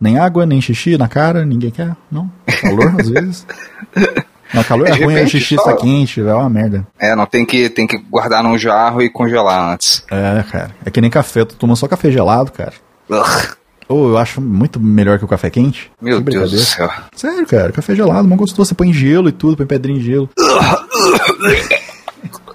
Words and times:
Nem 0.00 0.18
água, 0.18 0.44
nem 0.44 0.60
xixi 0.60 0.98
na 0.98 1.08
cara, 1.08 1.44
ninguém 1.46 1.70
quer, 1.70 1.96
não? 2.12 2.30
Calor, 2.60 2.94
às 3.00 3.08
vezes. 3.08 3.46
Não, 4.54 4.62
calor 4.62 4.86
é 4.86 4.92
De 4.92 4.98
ruim, 5.02 5.06
o 5.14 5.16
repente, 5.16 5.40
xixi 5.40 5.56
só- 5.56 5.62
está 5.70 5.76
quente, 5.82 6.20
é 6.20 6.32
uma 6.32 6.48
merda. 6.48 6.86
É, 7.00 7.16
não, 7.16 7.26
tem 7.26 7.44
que, 7.44 7.68
tem 7.68 7.84
que 7.84 7.98
guardar 7.98 8.44
num 8.44 8.56
jarro 8.56 9.02
e 9.02 9.10
congelar 9.10 9.72
antes. 9.72 10.04
É, 10.08 10.44
cara. 10.44 10.70
É 10.84 10.90
que 10.90 11.00
nem 11.00 11.10
café, 11.10 11.44
tu 11.44 11.56
toma 11.56 11.74
só 11.74 11.88
café 11.88 12.12
gelado, 12.12 12.52
cara. 12.52 12.72
Ou 13.88 14.10
eu 14.10 14.18
acho 14.18 14.40
muito 14.40 14.78
melhor 14.78 15.18
que 15.18 15.24
o 15.24 15.28
café 15.28 15.50
quente. 15.50 15.90
meu 16.00 16.22
Que 16.22 16.30
Deus 16.30 16.52
do 16.52 16.58
céu. 16.58 16.88
Sério, 17.16 17.44
cara, 17.44 17.72
café 17.72 17.92
gelado, 17.96 18.28
mó 18.28 18.36
gostoso. 18.36 18.68
Você 18.68 18.74
põe 18.74 18.92
gelo 18.92 19.28
e 19.28 19.32
tudo, 19.32 19.56
põe 19.56 19.66
pedrinha 19.66 19.98
em 19.98 20.02
gelo. 20.02 20.30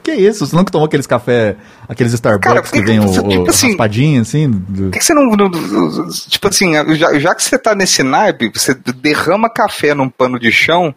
Que 0.03 0.11
isso? 0.13 0.45
Você 0.45 0.55
nunca 0.55 0.71
tomou 0.71 0.85
aqueles 0.87 1.05
café, 1.07 1.55
aqueles 1.87 2.13
Starbucks 2.13 2.47
Cara, 2.47 2.61
que 2.61 2.81
vem 2.81 2.99
o, 2.99 3.11
que- 3.11 3.19
o 3.19 3.27
tipo 3.29 3.49
assim- 3.49 3.67
raspadinho, 3.69 4.21
assim? 4.21 4.49
do- 4.49 4.83
Por 4.83 4.91
que 4.91 4.99
que 4.99 5.05
você 5.05 5.13
não, 5.13 5.23
não- 5.25 5.49
não- 5.49 6.09
Tipo 6.29 6.47
assim, 6.47 6.73
já, 6.95 7.19
já 7.19 7.35
que 7.35 7.43
você 7.43 7.57
tá 7.57 7.73
nesse 7.75 8.03
naipe, 8.03 8.51
você 8.53 8.73
derrama 8.95 9.49
café 9.49 9.93
num 9.93 10.09
pano 10.09 10.39
de 10.39 10.51
chão 10.51 10.93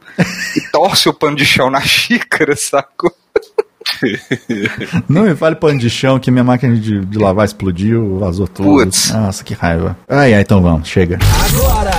e 0.57 0.61
torce 0.73 1.09
o 1.09 1.15
pano 1.15 1.37
de 1.37 1.45
chão 1.45 1.71
na 1.71 1.81
xícara, 1.81 2.55
saco? 2.57 3.13
Não 5.09 5.23
me 5.23 5.35
fale 5.37 5.57
pano 5.57 5.79
de 5.79 5.91
chão 5.91 6.19
que 6.19 6.31
minha 6.31 6.45
máquina 6.45 6.75
de, 6.75 7.05
de 7.05 7.19
lavar 7.19 7.45
explodiu, 7.45 8.19
vazou 8.19 8.49
tudo. 8.49 8.69
Putz. 8.69 9.11
Nossa, 9.13 9.45
que 9.45 9.55
raiva. 9.55 9.97
Ai, 10.09 10.35
ai, 10.35 10.41
então 10.41 10.61
vamos, 10.63 10.89
chega. 10.89 11.19
Agora, 11.47 11.91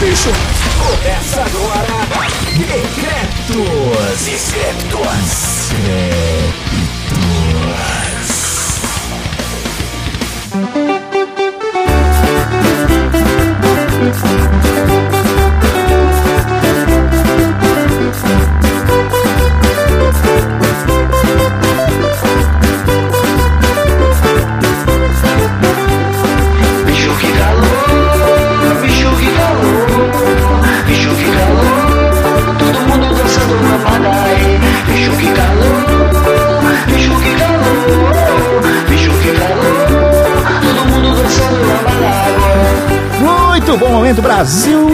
bicho! 0.00 0.30
Começa 0.78 1.42
agora, 1.42 2.06
Decretos. 2.58 4.24
Decretos. 4.24 5.72
Bicho 5.72 6.95
Bom 43.78 43.88
momento, 43.90 44.22
Brasil! 44.22 44.86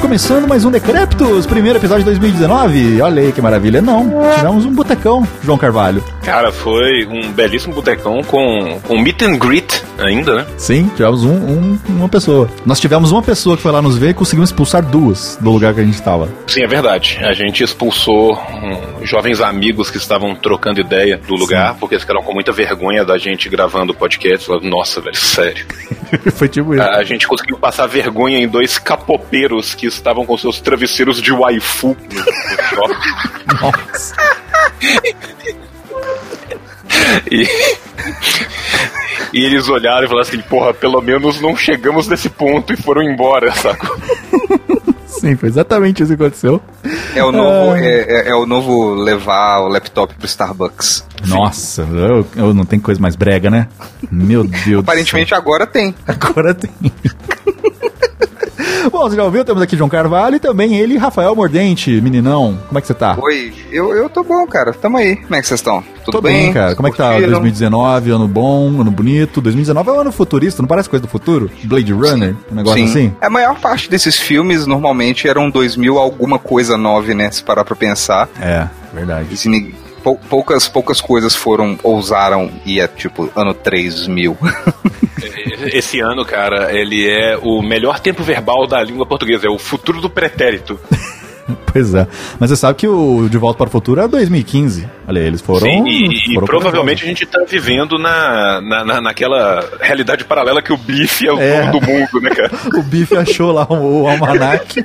Começando 0.00 0.46
mais 0.46 0.64
um 0.64 0.70
Decreptos, 0.70 1.46
primeiro 1.46 1.78
episódio 1.78 2.04
de 2.04 2.10
2019. 2.10 3.00
Olha 3.00 3.22
aí 3.22 3.32
que 3.32 3.40
maravilha. 3.40 3.80
Não, 3.80 4.10
tivemos 4.34 4.64
um 4.66 4.72
botecão, 4.74 5.26
João 5.42 5.56
Carvalho. 5.56 6.04
Cara, 6.22 6.52
foi 6.52 7.06
um 7.06 7.32
belíssimo 7.32 7.74
botecão 7.74 8.22
com, 8.22 8.78
com 8.82 8.98
meet 9.00 9.22
and 9.22 9.38
greet 9.38 9.82
ainda, 9.98 10.34
né? 10.36 10.46
Sim, 10.58 10.90
tivemos 10.94 11.24
um, 11.24 11.32
um- 11.34 11.78
uma 11.88 12.08
pessoa. 12.08 12.48
Nós 12.66 12.78
tivemos 12.78 13.10
uma 13.10 13.22
pessoa 13.22 13.56
que 13.56 13.62
foi 13.62 13.72
lá 13.72 13.80
nos 13.80 13.96
ver 13.96 14.10
e 14.10 14.14
conseguimos 14.14 14.50
expulsar 14.50 14.82
duas 14.82 15.38
do 15.40 15.50
lugar 15.50 15.72
que 15.72 15.80
a 15.80 15.84
gente 15.84 15.94
estava. 15.94 16.28
Sim, 16.46 16.62
é 16.62 16.66
verdade. 16.66 17.18
A 17.22 17.32
gente 17.32 17.64
expulsou 17.64 18.34
hum, 18.34 19.04
jovens 19.04 19.40
amigos 19.40 19.90
que 19.90 19.96
estavam 19.96 20.34
trocando 20.34 20.78
ideia 20.80 21.16
do 21.26 21.34
lugar, 21.34 21.74
porque 21.80 21.94
eles 21.94 22.02
ficaram 22.02 22.22
com 22.22 22.34
muita 22.34 22.52
vergonha 22.52 23.02
da 23.04 23.16
gente 23.16 23.48
gravando 23.48 23.92
o 23.92 23.96
podcast. 23.96 24.48
Nossa, 24.62 25.00
velho, 25.00 25.16
sério. 25.16 25.64
foi 26.34 26.48
tipo 26.48 26.74
isso. 26.74 26.82
A 26.82 27.02
gente 27.02 27.26
conseguiu 27.26 27.56
passar 27.56 27.86
vergonha 27.86 28.25
em 28.34 28.48
dois 28.48 28.78
capopeiros 28.78 29.74
que 29.74 29.86
estavam 29.86 30.24
com 30.26 30.36
seus 30.36 30.60
travesseiros 30.60 31.20
de 31.22 31.32
waifu 31.32 31.96
no, 32.12 32.18
no 32.20 32.94
shopping. 32.94 33.60
Nossa. 33.60 34.14
E, 37.30 37.46
e 39.32 39.44
eles 39.44 39.68
olharam 39.68 40.04
e 40.04 40.08
falaram 40.08 40.26
assim, 40.28 40.40
porra, 40.40 40.72
pelo 40.74 41.00
menos 41.00 41.40
não 41.40 41.56
chegamos 41.56 42.08
nesse 42.08 42.28
ponto 42.28 42.72
e 42.72 42.76
foram 42.76 43.02
embora, 43.02 43.52
saco? 43.52 43.98
Sim, 45.06 45.36
foi 45.36 45.48
exatamente 45.48 46.02
isso 46.02 46.16
que 46.16 46.22
aconteceu. 46.22 46.60
É 47.14 47.24
o 47.24 47.32
novo, 47.32 47.72
Ah. 47.72 47.80
é, 47.80 48.00
é- 48.26 48.28
é 48.30 48.34
o 48.34 48.44
novo 48.46 48.94
levar 48.94 49.60
o 49.60 49.68
laptop 49.68 50.14
pro 50.14 50.26
Starbucks. 50.26 51.04
Nossa, 51.26 51.82
eu, 51.82 52.26
eu 52.36 52.54
não 52.54 52.64
tem 52.64 52.78
coisa 52.78 53.00
mais 53.00 53.16
brega, 53.16 53.50
né? 53.50 53.66
Meu 54.10 54.44
Deus 54.44 54.80
Aparentemente 54.82 55.34
agora 55.34 55.66
tem. 55.66 55.94
Agora 56.06 56.54
tem. 56.54 56.70
Bom, 58.90 59.08
você 59.10 59.16
já 59.16 59.24
ouviu? 59.24 59.44
Temos 59.44 59.62
aqui 59.62 59.76
João 59.76 59.88
Carvalho 59.90 60.36
e 60.36 60.40
também 60.40 60.76
ele, 60.76 60.96
Rafael 60.96 61.34
Mordente, 61.34 62.00
meninão. 62.00 62.58
Como 62.68 62.78
é 62.78 62.80
que 62.80 62.86
você 62.86 62.94
tá? 62.94 63.16
Oi, 63.20 63.52
eu, 63.70 63.92
eu 63.94 64.08
tô 64.08 64.22
bom, 64.22 64.46
cara. 64.46 64.72
Tamo 64.72 64.96
aí. 64.96 65.16
Como 65.16 65.34
é 65.34 65.40
que 65.40 65.46
vocês 65.48 65.60
estão? 65.60 65.82
Tudo 66.04 66.12
Tô 66.12 66.20
bem, 66.20 66.52
cara. 66.52 66.74
Como 66.76 66.86
é 66.86 66.90
que 66.90 66.96
tá 66.96 67.08
Curtiram? 67.10 67.30
2019? 67.32 68.10
Ano 68.12 68.28
bom, 68.28 68.80
ano 68.80 68.90
bonito. 68.90 69.40
2019 69.40 69.88
é 69.88 69.92
um 69.92 70.00
ano 70.00 70.12
futurista, 70.12 70.62
não 70.62 70.68
parece 70.68 70.88
coisa 70.88 71.04
do 71.04 71.08
futuro? 71.08 71.50
Blade 71.64 71.92
Runner, 71.92 72.34
um 72.50 72.54
negócio 72.54 72.78
Sim. 72.78 72.84
assim? 72.90 73.12
A 73.20 73.28
maior 73.28 73.58
parte 73.58 73.90
desses 73.90 74.16
filmes 74.16 74.66
normalmente 74.66 75.28
eram 75.28 75.50
2000 75.50 75.98
alguma 75.98 76.38
coisa 76.38 76.76
9, 76.76 77.14
né? 77.14 77.30
Se 77.30 77.42
parar 77.42 77.64
pra 77.64 77.74
pensar. 77.74 78.28
É, 78.40 78.68
verdade. 78.94 79.28
E 79.32 79.36
se 79.36 79.48
ni- 79.48 79.74
pou- 80.06 80.20
poucas, 80.30 80.68
poucas 80.68 81.00
coisas 81.00 81.34
foram, 81.34 81.76
ousaram 81.82 82.48
e 82.64 82.78
é 82.78 82.86
tipo 82.86 83.28
ano 83.34 83.52
3000. 83.52 84.38
Esse 85.72 85.98
ano, 85.98 86.24
cara, 86.24 86.72
ele 86.72 87.08
é 87.08 87.36
o 87.42 87.60
melhor 87.60 87.98
tempo 87.98 88.22
verbal 88.22 88.68
da 88.68 88.80
língua 88.84 89.04
portuguesa, 89.04 89.48
é 89.48 89.50
o 89.50 89.58
futuro 89.58 90.00
do 90.00 90.08
pretérito. 90.08 90.78
Pois 91.72 91.94
é. 91.94 92.08
Mas 92.40 92.50
você 92.50 92.56
sabe 92.56 92.76
que 92.76 92.88
o 92.88 93.28
De 93.28 93.38
Volta 93.38 93.58
para 93.58 93.68
o 93.68 93.70
Futuro 93.70 94.00
é 94.00 94.08
2015. 94.08 94.88
Olha 95.06 95.20
eles 95.20 95.40
foram. 95.40 95.60
Sim, 95.60 95.86
e, 95.86 96.32
e 96.32 96.34
foram 96.34 96.46
provavelmente 96.46 97.04
a 97.04 97.06
gente 97.06 97.24
tá 97.24 97.38
vivendo 97.46 97.98
na, 97.98 98.60
na, 98.60 98.84
na- 98.84 99.00
naquela 99.00 99.64
realidade 99.80 100.24
paralela 100.24 100.60
que 100.60 100.72
o 100.72 100.76
bife 100.76 101.28
é 101.28 101.32
o 101.32 101.38
É. 101.38 101.60
dono 101.66 101.78
do 101.78 101.86
mundo, 101.86 102.20
né, 102.20 102.30
cara? 102.30 102.50
O 102.76 102.82
Bife 102.82 103.16
achou 103.16 103.52
lá 103.52 103.64
o, 103.70 104.02
o 104.02 104.08
almanac. 104.08 104.84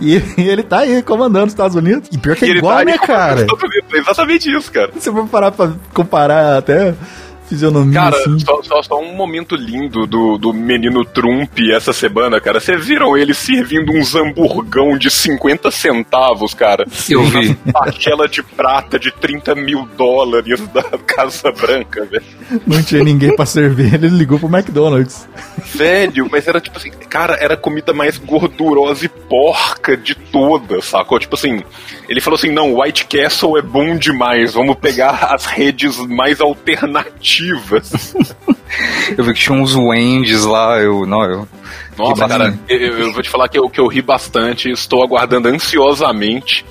E, 0.00 0.22
e 0.36 0.48
ele 0.48 0.62
tá 0.62 0.80
aí 0.80 1.02
comandando 1.02 1.46
os 1.46 1.52
Estados 1.52 1.76
Unidos. 1.76 2.08
E 2.12 2.18
pior 2.18 2.36
que 2.36 2.44
é 2.44 2.48
ele 2.48 2.58
igual, 2.58 2.78
tá 2.78 2.84
né, 2.84 2.98
cara? 2.98 3.46
É 3.92 3.98
exatamente 3.98 4.50
isso, 4.50 4.70
cara. 4.70 4.90
Se 4.98 5.08
eu 5.08 5.14
for 5.14 5.28
parar 5.28 5.52
pra 5.52 5.72
comparar 5.92 6.58
até 6.58 6.94
fisionomia 7.48 8.00
Cara, 8.00 8.16
assim. 8.16 8.38
só, 8.38 8.62
só, 8.62 8.82
só 8.82 9.00
um 9.00 9.14
momento 9.14 9.56
lindo 9.56 10.06
do, 10.06 10.36
do 10.36 10.52
menino 10.52 11.04
Trump 11.04 11.58
essa 11.72 11.92
semana, 11.92 12.40
cara. 12.40 12.60
Vocês 12.60 12.84
viram 12.84 13.16
ele 13.16 13.34
servindo 13.34 13.92
uns 13.92 14.14
hamburgão 14.14 14.96
de 14.98 15.10
50 15.10 15.70
centavos, 15.70 16.54
cara? 16.54 16.84
Eu 17.08 17.24
vi. 17.24 17.56
Aquela 17.74 18.28
de 18.28 18.42
prata 18.42 18.98
de 18.98 19.10
30 19.10 19.54
mil 19.54 19.88
dólares 19.96 20.60
da 20.68 20.82
Casa 21.06 21.50
Branca, 21.52 22.04
velho. 22.04 22.24
Não 22.66 22.82
tinha 22.82 23.02
ninguém 23.02 23.34
pra 23.34 23.46
servir, 23.46 23.94
ele 23.94 24.08
ligou 24.08 24.38
pro 24.38 24.48
McDonald's. 24.48 25.28
Velho, 25.74 26.28
mas 26.30 26.46
era 26.46 26.60
tipo 26.60 26.76
assim, 26.78 26.90
cara, 27.08 27.34
era 27.40 27.54
a 27.54 27.56
comida 27.56 27.92
mais 27.92 28.18
gordurosa 28.18 29.04
e 29.04 29.08
porca 29.08 29.96
de 29.96 30.14
todas, 30.14 30.84
sacou? 30.84 31.18
Tipo 31.18 31.34
assim, 31.34 31.62
ele 32.08 32.20
falou 32.20 32.36
assim: 32.36 32.50
não, 32.50 32.80
White 32.80 33.06
Castle 33.06 33.58
é 33.58 33.62
bom 33.62 33.96
demais, 33.96 34.54
vamos 34.54 34.76
pegar 34.76 35.34
as 35.34 35.46
redes 35.46 35.96
mais 36.06 36.40
alternativas. 36.40 37.35
Eu 39.16 39.24
vi 39.24 39.32
que 39.32 39.40
tinha 39.40 39.56
uns 39.56 39.74
Wendy's 39.74 40.44
lá, 40.44 40.78
eu. 40.80 41.06
Não, 41.06 41.22
eu. 41.24 41.48
Nossa, 41.96 42.28
cara, 42.28 42.58
eu, 42.68 42.78
eu 42.98 43.12
vou 43.12 43.22
te 43.22 43.30
falar 43.30 43.48
que 43.48 43.58
eu, 43.58 43.68
que 43.70 43.80
eu 43.80 43.86
ri 43.86 44.02
bastante, 44.02 44.70
estou 44.70 45.02
aguardando 45.02 45.48
ansiosamente 45.48 46.64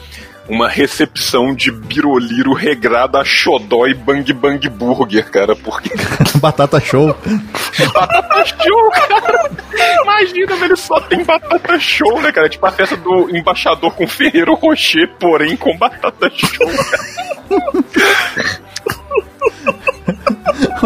uma 0.48 0.70
recepção 0.70 1.56
de 1.56 1.72
biroliro 1.72 2.54
regrada 2.54 3.20
a 3.20 3.26
xodó 3.26 3.88
e 3.88 3.96
bang 3.96 4.32
bang 4.32 4.70
burger, 4.70 5.30
cara, 5.32 5.56
porque 5.56 5.90
Batata 6.40 6.80
show. 6.80 7.16
batata 7.94 8.46
show, 8.46 8.92
cara. 8.92 9.52
Imagina, 10.04 10.56
velho, 10.58 10.78
só 10.78 11.00
tem 11.02 11.24
batata 11.24 11.80
show, 11.80 12.22
né, 12.22 12.32
cara? 12.32 12.48
Tipo 12.48 12.66
a 12.68 12.72
festa 12.72 12.96
do 12.96 13.36
embaixador 13.36 13.92
com 13.96 14.08
Ferreiro 14.08 14.54
Rocher, 14.54 15.10
porém 15.20 15.58
com 15.58 15.76
batata 15.78 16.30
show, 16.30 16.68
cara. 16.92 18.65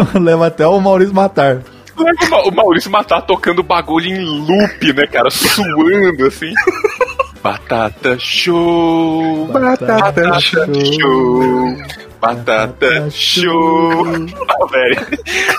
Leva 0.20 0.46
até 0.46 0.66
o 0.66 0.80
Maurício 0.80 1.14
matar. 1.14 1.58
O 1.96 2.02
Ma- 2.30 2.42
O 2.44 2.50
Maurício 2.50 2.90
Matar 2.90 3.20
tocando 3.22 3.62
bagulho 3.62 4.06
em 4.06 4.18
loop, 4.24 4.92
né, 4.94 5.06
cara? 5.06 5.30
Suando 5.30 6.26
assim. 6.26 6.52
Batata 7.42 8.18
show. 8.18 9.46
Batata 9.46 10.38
show. 10.40 11.76
Batata 12.20 13.10
show. 13.10 14.04
Ah, 14.50 14.66
velho. 14.66 15.06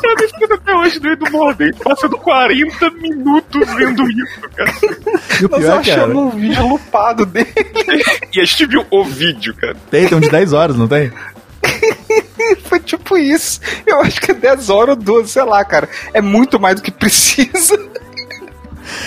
Eu 0.03 0.15
me 0.15 0.23
esqueço 0.25 0.53
até 0.53 0.75
hoje 0.75 0.99
do 0.99 1.07
Edu 1.09 1.31
Mordente, 1.31 1.77
passando 1.83 2.17
40 2.19 2.89
minutos 2.91 3.67
vendo 3.75 4.03
isso, 4.11 4.41
cara. 4.55 4.71
E 5.41 5.45
o 5.45 5.49
Nós 5.49 5.59
pior, 5.59 5.83
cara, 5.83 6.03
achamos 6.03 6.15
um 6.17 6.29
vídeo 6.29 6.67
lupado 6.67 7.25
dele. 7.25 7.47
E 8.35 8.39
a 8.39 8.45
gente 8.45 8.65
viu 8.67 8.85
o 8.91 9.03
vídeo, 9.03 9.55
cara. 9.55 9.75
tem, 9.89 10.07
tem 10.07 10.15
um 10.17 10.21
de 10.21 10.29
10 10.29 10.53
horas, 10.53 10.75
não 10.75 10.87
tem? 10.87 11.11
tipo 12.86 13.18
isso. 13.18 13.59
Eu 13.86 14.01
acho 14.01 14.19
que 14.21 14.31
é 14.31 14.33
10 14.33 14.69
horas 14.69 14.95
ou 14.98 15.01
12, 15.01 15.30
sei 15.30 15.44
lá, 15.44 15.63
cara. 15.63 15.88
É 16.13 16.21
muito 16.21 16.59
mais 16.59 16.75
do 16.75 16.81
que 16.81 16.92
precisa. 16.92 17.80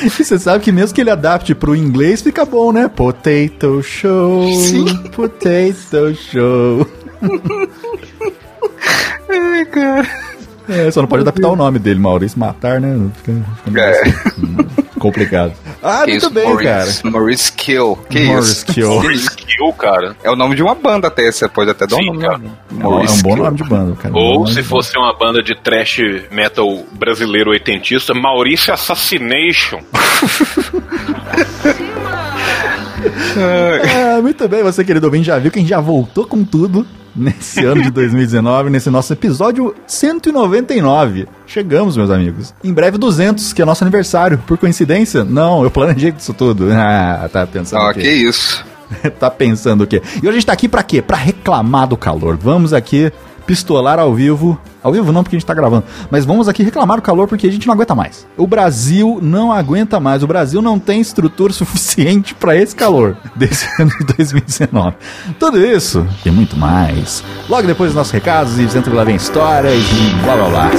E 0.03 0.09
você 0.09 0.39
sabe 0.39 0.65
que 0.65 0.73
mesmo 0.73 0.95
que 0.95 1.01
ele 1.01 1.11
adapte 1.11 1.55
pro 1.55 1.77
inglês, 1.77 2.23
fica 2.23 2.45
bom, 2.45 2.73
né? 2.73 2.89
Potato 2.89 3.83
Show. 3.83 4.51
Sim. 4.53 4.87
Potato 5.11 6.15
Show. 6.15 6.87
Ai, 9.29 9.65
cara. 9.67 10.09
É, 10.69 10.91
só 10.91 11.03
não 11.03 11.09
pode 11.09 11.23
adaptar 11.23 11.49
o 11.49 11.57
nome 11.57 11.79
dele, 11.79 12.01
Maurício 12.01 12.39
Matar, 12.39 12.81
né? 12.81 13.11
Fica, 13.17 13.45
fica 13.65 13.81
É. 13.81 14.03
complicado. 15.09 15.53
Ah, 15.83 16.03
Que 16.05 16.13
muito 16.13 16.31
bem, 16.31 16.45
Maurice, 16.45 17.03
cara. 17.03 17.13
Maurice 17.13 17.53
Kill. 17.53 17.99
Que 18.09 18.21
Maurice 18.27 18.53
isso? 18.53 18.67
Kill. 18.67 19.11
Isso? 19.11 19.29
Skill, 19.31 19.73
cara. 19.75 20.17
É 20.25 20.31
o 20.31 20.37
nome 20.37 20.57
de 20.57 20.63
uma 20.63 20.75
banda 20.75 21.09
até, 21.09 21.31
você 21.31 21.49
pode 21.49 21.71
até 21.71 21.87
dar 21.87 21.97
Sim, 21.97 22.11
um 22.11 22.15
nome. 22.15 22.23
cara. 22.23 22.35
É 22.35 22.39
um- 22.39 22.83
é 22.83 22.87
um 22.87 22.91
Maurice 22.91 23.23
bom 23.23 23.35
Kill. 23.35 23.45
nome 23.45 23.57
de 23.57 23.65
banda, 23.65 23.97
cara. 23.97 24.15
Ou 24.17 24.47
se 24.47 24.63
fosse 24.63 24.97
uma 24.99 25.13
banda 25.17 25.43
de 25.43 25.55
trash 25.55 25.99
metal 26.31 26.85
brasileiro 26.93 27.51
oitentista, 27.51 28.15
Maurício 28.15 28.73
Assassination. 28.73 29.81
Ah, 33.37 34.21
muito 34.23 34.49
bem, 34.49 34.63
você 34.63 34.85
querido 34.85 35.07
ouvinte 35.07 35.27
já 35.27 35.39
viu 35.39 35.51
que 35.51 35.59
a 35.59 35.61
gente 35.61 35.69
já 35.69 35.81
voltou 35.81 36.27
com 36.27 36.43
tudo 36.45 36.87
nesse 37.15 37.65
ano 37.65 37.83
de 37.83 37.91
2019, 37.91 38.71
nesse 38.71 38.91
nosso 38.91 39.13
episódio 39.13 39.75
199. 39.87 41.27
Chegamos, 41.47 41.97
meus 41.97 42.11
amigos. 42.11 42.55
Em 42.63 42.73
breve 42.73 42.99
200, 42.99 43.53
que 43.53 43.63
é 43.63 43.65
nosso 43.65 43.85
aniversário. 43.85 44.39
Por 44.47 44.59
coincidência? 44.59 45.25
Não, 45.25 45.63
eu 45.63 45.71
planejei 45.71 46.13
isso 46.17 46.33
tudo. 46.35 46.69
Ah, 46.75 47.29
tá 47.33 47.47
pensando 47.47 47.81
Ah, 47.81 47.91
o 47.91 47.95
quê? 47.95 48.01
que 48.03 48.09
isso. 48.11 48.65
tá 49.19 49.31
pensando 49.31 49.85
o 49.85 49.87
quê? 49.87 50.03
E 50.17 50.19
hoje 50.21 50.29
a 50.29 50.33
gente 50.33 50.47
tá 50.47 50.53
aqui 50.53 50.69
pra 50.69 50.83
quê? 50.83 51.01
Pra 51.01 51.17
reclamar 51.17 51.87
do 51.89 51.97
calor. 51.97 52.37
Vamos 52.37 52.73
aqui 52.73 53.11
pistolar 53.47 53.99
ao 53.99 54.15
vivo. 54.15 54.59
Ao 54.83 54.93
vivo 54.93 55.13
não, 55.13 55.23
porque 55.23 55.37
a 55.37 55.39
gente 55.39 55.47
tá 55.47 55.55
gravando. 55.55 55.85
Mas 56.11 56.25
vamos 56.25 56.49
aqui 56.49 56.63
reclamar 56.63 56.97
do 56.99 57.03
calor 57.03 57.27
porque 57.27 57.47
a 57.47 57.53
gente 57.53 57.67
não 57.67 57.75
aguenta 57.75 57.95
mais. 57.95 58.27
O 58.37 58.47
Brasil 58.47 59.19
não 59.23 59.53
aguenta 59.53 59.99
mais. 59.99 60.23
O 60.23 60.27
Brasil 60.27 60.61
não 60.61 60.79
tem 60.79 61.01
estrutura 61.01 61.53
suficiente 61.55 62.35
pra 62.35 62.57
esse 62.57 62.75
calor 62.77 63.17
desse 63.35 63.67
ano 63.81 63.91
de 63.99 64.05
2019. 64.15 64.97
Tudo 65.39 65.65
isso 65.65 66.07
e 66.25 66.31
muito 66.31 66.57
mais. 66.57 67.25
Logo 67.49 67.67
depois 67.67 67.91
dos 67.91 67.97
nossos 67.97 68.13
recados 68.13 68.59
e 68.59 68.67
dentro 68.67 68.95
lá 68.95 69.05
vem 69.05 69.17
histórias 69.17 69.75
e 69.75 70.15
blá 70.23 70.37
blá 70.37 70.49
blá. 70.49 70.71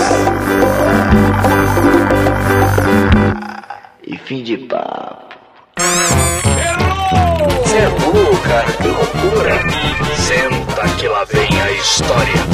E 4.07 4.17
fim 4.17 4.43
de 4.43 4.57
papo. 4.57 5.04
Louco, 8.15 8.37
cara, 8.43 8.71
que 8.71 8.87
loucura. 8.87 9.59
Senta 10.15 10.87
que 10.97 11.05
lá 11.05 11.25
vem 11.25 11.61
a 11.61 11.71
história. 11.73 12.45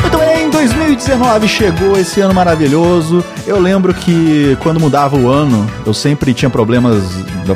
Muito 0.00 0.16
bem, 0.16 0.48
2019 0.48 1.46
chegou, 1.48 1.98
esse 1.98 2.22
ano 2.22 2.32
maravilhoso. 2.32 3.22
Eu 3.46 3.60
lembro 3.60 3.92
que 3.92 4.56
quando 4.62 4.80
mudava 4.80 5.18
o 5.18 5.28
ano, 5.28 5.70
eu 5.84 5.92
sempre 5.92 6.32
tinha 6.32 6.48
problemas 6.48 7.04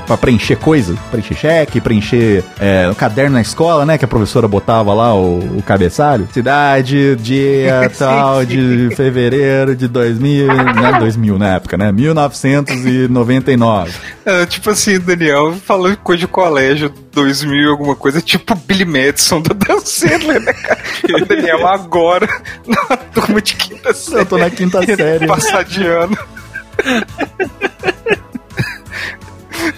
pra 0.00 0.16
preencher 0.16 0.56
coisa, 0.56 0.94
preencher 1.10 1.34
cheque, 1.34 1.80
preencher 1.80 2.44
é, 2.58 2.88
o 2.90 2.94
caderno 2.94 3.34
na 3.34 3.40
escola, 3.40 3.84
né? 3.84 3.98
Que 3.98 4.04
a 4.04 4.08
professora 4.08 4.48
botava 4.48 4.94
lá 4.94 5.14
o, 5.14 5.58
o 5.58 5.62
cabeçalho. 5.62 6.28
Cidade, 6.32 7.16
dia 7.16 7.90
tal, 7.98 8.40
sim. 8.40 8.46
de 8.46 8.96
fevereiro 8.96 9.76
de 9.76 9.88
2000, 9.88 10.46
não 10.46 10.86
é 10.86 10.98
2000 10.98 11.38
na 11.38 11.54
época, 11.56 11.76
né? 11.76 11.92
1999. 11.92 13.92
É, 14.24 14.46
tipo 14.46 14.70
assim, 14.70 14.98
Daniel 14.98 15.54
falando 15.54 15.96
coisa 15.98 16.20
de 16.20 16.26
colégio, 16.26 16.92
2000 17.12 17.70
alguma 17.70 17.94
coisa, 17.94 18.20
tipo 18.20 18.54
Billy 18.54 18.84
Madison 18.84 19.40
do 19.40 19.54
Dan 19.54 19.80
Sandler, 19.80 20.40
né, 20.40 20.52
cara? 20.52 20.78
O 21.22 21.26
Daniel 21.26 21.66
agora, 21.66 22.28
na 22.66 22.96
turma 22.96 23.40
de 23.40 23.54
quinta 23.54 23.92
série. 23.92 24.20
Eu 24.20 24.26
tô 24.26 24.38
na 24.38 24.50
quinta 24.50 24.84
série. 24.84 25.26
Passar 25.26 25.64
de 25.64 25.86
ano. 25.86 26.16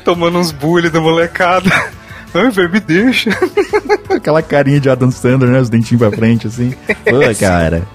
Tomando 0.05 0.39
uns 0.39 0.53
bullying 0.53 0.91
da 0.91 1.01
molecada. 1.01 1.71
Ai, 2.35 2.51
velho, 2.51 2.71
me 2.71 2.81
deixa. 2.81 3.31
Aquela 4.11 4.43
carinha 4.43 4.79
de 4.79 4.91
Adam 4.91 5.11
Sandler, 5.11 5.51
né? 5.51 5.61
Os 5.61 5.71
dentinhos 5.71 6.01
pra 6.01 6.11
frente, 6.11 6.47
assim. 6.47 6.75
Pô, 7.05 7.21
cara. 7.41 7.87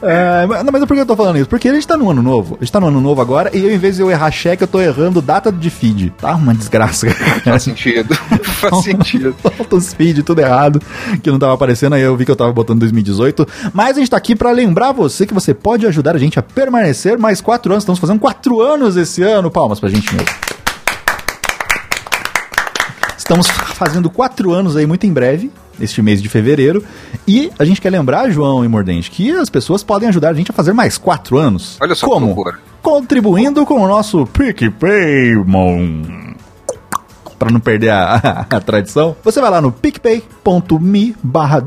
É, 0.00 0.46
mas, 0.46 0.64
não, 0.64 0.72
mas 0.72 0.84
por 0.84 0.94
que 0.94 1.00
eu 1.00 1.06
tô 1.06 1.16
falando 1.16 1.38
isso? 1.38 1.48
Porque 1.48 1.68
a 1.68 1.74
gente 1.74 1.86
tá 1.86 1.96
no 1.96 2.10
ano 2.10 2.22
novo. 2.22 2.56
A 2.60 2.64
gente 2.64 2.72
tá 2.72 2.78
no 2.78 2.88
ano 2.88 3.00
novo 3.00 3.20
agora 3.22 3.50
e 3.54 3.64
eu, 3.64 3.74
em 3.74 3.78
vez 3.78 3.96
de 3.96 4.02
eu 4.02 4.10
errar 4.10 4.30
cheque, 4.30 4.62
eu 4.62 4.68
tô 4.68 4.80
errando 4.80 5.22
data 5.22 5.50
de 5.50 5.70
feed. 5.70 6.10
Tá 6.18 6.34
uma 6.34 6.54
desgraça. 6.54 7.08
Faz 7.42 7.62
sentido. 7.62 8.14
Faz 8.44 8.84
sentido. 8.84 9.34
Falta 9.38 9.76
os 9.76 9.94
feed, 9.94 10.22
tudo 10.22 10.40
errado, 10.40 10.80
que 11.22 11.30
não 11.30 11.38
tava 11.38 11.54
aparecendo, 11.54 11.94
aí 11.94 12.02
eu 12.02 12.16
vi 12.16 12.24
que 12.24 12.30
eu 12.30 12.36
tava 12.36 12.52
botando 12.52 12.80
2018. 12.80 13.46
Mas 13.72 13.96
a 13.96 14.00
gente 14.00 14.10
tá 14.10 14.16
aqui 14.16 14.36
pra 14.36 14.50
lembrar 14.50 14.92
você 14.92 15.26
que 15.26 15.32
você 15.34 15.54
pode 15.54 15.86
ajudar 15.86 16.14
a 16.14 16.18
gente 16.18 16.38
a 16.38 16.42
permanecer 16.42 17.18
mais 17.18 17.40
quatro 17.40 17.72
anos. 17.72 17.84
Estamos 17.84 17.98
fazendo 17.98 18.20
quatro 18.20 18.60
anos 18.60 18.96
esse 18.96 19.22
ano. 19.22 19.50
Palmas 19.50 19.80
pra 19.80 19.88
gente 19.88 20.12
mesmo. 20.14 20.28
Estamos 23.24 23.46
fazendo 23.48 24.10
quatro 24.10 24.52
anos 24.52 24.76
aí 24.76 24.84
muito 24.84 25.06
em 25.06 25.12
breve, 25.12 25.50
este 25.80 26.02
mês 26.02 26.20
de 26.20 26.28
fevereiro. 26.28 26.84
E 27.26 27.50
a 27.58 27.64
gente 27.64 27.80
quer 27.80 27.88
lembrar, 27.88 28.28
João 28.28 28.62
e 28.62 28.68
Mordente, 28.68 29.10
que 29.10 29.30
as 29.30 29.48
pessoas 29.48 29.82
podem 29.82 30.10
ajudar 30.10 30.28
a 30.28 30.34
gente 30.34 30.50
a 30.50 30.54
fazer 30.54 30.74
mais 30.74 30.98
quatro 30.98 31.38
anos. 31.38 31.78
Olha 31.80 31.94
só 31.94 32.06
Como? 32.06 32.36
Contribuindo 32.82 33.64
com 33.64 33.80
o 33.80 33.88
nosso 33.88 34.26
PicPay, 34.26 35.36
mon. 35.36 36.23
Pra 37.38 37.50
não 37.50 37.60
perder 37.60 37.90
a, 37.90 38.46
a 38.50 38.60
tradição, 38.60 39.16
você 39.22 39.40
vai 39.40 39.50
lá 39.50 39.60
no 39.60 39.72
picpay.me 39.72 41.16
barra 41.22 41.62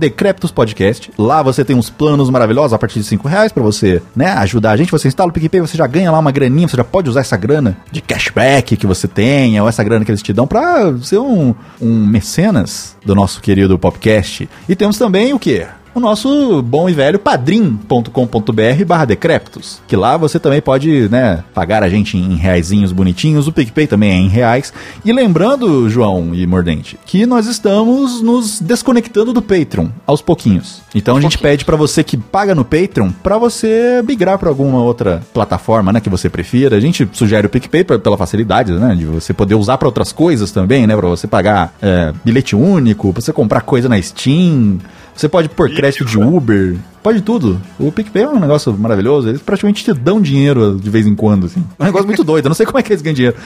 Podcast. 0.54 1.12
Lá 1.18 1.42
você 1.42 1.64
tem 1.64 1.76
uns 1.76 1.90
planos 1.90 2.30
maravilhosos 2.30 2.74
a 2.74 2.80
partir 2.80 3.00
de 3.00 3.06
5 3.06 3.28
reais 3.28 3.52
pra 3.52 3.62
você 3.64 4.02
né, 4.16 4.32
ajudar 4.34 4.72
a 4.72 4.78
gente. 4.78 4.92
Você 4.92 5.08
instala 5.08 5.30
o 5.30 5.34
PicPay, 5.34 5.62
você 5.62 5.78
já 5.78 5.88
ganha 5.88 6.12
lá 6.12 6.20
uma 6.20 6.32
graninha, 6.32 6.68
você 6.68 6.78
já 6.78 6.84
pode 6.84 7.10
usar 7.10 7.22
essa 7.22 7.38
grana 7.38 7.78
de 7.92 8.02
cashback 8.02 8.76
que 8.78 8.88
você 8.88 9.08
tenha, 9.08 9.64
ou 9.64 9.70
essa 9.70 9.84
grana 9.84 10.04
que 10.06 10.12
eles 10.12 10.22
te 10.22 10.34
dão 10.34 10.48
pra 10.48 10.98
ser 11.02 11.20
um, 11.20 11.54
um 11.82 12.06
mecenas 12.06 12.96
do 13.06 13.14
nosso 13.16 13.42
querido 13.42 13.78
podcast. 13.78 14.50
E 14.68 14.76
temos 14.76 14.98
também 14.98 15.34
o 15.34 15.40
quê? 15.40 15.68
O 15.98 16.00
nosso 16.00 16.62
bom 16.62 16.88
e 16.88 16.94
velho 16.94 17.18
padrim.com.br 17.20 18.86
barra 18.86 19.06
decreptos, 19.06 19.82
que 19.88 19.96
lá 19.96 20.16
você 20.16 20.40
também 20.40 20.62
pode, 20.62 21.10
né, 21.10 21.44
pagar 21.54 21.84
a 21.84 21.90
gente 21.90 22.18
em 22.18 22.36
reaisinhos 22.36 22.92
bonitinhos, 22.92 23.48
o 23.48 23.52
PicPay 23.52 23.88
também 23.88 24.12
é 24.12 24.16
em 24.16 24.28
reais. 24.28 24.72
E 25.04 25.12
lembrando, 25.12 25.90
João 25.90 26.34
e 26.34 26.46
Mordente, 26.46 26.98
que 27.06 27.26
nós 27.26 27.48
estamos 27.48 28.22
nos 28.22 28.62
desconectando 28.62 29.34
do 29.34 29.42
Patreon 29.42 29.90
aos 30.06 30.22
pouquinhos. 30.22 30.82
Então 30.94 31.18
a 31.18 31.22
gente 31.22 31.38
pede 31.38 31.66
pra 31.66 31.76
você 31.76 32.04
que 32.04 32.16
paga 32.16 32.54
no 32.54 32.64
Patreon, 32.64 33.12
pra 33.24 33.38
você 33.38 34.04
migrar 34.08 34.38
pra 34.38 34.50
alguma 34.50 34.82
outra 34.82 35.22
plataforma, 35.34 35.92
né, 35.92 36.00
que 36.00 36.10
você 36.10 36.30
prefira. 36.30 36.78
A 36.78 36.80
gente 36.80 37.08
sugere 37.14 37.48
o 37.48 37.50
PicPay 37.50 37.84
pela 37.84 38.18
facilidade, 38.18 38.72
né, 38.74 38.96
de 38.96 39.06
você 39.06 39.34
poder 39.34 39.56
usar 39.56 39.78
pra 39.78 39.88
outras 39.88 40.12
coisas 40.12 40.52
também, 40.52 40.86
né, 40.86 40.96
pra 40.96 41.08
você 41.08 41.28
pagar 41.28 41.74
é, 41.82 42.14
bilhete 42.24 42.56
único, 42.56 43.12
pra 43.12 43.22
você 43.22 43.34
comprar 43.34 43.62
coisa 43.62 43.90
na 43.90 44.02
Steam, 44.02 44.78
você 45.18 45.28
pode 45.28 45.50
pôr 45.50 45.70
crédito 45.74 46.06
de 46.06 46.18
Uber, 46.18 46.78
pode 47.04 47.22
tudo. 47.22 47.60
O 47.80 47.92
PicPay 47.92 48.24
é 48.24 48.28
um 48.30 48.40
negócio 48.40 48.72
maravilhoso, 48.74 49.28
eles 49.30 49.42
praticamente 49.42 49.84
te 49.84 49.92
dão 49.94 50.22
dinheiro 50.22 50.78
de 50.80 50.90
vez 50.90 51.06
em 51.08 51.16
quando, 51.16 51.48
assim. 51.48 51.64
É 51.80 51.84
um 51.84 51.86
negócio 51.88 52.08
muito 52.08 52.24
doido, 52.24 52.46
eu 52.46 52.50
não 52.50 52.56
sei 52.56 52.66
como 52.66 52.78
é 52.80 52.84
que 52.84 52.94
eles 52.94 53.02
ganham 53.02 53.16
dinheiro. 53.16 53.36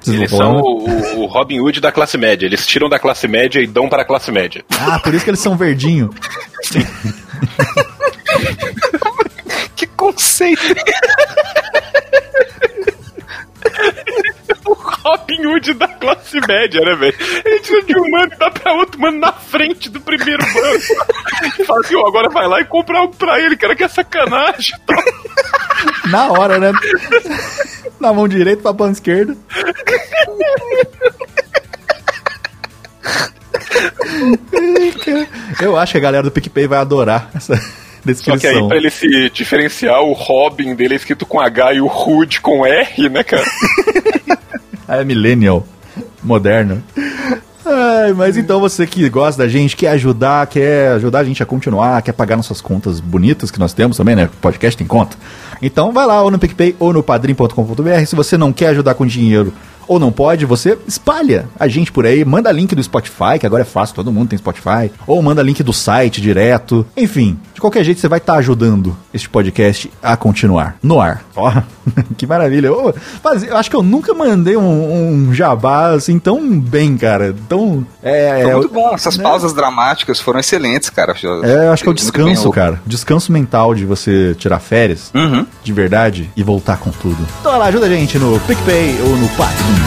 Vocês 0.00 0.16
Eles 0.16 0.30
são 0.30 0.60
o, 0.60 1.22
o- 1.22 1.26
Robin 1.26 1.58
Hood 1.60 1.80
da 1.80 1.90
classe 1.90 2.16
média. 2.16 2.46
Eles 2.46 2.64
tiram 2.66 2.88
da 2.88 2.98
classe 3.00 3.26
média 3.26 3.60
e 3.60 3.66
dão 3.66 3.88
para 3.88 4.02
a 4.02 4.04
classe 4.04 4.30
média. 4.30 4.64
Ah, 4.78 4.98
por 5.00 5.12
isso 5.12 5.24
que 5.24 5.30
eles 5.30 5.40
são 5.40 5.56
verdinho. 5.56 6.10
Que 9.76 9.86
conceito. 9.86 10.62
Robin 15.08 15.46
Hood 15.46 15.74
da 15.74 15.88
classe 15.88 16.38
média, 16.46 16.80
né, 16.82 16.94
velho? 16.94 17.14
Ele 17.44 17.60
tira 17.60 17.82
de 17.82 17.98
um 17.98 18.10
mano 18.10 18.30
e 18.32 18.36
dá 18.38 18.50
pra 18.50 18.72
outro 18.74 19.00
mano 19.00 19.18
na 19.18 19.32
frente 19.32 19.88
do 19.88 20.00
primeiro 20.00 20.42
banco. 20.42 21.06
E 21.58 21.64
fala 21.64 21.80
assim, 21.80 21.94
ó, 21.96 22.06
agora 22.06 22.28
vai 22.28 22.46
lá 22.46 22.60
e 22.60 22.64
compra 22.64 23.02
um 23.02 23.08
pra 23.08 23.40
ele, 23.40 23.56
cara, 23.56 23.74
que 23.74 23.84
é 23.84 23.88
sacanagem. 23.88 24.76
Na 26.10 26.30
hora, 26.32 26.58
né? 26.58 26.72
Na 28.00 28.12
mão 28.12 28.28
direita 28.28 28.62
pra 28.62 28.72
mão 28.72 28.90
esquerda. 28.90 29.36
Eu 35.60 35.76
acho 35.76 35.92
que 35.92 35.98
a 35.98 36.00
galera 36.02 36.22
do 36.22 36.30
PicPay 36.30 36.66
vai 36.66 36.78
adorar 36.78 37.30
essa 37.34 37.56
Só 37.56 37.62
descrição. 38.04 38.38
que 38.38 38.46
aí, 38.46 38.68
pra 38.68 38.76
ele 38.76 38.90
se 38.90 39.30
diferenciar, 39.30 40.00
o 40.02 40.12
Robin 40.12 40.74
dele 40.74 40.94
é 40.94 40.96
escrito 40.96 41.26
com 41.26 41.40
H 41.40 41.74
e 41.74 41.80
o 41.80 41.86
Hood 41.86 42.40
com 42.40 42.64
R, 42.66 43.08
né, 43.08 43.22
cara? 43.22 43.44
Ah, 44.88 44.96
é 44.96 45.04
millennial. 45.04 45.66
Moderno. 46.22 46.82
Ai, 47.64 48.14
mas 48.14 48.38
então 48.38 48.58
você 48.58 48.86
que 48.86 49.06
gosta 49.10 49.42
da 49.42 49.48
gente, 49.48 49.76
quer 49.76 49.90
ajudar, 49.90 50.46
quer 50.46 50.92
ajudar 50.92 51.18
a 51.18 51.24
gente 51.24 51.42
a 51.42 51.46
continuar, 51.46 52.00
quer 52.00 52.12
pagar 52.12 52.36
nossas 52.36 52.62
contas 52.62 52.98
bonitas 52.98 53.50
que 53.50 53.58
nós 53.58 53.74
temos 53.74 53.98
também, 53.98 54.16
né? 54.16 54.30
Podcast 54.40 54.78
tem 54.78 54.86
conta. 54.86 55.16
Então 55.60 55.92
vai 55.92 56.06
lá 56.06 56.22
ou 56.22 56.30
no 56.30 56.38
PicPay 56.38 56.74
ou 56.78 56.94
no 56.94 57.02
padrim.com.br. 57.02 58.04
Se 58.06 58.16
você 58.16 58.38
não 58.38 58.52
quer 58.52 58.68
ajudar 58.68 58.94
com 58.94 59.04
dinheiro 59.04 59.52
ou 59.88 59.98
não 59.98 60.12
pode, 60.12 60.44
você 60.44 60.78
espalha 60.86 61.48
a 61.58 61.66
gente 61.66 61.90
por 61.90 62.06
aí, 62.06 62.24
manda 62.24 62.52
link 62.52 62.74
do 62.74 62.82
Spotify, 62.82 63.38
que 63.40 63.46
agora 63.46 63.62
é 63.62 63.66
fácil, 63.66 63.94
todo 63.94 64.12
mundo 64.12 64.28
tem 64.28 64.38
Spotify, 64.38 64.90
ou 65.06 65.20
manda 65.22 65.42
link 65.42 65.62
do 65.62 65.72
site 65.72 66.20
direto. 66.20 66.86
Enfim, 66.96 67.38
de 67.54 67.60
qualquer 67.60 67.82
jeito 67.82 68.00
você 68.00 68.08
vai 68.08 68.18
estar 68.18 68.34
ajudando 68.34 68.96
este 69.12 69.28
podcast 69.28 69.90
a 70.02 70.16
continuar 70.16 70.76
no 70.82 71.00
ar. 71.00 71.24
Ó, 71.34 71.50
que 72.16 72.26
maravilha. 72.26 72.68
Eu, 72.68 72.94
mas 73.24 73.42
eu 73.42 73.56
acho 73.56 73.70
que 73.70 73.76
eu 73.76 73.82
nunca 73.82 74.12
mandei 74.14 74.56
um, 74.56 75.28
um 75.28 75.34
jabá 75.34 75.90
assim 75.92 76.18
tão 76.18 76.60
bem, 76.60 76.96
cara. 76.96 77.34
Tão. 77.48 77.86
É, 78.02 78.42
Foi 78.42 78.50
é, 78.50 78.54
muito 78.56 78.72
bom. 78.72 78.94
Essas 78.94 79.16
né? 79.16 79.22
pausas 79.24 79.52
dramáticas 79.52 80.20
foram 80.20 80.38
excelentes, 80.38 80.90
cara. 80.90 81.14
É, 81.42 81.66
eu 81.66 81.72
acho 81.72 81.82
que 81.82 81.88
é 81.88 81.92
o 81.92 81.94
descanso, 81.94 82.50
cara. 82.50 82.80
Descanso 82.86 83.32
mental 83.32 83.74
de 83.74 83.84
você 83.84 84.34
tirar 84.38 84.60
férias 84.60 85.10
Uhum. 85.14 85.46
de 85.64 85.72
verdade 85.72 86.30
e 86.36 86.42
voltar 86.42 86.76
com 86.78 86.90
tudo. 86.90 87.18
Então 87.40 87.52
vai 87.52 87.60
lá, 87.60 87.66
ajuda 87.66 87.86
a 87.86 87.88
gente 87.88 88.18
no 88.18 88.38
PicPay 88.40 89.00
ou 89.02 89.16
no 89.16 89.28
Padrim. 89.30 89.77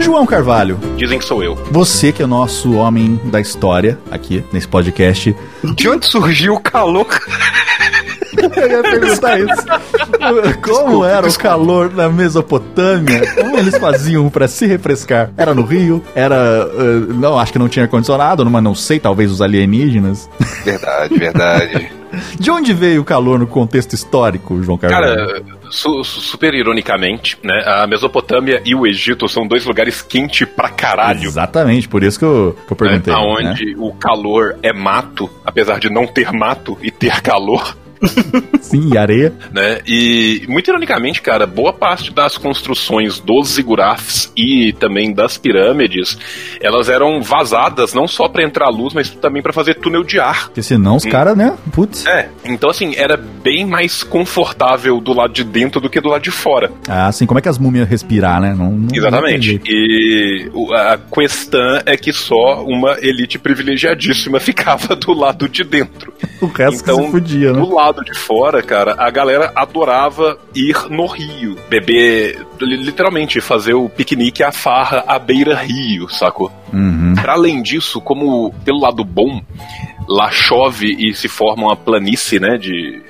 João 0.00 0.24
Carvalho, 0.24 0.78
Dizem 0.96 1.18
que 1.18 1.24
sou 1.24 1.42
eu. 1.42 1.56
você 1.70 2.12
que 2.12 2.22
é 2.22 2.24
o 2.24 2.28
nosso 2.28 2.74
homem 2.74 3.20
da 3.24 3.40
história 3.40 3.98
aqui 4.10 4.44
nesse 4.52 4.68
podcast. 4.68 5.34
De 5.74 5.88
onde 5.88 6.06
surgiu 6.06 6.54
o 6.54 6.60
calor? 6.60 7.06
Eu 8.56 8.68
ia 8.70 8.82
perguntar 8.82 9.38
isso. 9.40 10.56
Como 10.62 11.04
era 11.04 11.26
o 11.28 11.38
calor 11.38 11.92
na 11.92 12.08
Mesopotâmia? 12.08 13.22
Como 13.34 13.56
eles 13.58 13.76
faziam 13.78 14.28
pra 14.28 14.48
se 14.48 14.66
refrescar? 14.66 15.30
Era 15.36 15.54
no 15.54 15.62
Rio? 15.62 16.02
Era. 16.14 16.34
eh, 16.36 17.12
não, 17.14 17.38
acho 17.38 17.52
que 17.52 17.58
não 17.58 17.68
tinha 17.68 17.84
ar-condicionado, 17.84 18.44
mas 18.48 18.62
não 18.62 18.74
sei, 18.74 18.98
talvez 18.98 19.30
os 19.30 19.40
alienígenas. 19.42 20.28
Verdade, 20.64 21.18
verdade. 21.18 21.90
De 22.38 22.50
onde 22.50 22.72
veio 22.72 23.02
o 23.02 23.04
calor 23.04 23.38
no 23.38 23.46
contexto 23.46 23.92
histórico, 23.92 24.62
João 24.62 24.78
Carvalho? 24.78 25.16
Cara, 25.16 25.42
su- 25.70 26.02
su- 26.04 26.20
super 26.20 26.54
ironicamente, 26.54 27.36
né? 27.44 27.62
A 27.66 27.86
Mesopotâmia 27.86 28.62
e 28.64 28.74
o 28.74 28.86
Egito 28.86 29.28
são 29.28 29.46
dois 29.46 29.66
lugares 29.66 30.00
quentes 30.00 30.48
pra 30.48 30.70
caralho. 30.70 31.24
Exatamente, 31.24 31.88
por 31.88 32.02
isso 32.02 32.18
que 32.18 32.24
eu, 32.24 32.56
que 32.66 32.72
eu 32.72 32.88
né, 32.88 33.00
perguntei. 33.02 33.12
né? 33.12 33.18
aonde 33.20 33.74
o 33.76 33.92
calor 33.92 34.56
é 34.62 34.72
mato, 34.72 35.28
apesar 35.44 35.78
de 35.78 35.90
não 35.90 36.06
ter 36.06 36.32
mato 36.32 36.78
e 36.80 36.90
ter 36.90 37.20
calor, 37.20 37.76
Sim, 38.60 38.90
e 38.92 38.98
areia. 38.98 39.32
né? 39.52 39.78
E 39.86 40.44
muito 40.48 40.68
ironicamente, 40.68 41.22
cara, 41.22 41.46
boa 41.46 41.72
parte 41.72 42.12
das 42.12 42.36
construções 42.36 43.20
dos 43.20 43.48
zigurates 43.50 44.32
e 44.36 44.72
também 44.74 45.12
das 45.12 45.38
pirâmides, 45.38 46.18
elas 46.60 46.88
eram 46.88 47.22
vazadas 47.22 47.94
não 47.94 48.06
só 48.08 48.28
pra 48.28 48.42
entrar 48.42 48.68
luz, 48.68 48.92
mas 48.94 49.10
também 49.10 49.42
pra 49.42 49.52
fazer 49.52 49.74
túnel 49.74 50.02
de 50.04 50.18
ar. 50.18 50.46
Porque 50.46 50.62
senão 50.62 50.96
os 50.96 51.04
caras, 51.04 51.36
né? 51.36 51.56
Putz. 51.72 52.04
É, 52.06 52.28
então 52.44 52.70
assim, 52.70 52.94
era 52.96 53.16
bem 53.16 53.64
mais 53.64 54.02
confortável 54.02 55.00
do 55.00 55.12
lado 55.12 55.32
de 55.32 55.44
dentro 55.44 55.80
do 55.80 55.88
que 55.88 56.00
do 56.00 56.08
lado 56.08 56.22
de 56.22 56.30
fora. 56.30 56.70
Ah, 56.88 57.06
assim, 57.06 57.26
como 57.26 57.38
é 57.38 57.42
que 57.42 57.48
as 57.48 57.58
múmias 57.58 57.88
respirar, 57.88 58.40
né? 58.40 58.54
Não, 58.56 58.70
não- 58.72 58.88
Exatamente. 58.94 59.60
E 59.64 60.50
a 60.74 60.98
questão 60.98 61.80
é 61.86 61.96
que 61.96 62.12
só 62.12 62.64
uma 62.64 62.96
elite 63.00 63.38
privilegiadíssima 63.38 64.40
ficava 64.40 64.94
do 64.96 65.12
lado 65.12 65.48
de 65.48 65.62
dentro. 65.64 66.12
O 66.40 66.46
resto 66.46 66.82
que 66.84 66.90
Então, 66.90 67.04
se 67.06 67.10
podia, 67.10 67.52
né? 67.52 67.60
do 67.60 67.74
lado 67.74 67.85
de 68.04 68.14
fora, 68.18 68.62
cara, 68.62 68.94
a 68.98 69.10
galera 69.10 69.52
adorava 69.54 70.38
ir 70.54 70.76
no 70.90 71.06
rio, 71.06 71.56
beber, 71.68 72.46
li- 72.60 72.76
literalmente 72.76 73.40
fazer 73.40 73.74
o 73.74 73.88
piquenique, 73.88 74.42
a 74.42 74.52
farra 74.52 75.04
à 75.06 75.18
beira-rio, 75.18 76.08
sacou? 76.08 76.50
Uhum. 76.72 77.14
Para 77.14 77.34
além 77.34 77.62
disso, 77.62 78.00
como 78.00 78.52
pelo 78.64 78.80
lado 78.80 79.04
bom, 79.04 79.40
lá 80.08 80.30
chove 80.30 80.86
e 80.98 81.14
se 81.14 81.28
forma 81.28 81.64
uma 81.68 81.76
planície, 81.76 82.38
né, 82.38 82.56
de, 82.58 83.02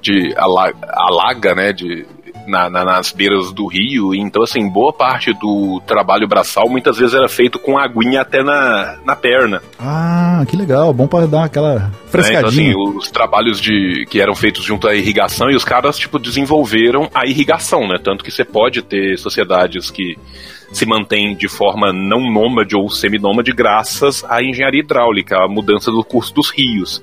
de 0.00 0.32
ala- 0.36 0.72
alaga, 0.88 1.54
né, 1.54 1.72
de, 1.72 2.06
na- 2.48 2.68
na- 2.70 2.84
nas 2.84 3.12
beiras 3.12 3.52
do 3.52 3.66
rio. 3.66 4.14
Então, 4.14 4.42
assim, 4.42 4.68
boa 4.68 4.92
parte 4.92 5.32
do 5.34 5.80
trabalho 5.86 6.26
braçal 6.26 6.68
muitas 6.68 6.96
vezes 6.98 7.14
era 7.14 7.28
feito 7.28 7.58
com 7.58 7.78
aguinha 7.78 8.22
até 8.22 8.42
na, 8.42 8.96
na 9.04 9.14
perna. 9.14 9.62
Ah, 9.78 10.44
que 10.48 10.56
legal. 10.56 10.92
Bom 10.92 11.06
pra 11.06 11.26
dar 11.26 11.44
aquela 11.44 11.74
né? 11.74 11.90
Então, 11.90 12.10
frescadinha. 12.10 12.70
assim, 12.70 12.96
os 12.96 13.10
trabalhos 13.10 13.60
de 13.60 14.06
que 14.10 14.20
eram 14.20 14.34
feitos 14.34 14.64
junto 14.64 14.88
à 14.88 14.94
irrigação 14.94 15.50
e 15.50 15.54
os 15.54 15.64
caras, 15.64 15.98
tipo, 15.98 16.18
desenvolveram 16.18 17.08
a 17.14 17.26
irrigação, 17.26 17.86
né? 17.86 17.98
Tanto 18.02 18.24
que 18.24 18.30
você 18.30 18.44
pode 18.44 18.80
ter 18.82 19.18
sociedades 19.18 19.90
que 19.90 20.16
se 20.72 20.84
mantêm 20.84 21.34
de 21.34 21.48
forma 21.48 21.92
não 21.94 22.20
nômade 22.30 22.76
ou 22.76 22.90
seminômade 22.90 23.52
graças 23.52 24.22
à 24.28 24.42
engenharia 24.42 24.80
hidráulica, 24.80 25.42
à 25.42 25.48
mudança 25.48 25.90
do 25.90 26.04
curso 26.04 26.34
dos 26.34 26.50
rios. 26.50 27.02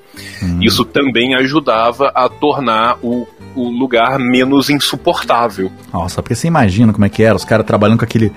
Isso 0.61 0.85
também 0.85 1.33
ajudava 1.35 2.11
a 2.13 2.29
tornar 2.29 2.97
o, 3.01 3.27
o 3.55 3.69
lugar 3.69 4.19
menos 4.19 4.69
insuportável. 4.69 5.71
Nossa, 5.93 6.21
porque 6.21 6.35
você 6.35 6.47
imagina 6.47 6.91
como 6.93 7.05
é 7.05 7.09
que 7.09 7.23
era, 7.23 7.35
os 7.35 7.45
caras 7.45 7.65
trabalhando 7.65 7.99
com 7.99 8.05
aquele 8.05 8.31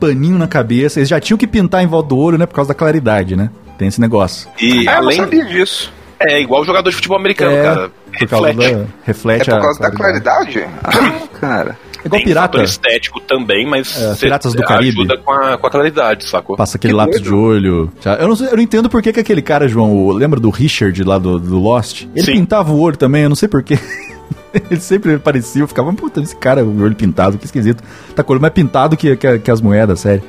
paninho 0.00 0.36
na 0.38 0.46
cabeça. 0.48 0.98
Eles 0.98 1.08
já 1.08 1.20
tinham 1.20 1.38
que 1.38 1.46
pintar 1.46 1.82
em 1.82 1.86
volta 1.86 2.08
do 2.08 2.18
olho, 2.18 2.36
né? 2.38 2.46
Por 2.46 2.54
causa 2.54 2.68
da 2.68 2.74
claridade, 2.74 3.36
né? 3.36 3.50
Tem 3.78 3.88
esse 3.88 4.00
negócio. 4.00 4.48
E 4.60 4.88
Ah, 4.88 4.92
eu 4.92 4.96
não 5.02 5.04
além. 5.08 5.16
sabia 5.18 5.44
disso. 5.44 5.92
É 6.18 6.40
igual 6.40 6.64
jogador 6.64 6.88
de 6.88 6.96
futebol 6.96 7.18
americano, 7.18 7.52
É, 7.54 7.62
cara. 7.62 7.90
Por 8.18 8.28
causa 8.28 8.46
Reflete. 8.46 8.72
da. 8.74 8.80
É 8.80 8.86
Reflete 9.04 9.44
por 9.50 9.54
a 9.54 9.60
causa 9.60 9.80
da 9.80 9.90
claridade? 9.90 10.66
Ah, 10.82 11.28
cara. 11.38 11.78
É 12.02 12.06
igual 12.06 12.18
Tem 12.20 12.24
pirata. 12.24 12.62
estético 12.62 13.20
também, 13.20 13.66
mas 13.68 14.00
É, 14.00 14.14
Piratas 14.14 14.54
do 14.54 14.62
Caribe. 14.62 15.00
ajuda 15.00 15.18
com 15.18 15.30
a, 15.32 15.58
com 15.58 15.66
a 15.66 15.70
claridade, 15.70 16.24
sacou? 16.24 16.56
Passa 16.56 16.78
aquele 16.78 16.94
Que 16.94 16.96
lápis 16.96 17.20
doido. 17.20 17.28
de 17.28 17.34
olho. 17.34 17.92
Eu 18.18 18.28
não, 18.28 18.36
sei- 18.36 18.48
eu 18.48 18.56
não 18.56 18.62
entendo 18.62 18.88
por 18.88 19.02
que, 19.02 19.12
que 19.12 19.20
aquele 19.20 19.42
cara, 19.42 19.68
João, 19.68 19.92
o- 19.92 20.12
lembra 20.12 20.40
do 20.40 20.48
Richard 20.48 21.02
lá 21.04 21.18
do, 21.18 21.38
do 21.38 21.58
Lost? 21.58 22.04
Ele 22.14 22.24
Sim. 22.24 22.32
pintava 22.32 22.72
o 22.72 22.80
olho 22.80 22.96
também, 22.96 23.24
eu 23.24 23.28
não 23.28 23.36
sei 23.36 23.48
porquê. 23.48 23.78
Ele 24.70 24.80
sempre 24.80 25.18
parecia, 25.18 25.62
eu 25.62 25.68
ficava, 25.68 25.92
puta, 25.92 26.20
esse 26.20 26.34
cara, 26.34 26.64
o 26.64 26.82
olho 26.82 26.94
pintado, 26.94 27.36
que 27.38 27.44
esquisito. 27.44 27.82
Tá 28.14 28.22
com 28.22 28.32
o 28.32 28.34
olho 28.34 28.40
mais 28.40 28.52
pintado 28.54 28.96
que, 28.96 29.14
que, 29.16 29.38
que 29.38 29.50
as 29.50 29.60
moedas, 29.60 30.00
sério. 30.00 30.22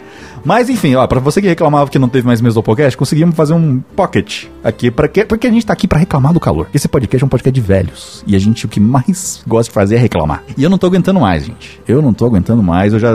Mas 0.43 0.69
enfim, 0.69 0.95
ó, 0.95 1.05
pra 1.07 1.19
você 1.19 1.41
que 1.41 1.47
reclamava 1.47 1.89
que 1.89 1.97
não 1.97 2.07
teve 2.09 2.25
mais 2.27 2.39
Mesopodcast, 2.41 2.97
conseguimos 2.97 3.35
fazer 3.35 3.53
um 3.53 3.79
pocket 3.95 4.45
aqui, 4.63 4.91
pra 4.91 5.07
quê? 5.07 5.25
porque 5.25 5.47
a 5.47 5.51
gente 5.51 5.65
tá 5.65 5.73
aqui 5.73 5.87
pra 5.87 5.97
reclamar 5.99 6.33
do 6.33 6.39
calor. 6.39 6.67
Esse 6.73 6.87
podcast 6.87 7.23
é 7.23 7.25
um 7.25 7.29
podcast 7.29 7.59
de 7.59 7.65
velhos, 7.65 8.23
e 8.27 8.35
a 8.35 8.39
gente 8.39 8.65
o 8.65 8.69
que 8.69 8.79
mais 8.79 9.41
gosta 9.47 9.69
de 9.69 9.73
fazer 9.73 9.95
é 9.95 9.99
reclamar. 9.99 10.43
E 10.57 10.63
eu 10.63 10.69
não 10.69 10.77
tô 10.77 10.87
aguentando 10.87 11.19
mais, 11.19 11.45
gente. 11.45 11.81
Eu 11.87 12.01
não 12.01 12.13
tô 12.13 12.25
aguentando 12.25 12.61
mais, 12.61 12.93
eu 12.93 12.99
já... 12.99 13.09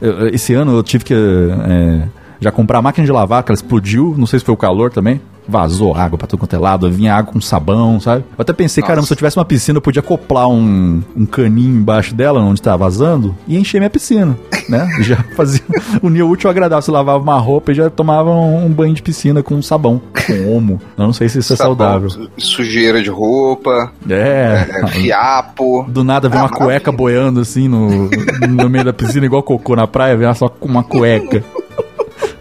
eu- 0.00 0.28
esse 0.32 0.52
ano 0.54 0.76
eu 0.76 0.82
tive 0.82 1.04
que... 1.04 1.14
é, 1.14 2.08
já 2.40 2.52
comprar 2.52 2.78
a 2.78 2.82
máquina 2.82 3.04
de 3.06 3.12
lavar, 3.12 3.42
que 3.42 3.50
ela 3.50 3.56
explodiu, 3.56 4.14
não 4.16 4.26
sei 4.26 4.38
se 4.38 4.44
foi 4.44 4.52
o 4.54 4.58
calor 4.58 4.90
também. 4.90 5.20
Vazou 5.48 5.94
água 5.94 6.18
pra 6.18 6.26
todo 6.26 6.40
quanto 6.40 6.54
é 6.56 6.58
lado, 6.58 6.90
vinha 6.90 7.14
água 7.14 7.32
com 7.32 7.40
sabão, 7.40 8.00
sabe? 8.00 8.24
Eu 8.36 8.42
até 8.42 8.52
pensei, 8.52 8.80
Nossa. 8.80 8.88
caramba, 8.92 9.06
se 9.06 9.12
eu 9.12 9.16
tivesse 9.16 9.38
uma 9.38 9.44
piscina, 9.44 9.76
eu 9.78 9.82
podia 9.82 10.00
acoplar 10.00 10.48
um, 10.48 11.02
um 11.16 11.24
caninho 11.26 11.76
embaixo 11.76 12.14
dela, 12.14 12.40
onde 12.40 12.60
tá 12.60 12.76
vazando, 12.76 13.34
e 13.46 13.56
encher 13.56 13.78
minha 13.78 13.90
piscina, 13.90 14.36
né? 14.68 14.86
Já 15.00 15.16
fazia 15.36 15.60
unir 16.02 16.22
o 16.22 16.30
útil 16.30 16.48
ao 16.48 16.52
agradável. 16.52 16.82
Você 16.82 16.90
lavava 16.90 17.22
uma 17.22 17.38
roupa 17.38 17.72
e 17.72 17.74
já 17.74 17.88
tomava 17.90 18.30
um, 18.30 18.66
um 18.66 18.70
banho 18.70 18.94
de 18.94 19.02
piscina 19.02 19.42
com 19.42 19.60
sabão, 19.62 20.00
com 20.26 20.56
homo. 20.56 20.80
Eu 20.98 21.04
não 21.06 21.12
sei 21.12 21.28
se 21.28 21.38
isso 21.38 21.52
é 21.52 21.56
Sabão, 21.56 21.76
saudável. 21.76 22.28
Sujeira 22.38 23.02
de 23.02 23.08
roupa, 23.10 23.92
É. 24.08 24.66
é, 24.82 24.86
fiapo. 24.88 25.84
Do 25.88 26.02
nada 26.04 26.28
vem 26.28 26.38
Ah, 26.40 26.44
uma 26.44 26.48
cueca 26.50 26.90
boiando 26.90 27.40
assim 27.40 27.68
no, 27.68 28.08
no 28.48 28.68
meio 28.68 28.84
da 28.84 28.92
piscina, 28.92 29.26
igual 29.26 29.42
cocô 29.42 29.76
na 29.76 29.86
praia, 29.86 30.16
vem 30.16 30.32
só 30.34 30.48
com 30.48 30.66
uma 30.68 30.82
cueca. 30.82 31.42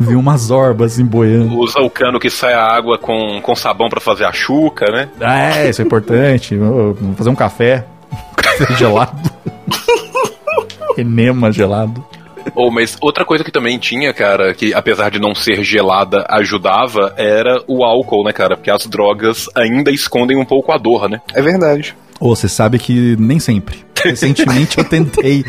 Vi 0.05 0.15
umas 0.15 0.51
orbas 0.51 0.93
assim 0.93 1.05
boiando. 1.05 1.57
Usa 1.57 1.79
o 1.79 1.89
cano 1.89 2.19
que 2.19 2.29
sai 2.29 2.53
a 2.53 2.63
água 2.63 2.97
com, 2.97 3.39
com 3.41 3.55
sabão 3.55 3.89
pra 3.89 4.00
fazer 4.00 4.25
a 4.25 4.31
chuca, 4.31 4.85
né? 4.91 5.09
Ah, 5.19 5.57
é, 5.57 5.69
isso 5.69 5.81
é 5.81 5.85
importante. 5.85 6.55
Vou 6.55 6.93
vou 6.93 7.13
fazer 7.15 7.29
um 7.29 7.35
café. 7.35 7.85
Um 8.15 8.41
café 8.41 8.75
gelado. 8.75 9.31
Enema 10.97 11.51
gelado. 11.51 12.05
Ou, 12.53 12.71
mas 12.71 12.95
outra 13.01 13.25
coisa 13.25 13.43
que 13.43 13.51
também 13.51 13.77
tinha, 13.77 14.13
cara, 14.13 14.53
que 14.53 14.74
apesar 14.74 15.09
de 15.09 15.19
não 15.19 15.33
ser 15.33 15.63
gelada, 15.63 16.25
ajudava, 16.29 17.13
era 17.17 17.62
o 17.67 17.83
álcool, 17.83 18.24
né, 18.24 18.31
cara? 18.31 18.55
Porque 18.55 18.69
as 18.69 18.85
drogas 18.85 19.50
ainda 19.55 19.91
escondem 19.91 20.38
um 20.38 20.45
pouco 20.45 20.71
a 20.71 20.77
dor, 20.77 21.09
né? 21.09 21.19
É 21.33 21.41
verdade. 21.41 21.95
Ô, 22.19 22.36
você 22.36 22.48
sabe 22.48 22.79
que 22.79 23.15
nem 23.19 23.39
sempre. 23.39 23.84
Recentemente 24.03 24.77
eu 24.77 24.84
tentei 24.84 25.43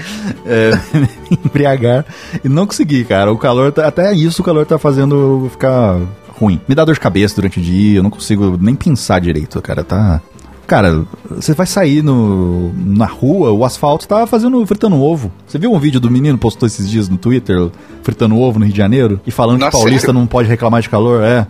é, 0.47 0.71
embriagar 1.45 2.05
e 2.45 2.49
não 2.49 2.67
consegui, 2.67 3.05
cara. 3.05 3.33
O 3.33 3.39
calor, 3.39 3.73
tá, 3.73 3.87
até 3.87 4.13
isso 4.15 4.43
o 4.43 4.45
calor 4.45 4.65
tá 4.65 4.79
fazendo 4.79 5.45
eu 5.45 5.51
ficar 5.51 6.01
ruim. 6.29 6.61
Me 6.67 6.75
dá 6.75 6.85
dor 6.85 6.95
de 6.95 7.01
cabeça 7.01 7.37
durante 7.37 7.59
o 7.61 7.63
dia, 7.63 7.99
eu 7.99 8.03
não 8.03 8.11
consigo 8.11 8.59
nem 8.61 8.75
pensar 8.75 9.21
direito, 9.21 9.61
cara. 9.61 9.85
Tá. 9.85 10.21
Cara, 10.67 11.05
você 11.31 11.55
vai 11.55 11.67
sair 11.67 12.03
no, 12.03 12.73
na 12.75 13.07
rua, 13.07 13.53
o 13.53 13.65
asfalto 13.65 14.09
tá 14.09 14.27
fazendo 14.27 14.67
fritando 14.67 15.01
ovo. 15.01 15.31
Você 15.47 15.59
viu 15.59 15.73
um 15.73 15.79
vídeo 15.79 16.01
do 16.01 16.11
menino 16.11 16.37
postou 16.37 16.67
esses 16.67 16.91
dias 16.91 17.09
no 17.09 17.17
Twitter 17.17 17.71
fritando 18.03 18.37
ovo 18.37 18.59
no 18.59 18.65
Rio 18.65 18.73
de 18.73 18.79
Janeiro 18.79 19.21
e 19.25 19.31
falando 19.31 19.61
Nossa, 19.61 19.71
que 19.71 19.77
paulista 19.77 20.07
sério? 20.07 20.19
não 20.19 20.27
pode 20.27 20.49
reclamar 20.49 20.83
de 20.83 20.89
calor? 20.89 21.23
É. 21.23 21.47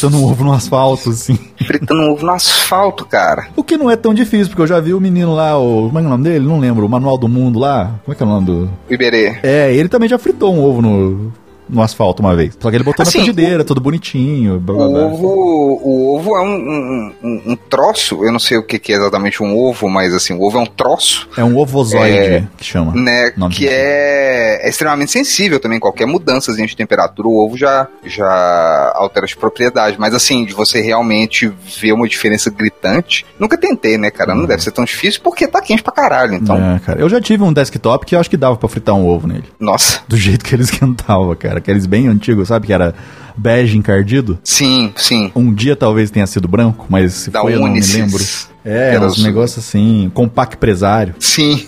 fritando 0.00 0.16
um 0.16 0.30
ovo 0.30 0.44
no 0.44 0.52
asfalto, 0.52 1.10
assim. 1.10 1.38
Fritando 1.66 2.00
um 2.00 2.12
ovo 2.12 2.24
no 2.24 2.32
asfalto, 2.32 3.04
cara. 3.04 3.48
O 3.54 3.62
que 3.62 3.76
não 3.76 3.90
é 3.90 3.96
tão 3.96 4.14
difícil, 4.14 4.48
porque 4.48 4.62
eu 4.62 4.66
já 4.66 4.80
vi 4.80 4.94
o 4.94 5.00
menino 5.00 5.34
lá, 5.34 5.58
o. 5.58 5.88
Como 5.88 5.98
é 5.98 6.00
que 6.00 6.06
é 6.06 6.08
o 6.08 6.10
nome 6.10 6.24
dele? 6.24 6.46
Não 6.46 6.58
lembro. 6.58 6.86
O 6.86 6.88
Manual 6.88 7.18
do 7.18 7.28
Mundo 7.28 7.58
lá. 7.58 8.00
Como 8.04 8.12
é 8.12 8.16
que 8.16 8.22
é 8.22 8.26
o 8.26 8.28
nome 8.28 8.46
do. 8.46 8.70
Iberê. 8.88 9.38
É, 9.42 9.74
ele 9.74 9.88
também 9.88 10.08
já 10.08 10.18
fritou 10.18 10.54
um 10.54 10.64
ovo 10.64 10.80
no, 10.80 11.32
no 11.70 11.82
asfalto 11.82 12.22
uma 12.22 12.34
vez. 12.34 12.56
Só 12.60 12.70
que 12.70 12.76
ele 12.76 12.84
botou 12.84 13.02
Assim, 13.02 13.18
na 13.18 13.24
frigideira, 13.24 13.64
todo 13.64 13.80
bonitinho. 13.80 14.58
Blá, 14.60 14.74
blá, 14.76 14.86
O 14.86 14.90
blá. 14.92 15.02
ovo, 15.06 15.80
o 15.82 16.16
ovo 16.16 16.36
é 16.36 16.40
um, 16.42 17.12
um, 17.22 17.42
um- 17.52 17.56
troço, 17.70 18.24
eu 18.24 18.32
não 18.32 18.38
sei 18.38 18.58
o 18.58 18.62
que, 18.62 18.78
que 18.78 18.92
é 18.92 18.96
exatamente 18.96 19.42
um 19.42 19.56
ovo, 19.56 19.88
mas 19.88 20.12
assim, 20.14 20.34
o 20.34 20.42
ovo 20.42 20.58
é 20.58 20.60
um 20.62 20.66
troço, 20.66 21.28
É 21.36 21.44
um 21.44 21.56
ovozoide 21.56 22.16
É, 22.18 22.44
que 22.56 22.64
chama. 22.64 22.92
né, 22.94 23.32
que 23.52 23.68
é, 23.68 24.60
é 24.66 24.68
extremamente 24.68 25.12
sensível 25.12 25.60
também, 25.60 25.78
qualquer 25.78 26.06
mudança 26.06 26.52
de 26.52 26.76
temperatura, 26.76 27.28
o 27.28 27.36
ovo 27.44 27.56
já, 27.56 27.86
já 28.04 28.92
altera 28.94 29.24
as 29.24 29.34
propriedades, 29.34 29.98
mas 29.98 30.14
assim, 30.14 30.44
de 30.44 30.52
você 30.52 30.80
realmente 30.80 31.50
ver 31.80 31.92
uma 31.92 32.08
diferença 32.08 32.50
gritante, 32.50 33.24
nunca 33.38 33.56
tentei, 33.56 33.96
né, 33.96 34.10
cara, 34.10 34.34
não 34.34 34.44
deve 34.46 34.62
ser 34.62 34.72
tão 34.72 34.84
difícil 34.84 35.20
porque 35.22 35.46
tá 35.46 35.60
quente 35.60 35.82
pra 35.82 35.92
caralho, 35.92 36.34
então. 36.34 36.56
É, 36.56 36.78
cara. 36.80 37.00
Eu 37.00 37.08
já 37.08 37.20
tive 37.20 37.42
um 37.44 37.52
desktop 37.52 38.04
que 38.06 38.14
eu 38.14 38.20
acho 38.20 38.28
que 38.30 38.36
dava 38.36 38.56
pra 38.56 38.68
fritar 38.68 38.94
um 38.94 39.06
ovo 39.08 39.26
nele. 39.26 39.44
nossa, 39.58 40.00
Do 40.08 40.16
jeito 40.16 40.44
que 40.44 40.54
ele 40.54 40.62
esquentava, 40.62 41.34
cara. 41.36 41.59
Aqueles 41.60 41.86
bem 41.86 42.08
antigos, 42.08 42.48
sabe? 42.48 42.66
Que 42.66 42.72
era 42.72 42.94
bege 43.36 43.78
encardido. 43.78 44.38
sim, 44.44 44.92
sim, 44.96 45.30
Um 45.34 45.54
dia 45.54 45.74
talvez 45.76 46.10
tenha 46.10 46.26
sido 46.26 46.46
branco, 46.48 46.84
mas 46.90 47.14
se 47.14 47.30
da 47.30 47.40
foi 47.40 47.54
eu 47.54 47.60
não 47.60 47.68
me 47.68 47.80
lembro. 47.80 48.22
É, 48.64 48.94
Era 48.94 49.06
uns 49.06 49.16
os- 49.16 49.22
negócios 49.24 49.64
assim, 49.66 50.10
compact 50.12 50.56
empresário. 50.56 51.14
Sim, 51.18 51.66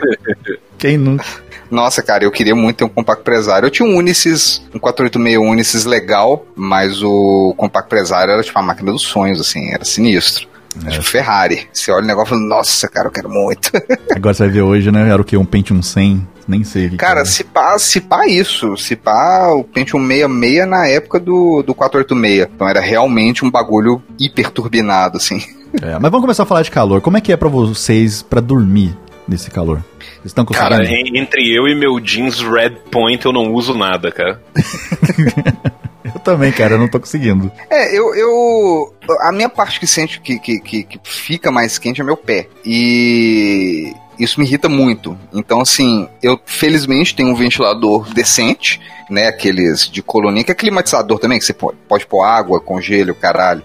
Quem 0.78 0.96
nunca? 0.96 1.24
Nossa, 1.70 2.02
cara, 2.02 2.24
eu 2.24 2.30
queria 2.30 2.54
muito 2.54 2.76
ter 2.78 2.84
um 2.84 2.88
Compact 2.88 3.24
Presário. 3.24 3.66
Eu 3.66 3.70
tinha 3.70 3.88
um 3.88 3.96
Unisys, 3.96 4.62
um 4.74 4.78
486 4.78 5.38
Unisys 5.38 5.84
legal, 5.86 6.44
mas 6.54 7.02
o 7.02 7.54
Compact 7.56 7.88
Presário 7.88 8.30
era 8.32 8.42
tipo 8.42 8.58
a 8.58 8.62
máquina 8.62 8.92
dos 8.92 9.02
sonhos, 9.02 9.40
assim, 9.40 9.70
era 9.72 9.82
sinistro. 9.84 10.46
É. 10.86 10.90
Tipo 10.90 11.02
Ferrari. 11.04 11.68
Você 11.72 11.90
olha 11.92 12.04
o 12.04 12.06
negócio 12.06 12.28
e 12.34 12.38
fala, 12.38 12.48
nossa, 12.48 12.88
cara, 12.88 13.08
eu 13.08 13.12
quero 13.12 13.28
muito. 13.28 13.70
Agora 14.14 14.34
você 14.34 14.44
vai 14.44 14.52
ver 14.52 14.62
hoje, 14.62 14.90
né? 14.90 15.08
Era 15.10 15.20
o 15.20 15.24
quê? 15.24 15.36
Um 15.36 15.44
Pentium 15.44 15.82
100? 15.82 16.28
Nem 16.48 16.64
sei. 16.64 16.84
que 16.84 16.90
que 16.90 16.96
cara, 16.96 17.20
era. 17.20 17.24
se 17.24 17.44
pá, 17.44 17.78
se 17.78 18.00
pá 18.00 18.26
isso. 18.26 18.76
Se 18.76 18.96
pá, 18.96 19.48
o 19.54 19.62
Pentium 19.64 20.00
66 20.06 20.66
na 20.68 20.86
época 20.88 21.20
do, 21.20 21.62
do 21.62 21.74
486. 21.74 22.48
Então 22.54 22.68
era 22.68 22.80
realmente 22.80 23.44
um 23.44 23.50
bagulho 23.50 24.02
hiper 24.18 24.50
turbinado, 24.50 25.18
assim. 25.18 25.40
É, 25.80 25.92
mas 25.98 26.10
vamos 26.10 26.20
começar 26.22 26.42
a 26.42 26.46
falar 26.46 26.62
de 26.62 26.70
calor. 26.70 27.00
Como 27.00 27.16
é 27.16 27.20
que 27.20 27.32
é 27.32 27.36
pra 27.36 27.48
vocês 27.48 28.22
pra 28.22 28.40
dormir 28.40 28.96
nesse 29.28 29.50
calor? 29.50 29.78
Vocês 30.16 30.26
estão 30.26 30.44
Cara, 30.44 30.78
conseguindo? 30.78 31.16
en- 31.16 31.20
entre 31.20 31.48
eu 31.56 31.68
e 31.68 31.74
meu 31.74 31.98
jeans 32.00 32.40
Red 32.40 32.76
Point 32.90 33.24
eu 33.24 33.32
não 33.32 33.52
uso 33.52 33.72
nada, 33.74 34.10
cara. 34.10 34.40
Também, 36.24 36.52
cara, 36.52 36.74
eu 36.74 36.78
não 36.78 36.88
tô 36.88 37.00
conseguindo. 37.00 37.50
É, 37.68 37.96
eu, 37.96 38.14
eu. 38.14 38.94
A 39.20 39.32
minha 39.32 39.48
parte 39.48 39.80
que 39.80 39.86
sente 39.86 40.20
que, 40.20 40.38
que, 40.38 40.60
que, 40.60 40.84
que 40.84 41.00
fica 41.02 41.50
mais 41.50 41.78
quente 41.78 42.00
é 42.00 42.04
meu 42.04 42.16
pé. 42.16 42.48
E 42.64 43.92
isso 44.18 44.38
me 44.38 44.46
irrita 44.46 44.68
muito. 44.68 45.18
Então, 45.32 45.60
assim, 45.60 46.08
eu 46.22 46.38
felizmente 46.44 47.14
tenho 47.14 47.30
um 47.30 47.34
ventilador 47.34 48.12
decente, 48.12 48.80
né? 49.10 49.26
Aqueles 49.26 49.90
de 49.90 50.02
colonia, 50.02 50.44
que 50.44 50.52
é 50.52 50.54
climatizador 50.54 51.18
também, 51.18 51.38
que 51.38 51.44
você 51.44 51.52
pode, 51.52 51.76
pode 51.88 52.06
pôr 52.06 52.24
água, 52.24 52.60
congelo, 52.60 53.14
caralho. 53.14 53.62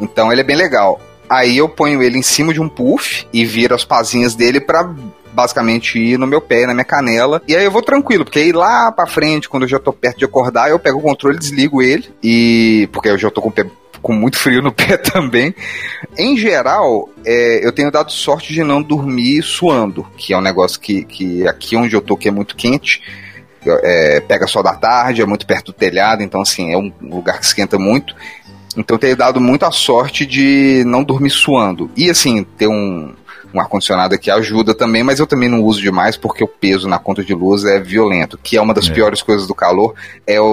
Então 0.00 0.30
ele 0.30 0.40
é 0.40 0.44
bem 0.44 0.56
legal. 0.56 1.00
Aí 1.28 1.56
eu 1.56 1.68
ponho 1.68 2.02
ele 2.02 2.18
em 2.18 2.22
cima 2.22 2.52
de 2.52 2.60
um 2.60 2.68
puff 2.68 3.26
e 3.32 3.44
viro 3.44 3.74
as 3.74 3.84
pazinhas 3.84 4.34
dele 4.34 4.60
pra 4.60 4.94
basicamente 5.32 5.98
ir 5.98 6.18
no 6.18 6.26
meu 6.26 6.40
pé, 6.40 6.66
na 6.66 6.72
minha 6.72 6.84
canela. 6.84 7.42
E 7.48 7.56
aí 7.56 7.64
eu 7.64 7.70
vou 7.70 7.82
tranquilo, 7.82 8.24
porque 8.24 8.38
aí 8.38 8.52
lá 8.52 8.92
pra 8.92 9.06
frente, 9.06 9.48
quando 9.48 9.64
eu 9.64 9.68
já 9.68 9.78
tô 9.78 9.92
perto 9.92 10.18
de 10.18 10.24
acordar, 10.24 10.70
eu 10.70 10.78
pego 10.78 10.98
o 10.98 11.02
controle, 11.02 11.38
desligo 11.38 11.82
ele. 11.82 12.08
E. 12.22 12.88
Porque 12.92 13.08
eu 13.08 13.18
já 13.18 13.30
tô 13.30 13.42
com 13.42 13.48
o 13.48 13.52
pé 13.52 13.66
com 14.00 14.12
muito 14.12 14.36
frio 14.36 14.62
no 14.62 14.70
pé 14.72 14.96
também. 14.98 15.54
Em 16.16 16.36
geral, 16.36 17.08
é, 17.24 17.66
eu 17.66 17.72
tenho 17.72 17.90
dado 17.90 18.12
sorte 18.12 18.52
de 18.52 18.62
não 18.62 18.82
dormir 18.82 19.42
suando, 19.42 20.06
que 20.16 20.32
é 20.32 20.38
um 20.38 20.42
negócio 20.42 20.78
que, 20.78 21.04
que 21.04 21.48
aqui 21.48 21.74
onde 21.74 21.96
eu 21.96 22.02
tô, 22.02 22.16
que 22.16 22.28
é 22.28 22.30
muito 22.30 22.54
quente, 22.54 23.00
é, 23.66 24.20
pega 24.20 24.46
sol 24.46 24.62
da 24.62 24.74
tarde, 24.74 25.22
é 25.22 25.26
muito 25.26 25.46
perto 25.46 25.66
do 25.66 25.72
telhado, 25.72 26.22
então 26.22 26.42
assim, 26.42 26.70
é 26.70 26.76
um 26.76 26.92
lugar 27.00 27.38
que 27.38 27.46
esquenta 27.46 27.78
muito. 27.78 28.14
Então 28.76 28.94
eu 28.96 28.98
tenho 28.98 29.16
dado 29.16 29.40
muita 29.40 29.70
sorte 29.70 30.26
de 30.26 30.82
não 30.86 31.02
dormir 31.04 31.30
suando. 31.30 31.90
E 31.96 32.10
assim, 32.10 32.42
ter 32.56 32.66
um, 32.66 33.12
um 33.52 33.60
ar-condicionado 33.60 34.14
aqui 34.14 34.30
ajuda 34.30 34.74
também, 34.74 35.02
mas 35.04 35.20
eu 35.20 35.26
também 35.28 35.48
não 35.48 35.62
uso 35.62 35.80
demais 35.80 36.16
porque 36.16 36.42
o 36.42 36.48
peso 36.48 36.88
na 36.88 36.98
conta 36.98 37.22
de 37.22 37.32
luz 37.34 37.64
é 37.64 37.78
violento, 37.78 38.36
que 38.42 38.56
é 38.56 38.60
uma 38.60 38.74
das 38.74 38.88
É. 38.90 38.92
piores 38.92 39.22
coisas 39.22 39.46
do 39.46 39.54
calor, 39.54 39.94
é 40.26 40.40
o, 40.40 40.44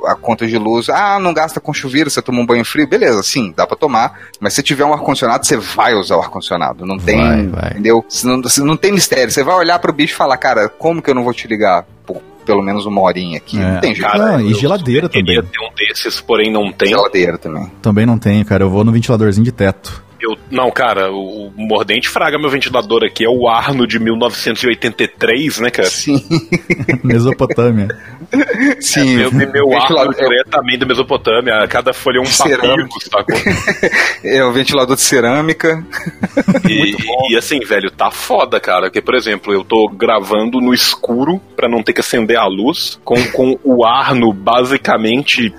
o- 0.00 0.06
a 0.06 0.14
conta 0.14 0.46
de 0.46 0.56
luz. 0.56 0.88
Ah, 0.88 1.18
não 1.18 1.34
gasta 1.34 1.58
com 1.60 1.72
chuveiro, 1.74 2.08
você 2.10 2.22
toma 2.22 2.40
um 2.40 2.46
banho 2.46 2.64
frio, 2.64 2.86
beleza, 2.86 3.22
sim, 3.24 3.52
dá 3.56 3.66
pra 3.66 3.76
tomar, 3.76 4.20
mas 4.40 4.54
se 4.54 4.62
tiver 4.62 4.84
um 4.84 4.92
ar-condicionado, 4.92 5.44
você 5.44 5.56
vai 5.56 5.94
usar 5.94 6.16
o 6.16 6.20
ar-condicionado, 6.20 6.86
não 6.86 6.96
tem, 6.98 7.18
Vai, 7.18 7.46
vai. 7.48 7.70
entendeu? 7.72 8.04
Se 8.08 8.24
não, 8.26 8.40
não 8.58 8.76
tem 8.76 8.92
mistério, 8.92 9.30
você 9.32 9.42
vai 9.42 9.56
olhar 9.56 9.78
pro 9.80 9.92
bicho 9.92 10.14
e 10.14 10.16
falar, 10.16 10.36
cara, 10.36 10.68
como 10.68 11.02
que 11.02 11.10
eu 11.10 11.14
não 11.16 11.24
vou 11.24 11.34
te 11.34 11.48
ligar 11.48 11.84
pelo 12.44 12.62
menos 12.62 12.86
uma 12.86 13.00
horinha 13.00 13.38
aqui? 13.38 13.58
É. 13.58 13.72
Não 13.72 13.80
tem 13.80 13.94
jeito. 13.94 14.10
Cara, 14.10 14.42
e 14.42 14.54
geladeira 14.54 15.08
queria 15.08 15.42
também. 15.42 15.50
ter 15.50 15.64
um 15.64 15.74
desses, 15.74 16.20
porém 16.20 16.52
não 16.52 16.72
tem. 16.72 16.88
Geladeira 16.88 17.38
também. 17.38 17.70
Também 17.80 18.06
não 18.06 18.18
tenho, 18.18 18.44
cara. 18.44 18.64
Eu 18.64 18.70
vou 18.70 18.84
no 18.84 18.92
ventiladorzinho 18.92 19.44
de 19.44 19.52
teto. 19.52 20.02
Eu, 20.22 20.38
não, 20.50 20.70
cara, 20.70 21.10
o, 21.10 21.48
o 21.48 21.52
Mordente 21.56 22.08
Fraga, 22.08 22.38
meu 22.38 22.48
ventilador 22.48 23.02
aqui, 23.04 23.24
é 23.24 23.28
o 23.28 23.48
Arno 23.48 23.86
de 23.88 23.98
1983, 23.98 25.58
né, 25.58 25.68
cara? 25.70 25.88
Sim, 25.88 26.24
Mesopotâmia. 27.02 27.88
sim. 28.80 29.16
Meu, 29.16 29.32
meu 29.32 29.72
Arno 29.74 29.80
ventilador- 29.80 30.14
diretamente 30.14 30.78
da 30.78 30.86
Mesopotâmia, 30.86 31.66
cada 31.68 31.92
folha 31.92 32.18
é 32.18 32.20
um 32.20 32.26
Cerâmica. 32.26 32.88
papiro, 32.88 32.88
sacou? 33.10 33.36
É 34.24 34.44
o 34.44 34.52
ventilador 34.52 34.94
de 34.94 35.02
cerâmica. 35.02 35.84
E, 36.68 36.94
e 37.32 37.36
assim, 37.36 37.58
velho, 37.60 37.90
tá 37.90 38.10
foda, 38.10 38.60
cara. 38.60 38.82
Porque, 38.82 39.02
por 39.02 39.14
exemplo, 39.16 39.52
eu 39.52 39.64
tô 39.64 39.88
gravando 39.88 40.60
no 40.60 40.72
escuro 40.72 41.40
pra 41.56 41.68
não 41.68 41.82
ter 41.82 41.92
que 41.92 42.00
acender 42.00 42.36
a 42.38 42.46
luz, 42.46 43.00
com, 43.04 43.16
com 43.32 43.58
o 43.64 43.84
Arno 43.84 44.32
basicamente 44.32 45.52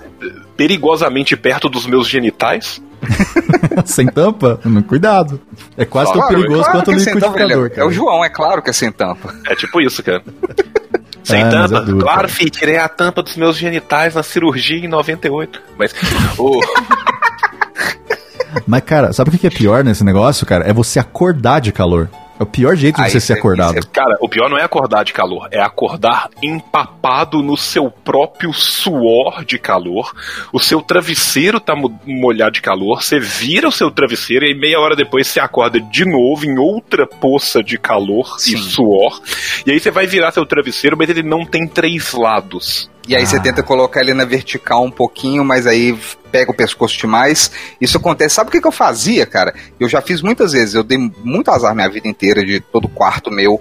perigosamente 0.56 1.36
perto 1.36 1.68
dos 1.68 1.86
meus 1.86 2.08
genitais. 2.08 2.82
Sem 3.84 4.06
tampa? 4.06 4.60
Cuidado. 4.86 5.40
É 5.76 5.84
quase 5.84 6.12
tão 6.12 6.20
Claro, 6.22 6.36
perigoso 6.36 6.62
claro 6.62 6.78
quanto 6.78 6.88
o 6.88 6.92
é 6.92 6.96
liquidificador. 6.96 7.70
é- 7.76 7.80
É 7.80 7.84
o 7.84 7.90
João, 7.90 8.24
é 8.24 8.28
claro 8.28 8.62
que 8.62 8.70
é 8.70 8.72
sem 8.72 8.90
tampa. 8.90 9.34
É 9.46 9.54
tipo 9.54 9.80
isso, 9.80 10.02
cara. 10.02 10.22
Sem 11.24 11.42
Ah, 11.42 11.48
tampa? 11.50 11.78
é 11.78 11.80
duro, 11.80 11.98
claro, 12.00 12.16
cara. 12.18 12.28
filho, 12.28 12.50
tirei 12.50 12.76
a 12.76 12.88
tampa 12.88 13.22
dos 13.22 13.34
meus 13.36 13.56
genitais 13.56 14.14
na 14.14 14.22
cirurgia 14.22 14.76
em 14.76 14.88
98. 14.88 15.60
Mas, 15.78 15.94
o 16.38 16.60
Mas, 18.66 18.82
cara, 18.84 19.12
sabe 19.12 19.30
o 19.30 19.32
que 19.32 19.38
que 19.38 19.46
é 19.46 19.50
pior 19.50 19.82
nesse 19.82 20.04
negócio, 20.04 20.46
cara? 20.46 20.64
É 20.68 20.72
você 20.72 20.98
acordar 20.98 21.60
de 21.60 21.72
calor. 21.72 22.08
É 22.38 22.42
o 22.42 22.46
pior 22.46 22.74
jeito 22.76 22.96
de 22.96 23.02
Ah, 23.02 23.08
você 23.08 23.20
ser 23.20 23.34
é- 23.34 23.38
acordado. 23.38 23.78
isso 23.78 23.88
cara, 23.90 24.16
o 24.20 24.28
pior 24.28 24.50
não 24.50 24.58
é 24.58 24.62
acordar 24.64 25.04
de 25.04 25.12
calor, 25.12 25.48
é 25.52 25.60
acordar 25.60 26.28
empapado 26.42 27.42
no 27.42 27.56
seu 27.56 27.90
próprio 27.90 28.52
suor 28.52 29.44
de 29.44 29.58
calor. 29.58 30.12
O 30.52 30.58
seu 30.58 30.82
travesseiro 30.82 31.60
tá 31.60 31.76
mo- 31.76 31.96
molhado 32.04 32.52
de 32.52 32.60
calor, 32.62 33.02
você 33.02 33.20
vira 33.20 33.68
o 33.68 33.72
seu 33.72 33.90
travesseiro 33.90 34.44
e 34.44 34.48
aí 34.48 34.54
meia 34.58 34.80
hora 34.80 34.96
depois 34.96 35.26
você 35.28 35.38
acorda 35.38 35.80
de 35.80 36.04
novo 36.04 36.44
em 36.44 36.58
outra 36.58 37.06
poça 37.06 37.62
de 37.62 37.78
calor 37.78 38.38
Sim. 38.40 38.54
e 38.56 38.58
suor. 38.58 39.20
E 39.66 39.70
aí 39.70 39.78
você 39.78 39.90
vai 39.90 40.06
virar 40.06 40.32
seu 40.32 40.44
travesseiro, 40.44 40.96
mas 40.96 41.08
ele 41.10 41.22
não 41.22 41.44
tem 41.46 41.66
três 41.68 42.12
lados. 42.14 42.90
E 43.06 43.14
aí 43.14 43.26
você 43.26 43.36
Ah. 43.36 43.40
tenta 43.40 43.62
colocar 43.62 44.00
ele 44.00 44.14
na 44.14 44.24
vertical 44.24 44.82
um 44.84 44.90
pouquinho, 44.90 45.44
mas 45.44 45.66
aí 45.66 45.98
pega 46.32 46.50
o 46.50 46.54
pescoço 46.54 46.96
demais. 46.98 47.50
Isso 47.80 47.96
acontece. 47.98 48.34
Sabe 48.36 48.48
o 48.48 48.50
que, 48.52 48.60
que 48.60 48.66
eu 48.66 48.72
fazia, 48.72 49.26
cara? 49.26 49.54
Eu 49.78 49.88
já 49.88 50.00
fiz 50.00 50.22
muitas 50.22 50.52
vezes. 50.52 50.74
Eu 50.74 50.82
dei 50.82 50.98
muito 51.22 51.50
azar 51.50 51.74
minha 51.74 51.88
vida 51.88 52.08
inteira 52.08 52.44
de 52.44 52.60
todo 52.60 52.88
quarto 52.88 53.30
meu 53.30 53.60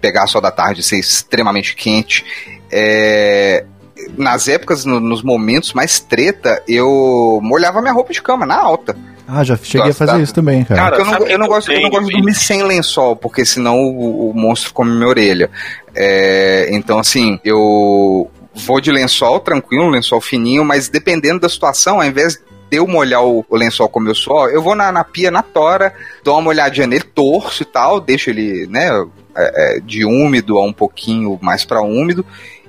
pegar 0.00 0.26
só 0.26 0.40
da 0.40 0.50
tarde 0.50 0.82
ser 0.82 0.98
extremamente 0.98 1.74
quente. 1.74 2.24
É, 2.70 3.64
Nas 4.18 4.48
épocas, 4.48 4.84
no- 4.84 4.98
nos 5.00 5.22
momentos 5.22 5.72
mais 5.72 6.00
treta, 6.00 6.60
eu 6.68 7.38
molhava 7.42 7.80
minha 7.80 7.92
roupa 7.94 8.12
de 8.12 8.20
cama 8.20 8.44
na 8.44 8.56
alta. 8.56 8.94
Ah, 9.26 9.42
já 9.44 9.56
cheguei 9.56 9.86
Nossa, 9.86 10.04
a 10.04 10.06
fazer 10.06 10.18
tá. 10.18 10.22
isso 10.24 10.34
também, 10.34 10.64
cara. 10.64 10.80
Cara, 10.82 10.96
Porque 10.96 11.14
eu 11.14 11.18
não, 11.20 11.26
eu 11.28 11.38
não 11.38 11.46
gosto, 11.46 11.72
eu 11.72 11.80
não 11.80 11.88
gosto 11.90 12.06
de 12.08 12.12
dormir 12.12 12.34
sem 12.34 12.62
lençol, 12.64 13.14
porque 13.16 13.44
senão 13.46 13.78
o, 13.80 14.30
o 14.30 14.34
monstro 14.34 14.74
come 14.74 14.90
minha 14.92 15.08
orelha. 15.08 15.48
É, 15.94 16.68
então, 16.72 16.98
assim, 16.98 17.38
eu 17.44 18.28
vou 18.54 18.80
de 18.80 18.90
lençol 18.90 19.40
tranquilo, 19.40 19.88
lençol 19.88 20.20
fininho, 20.20 20.64
mas 20.64 20.88
dependendo 20.88 21.40
da 21.40 21.48
situação, 21.48 22.00
ao 22.00 22.06
invés 22.06 22.34
de 22.34 22.42
eu 22.70 22.86
molhar 22.86 23.24
o, 23.24 23.44
o 23.48 23.56
lençol 23.56 23.88
como 23.88 24.08
eu 24.08 24.14
sou, 24.14 24.48
eu 24.48 24.62
vou 24.62 24.74
na, 24.74 24.90
na 24.90 25.04
pia, 25.04 25.30
na 25.30 25.42
tora, 25.42 25.94
dou 26.22 26.38
uma 26.38 26.50
olhadinha 26.50 26.86
nele, 26.86 27.04
torço 27.04 27.62
e 27.62 27.66
tal, 27.66 28.00
deixo 28.00 28.30
ele, 28.30 28.66
né, 28.66 28.88
é, 29.36 29.76
é, 29.76 29.80
de 29.80 30.04
úmido 30.04 30.58
a 30.58 30.64
um 30.64 30.72
pouquinho 30.72 31.38
mais 31.42 31.64
pra 31.64 31.82
úmido. 31.82 32.24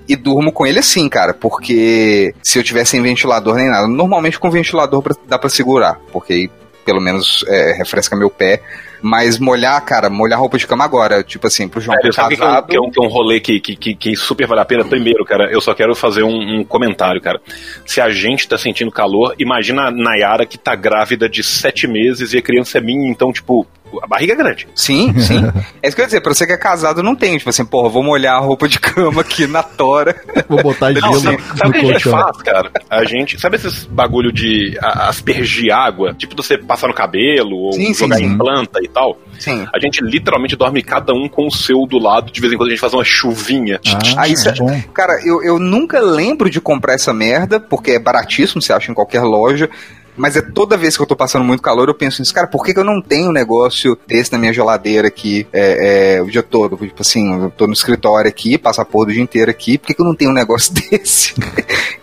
E 0.08 0.16
durmo 0.16 0.52
com 0.52 0.68
ele 0.68 0.78
assim, 0.78 1.10
cara, 1.10 1.34
porque 1.34 2.36
se 2.44 2.60
eu 2.60 2.64
tivesse 2.64 2.92
sem 2.92 3.02
ventilador 3.02 3.56
nem 3.56 3.68
nada, 3.68 3.88
normalmente 3.88 4.40
com 4.40 4.52
ventilador 4.52 5.04
dá 5.28 5.40
pra 5.40 5.50
segurar, 5.50 6.00
porque 6.12 6.34
aí 6.34 6.50
pelo 6.86 7.02
menos 7.02 7.44
é, 7.48 7.74
refresca 7.74 8.16
meu 8.16 8.30
pé. 8.30 8.62
Mas 9.08 9.38
molhar, 9.38 9.80
cara, 9.86 10.10
molhar 10.10 10.40
roupa 10.40 10.58
de 10.58 10.66
cama 10.66 10.84
agora, 10.84 11.24
tipo 11.24 11.46
assim, 11.46 11.68
pro 11.68 11.80
João 11.80 11.96
Sério, 11.98 12.12
sabe 12.12 12.34
é 12.34 12.38
um- 12.38 12.40
casado. 12.40 12.68
que 12.68 12.76
é 12.76 12.82
um, 12.82 12.90
que 12.90 13.00
é 13.00 13.06
um 13.06 13.08
rolê 13.08 13.40
que, 13.40 13.60
que, 13.60 13.76
que, 13.76 13.94
que 13.94 14.16
super 14.16 14.48
vale 14.48 14.62
a 14.62 14.66
pena? 14.66 14.84
Primeiro, 14.84 15.24
cara, 15.24 15.52
eu 15.52 15.62
só 15.62 15.76
quero 15.76 15.94
fazer 15.94 16.24
um, 16.24 16.60
um 16.62 16.64
comentário, 16.64 17.22
cara. 17.22 17.40
Se 17.86 18.02
a 18.02 18.10
gente 18.10 18.48
tá 18.48 18.58
sentindo 18.58 18.90
calor, 18.92 19.36
imagina 19.38 19.84
a 19.90 19.92
Nayara 19.92 20.44
que 20.44 20.58
tá 20.58 20.74
grávida 20.76 21.30
de 21.30 21.44
sete 21.44 21.86
meses 21.86 22.34
e 22.34 22.38
a 22.40 22.42
criança 22.42 22.80
é 22.80 22.82
minha, 22.82 23.08
então, 23.08 23.32
tipo, 23.32 23.68
a 24.04 24.08
barriga 24.08 24.34
é 24.34 24.36
grande. 24.36 24.68
Sim, 24.76 25.18
sim. 25.20 25.44
é 25.82 25.88
isso 25.88 25.96
que 25.96 26.02
eu 26.02 26.04
ia 26.04 26.08
dizer, 26.08 26.22
pra 26.22 26.34
você 26.34 26.46
que 26.46 26.54
é 26.54 26.58
casado 26.58 27.02
não 27.04 27.16
tem, 27.16 27.38
tipo 27.38 27.50
assim, 27.50 27.66
porra, 27.66 27.90
vou 27.90 28.04
molhar 28.04 28.36
a 28.36 28.40
roupa 28.40 28.68
de 28.68 28.80
cama 28.80 29.22
aqui 29.22 29.48
na 29.48 29.64
tora. 29.64 30.16
Vou 30.48 30.62
botar 30.62 30.92
Não, 30.92 31.02
gelo 31.02 31.20
sabe, 31.20 31.42
sabe 31.42 31.64
o 31.64 31.68
no 31.68 31.74
que 31.74 31.80
a 31.80 31.94
gente 31.94 32.10
faz, 32.10 32.38
cara? 32.44 32.72
A 32.90 33.04
gente. 33.06 33.40
Sabe 33.42 33.56
esses 33.56 33.84
bagulho 33.86 34.32
de 34.32 34.78
aspergir 34.82 35.74
água? 35.74 36.14
Tipo, 36.14 36.36
você 36.36 36.58
passar 36.58 36.88
no 36.88 36.94
cabelo 36.94 37.56
ou 37.56 37.74
Sim, 37.74 37.88
sim, 37.88 37.94
jogar 37.94 38.18
sim. 38.18 38.26
em 38.26 38.38
planta 38.38 38.80
e 38.84 38.88
tal? 38.88 39.18
Sim. 39.40 39.66
A 39.74 39.80
gente 39.80 40.04
literalmente 40.04 40.56
dorme 40.56 40.82
cada 40.84 41.14
um 41.14 41.28
com 41.28 41.48
o 41.48 41.52
seu 41.52 41.86
do 41.88 41.98
lado. 41.98 42.32
De 42.32 42.40
vez 42.42 42.54
em 42.54 42.58
quando 42.58 42.68
a 42.68 42.72
gente 42.72 42.80
faz 42.80 42.94
uma 42.94 43.04
chuvinha. 43.04 43.80
Ah, 43.88 44.00
Ah, 44.18 44.28
isso 44.28 44.48
é- 44.50 44.54
bom. 44.54 44.82
Cara, 44.94 45.20
eu, 45.26 45.42
eu 45.44 45.58
nunca 45.60 46.00
lembro 46.00 46.50
de 46.50 46.62
comprar 46.62 46.94
essa 46.94 47.14
merda, 47.14 47.60
porque 47.60 47.92
é 47.92 48.00
baratíssimo, 48.00 48.62
você 48.62 48.72
acha 48.74 48.92
em 48.92 48.96
qualquer 48.96 49.22
loja. 49.22 49.70
Mas 50.18 50.36
é 50.36 50.42
toda 50.42 50.78
vez 50.78 50.96
que 50.96 51.04
eu 51.04 51.08
tô 51.08 51.16
passando 51.16 51.44
muito 51.44 51.62
calor, 51.62 51.88
eu 51.88 51.94
penso 51.94 52.22
nisso, 52.22 52.34
cara, 52.34 52.48
por 52.48 52.64
que, 52.64 52.74
que 52.74 52.80
eu 52.80 52.84
não 52.84 53.02
tenho 53.02 53.30
um 53.30 53.34
negócio 53.34 53.98
desse 54.08 54.32
na 54.32 54.38
minha 54.38 54.54
geladeira 54.54 55.08
aqui 55.08 55.46
é, 55.52 56.16
é, 56.18 56.22
o 56.22 56.30
dia 56.30 56.44
todo? 56.44 56.78
Tipo 56.78 57.02
assim, 57.02 57.44
eu 57.44 57.52
tô 57.52 57.68
no 57.68 57.74
escritório 57.74 58.30
aqui, 58.30 58.58
passo 58.58 58.82
a 58.82 58.86
porra 58.86 59.08
do 59.08 59.14
dia 59.14 59.24
inteiro 59.24 59.52
aqui, 59.52 59.78
por 59.78 59.88
que, 59.88 59.94
que 59.94 60.02
eu 60.02 60.06
não 60.06 60.16
tenho 60.16 60.32
um 60.32 60.34
negócio 60.34 60.74
desse? 60.90 61.34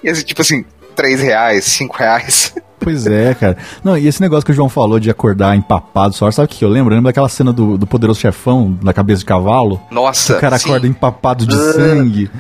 e 0.03 0.09
assim, 0.09 0.25
tipo 0.25 0.43
assim, 0.43 0.65
3 0.95 1.21
reais, 1.21 1.65
5 1.65 1.97
reais. 1.97 2.55
Pois 2.83 3.07
é, 3.07 3.35
cara. 3.35 3.57
Não, 3.83 3.97
e 3.97 4.07
esse 4.07 4.21
negócio 4.21 4.45
que 4.45 4.53
o 4.53 4.55
João 4.55 4.69
falou 4.69 4.99
de 4.99 5.11
acordar 5.11 5.57
empapado 5.57 6.15
só, 6.15 6.31
sabe 6.31 6.47
o 6.47 6.49
que 6.49 6.65
eu 6.65 6.69
lembro? 6.69 6.93
Eu 6.93 6.97
lembro 6.97 7.09
daquela 7.11 7.29
cena 7.29 7.53
do, 7.53 7.77
do 7.79 7.87
poderoso 7.87 8.21
chefão, 8.21 8.77
da 8.83 8.93
cabeça 8.93 9.21
de 9.21 9.27
cavalo. 9.27 9.81
Nossa, 9.91 10.37
o 10.37 10.41
cara 10.41 10.59
sim. 10.59 10.69
acorda 10.69 10.87
empapado 10.87 11.47
de 11.47 11.55
sangue. 11.55 12.31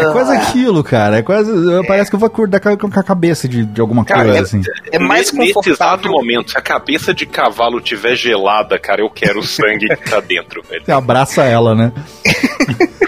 É 0.00 0.04
quase 0.12 0.32
aquilo, 0.32 0.82
cara. 0.82 1.18
É 1.18 1.22
quase. 1.22 1.50
Parece 1.86 2.10
que 2.10 2.16
eu 2.16 2.20
vou 2.20 2.26
acordar 2.26 2.60
com 2.60 2.68
a, 2.68 3.02
cabeça 3.02 3.48
de, 3.48 3.64
de 3.64 3.80
alguma 3.80 4.04
Cara, 4.04 4.24
coisa, 4.24 4.38
é- 4.38 4.40
assim. 4.40 4.62
É 4.90 4.98
mais 4.98 5.32
Nesse 5.32 5.50
exato 5.50 5.62
confortável. 5.64 6.12
momento, 6.12 6.50
se 6.50 6.58
a 6.58 6.60
cabeça 6.60 7.14
de 7.14 7.26
cavalo 7.26 7.80
tiver 7.80 8.16
gelada, 8.16 8.78
cara, 8.78 9.00
eu 9.00 9.10
quero 9.10 9.40
o 9.40 9.42
sangue 9.42 9.88
que 9.88 10.10
tá 10.10 10.20
dentro, 10.20 10.62
velho. 10.68 10.84
Você 10.84 10.92
abraça 10.92 11.44
ela, 11.44 11.74
né? 11.74 11.92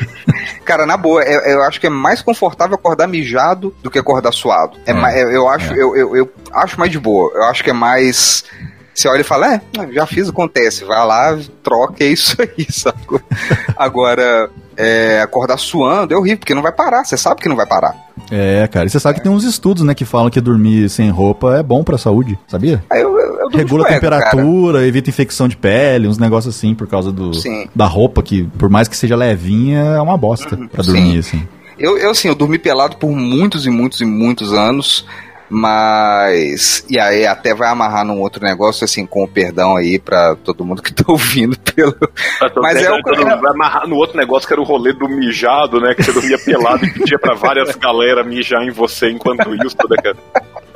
Cara, 0.68 0.84
na 0.84 0.98
boa, 0.98 1.22
é- 1.24 1.54
eu 1.54 1.62
acho 1.62 1.80
que 1.80 1.86
é 1.86 1.90
mais 1.90 2.20
confortável 2.20 2.74
acordar 2.74 3.06
mijado 3.08 3.74
do 3.82 3.90
que 3.90 3.98
acordar 3.98 4.32
suado. 4.32 4.76
É, 4.84 4.90
É, 4.90 4.94
ma- 4.94 5.12
eu, 5.16 5.30
eu 5.30 5.48
acho, 5.48 5.72
é. 5.72 5.76
eu, 5.82 5.96
eu, 5.96 6.16
eu 6.16 6.30
acho 6.52 6.78
mais 6.78 6.92
de 6.92 6.98
boa. 7.00 7.32
Eu 7.34 7.44
acho 7.44 7.64
que 7.64 7.70
é 7.70 7.72
mais. 7.72 8.44
Você 8.94 9.08
olha 9.08 9.22
e 9.22 9.24
fala, 9.24 9.54
é, 9.54 9.60
já 9.92 10.04
fiz, 10.06 10.28
acontece. 10.28 10.84
Vai 10.84 11.06
lá, 11.06 11.38
troca, 11.62 12.04
é 12.04 12.08
isso 12.08 12.36
aí, 12.42 12.66
sacou? 12.70 13.18
Agora, 13.76 14.50
é, 14.76 15.20
acordar 15.22 15.56
suando 15.56 16.12
é 16.12 16.16
horrível, 16.18 16.38
porque 16.38 16.54
não 16.54 16.62
vai 16.62 16.72
parar, 16.72 17.04
você 17.04 17.16
sabe 17.16 17.40
que 17.40 17.48
não 17.48 17.56
vai 17.56 17.66
parar. 17.66 17.94
É, 18.30 18.68
cara. 18.68 18.86
E 18.86 18.90
você 18.90 19.00
sabe 19.00 19.18
que 19.18 19.22
tem 19.24 19.32
uns 19.32 19.44
estudos, 19.44 19.82
né, 19.84 19.94
que 19.94 20.04
falam 20.04 20.28
que 20.30 20.40
dormir 20.40 20.90
sem 20.90 21.08
roupa 21.10 21.56
é 21.56 21.62
bom 21.62 21.82
pra 21.82 21.96
saúde, 21.96 22.38
sabia? 22.46 22.84
Eu, 22.92 23.17
de 23.50 23.56
Regula 23.56 23.84
a 23.84 23.88
cueca, 23.88 24.08
cara. 24.10 24.22
temperatura, 24.30 24.86
evita 24.86 25.10
infecção 25.10 25.48
de 25.48 25.56
pele, 25.56 26.06
uns 26.08 26.18
negócios 26.18 26.54
assim, 26.56 26.74
por 26.74 26.86
causa 26.86 27.10
do, 27.12 27.32
Sim. 27.34 27.68
da 27.74 27.86
roupa, 27.86 28.22
que 28.22 28.44
por 28.58 28.68
mais 28.68 28.88
que 28.88 28.96
seja 28.96 29.16
levinha, 29.16 29.80
é 29.80 30.00
uma 30.00 30.16
bosta 30.16 30.56
pra 30.70 30.82
sim. 30.84 30.92
dormir, 30.92 31.18
assim. 31.18 31.46
Eu, 31.78 31.96
eu, 31.96 32.10
assim, 32.10 32.28
eu 32.28 32.34
dormi 32.34 32.58
pelado 32.58 32.96
por 32.96 33.10
muitos 33.10 33.64
e 33.66 33.70
muitos 33.70 34.00
e 34.00 34.04
muitos 34.04 34.52
anos, 34.52 35.06
mas. 35.48 36.84
E 36.90 36.98
aí 36.98 37.24
até 37.26 37.54
vai 37.54 37.68
amarrar 37.70 38.04
num 38.04 38.20
outro 38.20 38.42
negócio, 38.44 38.84
assim, 38.84 39.06
com 39.06 39.22
o 39.24 39.28
perdão 39.28 39.76
aí 39.76 39.98
pra 39.98 40.34
todo 40.36 40.64
mundo 40.64 40.82
que 40.82 40.92
tá 40.92 41.04
ouvindo 41.06 41.56
pelo. 41.74 41.94
Mas 42.60 42.82
é 42.82 42.90
o- 42.90 43.00
Vai 43.02 43.52
amarrar 43.52 43.86
no 43.88 43.96
outro 43.96 44.16
negócio 44.16 44.46
que 44.46 44.52
era 44.52 44.60
o 44.60 44.64
rolê 44.64 44.92
do 44.92 45.08
mijado, 45.08 45.80
né? 45.80 45.94
Que 45.94 46.02
você 46.02 46.12
dormia 46.12 46.38
pelado 46.38 46.84
e 46.84 46.90
pedia 46.92 47.18
pra 47.18 47.34
várias 47.34 47.74
galera 47.76 48.24
mijar 48.24 48.62
em 48.62 48.70
você 48.70 49.10
enquanto 49.10 49.54
isso, 49.54 49.76
né, 49.88 49.96
cara? 50.02 50.16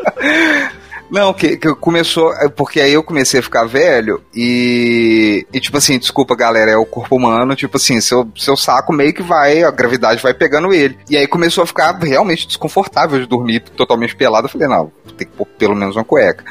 Não, 1.13 1.33
que, 1.35 1.57
que 1.59 1.75
começou. 1.75 2.33
é 2.33 2.49
Porque 2.49 2.81
aí 2.81 2.95
eu 2.95 3.03
comecei 3.05 3.39
a 3.41 3.43
ficar 3.43 3.65
velho 3.67 4.23
e. 4.35 5.47
E 5.53 5.61
tipo 5.61 5.77
assim, 5.77 5.99
desculpa 5.99 6.35
galera, 6.35 6.71
é 6.71 6.77
o 6.77 6.87
corpo 6.87 7.17
humano, 7.17 7.55
tipo 7.55 7.77
assim, 7.77 8.01
seu, 8.01 8.27
seu 8.37 8.57
saco 8.57 8.93
meio 8.93 9.13
que 9.13 9.23
vai, 9.23 9.63
a 9.63 9.71
gravidade 9.71 10.23
vai 10.23 10.33
pegando 10.33 10.73
ele. 10.73 10.99
E 11.11 11.17
aí 11.17 11.27
começou 11.27 11.63
a 11.63 11.67
ficar 11.67 11.93
realmente 11.99 12.47
desconfortável 12.47 13.21
de 13.21 13.27
dormir 13.27 13.61
totalmente 13.61 14.17
pelado. 14.17 14.47
Eu 14.47 14.51
falei, 14.51 14.67
não, 14.69 14.91
ter 15.19 15.27
que 15.27 15.33
pôr 15.33 15.47
pelo 15.47 15.77
menos 15.77 15.95
uma 15.97 16.05
cueca. 16.05 16.45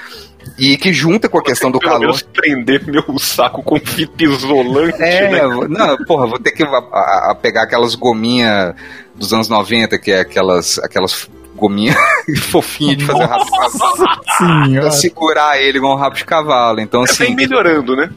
E 0.58 0.78
que 0.78 0.92
junta 0.94 1.28
com 1.30 1.38
a 1.38 1.44
questão 1.44 1.70
do 1.72 1.78
Pelo 1.80 1.92
calor. 1.92 2.02
menos 2.08 2.22
prender 2.24 2.86
meu 2.86 3.04
saco 3.20 3.62
com 3.64 3.80
fita 3.80 4.24
isolante, 4.24 5.02
É, 5.02 5.30
né? 5.32 5.42
não, 5.70 5.98
porra, 6.06 6.26
vou 6.28 6.40
ter 6.40 6.52
que 6.52 6.64
a- 6.64 6.68
a- 6.68 7.32
a 7.32 7.36
pegar 7.36 7.64
aquelas 7.64 7.94
gominhas 7.96 8.74
dos 9.16 9.32
anos 9.34 9.48
90, 9.50 9.98
que 10.00 10.12
é 10.12 10.20
aquelas, 10.22 10.80
aquelas 10.80 11.30
gominhas 11.62 11.96
fofinhas 12.50 12.98
de 12.98 13.06
fazer 13.06 13.24
rabo 13.26 13.46
de 13.46 13.52
cavalo. 13.52 14.72
Pra 14.82 14.92
segurar 14.92 15.62
ele 15.62 15.78
igual 15.78 15.96
um 15.96 16.00
rabo 16.00 16.16
de 16.16 16.26
cavalo. 16.26 16.80
Então, 16.82 17.02
É 17.02 17.04
assim. 17.06 17.26
bem 17.28 17.36
melhorando, 17.36 17.96
né? 17.96 18.10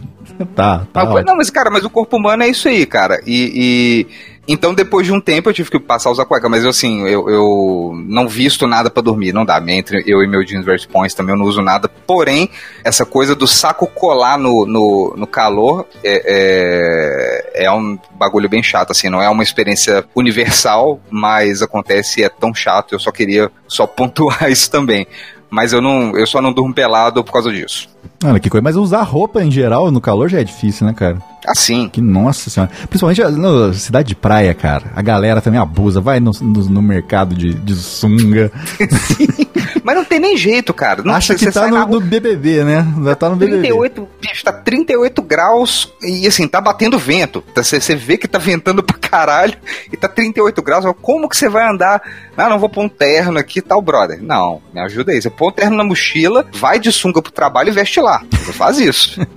tá, 0.56 0.86
tá. 0.92 1.04
Mas, 1.04 1.24
não, 1.24 1.36
mas, 1.36 1.50
cara, 1.50 1.70
mas 1.70 1.84
o 1.84 1.90
corpo 1.90 2.16
humano 2.16 2.42
é 2.42 2.48
isso 2.48 2.66
aí, 2.68 2.84
cara. 2.86 3.20
E. 3.26 4.06
e- 4.08 4.33
então, 4.46 4.74
depois 4.74 5.06
de 5.06 5.12
um 5.12 5.20
tempo, 5.20 5.48
eu 5.48 5.54
tive 5.54 5.70
que 5.70 5.78
passar 5.78 6.10
a 6.10 6.12
usar 6.12 6.26
cueca, 6.26 6.48
mas 6.48 6.66
assim, 6.66 7.06
eu, 7.06 7.28
eu 7.30 7.92
não 8.06 8.28
visto 8.28 8.66
nada 8.66 8.90
pra 8.90 9.02
dormir, 9.02 9.32
não 9.32 9.44
dá. 9.44 9.62
Entre 9.66 10.04
eu 10.06 10.22
e 10.22 10.28
meu 10.28 10.44
jeans 10.44 10.64
Verse 10.64 10.86
Points 10.86 11.14
também 11.14 11.34
eu 11.34 11.38
não 11.38 11.46
uso 11.46 11.62
nada. 11.62 11.88
Porém, 11.88 12.50
essa 12.84 13.06
coisa 13.06 13.34
do 13.34 13.46
saco 13.46 13.86
colar 13.86 14.38
no, 14.38 14.66
no, 14.66 15.14
no 15.16 15.26
calor 15.26 15.86
é, 16.02 17.54
é, 17.54 17.64
é 17.64 17.72
um 17.72 17.98
bagulho 18.18 18.48
bem 18.48 18.62
chato, 18.62 18.90
assim, 18.90 19.08
não 19.08 19.22
é 19.22 19.28
uma 19.28 19.42
experiência 19.42 20.04
universal, 20.14 21.00
mas 21.10 21.62
acontece 21.62 22.20
e 22.20 22.24
é 22.24 22.28
tão 22.28 22.54
chato, 22.54 22.94
eu 22.94 22.98
só 22.98 23.10
queria 23.10 23.50
só 23.66 23.86
pontuar 23.88 24.50
isso 24.50 24.70
também. 24.70 25.06
Mas 25.48 25.72
eu 25.72 25.80
não, 25.80 26.16
eu 26.18 26.26
só 26.26 26.42
não 26.42 26.52
durmo 26.52 26.74
pelado 26.74 27.22
por 27.24 27.32
causa 27.32 27.50
disso. 27.50 27.93
Olha 28.24 28.40
que 28.40 28.48
coisa. 28.50 28.62
Mas 28.62 28.76
usar 28.76 29.02
roupa 29.02 29.42
em 29.42 29.50
geral 29.50 29.90
no 29.90 30.00
calor 30.00 30.28
já 30.28 30.40
é 30.40 30.44
difícil, 30.44 30.86
né, 30.86 30.92
cara? 30.92 31.18
Assim. 31.46 31.88
Que 31.90 32.00
nossa 32.00 32.48
senhora. 32.48 32.72
Principalmente 32.88 33.22
na 33.22 33.72
cidade 33.74 34.08
de 34.08 34.14
praia, 34.14 34.54
cara. 34.54 34.84
A 34.96 35.02
galera 35.02 35.40
também 35.42 35.60
abusa. 35.60 36.00
Vai 36.00 36.18
no, 36.20 36.30
no, 36.40 36.64
no 36.70 36.82
mercado 36.82 37.34
de, 37.34 37.52
de 37.52 37.74
sunga. 37.74 38.50
Mas 39.84 39.96
não 39.96 40.04
tem 40.04 40.18
nem 40.18 40.36
jeito, 40.36 40.72
cara. 40.72 41.02
Não, 41.02 41.12
Acha 41.14 41.36
você 41.36 41.46
que 41.46 41.52
tá 41.52 41.68
no, 41.68 41.86
no 41.86 42.00
BBB, 42.00 42.64
né? 42.64 42.86
Já 43.04 43.14
tá 43.14 43.28
no 43.28 43.36
BBB. 43.36 43.58
38, 43.58 44.08
bicho, 44.20 44.42
tá 44.44 44.52
38 44.52 45.20
graus 45.20 45.92
e 46.02 46.26
assim, 46.26 46.48
tá 46.48 46.58
batendo 46.60 46.98
vento. 46.98 47.42
Tá- 47.54 47.62
Você 47.62 47.78
você 47.78 47.94
vê 47.94 48.16
que 48.16 48.26
tá 48.26 48.38
ventando 48.38 48.82
pra 48.82 48.96
caralho 48.96 49.54
e 49.92 49.96
tá 49.96 50.08
38 50.08 50.62
graus. 50.62 50.86
Como 51.02 51.28
que 51.28 51.36
você 51.36 51.50
vai 51.50 51.68
andar? 51.70 52.00
Ah, 52.34 52.48
não 52.48 52.58
vou 52.58 52.68
pôr 52.70 52.84
um 52.84 52.88
terno 52.88 53.38
aqui 53.38 53.58
e 53.58 53.62
tal, 53.62 53.82
brother. 53.82 54.22
Não, 54.22 54.62
me 54.72 54.80
ajuda 54.80 55.12
aí. 55.12 55.20
Você 55.20 55.28
põe 55.28 55.48
um 55.48 55.52
terno 55.52 55.76
na 55.76 55.84
mochila, 55.84 56.46
vai 56.54 56.78
de 56.80 56.90
sunga 56.90 57.20
pro 57.20 57.30
trabalho 57.30 57.68
e 57.68 57.72
veste 57.72 57.93
lá. 58.00 58.22
Você 58.30 58.52
faz 58.52 58.78
isso. 58.78 59.20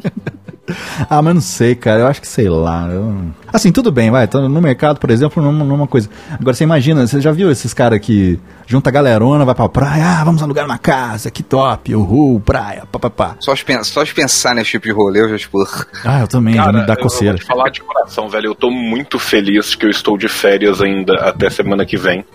Ah, 1.09 1.21
mas 1.21 1.33
não 1.33 1.39
sei, 1.41 1.75
cara. 1.75 2.01
Eu 2.01 2.07
acho 2.07 2.19
que 2.19 2.27
sei 2.27 2.49
lá. 2.49 2.89
eu- 2.89 3.27
Assim, 3.53 3.71
tudo 3.71 3.89
bem, 3.89 4.11
vai. 4.11 4.27
Tô 4.27 4.49
no 4.49 4.61
mercado, 4.61 4.99
por 4.99 5.09
exemplo, 5.09 5.41
numa, 5.41 5.63
numa 5.63 5.87
coisa. 5.87 6.09
Agora 6.29 6.53
você 6.53 6.65
imagina, 6.65 7.07
você 7.07 7.21
já 7.21 7.31
viu 7.31 7.49
esses 7.49 7.73
caras 7.73 7.99
que 8.01 8.37
junta 8.65 8.89
a 8.89 8.91
galerona, 8.91 9.45
vai 9.45 9.55
pra 9.55 9.69
praia, 9.69 10.03
ah, 10.05 10.23
vamos 10.25 10.43
alugar 10.43 10.65
uma 10.65 10.77
casa, 10.77 11.31
que 11.31 11.41
top, 11.41 11.95
uhul, 11.95 12.41
praia, 12.41 12.83
papapá. 12.91 13.37
Só 13.39 13.53
de, 13.53 13.63
pen- 13.63 13.81
só 13.85 14.03
de 14.03 14.13
pensar 14.13 14.53
nesse 14.55 14.71
tipo 14.71 14.87
de 14.87 14.91
rolê, 14.91 15.21
eu 15.21 15.29
já, 15.29 15.37
tipo. 15.37 15.57
Ah, 16.03 16.19
eu 16.19 16.27
também, 16.27 16.55
já 16.55 16.69
me 16.69 16.85
dá 16.85 16.95
eu- 16.95 16.99
coceira. 17.01 17.35
Eu 17.35 17.37
vou 17.37 17.45
te 17.45 17.47
falar 17.47 17.69
de 17.69 17.79
coração, 17.79 18.27
velho. 18.27 18.47
Eu 18.47 18.55
tô 18.55 18.69
muito 18.69 19.17
feliz 19.17 19.73
que 19.73 19.85
eu 19.85 19.89
estou 19.89 20.17
de 20.17 20.27
férias 20.27 20.81
ainda 20.81 21.13
até 21.21 21.49
semana 21.49 21.85
que 21.85 21.95
vem. 21.95 22.25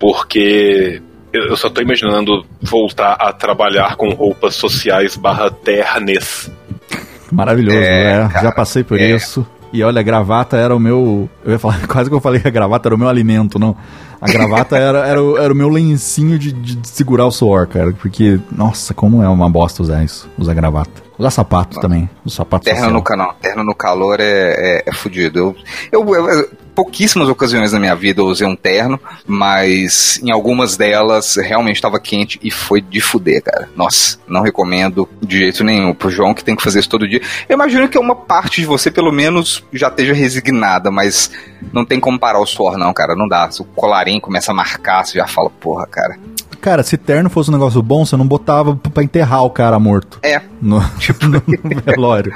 Porque 0.00 1.02
eu 1.34 1.48
eu 1.48 1.56
só 1.56 1.68
tô 1.68 1.80
imaginando 1.82 2.44
voltar 2.62 3.12
a 3.14 3.32
trabalhar 3.32 3.96
com 3.96 4.10
roupas 4.10 4.54
sociais 4.54 5.16
barra 5.16 5.50
ternes. 5.50 6.50
Maravilhoso, 7.30 7.76
É, 7.78 8.12
é, 8.24 8.28
cara, 8.28 8.42
já 8.44 8.52
passei 8.52 8.84
por 8.84 8.98
é. 9.00 9.10
isso. 9.10 9.46
E 9.72 9.82
olha, 9.82 9.98
a 9.98 10.02
gravata 10.04 10.56
era 10.56 10.74
o 10.74 10.78
meu. 10.78 11.28
Eu 11.44 11.52
ia 11.52 11.58
falar, 11.58 11.84
quase 11.88 12.08
que 12.08 12.14
eu 12.14 12.20
falei 12.20 12.40
que 12.40 12.46
a 12.46 12.50
gravata 12.50 12.88
era 12.88 12.94
o 12.94 12.98
meu 12.98 13.08
alimento, 13.08 13.58
não. 13.58 13.76
A 14.20 14.26
gravata 14.30 14.76
era, 14.78 15.06
era, 15.06 15.22
o, 15.22 15.36
era 15.36 15.52
o 15.52 15.56
meu 15.56 15.68
lencinho 15.68 16.38
de, 16.38 16.52
de 16.52 16.88
segurar 16.88 17.26
o 17.26 17.30
suor, 17.30 17.66
cara. 17.66 17.92
Porque, 17.92 18.38
nossa, 18.50 18.94
como 18.94 19.22
é 19.22 19.28
uma 19.28 19.50
bosta 19.50 19.82
usar 19.82 20.02
isso, 20.04 20.28
usar 20.38 20.54
gravata. 20.54 21.02
Usar 21.18 21.30
sapato 21.30 21.78
também. 21.80 22.08
Os 22.24 22.32
sapatos 22.34 22.64
Terno 22.72 22.90
no, 22.90 23.02
ca- 23.02 23.16
não, 23.16 23.32
terno 23.34 23.62
no 23.64 23.74
calor 23.74 24.18
é, 24.20 24.54
é, 24.78 24.82
é 24.86 24.92
fudido. 24.92 25.54
Eu, 25.92 26.04
eu, 26.14 26.28
eu- 26.30 26.48
pouquíssimas 26.74 27.28
ocasiões 27.28 27.72
na 27.72 27.78
minha 27.78 27.94
vida 27.94 28.20
eu 28.20 28.26
usei 28.26 28.46
um 28.46 28.56
terno, 28.56 29.00
mas 29.26 30.20
em 30.22 30.30
algumas 30.30 30.76
delas 30.76 31.36
realmente 31.36 31.76
estava 31.76 32.00
quente 32.00 32.38
e 32.42 32.50
foi 32.50 32.80
de 32.80 33.00
fuder, 33.00 33.42
cara. 33.42 33.68
Nossa, 33.76 34.18
não 34.26 34.42
recomendo 34.42 35.08
de 35.22 35.38
jeito 35.38 35.64
nenhum. 35.64 35.94
Pro 35.94 36.10
João 36.10 36.34
que 36.34 36.44
tem 36.44 36.56
que 36.56 36.62
fazer 36.62 36.80
isso 36.80 36.88
todo 36.88 37.08
dia. 37.08 37.20
Eu 37.48 37.54
imagino 37.54 37.88
que 37.88 37.98
uma 37.98 38.16
parte 38.16 38.60
de 38.60 38.66
você, 38.66 38.90
pelo 38.90 39.12
menos, 39.12 39.64
já 39.72 39.88
esteja 39.88 40.12
resignada, 40.12 40.90
mas 40.90 41.30
não 41.72 41.84
tem 41.84 42.00
como 42.00 42.18
parar 42.18 42.40
o 42.40 42.46
suor, 42.46 42.76
não, 42.76 42.92
cara. 42.92 43.14
Não 43.14 43.28
dá. 43.28 43.50
Se 43.50 43.62
o 43.62 43.64
colarinho 43.64 44.20
começa 44.20 44.50
a 44.50 44.54
marcar, 44.54 45.04
você 45.04 45.18
já 45.18 45.26
fala, 45.26 45.50
porra, 45.50 45.86
cara. 45.86 46.18
Cara, 46.64 46.82
se 46.82 46.96
terno 46.96 47.28
fosse 47.28 47.50
um 47.50 47.52
negócio 47.52 47.82
bom, 47.82 48.06
você 48.06 48.16
não 48.16 48.26
botava 48.26 48.74
pra 48.74 49.02
enterrar 49.04 49.42
o 49.42 49.50
cara 49.50 49.78
morto. 49.78 50.18
É. 50.22 50.40
No, 50.62 50.80
no 51.20 51.42
velório. 51.84 52.32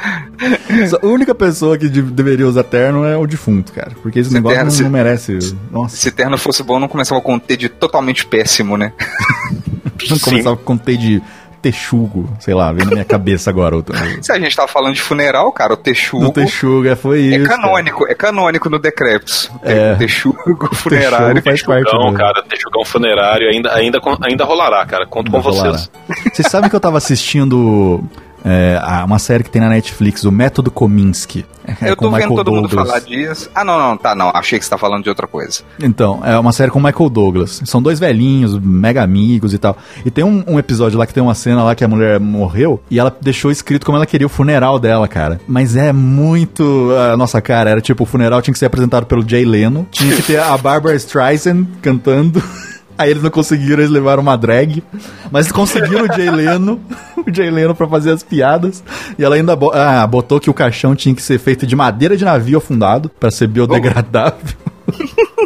Só- 0.90 0.98
A 1.02 1.06
única 1.06 1.34
pessoa 1.34 1.78
que 1.78 1.88
de- 1.88 2.02
deveria 2.02 2.46
usar 2.46 2.62
terno 2.64 3.06
é 3.06 3.16
o 3.16 3.26
defunto, 3.26 3.72
cara. 3.72 3.92
Porque 4.02 4.18
esse 4.18 4.28
Se 4.28 4.34
negócio 4.34 4.56
terno- 4.58 4.70
não, 4.70 4.76
se- 4.76 4.82
não 4.82 4.90
merece. 4.90 5.56
Nossa, 5.72 5.96
Se 5.96 6.10
terno 6.10 6.36
fosse 6.36 6.62
bom, 6.62 6.78
não 6.78 6.88
começava 6.88 7.22
com 7.22 7.38
T 7.38 7.56
de 7.56 7.70
totalmente 7.70 8.26
péssimo, 8.26 8.76
né? 8.76 8.92
não 10.10 10.16
Sim. 10.18 10.24
começava 10.24 10.56
com 10.58 10.76
T 10.76 10.96
de 10.98 11.22
texugo, 11.60 12.28
sei 12.40 12.54
lá, 12.54 12.72
vem 12.72 12.84
na 12.84 12.92
minha 12.92 13.04
cabeça 13.04 13.50
agora. 13.50 13.76
O, 13.76 13.84
Se 14.22 14.32
a 14.32 14.38
gente 14.38 14.54
tava 14.56 14.68
falando 14.68 14.94
de 14.94 15.00
funeral, 15.02 15.50
cara, 15.52 15.72
o 15.74 15.76
texugo 15.76 16.22
no 16.24 16.32
texugo, 16.32 16.88
é, 16.88 16.94
foi 16.96 17.18
é 17.18 17.36
isso. 17.36 17.46
cara. 17.48 17.60
canônico, 17.62 18.06
é 18.08 18.14
canônico 18.14 18.70
no 18.70 18.78
Decreptus. 18.78 19.50
É. 19.62 19.92
O 19.94 19.98
texugo 19.98 20.36
Texugo 20.38 20.74
funerário. 20.74 21.42
faz 21.42 21.62
parte 21.62 21.92
Não, 21.92 22.12
do- 22.12 22.16
cara, 22.18 22.42
Texugão 22.42 22.84
funerário 22.84 23.48
ainda, 23.48 23.74
ainda, 23.74 23.98
ainda 24.22 24.44
rolará, 24.44 24.84
cara. 24.86 25.06
Conto 25.06 25.30
com 25.30 25.40
Vai 25.40 25.52
rolar. 25.52 25.72
vocês. 25.72 25.90
Vocês 26.32 26.48
sabem 26.48 26.70
que 26.70 26.76
eu 26.76 26.80
tava 26.80 26.98
assistindo 26.98 28.02
é, 28.44 28.78
uma 29.04 29.18
série 29.18 29.44
que 29.44 29.50
tem 29.50 29.60
na 29.60 29.68
Netflix, 29.68 30.24
o 30.24 30.32
Método 30.32 30.70
Kominsky. 30.70 31.44
É, 31.82 31.90
Eu 31.90 31.96
com 31.96 32.06
tô 32.06 32.10
vendo 32.12 32.20
Michael 32.30 32.36
todo 32.36 32.50
mundo 32.52 32.68
Douglas. 32.68 32.88
falar 32.88 33.00
disso. 33.00 33.50
Ah, 33.54 33.62
não, 33.62 33.78
não, 33.78 33.96
tá, 33.96 34.14
não. 34.14 34.30
Achei 34.34 34.58
que 34.58 34.64
você 34.64 34.70
tá 34.70 34.78
falando 34.78 35.02
de 35.02 35.10
outra 35.10 35.26
coisa. 35.26 35.60
Então, 35.78 36.20
é 36.24 36.38
uma 36.38 36.50
série 36.52 36.70
com 36.70 36.78
o 36.78 36.82
Michael 36.82 37.10
Douglas. 37.10 37.60
São 37.66 37.82
dois 37.82 37.98
velhinhos, 38.00 38.58
mega 38.58 39.02
amigos 39.02 39.52
e 39.52 39.58
tal. 39.58 39.76
E 40.04 40.10
tem 40.10 40.24
um, 40.24 40.42
um 40.46 40.58
episódio 40.58 40.98
lá 40.98 41.06
que 41.06 41.12
tem 41.12 41.22
uma 41.22 41.34
cena 41.34 41.62
lá 41.62 41.74
que 41.74 41.84
a 41.84 41.88
mulher 41.88 42.18
morreu 42.18 42.80
e 42.90 42.98
ela 42.98 43.14
deixou 43.20 43.50
escrito 43.50 43.84
como 43.84 43.96
ela 43.96 44.06
queria 44.06 44.26
o 44.26 44.30
funeral 44.30 44.78
dela, 44.78 45.06
cara. 45.06 45.38
Mas 45.46 45.76
é 45.76 45.92
muito 45.92 46.90
a 47.12 47.16
nossa 47.18 47.40
cara. 47.42 47.68
Era 47.68 47.80
tipo, 47.82 48.04
o 48.04 48.06
funeral 48.06 48.40
tinha 48.40 48.52
que 48.52 48.58
ser 48.58 48.66
apresentado 48.66 49.04
pelo 49.04 49.28
Jay 49.28 49.44
Leno. 49.44 49.86
Tinha 49.90 50.16
que 50.16 50.22
ter 50.22 50.38
a 50.40 50.56
Barbara 50.56 50.94
Streisand 50.96 51.66
cantando. 51.82 52.42
Aí 52.98 53.10
eles 53.12 53.22
não 53.22 53.30
conseguiram, 53.30 53.78
eles 53.78 53.90
levaram 53.90 54.20
uma 54.22 54.36
drag. 54.36 54.82
Mas 55.30 55.52
conseguiram 55.52 56.04
o 56.04 56.12
Jay 56.12 56.28
Leno, 56.30 56.80
o 57.16 57.32
Jay 57.32 57.48
Leno 57.50 57.74
pra 57.74 57.86
fazer 57.86 58.10
as 58.10 58.22
piadas. 58.24 58.82
E 59.16 59.22
ela 59.24 59.36
ainda 59.36 59.54
bo- 59.54 59.70
ah, 59.72 60.04
botou 60.06 60.40
que 60.40 60.50
o 60.50 60.54
caixão 60.54 60.96
tinha 60.96 61.14
que 61.14 61.22
ser 61.22 61.38
feito 61.38 61.64
de 61.66 61.76
madeira 61.76 62.16
de 62.16 62.24
navio 62.24 62.58
afundado 62.58 63.08
pra 63.08 63.30
ser 63.30 63.46
biodegradável. 63.46 64.56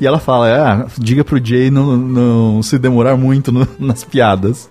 E 0.00 0.06
ela 0.06 0.18
fala, 0.18 0.48
ah, 0.82 0.86
diga 0.98 1.24
pro 1.24 1.42
Jay 1.42 1.70
não, 1.70 1.96
não 1.96 2.62
se 2.62 2.78
demorar 2.78 3.16
muito 3.16 3.50
no- 3.50 3.66
nas 3.78 4.04
piadas. 4.04 4.68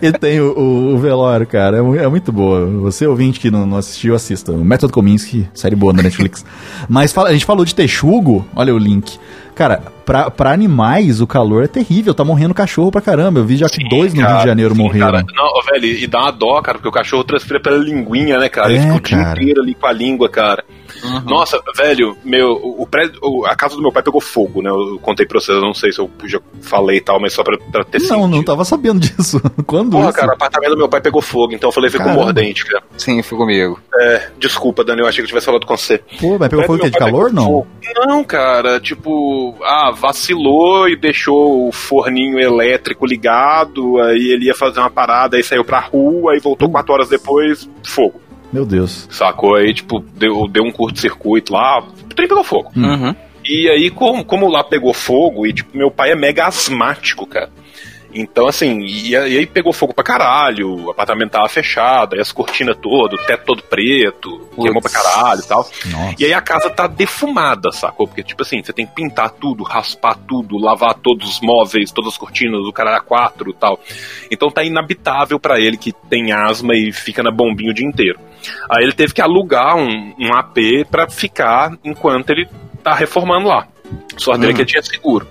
e 0.00 0.10
tem 0.12 0.40
o, 0.40 0.52
o- 0.58 0.94
o 0.94 0.98
velório, 0.98 1.46
cara, 1.46 1.76
é, 1.78 2.04
é 2.04 2.08
muito 2.08 2.32
boa. 2.32 2.64
Você 2.82 3.06
ouvinte 3.06 3.38
que 3.40 3.50
não, 3.50 3.66
não 3.66 3.76
assistiu, 3.76 4.14
assista. 4.14 4.52
O 4.52 4.64
Método 4.64 4.92
Kominsky, 4.92 5.48
série 5.52 5.76
boa 5.76 5.92
na 5.92 6.02
Netflix. 6.02 6.44
Mas 6.88 7.12
fala- 7.12 7.28
a 7.28 7.32
gente 7.32 7.44
falou 7.44 7.64
de 7.64 7.74
texugo, 7.74 8.46
olha 8.56 8.74
o 8.74 8.78
link. 8.78 9.18
Cara, 9.54 9.82
pra, 10.04 10.30
pra 10.30 10.52
animais 10.52 11.20
o 11.20 11.26
calor 11.26 11.64
é 11.64 11.66
terrível, 11.66 12.14
tá 12.14 12.24
morrendo 12.24 12.54
cachorro 12.54 12.90
pra 12.90 13.00
caramba. 13.00 13.40
Eu 13.40 13.44
vi 13.44 13.56
já 13.56 13.68
que 13.68 13.86
dois 13.88 14.12
no 14.14 14.20
Rio 14.26 14.38
de 14.38 14.44
Janeiro 14.44 14.74
sim, 14.74 14.82
morreram. 14.82 15.06
cara. 15.12 15.24
Não, 15.34 15.62
velho, 15.72 15.86
e 15.86 16.06
dá 16.06 16.20
uma 16.20 16.30
dó, 16.32 16.60
cara, 16.62 16.78
porque 16.78 16.88
o 16.88 16.92
cachorro 16.92 17.24
transpira 17.24 17.60
pela 17.60 17.76
linguinha, 17.76 18.38
né, 18.38 18.48
cara? 18.48 18.72
É, 18.72 18.76
Ele 18.76 18.82
fica 18.82 18.96
o 18.96 19.00
dia 19.00 19.32
inteiro 19.32 19.62
ali 19.62 19.74
com 19.74 19.86
a 19.86 19.92
língua, 19.92 20.28
cara. 20.28 20.64
Nossa, 21.24 21.58
velho, 21.76 22.16
meu, 22.24 22.52
o, 22.52 22.86
prédio, 22.86 23.18
o- 23.22 23.44
a 23.46 23.56
casa 23.56 23.74
do 23.74 23.82
meu 23.82 23.90
pai 23.90 24.02
pegou 24.02 24.20
fogo, 24.20 24.60
né? 24.62 24.70
Eu 24.70 24.98
contei 25.00 25.26
pra 25.26 25.40
vocês, 25.40 25.56
eu 25.56 25.64
não 25.64 25.74
sei 25.74 25.90
se 25.90 25.98
eu 26.00 26.08
já 26.26 26.38
falei 26.60 26.98
e 26.98 27.00
tal, 27.00 27.18
mas 27.20 27.32
só 27.32 27.42
pra, 27.42 27.56
pra 27.72 27.82
ter 27.84 27.98
Não, 28.02 28.06
sentido. 28.08 28.28
não 28.28 28.42
tava 28.44 28.64
sabendo 28.64 29.00
disso. 29.00 29.40
Quando 29.66 29.90
Porra, 29.92 30.10
isso? 30.10 30.18
cara, 30.18 30.32
o 30.32 30.34
apartamento 30.34 30.70
do 30.72 30.76
meu 30.78 30.88
pai 30.88 31.00
pegou 31.00 31.20
fogo, 31.22 31.54
então 31.54 31.68
eu 31.70 31.72
falei, 31.72 31.90
ficou 31.90 32.12
mordente, 32.12 32.64
cara. 32.66 32.82
Sim, 32.98 33.22
foi 33.22 33.38
comigo. 33.38 33.80
É, 34.00 34.28
desculpa, 34.38 34.84
Dani, 34.84 35.00
eu 35.00 35.06
achei 35.08 35.16
que 35.16 35.22
eu 35.24 35.28
tivesse 35.28 35.46
falado 35.46 35.66
com 35.66 35.76
você. 35.76 35.98
Pô, 36.20 36.36
mas 36.38 36.48
pegou 36.48 36.64
O 36.64 36.66
fogo 36.66 36.78
que 36.80 36.86
é 36.86 36.90
de 36.90 36.98
calor, 36.98 37.32
não? 37.32 37.44
fogo. 37.46 37.66
Não, 37.96 38.22
cara, 38.24 38.78
tipo, 38.80 39.56
ah, 39.64 39.91
vacilou 39.92 40.88
e 40.88 40.96
deixou 40.96 41.68
o 41.68 41.72
forninho 41.72 42.38
elétrico 42.38 43.06
ligado, 43.06 44.00
aí 44.00 44.32
ele 44.32 44.46
ia 44.46 44.54
fazer 44.54 44.80
uma 44.80 44.90
parada, 44.90 45.36
aí 45.36 45.42
saiu 45.42 45.64
pra 45.64 45.80
rua, 45.80 46.32
aí 46.32 46.40
voltou 46.40 46.70
quatro 46.70 46.92
horas 46.92 47.08
depois, 47.08 47.68
fogo. 47.84 48.20
Meu 48.52 48.66
Deus. 48.66 49.08
Sacou? 49.10 49.54
Aí, 49.54 49.72
tipo, 49.72 50.00
deu, 50.14 50.46
deu 50.48 50.64
um 50.64 50.72
curto-circuito 50.72 51.52
lá, 51.52 51.78
o 51.80 52.14
trem 52.14 52.28
pegou 52.28 52.44
fogo. 52.44 52.70
Uhum. 52.76 53.14
E 53.44 53.68
aí, 53.68 53.90
como, 53.90 54.24
como 54.24 54.48
lá 54.48 54.62
pegou 54.62 54.92
fogo, 54.92 55.46
e 55.46 55.52
tipo, 55.52 55.76
meu 55.76 55.90
pai 55.90 56.12
é 56.12 56.16
mega 56.16 56.46
asmático, 56.46 57.26
cara. 57.26 57.50
Então, 58.14 58.46
assim, 58.46 58.80
e, 58.80 59.10
e 59.10 59.16
aí 59.16 59.46
pegou 59.46 59.72
fogo 59.72 59.94
pra 59.94 60.04
caralho, 60.04 60.86
o 60.86 60.90
apartamento 60.90 61.30
tava 61.30 61.48
fechado, 61.48 62.14
aí 62.14 62.20
as 62.20 62.32
cortinas 62.32 62.76
todas, 62.76 63.20
o 63.20 63.24
teto 63.24 63.44
todo 63.44 63.62
preto, 63.62 64.48
queimou 64.54 64.82
pra 64.82 64.90
caralho 64.90 65.40
e 65.40 65.46
tal. 65.46 65.68
Nossa. 65.86 66.14
E 66.18 66.24
aí 66.24 66.34
a 66.34 66.40
casa 66.40 66.70
tá 66.70 66.86
defumada, 66.86 67.72
sacou? 67.72 68.06
Porque, 68.06 68.22
tipo 68.22 68.42
assim, 68.42 68.62
você 68.62 68.72
tem 68.72 68.86
que 68.86 68.94
pintar 68.94 69.30
tudo, 69.30 69.62
raspar 69.62 70.16
tudo, 70.28 70.58
lavar 70.58 70.94
todos 70.94 71.28
os 71.28 71.40
móveis, 71.40 71.90
todas 71.90 72.12
as 72.12 72.18
cortinas, 72.18 72.60
o 72.60 72.72
caralho 72.72 72.98
a 72.98 73.00
quatro 73.00 73.50
e 73.50 73.54
tal. 73.54 73.80
Então 74.30 74.50
tá 74.50 74.62
inabitável 74.62 75.40
pra 75.40 75.58
ele 75.58 75.76
que 75.76 75.92
tem 75.92 76.32
asma 76.32 76.74
e 76.74 76.92
fica 76.92 77.22
na 77.22 77.30
bombinha 77.30 77.70
o 77.70 77.74
dia 77.74 77.86
inteiro. 77.86 78.18
Aí 78.70 78.84
ele 78.84 78.92
teve 78.92 79.14
que 79.14 79.20
alugar 79.20 79.76
um, 79.76 80.14
um 80.18 80.34
AP 80.34 80.86
pra 80.90 81.08
ficar 81.08 81.72
enquanto 81.84 82.30
ele 82.30 82.48
tá 82.82 82.94
reformando 82.94 83.48
lá. 83.48 83.68
Sorte 84.16 84.40
dele 84.40 84.52
é 84.52 84.54
que 84.54 84.62
ele 84.62 84.68
tinha 84.68 84.82
seguro. 84.82 85.26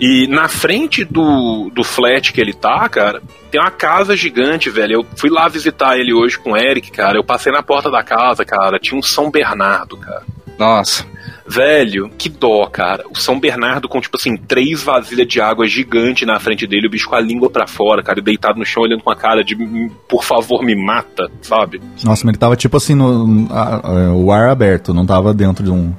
E 0.00 0.26
na 0.26 0.48
frente 0.48 1.04
do, 1.04 1.70
do 1.72 1.84
flat 1.84 2.32
que 2.32 2.40
ele 2.40 2.52
tá, 2.52 2.88
cara, 2.88 3.22
tem 3.50 3.60
uma 3.60 3.70
casa 3.70 4.16
gigante, 4.16 4.68
velho. 4.68 4.94
Eu 5.00 5.06
fui 5.16 5.30
lá 5.30 5.46
visitar 5.48 5.96
ele 5.98 6.12
hoje 6.12 6.38
com 6.38 6.52
o 6.52 6.56
Eric, 6.56 6.90
cara. 6.90 7.16
Eu 7.16 7.24
passei 7.24 7.52
na 7.52 7.62
porta 7.62 7.90
da 7.90 8.02
casa, 8.02 8.44
cara. 8.44 8.78
Tinha 8.78 8.98
um 8.98 9.02
São 9.02 9.30
Bernardo, 9.30 9.96
cara. 9.96 10.22
Nossa. 10.58 11.06
Velho, 11.46 12.10
que 12.16 12.28
dó, 12.28 12.66
cara. 12.66 13.04
O 13.10 13.16
São 13.18 13.38
Bernardo 13.38 13.88
com, 13.88 14.00
tipo 14.00 14.16
assim, 14.16 14.36
três 14.36 14.82
vasilhas 14.82 15.28
de 15.28 15.40
água 15.40 15.66
gigante 15.66 16.24
na 16.26 16.40
frente 16.40 16.66
dele, 16.66 16.86
o 16.86 16.90
bicho 16.90 17.08
com 17.08 17.14
a 17.16 17.20
língua 17.20 17.50
pra 17.50 17.66
fora, 17.66 18.02
cara, 18.02 18.18
e 18.18 18.22
deitado 18.22 18.58
no 18.58 18.64
chão 18.64 18.82
olhando 18.82 19.02
com 19.02 19.10
a 19.10 19.16
cara 19.16 19.44
de 19.44 19.54
"Hum, 19.54 19.90
por 20.08 20.24
favor, 20.24 20.62
me 20.64 20.74
mata, 20.74 21.30
sabe? 21.42 21.80
Nossa, 22.02 22.24
mas 22.24 22.32
ele 22.32 22.38
tava 22.38 22.56
tipo 22.56 22.76
assim, 22.76 22.94
no, 22.94 23.46
a- 23.52 23.80
a- 23.86 24.14
o 24.14 24.32
ar 24.32 24.48
aberto, 24.48 24.94
não 24.94 25.04
tava 25.04 25.34
dentro 25.34 25.62
de 25.62 25.70
um 25.70 25.94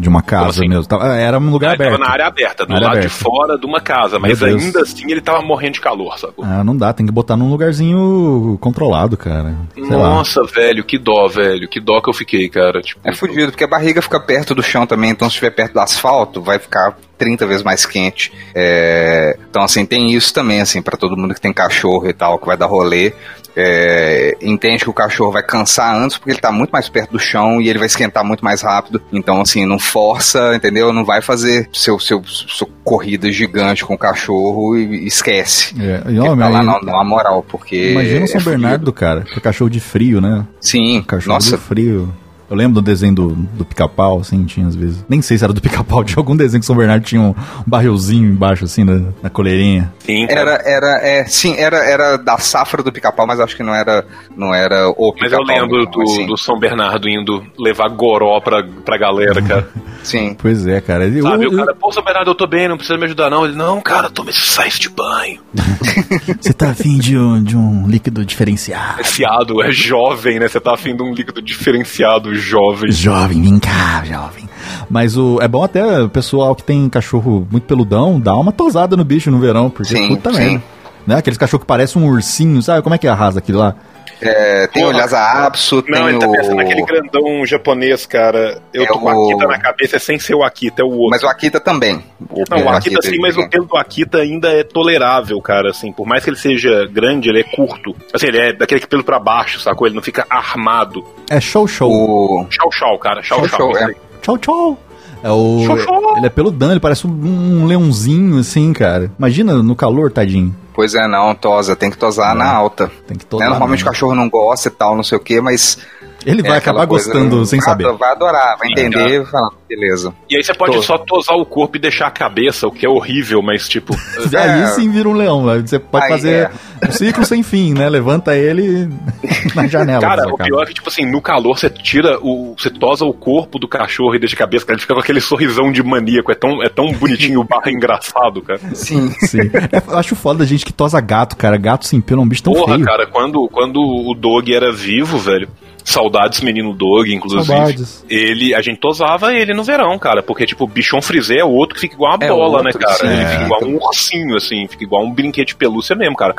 de 0.00 0.08
uma 0.08 0.22
casa 0.22 0.50
assim? 0.60 0.68
mesmo. 0.68 0.86
Tava- 0.86 1.14
era 1.16 1.38
um 1.38 1.50
lugar 1.50 1.74
ele 1.74 1.82
aberto. 1.82 1.92
tava 1.92 2.04
na 2.04 2.12
área 2.12 2.26
aberta, 2.26 2.66
do 2.66 2.72
Área 2.74 2.86
lado 2.86 3.00
de 3.00 3.06
aberta. 3.06 3.16
fora 3.24 3.58
de 3.58 3.66
uma 3.66 3.80
casa, 3.80 4.18
mas 4.18 4.40
Meu 4.40 4.48
Deus. 4.50 4.64
ainda 4.64 4.80
assim 4.82 5.10
ele 5.10 5.20
tava 5.20 5.42
morrendo 5.42 5.74
de 5.74 5.80
calor, 5.80 6.18
sacou? 6.18 6.44
Ah, 6.44 6.64
não 6.64 6.76
dá, 6.76 6.92
tem 6.92 7.06
que 7.06 7.12
botar 7.12 7.36
num 7.36 7.48
lugarzinho 7.50 8.58
controlado, 8.60 9.16
cara. 9.16 9.54
Sei 9.74 9.84
lá. 9.96 10.10
Nossa, 10.10 10.42
velho, 10.44 10.84
que 10.84 10.98
dó, 10.98 11.28
velho. 11.28 11.68
Que 11.68 11.80
dó 11.80 12.00
que 12.00 12.08
eu 12.10 12.14
fiquei, 12.14 12.48
cara. 12.48 12.80
Tipo, 12.80 13.00
É 13.04 13.12
fudido, 13.14 13.50
porque 13.52 13.64
a 13.64 13.68
barriga 13.68 14.00
fica 14.02 14.18
perto 14.20 14.54
do 14.54 14.62
chão 14.62 14.86
também, 14.86 15.10
então 15.10 15.28
se 15.28 15.34
estiver 15.34 15.50
perto 15.50 15.72
do 15.74 15.80
asfalto, 15.80 16.40
vai 16.42 16.58
ficar 16.58 16.96
30 17.18 17.46
vezes 17.46 17.62
mais 17.62 17.84
quente. 17.84 18.32
É, 18.54 19.36
Então, 19.50 19.62
assim, 19.62 19.84
tem 19.84 20.12
isso 20.12 20.32
também, 20.32 20.60
assim, 20.60 20.80
para 20.80 20.96
todo 20.96 21.16
mundo 21.16 21.34
que 21.34 21.40
tem 21.40 21.52
cachorro 21.52 22.08
e 22.08 22.12
tal, 22.12 22.38
que 22.38 22.46
vai 22.46 22.56
dar 22.56 22.66
rolê. 22.66 23.12
É, 23.56 24.36
Entende 24.40 24.84
que 24.84 24.90
o 24.90 24.94
cachorro 24.94 25.32
vai 25.32 25.42
cansar 25.42 25.94
antes, 25.94 26.16
porque 26.16 26.30
ele 26.30 26.40
tá 26.40 26.50
muito 26.52 26.70
mais 26.70 26.88
perto 26.88 27.12
do 27.12 27.18
chão 27.18 27.60
e 27.60 27.68
ele 27.68 27.78
vai 27.78 27.86
esquentar 27.86 28.24
muito 28.24 28.44
mais 28.44 28.62
rápido. 28.62 29.02
Então, 29.12 29.40
assim, 29.40 29.66
não 29.66 29.78
força, 29.78 30.54
entendeu? 30.54 30.92
Não 30.92 31.04
vai 31.04 31.20
fazer 31.20 31.68
seu, 31.72 31.98
seu, 31.98 32.22
sua 32.24 32.68
corrida 32.84 33.30
gigante 33.30 33.84
com 33.84 33.94
o 33.94 33.98
cachorro 33.98 34.76
e 34.76 35.06
esquece. 35.06 35.74
É, 35.80 36.10
e, 36.10 36.18
ó, 36.18 36.36
tá 36.36 36.48
lá 36.48 36.62
na, 36.62 36.80
na 36.80 37.04
moral, 37.04 37.44
porque. 37.48 37.92
imagina 37.92 38.24
o 38.24 38.28
São 38.28 38.40
é. 38.40 38.44
Bernardo, 38.44 38.92
cara, 38.92 39.22
que 39.22 39.38
é 39.38 39.40
cachorro 39.40 39.70
de 39.70 39.80
frio, 39.80 40.20
né? 40.20 40.46
Sim, 40.60 41.02
Cachorro 41.06 41.34
nossa, 41.34 41.56
de 41.56 41.62
frio. 41.62 42.12
Eu 42.50 42.56
lembro 42.56 42.74
do 42.74 42.82
desenho 42.82 43.14
do, 43.14 43.28
do 43.28 43.64
pica-pau, 43.64 44.18
assim, 44.18 44.44
tinha 44.44 44.66
às 44.66 44.74
vezes. 44.74 45.04
Nem 45.08 45.22
sei 45.22 45.38
se 45.38 45.44
era 45.44 45.52
do 45.52 45.60
pica-pau, 45.60 46.02
tinha 46.04 46.16
algum 46.18 46.34
desenho 46.36 46.60
que 46.60 46.66
São 46.66 46.74
Bernardo 46.76 47.04
tinha 47.04 47.20
um 47.20 47.34
barrilzinho 47.64 48.28
embaixo, 48.28 48.64
assim, 48.64 48.82
na, 48.84 49.00
na 49.22 49.30
coleirinha. 49.30 49.92
sim, 50.00 50.26
cara. 50.26 50.40
Era, 50.40 50.62
era, 50.68 51.06
é, 51.06 51.24
sim, 51.26 51.54
era, 51.56 51.76
era 51.78 52.16
da 52.16 52.38
safra 52.38 52.82
do 52.82 52.90
pica-pau, 52.92 53.26
mas 53.26 53.38
acho 53.38 53.56
que 53.56 53.62
não 53.62 53.74
era, 53.74 54.04
não 54.36 54.52
era 54.54 54.88
o 54.88 55.12
Mas 55.18 55.30
pica-pau. 55.30 55.40
eu 55.40 55.60
lembro 55.62 55.84
não, 55.84 55.90
do, 55.90 56.02
assim. 56.02 56.26
do 56.26 56.36
São 56.36 56.58
Bernardo 56.58 57.08
indo 57.08 57.44
levar 57.58 57.88
goró 57.88 58.40
pra, 58.40 58.64
pra 58.84 58.98
galera, 58.98 59.40
cara. 59.40 59.68
Sim. 60.02 60.34
Pois 60.40 60.66
é, 60.66 60.80
cara. 60.80 61.06
Eu- 61.06 61.22
Sabe, 61.22 61.44
eu- 61.44 61.50
o 61.52 61.56
cara, 61.56 61.74
pô, 61.74 61.92
São 61.92 62.02
Bernardo, 62.02 62.30
eu 62.30 62.34
tô 62.34 62.46
bem, 62.46 62.66
não 62.66 62.76
precisa 62.76 62.98
me 62.98 63.04
ajudar, 63.04 63.28
não. 63.30 63.44
Ele, 63.44 63.54
não, 63.54 63.80
cara, 63.80 64.08
toma 64.10 64.30
esse 64.30 64.40
sais 64.40 64.78
de 64.78 64.88
banho. 64.88 65.40
Você 66.40 66.52
tá 66.54 66.70
afim 66.70 66.98
de 66.98 67.16
um, 67.18 67.42
de 67.42 67.56
um 67.56 67.86
líquido 67.86 68.24
diferenciado? 68.24 69.04
Fiado, 69.04 69.62
é 69.62 69.70
jovem, 69.70 70.38
né? 70.40 70.48
Você 70.48 70.58
tá 70.58 70.72
afim 70.74 70.96
de 70.96 71.02
um 71.02 71.12
líquido 71.12 71.42
diferenciado, 71.42 72.34
jovem. 72.40 72.90
Jovem, 72.90 73.42
vem 73.42 73.58
cá, 73.58 74.02
jovem. 74.04 74.48
Mas 74.88 75.16
o, 75.16 75.38
é 75.40 75.46
bom 75.48 75.62
até 75.62 76.02
o 76.02 76.08
pessoal 76.08 76.54
que 76.54 76.64
tem 76.64 76.88
cachorro 76.88 77.46
muito 77.50 77.64
peludão 77.64 78.20
dar 78.20 78.36
uma 78.36 78.52
tosada 78.52 78.96
no 78.96 79.04
bicho 79.04 79.30
no 79.30 79.38
verão, 79.38 79.70
porque 79.70 79.96
Sim, 79.96 80.08
puta 80.08 80.32
sim. 80.32 80.38
merda. 80.38 80.62
Né? 81.06 81.16
Aqueles 81.16 81.38
cachorros 81.38 81.62
que 81.62 81.66
parecem 81.66 82.00
um 82.02 82.06
ursinho, 82.06 82.60
sabe? 82.62 82.82
Como 82.82 82.94
é 82.94 82.98
que 82.98 83.08
arrasa 83.08 83.38
aquilo 83.38 83.58
lá? 83.58 83.74
É, 84.20 84.66
tem 84.68 84.82
Porra. 84.82 84.94
o 84.94 84.98
Lhasa 84.98 85.18
Apso, 85.46 85.82
tem 85.82 85.94
Não, 85.94 86.08
ele 86.08 86.18
tá 86.18 86.26
o... 86.28 86.32
pensando 86.32 86.56
naquele 86.56 86.82
grandão 86.82 87.46
japonês, 87.46 88.06
cara. 88.06 88.60
Eu 88.72 88.84
É 88.84 88.86
tô 88.86 88.98
com 88.98 89.06
o 89.06 89.26
o- 89.26 89.30
Akita 89.30 89.46
na 89.46 89.58
cabeça, 89.58 89.96
é 89.96 89.98
sem 89.98 90.18
ser 90.18 90.34
o 90.34 90.42
Akita, 90.42 90.82
é 90.82 90.84
o 90.84 90.88
outro. 90.90 91.10
Mas 91.10 91.22
o 91.22 91.26
Akita 91.28 91.58
também. 91.60 92.04
Não, 92.50 92.58
É, 92.58 92.62
o 92.64 92.68
Akita 92.68 93.00
sim, 93.02 93.18
mas 93.18 93.36
o 93.36 93.48
pelo 93.48 93.64
do 93.66 93.76
Akita 93.76 94.18
ainda 94.18 94.48
é 94.52 94.62
tolerável, 94.62 95.40
cara, 95.40 95.70
assim. 95.70 95.92
Por 95.92 96.06
mais 96.06 96.22
que 96.24 96.30
ele 96.30 96.36
seja 96.36 96.86
grande, 96.90 97.28
ele 97.28 97.40
é 97.40 97.44
curto. 97.44 97.94
Assim, 98.12 98.26
ele 98.26 98.38
é 98.38 98.52
daquele 98.52 98.80
que 98.80 98.86
pelo 98.86 99.04
pra 99.04 99.18
baixo, 99.18 99.58
sacou? 99.60 99.86
Ele 99.86 99.96
não 99.96 100.02
fica 100.02 100.26
armado. 100.28 101.04
É 101.30 101.40
show 101.40 101.66
show. 101.66 101.90
O... 101.90 102.46
Chau, 102.50 102.70
chau, 102.72 102.98
cara. 102.98 103.22
Chau, 103.22 103.46
chau. 103.48 103.58
chau, 103.58 103.70
isso 103.72 103.84
é. 103.90 103.94
Tchau, 104.22 104.38
tchau. 104.38 104.78
É 105.22 105.30
o. 105.30 105.64
Xoxô. 105.66 106.16
Ele 106.16 106.26
é 106.26 106.30
peludão, 106.30 106.70
ele 106.70 106.80
parece 106.80 107.06
um, 107.06 107.10
um 107.10 107.66
leãozinho, 107.66 108.38
assim, 108.38 108.72
cara. 108.72 109.10
Imagina 109.18 109.54
no 109.62 109.76
calor, 109.76 110.10
tadinho. 110.10 110.54
Pois 110.74 110.94
é, 110.94 111.06
não, 111.06 111.34
tosa, 111.34 111.76
tem 111.76 111.90
que 111.90 111.98
tosar 111.98 112.34
na 112.34 112.50
alta. 112.50 112.90
Tem 113.06 113.16
que 113.16 113.24
Né, 113.24 113.28
tosar. 113.28 113.50
Normalmente 113.50 113.82
o 113.82 113.86
cachorro 113.86 114.14
não 114.14 114.30
gosta 114.30 114.68
e 114.68 114.70
tal, 114.70 114.96
não 114.96 115.02
sei 115.02 115.18
o 115.18 115.20
que, 115.20 115.40
mas. 115.40 115.78
Ele 116.24 116.42
vai 116.42 116.52
é 116.52 116.56
acabar 116.58 116.82
aquela 116.82 116.86
coisa, 116.86 117.12
gostando 117.12 117.46
sem 117.46 117.58
vai, 117.60 117.68
saber. 117.68 117.92
Vai 117.92 118.12
adorar, 118.12 118.56
vai 118.58 118.68
entender 118.68 119.22
e 119.22 119.26
falar, 119.26 119.50
beleza. 119.68 120.14
E 120.28 120.36
aí 120.36 120.42
você 120.42 120.52
pode 120.52 120.76
Tô. 120.76 120.82
só 120.82 120.98
tosar 120.98 121.36
o 121.36 121.46
corpo 121.46 121.76
e 121.76 121.80
deixar 121.80 122.06
a 122.08 122.10
cabeça, 122.10 122.66
o 122.66 122.72
que 122.72 122.84
é 122.84 122.88
horrível, 122.88 123.40
mas 123.42 123.68
tipo. 123.68 123.94
Aí 124.36 124.66
sim 124.68 124.90
vira 124.90 125.08
um 125.08 125.12
leão, 125.12 125.44
velho. 125.44 125.66
Você 125.66 125.78
pode 125.78 126.04
Aí, 126.04 126.10
fazer 126.10 126.50
um 126.86 126.92
ciclo 126.92 127.24
sem 127.24 127.42
fim, 127.42 127.74
né? 127.74 127.88
Levanta 127.88 128.36
ele 128.36 128.88
na 129.54 129.66
janela. 129.66 130.00
Cara, 130.00 130.28
o 130.28 130.36
pior 130.36 130.62
é 130.62 130.66
que, 130.66 130.74
tipo 130.74 130.88
assim, 130.88 131.04
no 131.04 131.20
calor 131.20 131.58
você 131.58 131.70
tira 131.70 132.18
o. 132.20 132.54
Você 132.56 132.70
tosa 132.70 133.04
o 133.04 133.12
corpo 133.12 133.58
do 133.58 133.68
cachorro 133.68 134.14
e 134.14 134.18
deixa 134.18 134.34
a 134.34 134.38
cabeça, 134.38 134.64
cara. 134.64 134.74
Ele 134.76 134.82
fica 134.82 134.94
com 134.94 135.00
aquele 135.00 135.20
sorrisão 135.20 135.72
de 135.72 135.82
maníaco. 135.82 136.30
É 136.30 136.34
tão, 136.34 136.62
é 136.62 136.68
tão 136.68 136.92
bonitinho 136.92 137.40
o 137.40 137.44
barra 137.44 137.70
engraçado, 137.72 138.42
cara. 138.42 138.60
Sim. 138.74 139.10
Sim. 139.20 139.50
É, 139.72 139.82
eu 139.92 139.98
acho 139.98 140.14
foda 140.14 140.40
da 140.40 140.44
gente 140.44 140.64
que 140.64 140.72
tosa 140.72 141.00
gato, 141.00 141.36
cara. 141.36 141.56
Gato 141.56 141.86
sem 141.86 142.00
pelo 142.00 142.22
é 142.22 142.24
um 142.24 142.28
bicho 142.28 142.42
tão 142.42 142.52
Porra, 142.52 142.74
feio. 142.74 142.84
cara, 142.84 143.06
quando, 143.06 143.48
quando 143.52 143.78
o 143.80 144.14
Dog 144.14 144.54
era 144.54 144.72
vivo, 144.72 145.18
velho. 145.18 145.48
Saudades, 145.90 146.40
menino 146.40 146.72
Dog, 146.72 147.12
inclusive. 147.14 147.44
Saudades. 147.44 148.04
Ele, 148.08 148.54
a 148.54 148.60
gente 148.62 148.78
tosava 148.80 149.34
ele 149.34 149.52
no 149.52 149.64
verão, 149.64 149.98
cara, 149.98 150.22
porque, 150.22 150.46
tipo, 150.46 150.64
o 150.64 150.66
bichão 150.68 151.02
frisé 151.02 151.38
é 151.38 151.44
o 151.44 151.50
outro 151.50 151.74
que 151.74 151.80
fica 151.80 151.94
igual 151.94 152.16
uma 152.16 152.24
É 152.24 152.28
bola, 152.28 152.58
outro, 152.58 152.64
né, 152.64 152.72
cara? 152.72 152.94
sim. 152.94 153.06
Ele 153.08 153.22
É. 153.22 153.26
fica 153.28 153.44
igual 153.44 153.64
um 153.64 153.76
ursinho, 153.76 154.36
assim, 154.36 154.66
fica 154.68 154.84
igual 154.84 155.04
um 155.04 155.12
brinquedo 155.12 155.46
de 155.48 155.56
pelúcia 155.56 155.96
mesmo, 155.96 156.16
cara. 156.16 156.34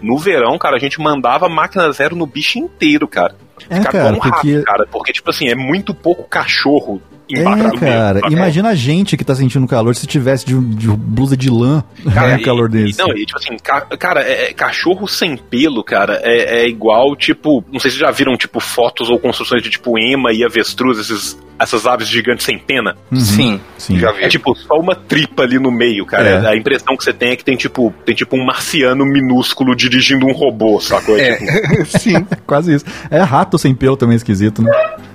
No 0.00 0.18
verão, 0.18 0.56
cara, 0.58 0.76
a 0.76 0.80
gente 0.80 1.00
mandava 1.00 1.48
máquina 1.48 1.90
zero 1.92 2.16
no 2.16 2.26
bicho 2.26 2.58
inteiro, 2.58 3.06
cara. 3.06 3.34
É, 3.70 3.76
Ficar 3.76 3.92
cara, 3.92 4.14
um 4.14 4.18
rato, 4.18 4.34
porque- 4.40 4.62
cara, 4.62 4.86
porque, 4.90 5.12
tipo 5.12 5.30
assim, 5.30 5.48
é 5.48 5.54
muito 5.54 5.94
pouco 5.94 6.24
cachorro 6.28 7.00
embaixo 7.30 7.76
É, 7.76 7.78
cara, 7.80 8.14
mesmo, 8.14 8.20
sabe? 8.20 8.34
imagina 8.34 8.68
a 8.70 8.74
gente 8.74 9.16
que 9.16 9.24
tá 9.24 9.34
sentindo 9.34 9.66
calor 9.66 9.94
se 9.94 10.06
tivesse 10.06 10.44
de, 10.46 10.58
de 10.60 10.88
blusa 10.88 11.36
de 11.36 11.48
lã 11.50 11.82
Cara, 12.12 12.36
né, 12.36 12.38
calor 12.44 12.68
desse. 12.68 13.00
e 13.00 13.02
Não, 13.02 13.16
e 13.16 13.24
tipo 13.24 13.38
assim, 13.38 13.56
ca- 13.62 13.86
cara, 13.98 14.20
é- 14.22 14.50
é 14.50 14.52
cachorro 14.52 15.06
sem 15.08 15.36
pelo, 15.36 15.82
cara, 15.82 16.20
é, 16.22 16.62
é 16.62 16.68
igual, 16.68 17.14
tipo, 17.16 17.64
não 17.72 17.80
sei 17.80 17.90
se 17.90 17.96
vocês 17.96 18.08
já 18.08 18.10
viram, 18.10 18.36
tipo, 18.36 18.60
fotos 18.60 19.08
ou 19.08 19.18
construções 19.18 19.62
de, 19.62 19.70
tipo, 19.70 19.98
ema 19.98 20.32
e 20.32 20.44
avestruz, 20.44 20.98
esses, 20.98 21.38
essas 21.58 21.86
aves 21.86 22.08
gigantes 22.08 22.44
sem 22.44 22.58
pena. 22.58 22.96
Uhum, 23.12 23.20
Sim, 23.20 23.60
sim. 23.78 23.98
já 23.98 24.12
vi. 24.12 24.24
É 24.24 24.28
tipo 24.28 24.54
só 24.56 24.78
uma 24.78 24.94
tripa 24.94 25.42
ali 25.42 25.58
no 25.58 25.70
meio, 25.70 26.04
cara. 26.06 26.28
É. 26.28 26.46
A 26.48 26.56
impressão 26.56 26.96
que 26.96 27.04
você 27.04 27.12
tem 27.12 27.30
é 27.30 27.36
que 27.36 27.44
tem 27.44 27.56
tipo, 27.56 27.92
tem 28.04 28.14
tipo 28.14 28.36
um 28.36 28.44
marciano 28.44 29.04
minúsculo 29.04 29.74
dirigindo 29.76 30.26
um 30.26 30.32
robô, 30.32 30.80
sacou? 30.80 31.18
É, 31.18 31.36
Tipo, 31.36 31.86
sim. 31.98 32.26
Quase 32.46 32.74
isso. 32.74 32.84
É 33.10 33.20
rato 33.20 33.58
sem 33.58 33.74
pelo 33.74 33.96
também 33.96 34.16
esquisito, 34.16 34.62
né? 34.62 34.70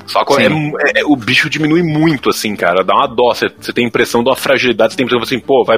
sacou? 0.08 0.40
É, 0.40 0.50
Sim. 0.50 0.72
é- 0.96 1.06
o 1.06 1.16
bicho 1.16 1.50
diminui 1.52 1.84
muito, 1.84 2.30
assim, 2.30 2.56
cara. 2.56 2.84
Dá 2.84 2.96
uma 2.96 3.08
dó. 3.08 3.32
Você, 3.34 3.48
tem 3.74 3.86
a 3.86 3.88
impressão 3.88 4.24
de 4.24 4.30
uma 4.30 4.36
fragilidade, 4.36 4.94
você 4.94 4.98
tem 4.98 5.04
a 5.04 5.06
impressão 5.06 5.24
assim, 5.24 5.40
pô, 5.40 5.64
vai 5.64 5.78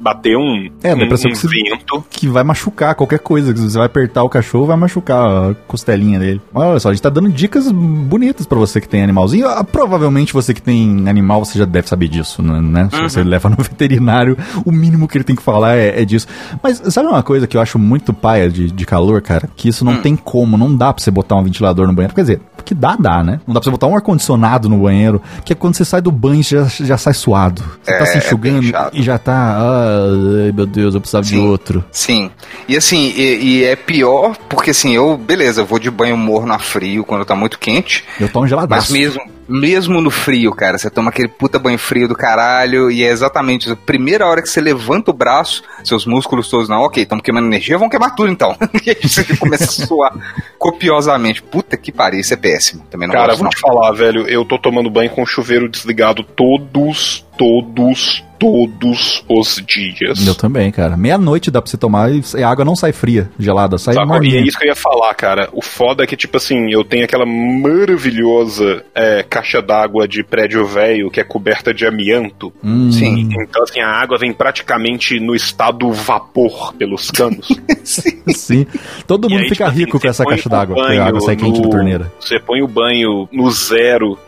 bater 0.00 0.36
um, 0.36 0.68
É, 0.82 0.90
a 0.90 0.94
um, 0.96 1.02
impressão 1.02 1.30
um 1.30 1.34
que 1.34 1.46
vento. 1.46 2.04
Que 2.10 2.28
vai 2.28 2.42
machucar 2.42 2.94
qualquer 2.94 3.18
coisa. 3.20 3.52
que 3.54 3.60
Você 3.60 3.78
vai 3.78 3.86
apertar 3.86 4.22
o 4.24 4.28
cachorro, 4.28 4.66
vai 4.66 4.76
machucar 4.76 5.50
a 5.50 5.54
costelinha 5.68 6.18
dele. 6.18 6.40
Olha 6.52 6.78
só, 6.80 6.88
a 6.88 6.92
gente 6.92 7.02
tá 7.02 7.08
dando 7.08 7.28
dicas 7.30 7.70
bonitas 7.70 8.46
pra 8.46 8.58
você 8.58 8.80
que 8.80 8.88
tem 8.88 9.02
animalzinho. 9.02 9.46
Ah, 9.48 9.64
Provavelmente 9.70 10.32
você 10.32 10.52
que 10.54 10.62
tem 10.62 11.08
animal, 11.08 11.44
você 11.44 11.58
já 11.58 11.64
deve 11.64 11.88
saber 11.88 12.08
disso, 12.08 12.42
né? 12.42 12.60
né? 12.60 12.88
Se 12.92 13.00
você 13.00 13.22
leva 13.24 13.48
no 13.48 13.56
veterinário, 13.62 14.36
o 14.64 14.72
mínimo 14.72 15.06
que 15.08 15.16
ele 15.18 15.24
tem 15.24 15.36
que 15.36 15.42
falar 15.42 15.76
é, 15.76 16.00
é 16.02 16.04
disso. 16.04 16.26
Mas 16.62 16.80
sabe 16.92 17.08
uma 17.08 17.22
coisa 17.22 17.46
que 17.46 17.56
eu 17.56 17.60
acho 17.60 17.78
muito 17.78 18.12
paia 18.12 18.48
de, 18.50 18.70
de 18.70 18.86
calor, 18.86 19.20
cara? 19.22 19.48
Que 19.56 19.68
isso 19.68 19.84
não 19.84 19.96
tem 20.00 20.16
como, 20.16 20.56
não 20.56 20.74
dá 20.74 20.92
pra 20.92 21.02
você 21.02 21.10
botar 21.10 21.36
um 21.36 21.44
ventilador 21.44 21.86
no 21.86 21.92
banheiro. 21.92 22.14
Quer 22.14 22.20
dizer, 22.22 22.40
porque 22.56 22.74
dá, 22.74 22.96
dá, 22.98 23.22
né? 23.22 23.40
Não 23.46 23.54
dá 23.54 23.60
pra 23.60 23.64
você 23.64 23.70
botar 23.70 23.86
um 23.86 23.94
ar-condicionado 23.94 24.68
no 24.68 24.78
banheiro, 24.78 25.20
que 25.44 25.52
é 25.52 25.56
quando 25.56 25.74
você 25.76 25.84
sai 25.84 26.00
do 26.00 26.10
banho 26.10 26.42
já, 26.42 26.64
já 26.64 26.96
sai 26.98 27.14
suado. 27.14 27.62
Você 27.82 27.98
tá 27.98 28.06
se 28.06 28.14
É, 28.14 28.18
enxugando 28.18 28.60
bem 28.60 28.70
chato. 28.70 28.96
e 28.96 29.02
já 29.02 29.18
tá. 29.18 29.56
Ai, 29.58 30.52
meu 30.52 30.66
Deus, 30.66 30.94
eu 30.94 31.00
precisava 31.00 31.24
de 31.24 31.30
Sim. 31.30 31.46
outro. 31.46 31.84
Sim. 31.90 32.30
E 32.68 32.76
assim, 32.76 33.12
e, 33.16 33.36
e 33.60 33.64
é 33.64 33.76
pior 33.76 34.36
porque 34.48 34.70
assim, 34.70 34.92
eu, 34.94 35.16
beleza, 35.16 35.60
eu 35.62 35.66
vou 35.66 35.78
de 35.78 35.90
banho 35.90 36.16
morno 36.16 36.52
a 36.52 36.58
frio 36.58 37.04
quando 37.04 37.24
tá 37.24 37.34
muito 37.36 37.58
quente, 37.58 38.04
Eu 38.20 38.28
tomo 38.28 38.42
mas 38.42 38.50
geladaço. 38.50 38.92
mesmo, 38.92 39.20
mesmo 39.48 40.00
no 40.00 40.10
frio, 40.10 40.52
cara, 40.52 40.78
você 40.78 40.90
toma 40.90 41.10
aquele 41.10 41.28
puta 41.28 41.58
banho 41.58 41.78
frio 41.78 42.08
do 42.08 42.14
caralho 42.14 42.90
e 42.90 43.04
é 43.04 43.10
exatamente. 43.10 43.70
A 43.70 43.76
primeira 43.76 44.26
hora 44.26 44.42
que 44.42 44.48
você 44.48 44.60
levanta 44.60 45.10
o 45.10 45.14
braço, 45.14 45.62
seus 45.84 46.04
músculos 46.04 46.48
todos, 46.48 46.68
não, 46.68 46.82
ok, 46.82 47.02
estamos 47.02 47.22
queimando 47.22 47.46
energia, 47.46 47.78
vão 47.78 47.88
queimar 47.88 48.14
tudo 48.14 48.30
então. 48.30 48.56
e 48.84 48.90
aí 48.90 49.08
você 49.08 49.24
começa 49.36 49.64
a 49.64 49.86
suar 49.86 50.12
copiosamente. 50.58 51.42
Puta 51.42 51.76
que 51.76 51.92
pariu, 51.92 52.20
isso 52.20 52.34
é 52.34 52.36
péssimo. 52.36 52.84
Também 52.90 53.08
não 53.08 53.14
Cara, 53.14 53.28
gosto, 53.28 53.38
vou 53.38 53.44
não. 53.44 53.50
te 53.50 53.60
falar, 53.60 53.92
velho, 53.92 54.26
eu 54.28 54.44
tô 54.44 54.58
tomando 54.58 54.90
banho 54.90 55.10
com 55.10 55.22
o 55.22 55.26
chuveiro 55.26 55.68
desligado 55.68 56.22
todos, 56.22 57.24
todos, 57.38 58.24
todos 58.38 59.24
os 59.28 59.62
dias. 59.66 60.26
Eu 60.26 60.34
também, 60.34 60.70
cara. 60.70 60.96
Meia-noite 60.96 61.50
dá 61.50 61.60
pra 61.62 61.70
você 61.70 61.76
tomar 61.76 62.10
e 62.10 62.22
a 62.42 62.48
água 62.48 62.64
não 62.64 62.76
sai 62.76 62.92
fria, 62.92 63.30
gelada, 63.38 63.78
sai 63.78 63.94
Sacou? 63.94 64.06
E 64.08 64.12
morninha. 64.12 64.40
é 64.40 64.42
isso 64.44 64.58
que 64.58 64.64
eu 64.64 64.68
ia 64.68 64.74
falar, 64.76 65.12
cara. 65.14 65.48
O 65.52 65.62
foda 65.62 66.04
é 66.04 66.06
que, 66.06 66.16
tipo 66.16 66.36
assim, 66.36 66.70
eu 66.70 66.84
tenho 66.84 67.04
aquela 67.04 67.24
maravilhosa 67.26 68.84
é, 68.94 69.22
caixa 69.22 69.60
d'água 69.62 70.06
de 70.06 70.22
prédio 70.22 70.64
velho 70.66 71.10
que 71.10 71.20
é 71.20 71.24
coberta 71.24 71.72
de 71.72 71.86
amianto. 71.86 72.52
Hum, 72.62 72.90
Sim. 72.92 73.28
Então, 73.42 73.62
assim, 73.62 73.80
a 73.80 73.88
água 73.88 74.18
vem 74.18 74.32
praticamente 74.32 75.18
no 75.20 75.34
estado 75.34 75.90
vapor 75.92 76.74
pelos 76.74 77.10
canos. 77.10 77.48
Sim. 77.84 78.66
Todo 79.06 79.28
E 79.28 79.30
mundo 79.30 79.42
aí, 79.42 79.48
fica 79.48 79.64
tipo 79.64 79.70
assim, 79.70 79.78
rico 79.78 80.00
com 80.00 80.08
essa 80.08 80.24
põe 80.24 80.34
caixa 80.34 80.45
o 80.46 80.50
d'água, 80.50 80.74
porque 80.76 80.96
a 80.96 81.06
água 81.06 81.20
sai 81.20 81.36
quente 81.36 81.60
da 81.60 81.66
no- 81.66 81.70
torneira. 81.70 82.12
Você 82.20 82.38
põe 82.38 82.62
o 82.62 82.68
banho 82.68 83.28
no 83.32 83.50
zero. 83.50 84.18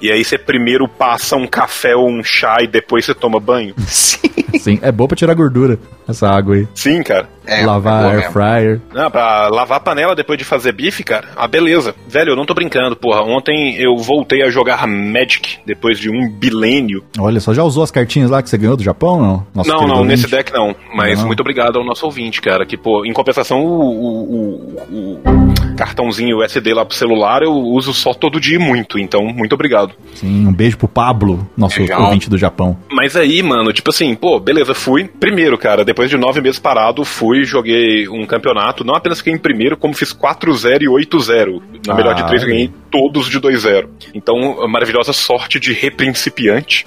E 0.00 0.12
aí 0.12 0.24
você 0.24 0.38
primeiro 0.38 0.86
passa 0.86 1.34
um 1.34 1.44
café 1.46 1.96
ou 1.96 2.08
um 2.08 2.22
chá 2.22 2.58
e 2.62 2.68
depois 2.68 3.04
você 3.04 3.14
toma 3.14 3.40
banho? 3.40 3.74
Sim. 3.86 4.28
Sim, 4.60 4.78
é 4.80 4.92
bom 4.92 5.06
pra 5.08 5.16
tirar 5.16 5.34
gordura, 5.34 5.78
essa 6.08 6.28
água 6.28 6.54
aí. 6.54 6.68
Sim, 6.74 7.02
cara. 7.02 7.28
É, 7.48 7.64
Lavar 7.64 8.00
é 8.04 8.08
boa 8.08 8.14
air 8.22 8.32
fryer. 8.32 8.80
Não, 8.94 9.10
pra 9.10 9.48
lavar 9.48 9.78
a 9.78 9.80
panela 9.80 10.14
depois 10.14 10.38
de 10.38 10.44
fazer 10.44 10.72
bife, 10.72 11.02
cara, 11.02 11.28
ah, 11.36 11.46
beleza. 11.48 11.94
Velho, 12.08 12.32
eu 12.32 12.36
não 12.36 12.44
tô 12.46 12.54
brincando, 12.54 12.94
porra. 12.94 13.22
Ontem 13.22 13.76
eu 13.80 13.96
voltei 13.96 14.42
a 14.42 14.50
jogar 14.50 14.86
Magic 14.86 15.58
depois 15.66 15.98
de 15.98 16.10
um 16.10 16.28
bilênio. 16.30 17.02
Olha 17.18 17.40
só, 17.40 17.52
já 17.54 17.62
usou 17.62 17.82
as 17.82 17.90
cartinhas 17.90 18.30
lá 18.30 18.42
que 18.42 18.48
você 18.50 18.58
ganhou 18.58 18.76
do 18.76 18.82
Japão, 18.82 19.20
não? 19.20 19.46
Nosso 19.54 19.68
não, 19.70 19.86
não, 19.86 19.96
ouvinte? 19.98 20.08
nesse 20.22 20.28
deck 20.30 20.52
não. 20.52 20.74
Mas 20.94 21.18
Não. 21.20 21.26
muito 21.26 21.40
obrigado 21.40 21.78
ao 21.78 21.84
nosso 21.84 22.04
ouvinte, 22.04 22.40
cara. 22.40 22.66
Que, 22.66 22.76
pô, 22.76 23.04
em 23.04 23.12
compensação, 23.12 23.64
o, 23.64 23.80
o- 23.80 24.76
o- 24.90 25.20
o 25.20 25.76
cartãozinho 25.76 26.42
SD 26.42 26.74
lá 26.74 26.84
pro 26.84 26.96
celular 26.96 27.42
eu 27.42 27.52
uso 27.52 27.92
só 27.94 28.12
todo 28.12 28.40
dia 28.40 28.56
e 28.56 28.58
muito. 28.58 28.98
Então, 28.98 29.22
muito 29.26 29.54
obrigado. 29.54 29.92
Sim, 30.14 30.46
um 30.46 30.52
beijo 30.52 30.76
pro 30.76 30.88
Pablo, 30.88 31.48
nosso 31.56 31.80
ouvinte 31.80 32.28
do 32.28 32.36
Japão. 32.36 32.76
Mas 32.90 33.16
aí, 33.16 33.42
mano, 33.42 33.72
tipo 33.72 33.90
assim, 33.90 34.14
pô, 34.14 34.38
beleza, 34.40 34.74
fui. 34.74 35.04
Primeiro, 35.04 35.56
cara, 35.56 35.84
depois 35.84 36.10
de 36.10 36.16
nove 36.16 36.40
meses 36.40 36.58
parado, 36.58 37.04
fui, 37.04 37.37
joguei 37.44 38.08
um 38.08 38.24
campeonato. 38.26 38.84
Não 38.84 38.94
apenas 38.94 39.18
fiquei 39.18 39.32
em 39.32 39.38
primeiro, 39.38 39.76
como 39.76 39.94
fiz 39.94 40.12
4-0 40.12 40.82
e 40.82 40.86
8-0. 40.86 41.62
Na 41.86 41.94
melhor 41.94 42.14
de 42.14 42.26
três, 42.26 42.42
Ah, 42.42 42.46
ganhei 42.46 42.70
todos 42.90 43.28
de 43.28 43.40
2-0. 43.40 43.88
Então, 44.14 44.66
maravilhosa 44.68 45.12
sorte 45.12 45.58
de 45.58 45.72
reprincipiante. 45.72 46.86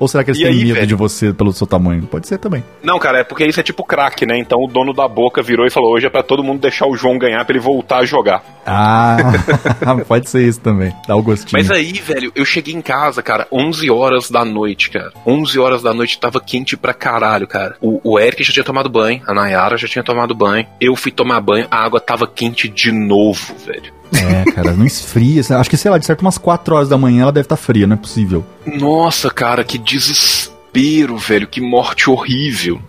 Ou 0.00 0.08
será 0.08 0.24
que 0.24 0.30
eles 0.30 0.40
E 0.40 0.44
têm 0.44 0.52
aí, 0.52 0.58
medo 0.64 0.74
velho? 0.74 0.86
de 0.86 0.94
você 0.96 1.32
pelo 1.32 1.52
seu 1.52 1.66
tamanho? 1.66 2.02
Pode 2.04 2.26
ser 2.26 2.38
também. 2.38 2.64
Não, 2.82 2.98
cara, 2.98 3.18
é 3.20 3.24
porque 3.24 3.44
isso 3.44 3.60
é 3.60 3.62
tipo 3.62 3.84
craque, 3.84 4.24
né? 4.26 4.36
Então 4.38 4.58
o 4.58 4.66
dono 4.66 4.92
da 4.94 5.06
boca 5.06 5.42
virou 5.42 5.66
e 5.66 5.70
falou: 5.70 5.92
hoje 5.92 6.06
é 6.06 6.10
pra 6.10 6.22
todo 6.22 6.42
mundo 6.42 6.58
deixar 6.60 6.86
o 6.86 6.96
João 6.96 7.18
ganhar 7.18 7.44
pra 7.44 7.52
ele 7.54 7.62
voltar 7.62 7.98
a 7.98 8.04
jogar. 8.06 8.42
Ah, 8.66 9.18
pode 10.08 10.28
ser 10.28 10.46
isso 10.48 10.60
também. 10.60 10.92
Dá 11.06 11.14
o 11.14 11.22
gostinho. 11.22 11.52
Mas 11.52 11.70
aí, 11.70 11.92
velho, 11.92 12.32
eu 12.34 12.44
cheguei 12.44 12.74
em 12.74 12.80
casa, 12.80 13.22
cara, 13.22 13.46
11 13.52 13.90
horas 13.90 14.30
da 14.30 14.44
noite, 14.44 14.90
cara. 14.90 15.12
11 15.26 15.58
horas 15.58 15.82
da 15.82 15.92
noite 15.92 16.18
tava 16.18 16.40
quente 16.40 16.76
pra 16.76 16.94
caralho, 16.94 17.46
cara. 17.46 17.76
O, 17.80 18.00
o 18.02 18.18
Eric 18.18 18.42
já 18.42 18.52
tinha 18.52 18.64
tomado 18.64 18.88
banho, 18.88 19.20
a 19.26 19.34
Nayara 19.34 19.76
já 19.76 19.86
tinha 19.86 20.02
tomado 20.02 20.34
banho. 20.34 20.66
Eu 20.80 20.96
fui 20.96 21.12
tomar 21.12 21.40
banho, 21.40 21.66
a 21.70 21.76
água 21.84 22.00
tava 22.00 22.26
quente 22.26 22.68
de 22.68 22.90
novo, 22.90 23.54
velho. 23.66 23.92
É, 24.12 24.50
cara, 24.52 24.72
não 24.72 24.84
esfria. 24.84 25.42
Acho 25.58 25.70
que, 25.70 25.76
sei 25.76 25.90
lá, 25.90 25.98
de 25.98 26.06
certo 26.06 26.22
umas 26.22 26.38
4 26.38 26.74
horas 26.74 26.88
da 26.88 26.98
manhã 26.98 27.22
ela 27.22 27.32
deve 27.32 27.46
estar 27.46 27.56
fria, 27.56 27.86
não 27.86 27.94
é 27.94 27.98
possível. 27.98 28.44
Nossa, 28.66 29.30
cara, 29.30 29.64
que 29.64 29.78
desespero, 29.78 31.16
velho. 31.16 31.46
Que 31.46 31.60
morte 31.60 32.10
horrível. 32.10 32.80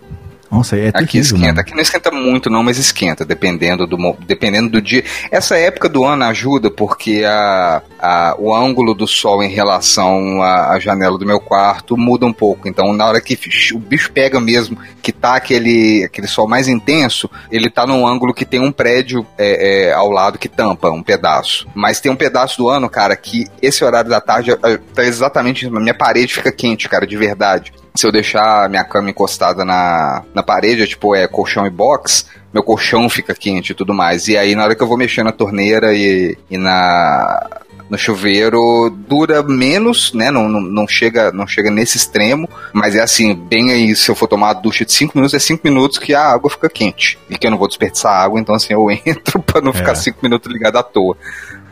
Nossa, 0.52 0.76
é 0.76 0.88
Aqui 0.88 1.12
terrível, 1.12 1.20
esquenta, 1.22 1.46
mano. 1.46 1.60
aqui 1.60 1.74
não 1.74 1.80
esquenta 1.80 2.10
muito 2.10 2.50
não, 2.50 2.62
mas 2.62 2.76
esquenta, 2.76 3.24
dependendo 3.24 3.86
do, 3.86 3.96
dependendo 4.26 4.68
do 4.68 4.82
dia. 4.82 5.02
Essa 5.30 5.56
época 5.56 5.88
do 5.88 6.04
ano 6.04 6.24
ajuda 6.24 6.70
porque 6.70 7.24
a, 7.26 7.80
a- 7.98 8.36
o 8.38 8.54
ângulo 8.54 8.92
do 8.94 9.06
sol 9.06 9.42
em 9.42 9.48
relação 9.48 10.42
à, 10.42 10.72
à 10.74 10.78
janela 10.78 11.16
do 11.16 11.24
meu 11.24 11.40
quarto 11.40 11.96
muda 11.96 12.26
um 12.26 12.32
pouco. 12.34 12.68
Então, 12.68 12.92
na 12.92 13.06
hora 13.06 13.18
que 13.20 13.38
o 13.74 13.78
bicho 13.78 14.12
pega 14.12 14.38
mesmo, 14.38 14.76
que 15.02 15.10
tá 15.10 15.36
aquele, 15.36 16.04
aquele 16.04 16.26
sol 16.26 16.46
mais 16.46 16.68
intenso, 16.68 17.30
ele 17.50 17.70
tá 17.70 17.86
num 17.86 18.06
ângulo 18.06 18.34
que 18.34 18.44
tem 18.44 18.60
um 18.60 18.70
prédio 18.70 19.26
é, 19.38 19.88
é, 19.88 19.92
ao 19.94 20.10
lado 20.10 20.38
que 20.38 20.48
tampa 20.48 20.90
um 20.90 21.02
pedaço. 21.02 21.66
Mas 21.74 21.98
tem 21.98 22.12
um 22.12 22.16
pedaço 22.16 22.58
do 22.58 22.68
ano, 22.68 22.90
cara, 22.90 23.16
que 23.16 23.46
esse 23.62 23.82
horário 23.82 24.10
da 24.10 24.20
tarde 24.20 24.50
é, 24.50 24.56
tá 24.94 25.02
exatamente, 25.02 25.66
a 25.66 25.70
minha 25.70 25.94
parede 25.94 26.34
fica 26.34 26.52
quente, 26.52 26.90
cara, 26.90 27.06
de 27.06 27.16
verdade 27.16 27.72
se 27.94 28.06
eu 28.06 28.12
deixar 28.12 28.68
minha 28.68 28.84
cama 28.84 29.10
encostada 29.10 29.64
na, 29.64 30.22
na 30.34 30.42
parede, 30.42 30.82
é 30.82 30.86
tipo, 30.86 31.14
é 31.14 31.26
colchão 31.26 31.66
e 31.66 31.70
box, 31.70 32.26
meu 32.52 32.62
colchão 32.62 33.08
fica 33.08 33.34
quente 33.34 33.70
e 33.70 33.74
tudo 33.74 33.94
mais. 33.94 34.28
E 34.28 34.36
aí, 34.36 34.54
na 34.54 34.64
hora 34.64 34.74
que 34.74 34.82
eu 34.82 34.86
vou 34.86 34.98
mexer 34.98 35.22
na 35.22 35.32
torneira 35.32 35.94
e, 35.94 36.36
e 36.50 36.58
na, 36.58 37.48
no 37.88 37.98
chuveiro 37.98 38.90
dura 39.06 39.42
menos, 39.42 40.12
né? 40.14 40.30
Não, 40.30 40.48
não, 40.48 40.60
não 40.60 40.88
chega 40.88 41.30
não 41.32 41.46
chega 41.46 41.70
nesse 41.70 41.98
extremo, 41.98 42.48
mas 42.72 42.94
é 42.94 43.02
assim, 43.02 43.34
bem 43.34 43.70
aí, 43.70 43.94
se 43.94 44.10
eu 44.10 44.14
for 44.14 44.26
tomar 44.26 44.50
a 44.50 44.54
ducha 44.54 44.84
de 44.84 44.92
5 44.92 45.12
minutos, 45.14 45.34
é 45.34 45.38
5 45.38 45.60
minutos 45.62 45.98
que 45.98 46.14
a 46.14 46.22
água 46.22 46.50
fica 46.50 46.68
quente. 46.68 47.18
E 47.28 47.36
que 47.36 47.46
eu 47.46 47.50
não 47.50 47.58
vou 47.58 47.68
desperdiçar 47.68 48.12
água, 48.12 48.40
então 48.40 48.54
assim, 48.54 48.72
eu 48.72 48.90
entro 49.04 49.40
pra 49.42 49.60
não 49.60 49.72
ficar 49.72 49.94
5 49.94 50.18
minutos 50.22 50.50
ligado 50.50 50.76
à 50.76 50.82
toa. 50.82 51.16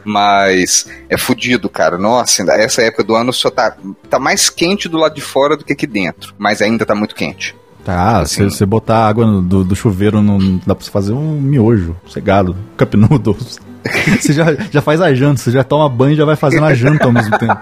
Mas 0.04 0.86
é 1.08 1.16
fudido, 1.18 1.68
cara. 1.68 1.96
Nossa, 1.98 2.42
essa 2.54 2.82
época 2.82 3.04
do 3.04 3.14
ano 3.14 3.32
só 3.32 3.50
tá, 3.50 3.76
tá 4.08 4.18
mais 4.18 4.48
quente 4.50 4.88
do 4.88 4.98
lado 4.98 5.14
de 5.14 5.20
fora 5.20 5.56
do 5.56 5.64
que 5.64 5.72
aqui 5.72 5.86
dentro. 5.86 6.34
Mas 6.38 6.60
ainda 6.62 6.84
tá 6.86 6.94
muito 6.94 7.14
quente. 7.14 7.54
Tá, 7.84 8.24
se 8.26 8.42
Assim. 8.42 8.50
você 8.50 8.66
botar 8.66 9.06
água 9.08 9.24
no- 9.26 9.40
do, 9.42 9.64
do 9.64 9.74
chuveiro, 9.74 10.20
não 10.20 10.38
dá 10.66 10.74
pra 10.74 10.84
você 10.84 10.90
fazer 10.90 11.12
um 11.12 11.40
miojo, 11.40 11.96
cegado, 12.08 12.54
cup 12.76 12.94
noodles. 12.94 13.58
Você 14.20 14.34
já, 14.34 14.44
já 14.70 14.82
faz 14.82 15.00
a 15.00 15.14
janta, 15.14 15.40
você 15.40 15.50
já 15.50 15.64
toma 15.64 15.88
banho 15.88 16.12
e 16.12 16.16
já 16.16 16.26
vai 16.26 16.36
fazendo 16.36 16.66
a 16.66 16.74
janta 16.74 17.06
ao 17.06 17.12
mesmo 17.12 17.38
tempo. 17.38 17.58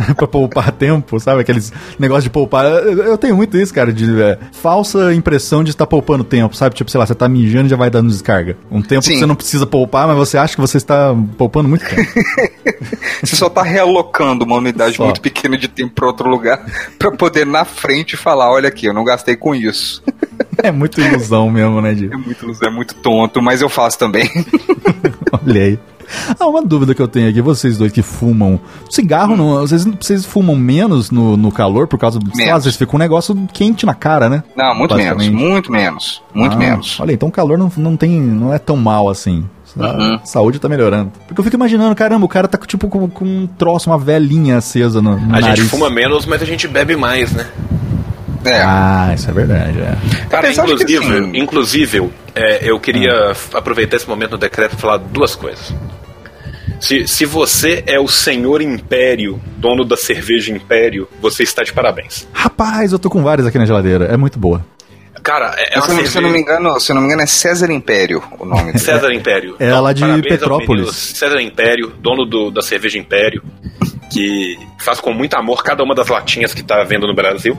pra 0.16 0.26
poupar 0.26 0.72
tempo, 0.72 1.18
sabe? 1.20 1.40
Aqueles 1.40 1.72
negócios 1.98 2.24
de 2.24 2.30
poupar. 2.30 2.64
Eu, 2.64 3.04
eu 3.04 3.18
tenho 3.18 3.36
muito 3.36 3.56
isso, 3.56 3.72
cara, 3.72 3.92
de 3.92 4.20
é, 4.20 4.38
falsa 4.52 5.14
impressão 5.14 5.62
de 5.62 5.70
estar 5.70 5.86
poupando 5.86 6.24
tempo, 6.24 6.56
sabe? 6.56 6.74
Tipo, 6.74 6.90
sei 6.90 6.98
lá, 6.98 7.06
você 7.06 7.14
tá 7.14 7.28
mijando 7.28 7.66
e 7.66 7.70
já 7.70 7.76
vai 7.76 7.90
dando 7.90 8.08
descarga. 8.08 8.56
Um 8.70 8.82
tempo 8.82 9.02
que 9.02 9.08
Sim. 9.08 9.18
você 9.18 9.26
não 9.26 9.34
precisa 9.34 9.66
poupar, 9.66 10.06
mas 10.06 10.16
você 10.16 10.38
acha 10.38 10.54
que 10.54 10.60
você 10.60 10.76
está 10.76 11.14
poupando 11.36 11.68
muito 11.68 11.84
tempo. 11.84 12.04
Você 13.22 13.36
só 13.36 13.48
tá 13.48 13.62
realocando 13.62 14.44
uma 14.44 14.56
unidade 14.56 14.96
Só. 14.96 15.04
muito 15.04 15.20
pequena 15.20 15.56
de 15.56 15.68
tempo 15.68 15.94
pra 15.94 16.06
outro 16.06 16.28
lugar 16.28 16.64
pra 16.98 17.10
poder 17.10 17.46
na 17.46 17.64
frente 17.64 18.16
falar: 18.16 18.50
olha 18.50 18.68
aqui, 18.68 18.86
eu 18.86 18.92
não 18.92 19.04
gastei 19.04 19.36
com 19.36 19.54
isso. 19.54 20.02
é 20.62 20.70
muito 20.70 21.00
ilusão 21.00 21.50
mesmo, 21.50 21.80
né, 21.80 21.94
Di? 21.94 22.10
É 22.12 22.16
muito, 22.16 22.64
é 22.64 22.70
muito 22.70 22.94
tonto, 22.96 23.40
mas 23.40 23.62
eu 23.62 23.68
faço 23.68 23.98
também. 23.98 24.28
Olha 25.32 25.62
aí. 25.62 25.78
Ah, 26.38 26.46
uma 26.46 26.62
dúvida 26.62 26.94
que 26.94 27.00
eu 27.02 27.08
tenho 27.08 27.28
aqui, 27.28 27.40
vocês 27.40 27.78
dois 27.78 27.92
que 27.92 28.02
fumam. 28.02 28.58
Cigarro, 28.90 29.36
não, 29.36 29.60
vocês, 29.60 29.84
vocês 29.84 30.24
fumam 30.24 30.56
menos 30.56 31.10
no, 31.10 31.36
no 31.36 31.50
calor 31.52 31.86
por 31.86 31.98
causa 31.98 32.18
do. 32.18 32.26
Sei 32.34 32.44
lá, 32.46 32.52
Menos. 32.52 32.64
vocês 32.64 32.76
ficam 32.76 32.96
um 32.96 32.98
negócio 32.98 33.34
quente 33.52 33.84
na 33.86 33.94
cara, 33.94 34.28
né? 34.28 34.42
Não, 34.56 34.74
muito 34.74 34.94
menos, 34.94 35.28
muito 35.28 35.70
menos, 35.72 36.22
muito 36.34 36.54
Ah, 36.54 36.58
menos. 36.58 36.98
Olha, 37.00 37.12
então 37.12 37.28
o 37.28 37.32
calor 37.32 37.56
não, 37.58 37.70
não 37.76 37.96
tem. 37.96 38.10
não 38.20 38.52
é 38.52 38.58
tão 38.58 38.76
mal 38.76 39.08
assim. 39.08 39.44
A 39.78 39.90
Uhum. 39.90 40.18
saúde 40.24 40.60
tá 40.60 40.68
melhorando. 40.68 41.10
Porque 41.26 41.40
eu 41.40 41.44
fico 41.44 41.56
imaginando, 41.56 41.94
caramba, 41.96 42.24
o 42.24 42.28
cara 42.28 42.46
tá 42.46 42.56
com, 42.56 42.64
tipo 42.64 42.86
com, 42.88 43.08
com 43.08 43.24
um 43.24 43.46
troço, 43.58 43.90
uma 43.90 43.98
velhinha 43.98 44.58
acesa 44.58 45.02
no, 45.02 45.16
no 45.18 45.24
A 45.34 45.40
nariz. 45.40 45.58
gente 45.58 45.68
fuma 45.68 45.90
menos, 45.90 46.26
mas 46.26 46.40
a 46.40 46.44
gente 46.44 46.68
bebe 46.68 46.94
mais, 46.94 47.32
né? 47.32 47.44
É. 48.44 48.60
Ah, 48.62 49.10
isso 49.14 49.28
é 49.28 49.32
verdade, 49.32 49.80
é. 49.80 49.96
Cara, 50.28 50.52
inclusive, 50.52 50.96
assim- 50.98 51.32
inclusive 51.38 52.10
é, 52.34 52.68
eu 52.70 52.78
queria 52.80 53.30
f- 53.34 53.56
aproveitar 53.56 53.96
esse 53.96 54.08
momento 54.08 54.32
no 54.32 54.38
decreto 54.38 54.74
e 54.76 54.80
falar 54.80 54.96
duas 54.98 55.34
coisas. 55.36 55.72
Se, 56.80 57.06
se 57.08 57.24
você 57.24 57.82
é 57.86 57.98
o 57.98 58.06
senhor 58.08 58.60
império, 58.60 59.40
dono 59.56 59.84
da 59.84 59.96
cerveja 59.96 60.52
império, 60.52 61.08
você 61.20 61.42
está 61.42 61.62
de 61.62 61.72
parabéns. 61.72 62.26
Rapaz, 62.32 62.92
eu 62.92 62.98
tô 62.98 63.08
com 63.08 63.22
várias 63.22 63.46
aqui 63.46 63.56
na 63.58 63.64
geladeira. 63.64 64.06
É 64.06 64.16
muito 64.16 64.38
boa. 64.38 64.64
Cara, 65.22 65.54
é, 65.56 65.78
é 65.78 65.80
se, 65.80 65.88
não, 65.94 66.04
se 66.06 66.18
eu 66.18 66.22
não 66.22 66.28
me 66.30 66.36
cerveja... 66.36 66.38
engano, 66.38 66.80
se 66.80 66.92
eu 66.92 66.94
não 66.94 67.00
me 67.00 67.08
engano, 67.08 67.22
é 67.22 67.26
César 67.26 67.70
Império 67.72 68.22
o 68.38 68.44
nome 68.44 68.64
dele. 68.72 68.78
César 68.84 69.10
Império. 69.14 69.56
É 69.58 69.72
lá 69.72 69.92
de 69.94 70.02
Petrópolis. 70.22 70.94
César 70.94 71.40
Império, 71.40 71.92
dono 71.98 72.26
do- 72.26 72.50
da 72.50 72.60
cerveja 72.60 72.98
Império, 72.98 73.42
que 74.12 74.58
faz 74.78 75.00
com 75.00 75.14
muito 75.14 75.34
amor 75.34 75.62
cada 75.62 75.82
uma 75.82 75.94
das 75.94 76.08
latinhas 76.08 76.52
que 76.52 76.62
tá 76.62 76.84
vendo 76.84 77.06
no 77.06 77.14
Brasil. 77.14 77.56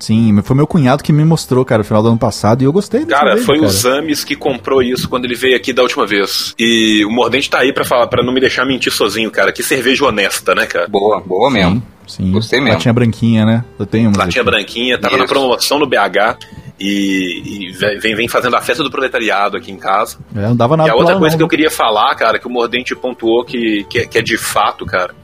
Sim, 0.00 0.40
foi 0.42 0.56
meu 0.56 0.66
cunhado 0.66 1.02
que 1.04 1.12
me 1.12 1.24
mostrou, 1.24 1.64
cara, 1.64 1.78
no 1.80 1.84
final 1.84 2.02
do 2.02 2.08
ano 2.08 2.18
passado, 2.18 2.62
e 2.62 2.64
eu 2.64 2.72
gostei 2.72 3.04
Cara, 3.04 3.34
vez, 3.34 3.46
foi 3.46 3.56
cara. 3.56 3.68
o 3.68 3.70
Zames 3.70 4.24
que 4.24 4.34
comprou 4.34 4.82
isso 4.82 5.08
quando 5.08 5.26
ele 5.26 5.34
veio 5.36 5.54
aqui 5.54 5.72
da 5.72 5.82
última 5.82 6.06
vez. 6.06 6.54
E 6.58 7.04
o 7.04 7.10
Mordente 7.10 7.48
tá 7.50 7.58
aí 7.58 7.72
pra 7.72 7.84
falar, 7.84 8.06
para 8.06 8.22
não 8.24 8.32
me 8.32 8.40
deixar 8.40 8.64
mentir 8.64 8.92
sozinho, 8.92 9.30
cara. 9.30 9.52
Que 9.52 9.62
cerveja 9.62 10.04
honesta, 10.06 10.54
né, 10.54 10.66
cara? 10.66 10.88
Boa, 10.88 11.20
boa 11.20 11.50
mesmo. 11.50 11.82
Sim, 12.06 12.32
Gostei 12.32 12.58
mesmo. 12.60 12.74
Latinha 12.74 12.92
branquinha, 12.94 13.44
né? 13.44 13.64
Eu 13.78 13.86
tenho 13.86 14.08
uma. 14.10 14.18
Latinha 14.18 14.42
branquinha, 14.42 14.98
tava 14.98 15.16
na 15.16 15.24
Isso. 15.24 15.32
promoção 15.32 15.78
no 15.78 15.86
BH 15.86 16.38
e, 16.78 17.68
e 17.68 17.72
vem, 18.00 18.14
vem 18.16 18.26
fazendo 18.26 18.56
a 18.56 18.60
festa 18.60 18.82
do 18.82 18.90
proletariado 18.90 19.56
aqui 19.56 19.70
em 19.70 19.76
casa. 19.76 20.16
É, 20.34 20.40
não 20.40 20.56
dava 20.56 20.76
nada 20.76 20.88
E 20.88 20.92
a 20.92 20.94
outra 20.96 21.16
coisa 21.18 21.34
não, 21.34 21.38
que 21.38 21.44
eu 21.44 21.48
queria 21.48 21.70
falar, 21.70 22.14
cara, 22.16 22.38
que 22.38 22.46
o 22.46 22.50
Mordente 22.50 22.96
pontuou 22.96 23.44
que, 23.44 23.84
que, 23.88 23.98
é- 24.00 24.06
que 24.06 24.18
é 24.18 24.22
de 24.22 24.36
fato, 24.38 24.84
cara. 24.86 25.14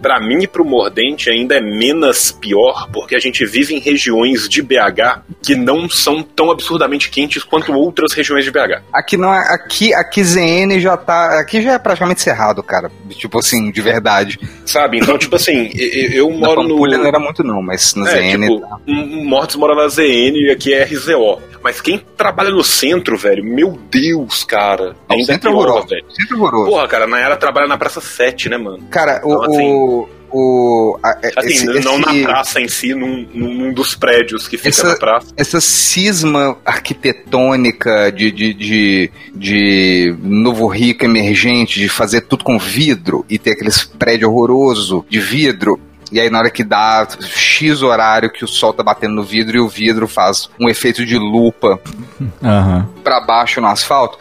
Pra 0.00 0.20
mim 0.20 0.42
e 0.42 0.46
pro 0.46 0.64
Mordente 0.64 1.30
ainda 1.30 1.56
é 1.56 1.60
menos 1.60 2.32
pior, 2.32 2.88
porque 2.92 3.14
a 3.14 3.18
gente 3.18 3.44
vive 3.44 3.74
em 3.74 3.78
regiões 3.80 4.48
de 4.48 4.62
BH 4.62 5.20
que 5.42 5.54
não 5.54 5.88
são 5.88 6.22
tão 6.22 6.50
absurdamente 6.50 7.10
quentes 7.10 7.42
quanto 7.42 7.72
outras 7.72 8.12
regiões 8.12 8.44
de 8.44 8.50
BH. 8.50 8.82
Aqui 8.92 9.16
não 9.16 9.32
é. 9.32 9.38
Aqui, 9.54 9.92
aqui 9.94 10.22
ZN 10.24 10.78
já 10.80 10.96
tá. 10.96 11.40
Aqui 11.40 11.62
já 11.62 11.72
é 11.74 11.78
praticamente 11.78 12.20
cerrado, 12.22 12.62
cara. 12.62 12.90
Tipo 13.10 13.38
assim, 13.38 13.70
de 13.70 13.80
verdade. 13.80 14.38
Sabe? 14.64 14.98
Então, 14.98 15.16
tipo 15.18 15.36
assim, 15.36 15.70
eu 16.12 16.30
Na 16.30 16.46
moro 16.48 16.62
no. 16.62 16.68
Pampulha 16.70 16.98
não 16.98 17.06
era 17.06 17.18
muito, 17.18 17.42
não, 17.44 17.62
mas 17.62 17.94
na 17.94 18.10
É, 18.10 18.32
ZN. 18.32 18.40
tipo, 18.46 18.60
tá. 18.60 18.78
Mortos 18.86 19.56
mora 19.56 19.74
na 19.74 19.88
ZN 19.88 20.36
e 20.36 20.50
aqui 20.50 20.72
é 20.72 20.84
RZO. 20.84 21.40
Mas 21.62 21.80
quem 21.80 21.98
trabalha 22.16 22.50
no 22.50 22.62
centro, 22.62 23.16
velho, 23.16 23.42
meu 23.42 23.78
Deus, 23.90 24.44
cara. 24.44 24.94
Não, 25.08 25.16
Ainda 25.16 25.32
é 25.32 25.34
centro 25.34 25.50
pior, 25.50 25.60
horroroso. 25.66 25.88
velho. 25.88 26.04
Sempre 26.10 26.34
horroroso. 26.36 26.70
Porra, 26.70 26.88
cara, 26.88 27.04
a 27.04 27.06
Nayara 27.06 27.36
trabalha 27.36 27.66
na 27.66 27.78
Praça 27.78 28.02
7, 28.02 28.50
né, 28.50 28.58
mano? 28.58 28.84
Cara, 28.90 29.20
o. 29.24 29.32
Então, 29.32 29.42
assim- 29.44 29.73
o, 29.74 30.08
o 30.30 30.98
a- 31.02 31.18
Assim, 31.36 31.48
esse- 31.48 31.66
não 31.84 31.98
esse- 32.00 32.22
na 32.22 32.28
praça 32.28 32.60
em 32.60 32.68
si, 32.68 32.94
num, 32.94 33.26
num 33.34 33.54
num 33.54 33.72
dos 33.72 33.94
prédios 33.94 34.46
que 34.48 34.56
fica 34.56 34.68
Essa- 34.70 34.88
na 34.88 34.96
praça. 34.96 35.32
essa 35.36 35.60
cisma 35.60 36.56
arquitetônica 36.64 38.10
de, 38.12 38.30
de, 38.30 38.54
de, 38.54 39.10
de 39.34 40.16
novo 40.22 40.66
rico 40.66 41.04
emergente, 41.04 41.78
de 41.80 41.88
fazer 41.88 42.22
tudo 42.22 42.44
com 42.44 42.58
vidro 42.58 43.24
e 43.28 43.38
ter 43.38 43.52
aqueles 43.52 43.84
prédios 43.84 44.30
horrorosos 44.30 45.02
de 45.08 45.20
vidro. 45.20 45.78
E 46.12 46.20
aí, 46.20 46.30
na 46.30 46.38
hora 46.38 46.50
que 46.50 46.62
dá 46.62 47.06
X 47.20 47.82
horário 47.82 48.30
que 48.30 48.44
o 48.44 48.48
sol 48.48 48.72
tá 48.72 48.82
batendo 48.84 49.14
no 49.14 49.22
vidro 49.24 49.56
e 49.56 49.60
o 49.60 49.68
vidro 49.68 50.06
faz 50.06 50.48
um 50.60 50.68
efeito 50.68 51.04
de 51.04 51.18
lupa 51.18 51.80
Aham. 52.42 52.88
pra 53.02 53.20
baixo 53.20 53.60
no 53.60 53.66
asfalto. 53.66 54.18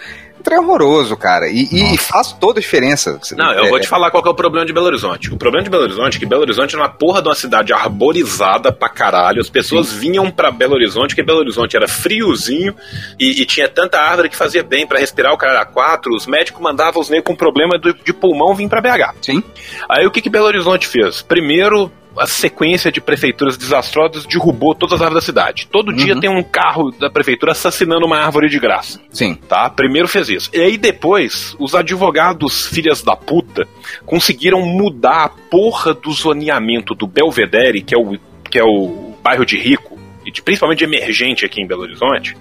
É 0.52 0.60
horroroso, 0.60 1.16
cara. 1.18 1.48
E, 1.50 1.68
e- 1.72 1.98
faz 1.98 2.32
toda 2.34 2.60
a 2.60 2.62
diferença. 2.62 3.20
Não, 3.36 3.52
eu 3.54 3.66
É, 3.66 3.70
vou 3.70 3.80
te 3.80 3.88
falar 3.88 4.12
qual 4.12 4.22
que 4.22 4.30
é 4.30 4.32
o 4.32 4.36
problema 4.36 4.66
de 4.66 4.74
Belo 4.74 4.86
Horizonte. 4.86 5.34
O 5.34 5.38
problema 5.38 5.64
de 5.64 5.70
Belo 5.70 5.84
Horizonte 5.84 6.18
é 6.18 6.20
que 6.20 6.26
Belo 6.26 6.42
Horizonte 6.42 6.76
é 6.76 6.78
uma 6.78 6.90
porra 6.90 7.22
de 7.22 7.28
uma 7.30 7.36
cidade 7.36 7.72
arborizada 7.74 8.72
pra 8.72 8.90
caralho. 8.90 9.42
As 9.42 9.50
pessoas 9.50 9.92
vinham 9.92 10.30
pra 10.30 10.52
Belo 10.52 10.74
Horizonte, 10.76 11.10
porque 11.10 11.24
Belo 11.24 11.40
Horizonte 11.40 11.76
era 11.76 11.88
friozinho 11.88 12.76
e, 13.20 13.42
e 13.42 13.46
tinha 13.46 13.68
tanta 13.68 14.00
árvore 14.00 14.30
que 14.30 14.36
fazia 14.36 14.64
bem 14.64 14.86
pra 14.86 15.00
respirar 15.00 15.34
o 15.34 15.38
cara 15.38 15.54
era 15.54 15.66
quatro. 15.66 16.14
Os 16.16 16.28
médicos 16.28 16.62
mandavam 16.62 17.02
os 17.02 17.10
negros 17.10 17.28
com 17.28 17.36
problema 17.36 17.78
do- 17.78 17.94
de 17.94 18.14
pulmão 18.14 18.54
vir 18.54 18.68
pra 18.70 18.82
BH. 18.82 19.16
Sim. 19.22 19.44
Aí 19.90 20.06
o 20.06 20.12
que, 20.12 20.22
que 20.22 20.30
Belo 20.30 20.46
Horizonte 20.46 20.88
fez? 20.88 21.22
Primeiro, 21.22 21.92
a 22.18 22.28
sequência 22.28 22.92
de 22.92 23.02
prefeituras 23.02 23.58
desastrosas 23.58 24.26
derrubou 24.26 24.76
todas 24.76 24.96
as 24.96 25.02
árvores 25.02 25.24
da 25.24 25.26
cidade. 25.26 25.68
Todo 25.72 25.92
dia 25.94 26.14
Uhum. 26.14 26.20
tem 26.20 26.30
um 26.30 26.44
carro 26.44 26.92
da 26.92 27.10
prefeitura 27.10 27.54
assassinando 27.54 28.06
uma 28.06 28.18
árvore 28.20 28.50
de 28.50 28.60
graça 28.60 29.00
Sim. 29.10 29.36
tá? 29.36 29.70
Primeiro 29.70 30.08
fez 30.08 30.30
isso. 30.30 30.50
E 30.54 30.60
aí 30.62 30.78
depois, 30.78 31.56
os 31.60 31.74
advogados 31.74 32.68
filhas 32.68 33.02
da 33.02 33.16
puta 33.16 33.68
conseguiram 34.06 34.62
mudar 34.62 35.24
a 35.26 35.30
porra 35.30 35.94
do 35.94 36.12
zoneamento 36.12 36.94
do 36.94 37.08
Belvedere, 37.08 37.82
que 37.82 37.96
é 37.96 37.98
o, 37.98 38.18
que 38.50 38.60
é 38.60 38.64
o 38.64 39.14
bairro 39.24 39.46
de 39.46 39.58
rico, 39.58 39.98
e 40.26 40.32
de- 40.32 40.42
principalmente 40.42 40.84
emergente 40.84 41.44
aqui 41.46 41.60
em 41.62 41.68
Belo 41.68 41.82
Horizonte, 41.82 42.38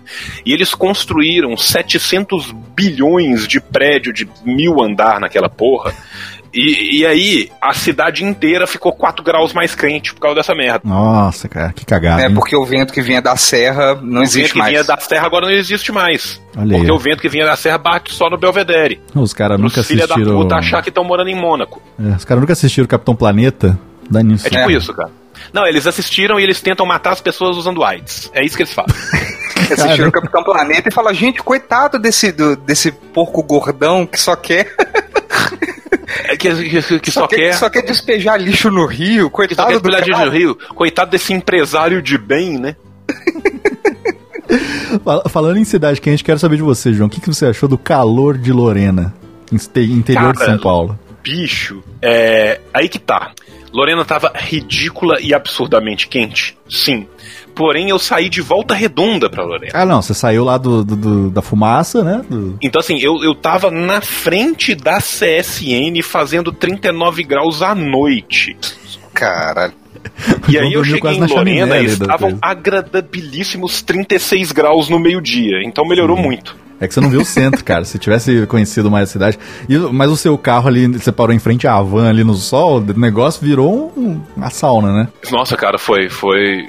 e 0.46 0.52
eles 0.52 0.74
construíram 0.74 1.56
700 1.56 2.52
bilhões 2.76 3.48
de 3.48 3.60
prédio 3.60 4.12
de 4.12 4.28
mil 4.44 4.82
andar 4.82 5.18
naquela 5.18 5.48
porra. 5.48 5.94
E, 6.55 6.98
e 7.00 7.07
aí, 7.07 7.50
a 7.61 7.72
cidade 7.72 8.24
inteira 8.24 8.66
ficou 8.66 8.92
4 8.92 9.24
graus 9.24 9.55
mais 9.55 9.74
quente 9.74 10.12
por 10.12 10.20
causa 10.20 10.36
dessa 10.36 10.55
merda. 10.55 10.80
Nossa, 10.84 11.48
cara, 11.48 11.72
que 11.72 11.84
cagada. 11.86 12.22
É 12.22 12.26
hein? 12.26 12.34
porque 12.34 12.55
o 12.55 12.64
vento 12.64 12.92
que 12.92 13.00
vinha 13.00 13.22
da 13.22 13.36
serra 13.36 13.94
não 13.94 14.00
o 14.00 14.12
vento 14.20 14.22
existe 14.24 14.53
que 14.53 14.59
mais. 14.59 14.70
vinha 14.70 14.84
da 14.84 14.98
serra 14.98 15.26
agora 15.26 15.46
não 15.46 15.53
existe 15.55 15.90
mais. 15.90 16.40
Olha 16.57 16.72
aí. 16.74 16.80
Porque 16.80 16.92
o 16.92 16.98
vento 16.98 17.22
que 17.22 17.28
vinha 17.30 17.46
da 17.46 17.57
serra 17.57 17.78
bate 17.78 18.12
só 18.14 18.28
no 18.28 18.36
Belvedere. 18.36 19.00
Os 19.14 19.32
caras 19.32 19.59
nunca 19.59 19.80
Os 19.80 19.86
filha 19.86 20.07
da 20.07 20.14
assistiram. 20.14 20.36
puta 20.42 20.57
achar 20.57 20.82
que 20.82 20.90
estão 20.90 21.05
morando 21.05 21.30
em 21.30 21.34
Mônaco. 21.34 21.80
É, 21.98 22.14
os 22.16 22.24
caras 22.24 22.40
nunca 22.42 22.53
assistiram 22.53 22.86
Capitão 22.86 23.16
Planeta. 23.16 23.78
Dá 24.11 24.22
nisso. 24.22 24.46
É 24.46 24.50
tipo 24.50 24.70
É. 24.70 24.74
isso, 24.74 24.92
cara. 24.92 25.11
Não, 25.55 25.66
eles 25.66 25.86
assistiram 25.86 26.38
e 26.38 26.42
eles 26.42 26.61
tentam 26.61 26.84
matar 26.84 27.12
as 27.12 27.20
pessoas 27.22 27.57
usando 27.57 27.82
AIDS. 27.82 28.30
É 28.34 28.44
isso 28.44 28.57
que 28.57 28.62
eles 28.62 28.74
fazem. 28.74 28.94
assistir 29.72 30.07
o 30.07 30.12
Capitão 30.12 30.44
Planeta 30.44 30.88
e 30.90 30.92
fala, 30.92 31.14
gente, 31.14 31.42
coitado 31.42 31.98
desse, 31.98 32.30
do- 32.30 32.57
desse 32.57 32.92
porco 32.92 33.42
gordão 33.42 34.07
que 34.07 34.20
só 34.20 34.36
quer, 34.36 34.74
que, 36.38 36.54
que- 36.82 37.00
que 37.00 37.10
só, 37.10 37.26
quer. 37.26 37.54
só 37.54 37.68
quer 37.70 37.82
despejar 37.82 38.40
lixo 38.40 38.70
no 38.70 38.86
rio, 38.86 39.30
que 39.30 39.54
só 39.54 39.64
coitado 39.66 39.80
quer 39.80 40.04
cara. 40.16 40.30
de 40.30 40.38
Rio. 40.38 40.58
Coitado 40.74 41.10
desse 41.10 41.32
empresário 41.32 42.00
de 42.02 42.16
bem, 42.18 42.58
né? 42.58 42.76
Fal- 45.04 45.22
Falando 45.28 45.58
em 45.58 45.64
cidade 45.64 46.00
quente, 46.00 46.22
quero 46.24 46.38
saber 46.38 46.56
de 46.56 46.62
você, 46.62 46.92
João. 46.92 47.06
O 47.06 47.10
que, 47.10 47.20
que 47.20 47.28
você 47.28 47.46
achou 47.46 47.68
do 47.68 47.78
calor 47.78 48.36
de 48.36 48.52
Lorena, 48.52 49.14
inte- 49.50 49.80
interior 49.80 50.32
de 50.32 50.38
Cara, 50.38 50.50
São 50.52 50.58
Paulo? 50.60 50.98
Bicho, 51.22 51.82
é. 52.00 52.60
Aí 52.74 52.88
que 52.88 52.98
tá. 52.98 53.32
Lorena 53.72 54.04
tava 54.04 54.32
ridícula 54.34 55.18
e 55.20 55.32
absurdamente 55.32 56.06
quente. 56.08 56.58
Sim. 56.68 57.06
Porém 57.55 57.88
eu 57.90 57.98
saí 57.98 58.28
de 58.28 58.40
volta 58.40 58.74
redonda 58.74 59.28
pra 59.30 59.44
Lorena. 59.44 59.72
Ah, 59.74 59.84
não, 59.86 60.00
você 60.03 60.14
saiu 60.14 60.44
lá 60.44 60.59
do, 60.59 60.84
do- 60.84 60.96
do- 60.96 61.30
da 61.30 61.42
fumaça, 61.42 62.03
né? 62.03 62.22
Do- 62.28 62.57
Então, 62.62 62.80
assim, 62.80 62.98
eu, 62.98 63.22
eu 63.22 63.34
tava 63.34 63.70
na 63.70 64.00
frente 64.00 64.74
da 64.74 64.98
CSN 65.00 66.03
fazendo 66.03 66.53
39 66.53 67.22
graus 67.24 67.62
à 67.62 67.74
noite. 67.74 68.57
Caralho. 69.14 69.72
E 70.48 70.59
aí 70.59 70.72
eu 70.72 70.82
cheguei 70.84 71.12
em 71.12 71.20
Lorena 71.26 71.78
e 71.78 71.84
estavam 71.86 72.36
agradabilíssimos 72.42 73.82
36 73.82 74.53
graus 74.53 74.88
no 74.88 74.98
meio-dia. 74.98 75.62
Então 75.64 75.86
melhorou 75.86 76.16
muito. 76.16 76.57
É 76.80 76.88
que 76.88 76.94
você 76.94 77.00
não 77.00 77.09
viu 77.11 77.20
o 77.20 77.24
centro, 77.24 77.62
cara. 77.64 77.84
Se 77.84 77.98
tivesse 77.98 78.44
conhecido 78.46 78.90
mais 78.90 79.09
a 79.09 79.12
cidade. 79.12 79.38
E, 79.68 79.76
mas 79.78 80.11
o 80.11 80.16
seu 80.16 80.36
carro 80.36 80.68
ali, 80.68 80.86
você 80.88 81.12
parou 81.12 81.32
em 81.34 81.38
frente 81.38 81.66
à 81.68 81.80
van 81.80 82.09
ali 82.09 82.24
no 82.24 82.34
sol, 82.34 82.78
o 82.78 82.98
negócio 82.98 83.44
virou 83.44 83.92
um- 83.96 84.20
uma 84.36 84.50
sauna, 84.50 84.92
né? 84.92 85.09
Nossa, 85.30 85.57
cara, 85.57 85.78
foi. 85.78 86.09
foi. 86.09 86.66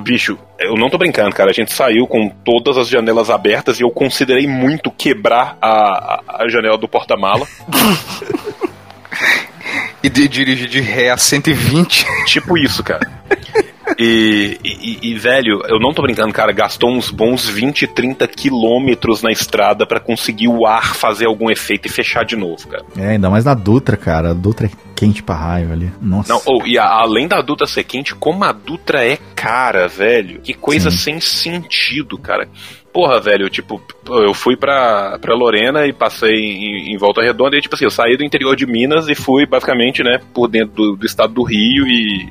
Bicho, 0.00 0.38
eu 0.58 0.74
não 0.74 0.88
tô 0.88 0.96
brincando, 0.98 1.34
cara. 1.34 1.50
A 1.50 1.54
gente 1.54 1.72
saiu 1.72 2.06
com 2.06 2.28
todas 2.28 2.78
as 2.78 2.88
janelas 2.88 3.30
abertas 3.30 3.78
e 3.78 3.82
eu 3.82 3.90
considerei 3.90 4.46
muito 4.46 4.90
quebrar 4.90 5.56
a, 5.60 5.68
a, 5.68 6.44
a 6.44 6.48
janela 6.48 6.78
do 6.78 6.88
porta-mala. 6.88 7.46
E 10.02 10.08
de 10.08 10.26
dirigir 10.26 10.68
de 10.68 10.80
ré 10.80 11.10
a 11.10 11.16
120. 11.16 12.04
tipo 12.26 12.58
isso, 12.58 12.82
cara. 12.82 13.08
E, 13.98 14.58
e- 14.64 14.98
e, 15.10 15.14
velho, 15.18 15.62
eu 15.68 15.78
não 15.78 15.92
tô 15.92 16.02
brincando, 16.02 16.32
cara. 16.32 16.52
Gastou 16.52 16.90
uns 16.90 17.10
bons 17.10 17.48
20, 17.48 17.86
30 17.86 18.26
quilômetros 18.26 19.22
na 19.22 19.30
estrada 19.30 19.86
pra 19.86 20.00
conseguir 20.00 20.48
o 20.48 20.66
ar 20.66 20.94
fazer 20.94 21.26
algum 21.26 21.50
efeito 21.50 21.86
e 21.86 21.90
fechar 21.90 22.24
de 22.24 22.36
novo, 22.36 22.66
cara. 22.68 22.84
É, 22.96 23.10
ainda 23.10 23.28
mais 23.30 23.44
na 23.44 23.54
Dutra, 23.54 23.96
cara. 23.96 24.30
A 24.30 24.34
Dutra 24.34 24.66
é 24.66 24.70
quente 24.96 25.22
pra 25.22 25.34
raiva 25.34 25.72
ali. 25.72 25.90
Nossa. 26.00 26.32
Não, 26.32 26.40
ou, 26.46 26.66
e 26.66 26.78
a- 26.78 26.88
além 26.88 27.26
da 27.28 27.40
Dutra 27.42 27.66
ser 27.66 27.84
quente, 27.84 28.14
como 28.14 28.44
a 28.44 28.52
Dutra 28.52 29.04
é 29.06 29.18
cara, 29.34 29.88
velho. 29.88 30.40
Que 30.40 30.54
coisa 30.54 30.90
sem 30.90 31.20
sentido, 31.20 32.16
cara. 32.18 32.48
Porra, 32.92 33.18
velho, 33.20 33.48
tipo, 33.48 33.80
eu 34.06 34.34
fui 34.34 34.54
pra, 34.54 35.18
pra 35.18 35.34
Lorena 35.34 35.86
e 35.86 35.94
passei 35.94 36.34
em, 36.34 36.92
em 36.94 36.98
Volta 36.98 37.22
Redonda 37.22 37.56
e, 37.56 37.60
tipo 37.60 37.74
assim, 37.74 37.84
eu 37.86 37.90
saí 37.90 38.18
do 38.18 38.24
interior 38.24 38.54
de 38.54 38.66
Minas 38.66 39.08
e 39.08 39.14
fui, 39.14 39.46
basicamente, 39.46 40.02
né, 40.02 40.20
por 40.34 40.46
dentro 40.46 40.74
do, 40.74 40.96
do 40.96 41.06
estado 41.06 41.32
do 41.32 41.42
Rio 41.42 41.86
e 41.88 42.28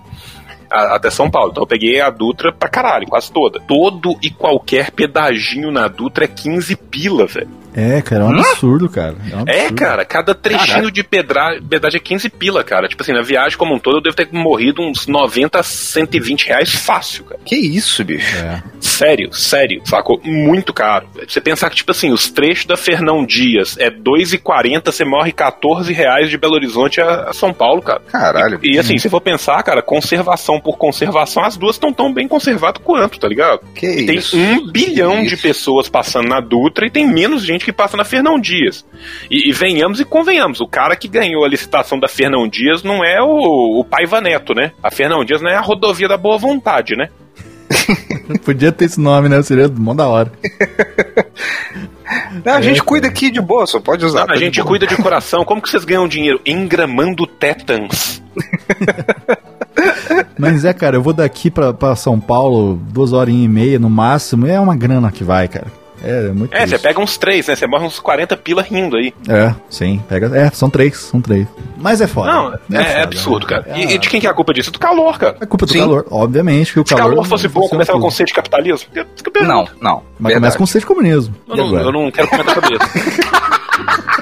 a- 0.71 0.95
até 0.95 1.09
São 1.09 1.29
Paulo. 1.29 1.51
Então 1.51 1.63
eu 1.63 1.67
peguei 1.67 1.99
a 2.01 2.09
Dutra 2.09 2.51
pra 2.53 2.69
caralho, 2.69 3.07
quase 3.07 3.31
toda. 3.31 3.59
Todo 3.59 4.17
e 4.21 4.29
qualquer 4.29 4.91
pedaginho 4.91 5.71
na 5.71 5.87
Dutra 5.87 6.25
é 6.25 6.27
15 6.27 6.75
pila, 6.75 7.25
velho. 7.27 7.60
É, 7.73 8.01
cara, 8.01 8.23
é 8.23 8.27
um 8.27 8.39
absurdo, 8.39 8.89
cara. 8.89 9.15
É, 9.31 9.35
um 9.35 9.43
É, 9.47 9.51
absurdo. 9.61 9.75
cara, 9.75 10.05
cada 10.05 10.35
trechinho 10.35 10.67
Caralho. 10.67 10.91
de 10.91 11.03
pedra, 11.03 11.59
pedágio 11.69 11.97
é 11.97 11.99
15 11.99 12.29
pila, 12.29 12.63
cara. 12.63 12.87
Tipo 12.87 13.01
assim, 13.03 13.13
na 13.13 13.21
viagem 13.21 13.57
como 13.57 13.73
um 13.75 13.79
todo 13.79 13.97
eu 13.97 14.01
devo 14.01 14.15
ter 14.15 14.27
morrido 14.31 14.81
uns 14.81 15.07
90 15.07 15.59
a 15.59 15.63
120 15.63 16.47
reais 16.47 16.73
fácil, 16.73 17.23
cara. 17.25 17.39
Que 17.45 17.55
isso, 17.55 18.03
bicho? 18.03 18.37
É. 18.37 18.61
Sério, 18.79 19.33
sério, 19.33 19.81
sacou? 19.85 20.19
Muito 20.23 20.73
caro. 20.73 21.07
Você 21.27 21.39
pensar 21.41 21.69
que, 21.69 21.75
tipo 21.77 21.91
assim, 21.91 22.11
os 22.11 22.29
trechos 22.29 22.65
da 22.65 22.77
Fernão 22.77 23.25
Dias 23.25 23.75
é 23.79 23.89
2,40, 23.89 24.91
você 24.91 25.03
morre 25.05 25.31
14 25.31 25.91
reais 25.93 26.29
de 26.29 26.37
Belo 26.37 26.53
Horizonte 26.55 27.01
a, 27.01 27.29
a 27.29 27.33
São 27.33 27.53
Paulo, 27.53 27.81
cara. 27.81 28.01
Caralho. 28.11 28.59
E 28.63 28.77
assim, 28.77 28.97
se 28.97 29.09
for 29.09 29.21
pensar, 29.21 29.61
cara, 29.63 29.81
conservação 29.81 30.59
por 30.59 30.77
conservação, 30.77 31.43
as 31.43 31.57
duas 31.57 31.75
estão 31.75 31.91
tão 31.93 32.13
bem 32.13 32.27
conservadas 32.27 32.81
quanto, 32.83 33.19
tá 33.19 33.27
ligado? 33.27 33.61
Que 33.75 33.87
E 33.87 34.05
tem 34.05 34.17
isso? 34.17 34.37
um 34.37 34.67
bilhão 34.71 35.23
de 35.23 35.35
pessoas 35.37 35.89
passando 35.89 36.27
na 36.29 36.39
Dutra 36.39 36.85
e 36.85 36.89
tem 36.91 37.05
menos 37.07 37.43
gente 37.43 37.60
que 37.63 37.73
passa 37.73 37.97
na 37.97 38.03
Fernão 38.05 38.39
Dias. 38.39 38.85
E, 39.29 39.49
e 39.49 39.51
venhamos 39.51 39.99
e 39.99 40.05
convenhamos, 40.05 40.59
o 40.59 40.67
cara 40.67 40.95
que 40.95 41.07
ganhou 41.07 41.43
a 41.43 41.47
licitação 41.49 41.99
da 41.99 42.07
Fernão 42.07 42.47
Dias 42.47 42.83
não 42.83 43.03
é 43.03 43.21
o, 43.21 43.79
o 43.79 43.85
Paiva 43.85 44.19
Neto, 44.21 44.53
né? 44.53 44.71
A 44.83 44.91
Fernão 44.91 45.23
Dias 45.23 45.41
não 45.41 45.49
é 45.49 45.55
a 45.55 45.61
rodovia 45.61 46.07
da 46.07 46.17
boa 46.17 46.37
vontade, 46.37 46.95
né? 46.95 47.09
Podia 48.43 48.71
ter 48.71 48.85
esse 48.85 48.99
nome, 48.99 49.29
né? 49.29 49.41
Seria 49.41 49.67
mó 49.69 49.93
da 49.93 50.07
hora. 50.07 50.31
Não, 52.43 52.55
a 52.55 52.61
gente 52.61 52.83
cuida 52.83 53.07
aqui 53.07 53.31
de 53.31 53.39
boa, 53.39 53.65
só 53.65 53.79
pode 53.79 54.05
usar. 54.05 54.25
tá 54.25 54.33
a 54.33 54.35
de 54.35 54.41
gente 54.41 54.57
boa. 54.57 54.67
cuida 54.67 54.85
de 54.85 54.97
coração. 55.01 55.45
Como 55.45 55.61
que 55.61 55.69
vocês 55.69 55.85
ganham 55.85 56.07
dinheiro? 56.07 56.41
Engramando 56.45 57.25
tétans. 57.25 58.21
Mas 60.37 60.65
é, 60.65 60.73
cara, 60.73 60.97
eu 60.97 61.01
vou 61.01 61.13
daqui 61.13 61.49
pra, 61.49 61.73
pra 61.73 61.95
São 61.95 62.19
Paulo 62.19 62.75
duas 62.91 63.13
horas 63.13 63.33
e 63.33 63.47
meia 63.47 63.79
no 63.79 63.89
máximo. 63.89 64.45
É 64.45 64.59
uma 64.59 64.75
grana 64.75 65.09
que 65.09 65.23
vai, 65.23 65.47
cara. 65.47 65.67
É, 66.03 66.27
é 66.27 66.31
muito 66.31 66.53
É, 66.55 66.65
você 66.65 66.79
pega 66.79 66.99
uns 66.99 67.17
três, 67.17 67.47
né? 67.47 67.55
Você 67.55 67.67
morre 67.67 67.85
uns 67.85 67.99
40 67.99 68.35
pila 68.37 68.61
rindo 68.61 68.95
aí. 68.97 69.13
É, 69.27 69.53
sim. 69.69 70.01
Pega... 70.09 70.35
É, 70.37 70.49
são 70.51 70.69
três, 70.69 70.97
são 70.97 71.21
três. 71.21 71.47
Mas 71.77 72.01
é 72.01 72.07
foda. 72.07 72.31
Não, 72.31 72.53
é, 72.79 72.83
foda, 72.83 73.03
absurdo, 73.03 73.47
né? 73.47 73.49
cara. 73.63 73.77
E, 73.77 73.93
e 73.93 73.97
de 73.97 74.09
quem 74.09 74.19
que 74.19 74.27
é 74.27 74.29
a 74.29 74.33
culpa 74.33 74.53
disso? 74.53 74.71
Do 74.71 74.79
calor, 74.79 75.17
cara. 75.17 75.37
É 75.39 75.45
culpa 75.45 75.65
do 75.65 75.71
Sim. 75.71 75.79
calor, 75.79 76.05
obviamente 76.09 76.73
que 76.73 76.79
o 76.79 76.87
Se 76.87 76.93
o 76.93 76.97
calor. 76.97 77.11
calor 77.11 77.25
fosse 77.25 77.47
bom, 77.47 77.67
começava 77.67 77.97
tudo. 77.97 78.05
com 78.05 78.11
sede 78.11 78.27
de 78.27 78.33
capitalismo? 78.33 78.89
Não, 79.41 79.67
não. 79.81 80.03
Mas 80.19 80.33
verdade. 80.33 80.35
começa 80.35 80.57
com 80.57 80.65
sede 80.65 80.79
de 80.81 80.85
comunismo. 80.87 81.35
Eu 81.47 81.55
não, 81.55 81.77
eu 81.77 81.91
não 81.91 82.11
quero 82.11 82.27
comentar 82.27 82.53
sobre 82.55 82.75
isso. 82.75 82.85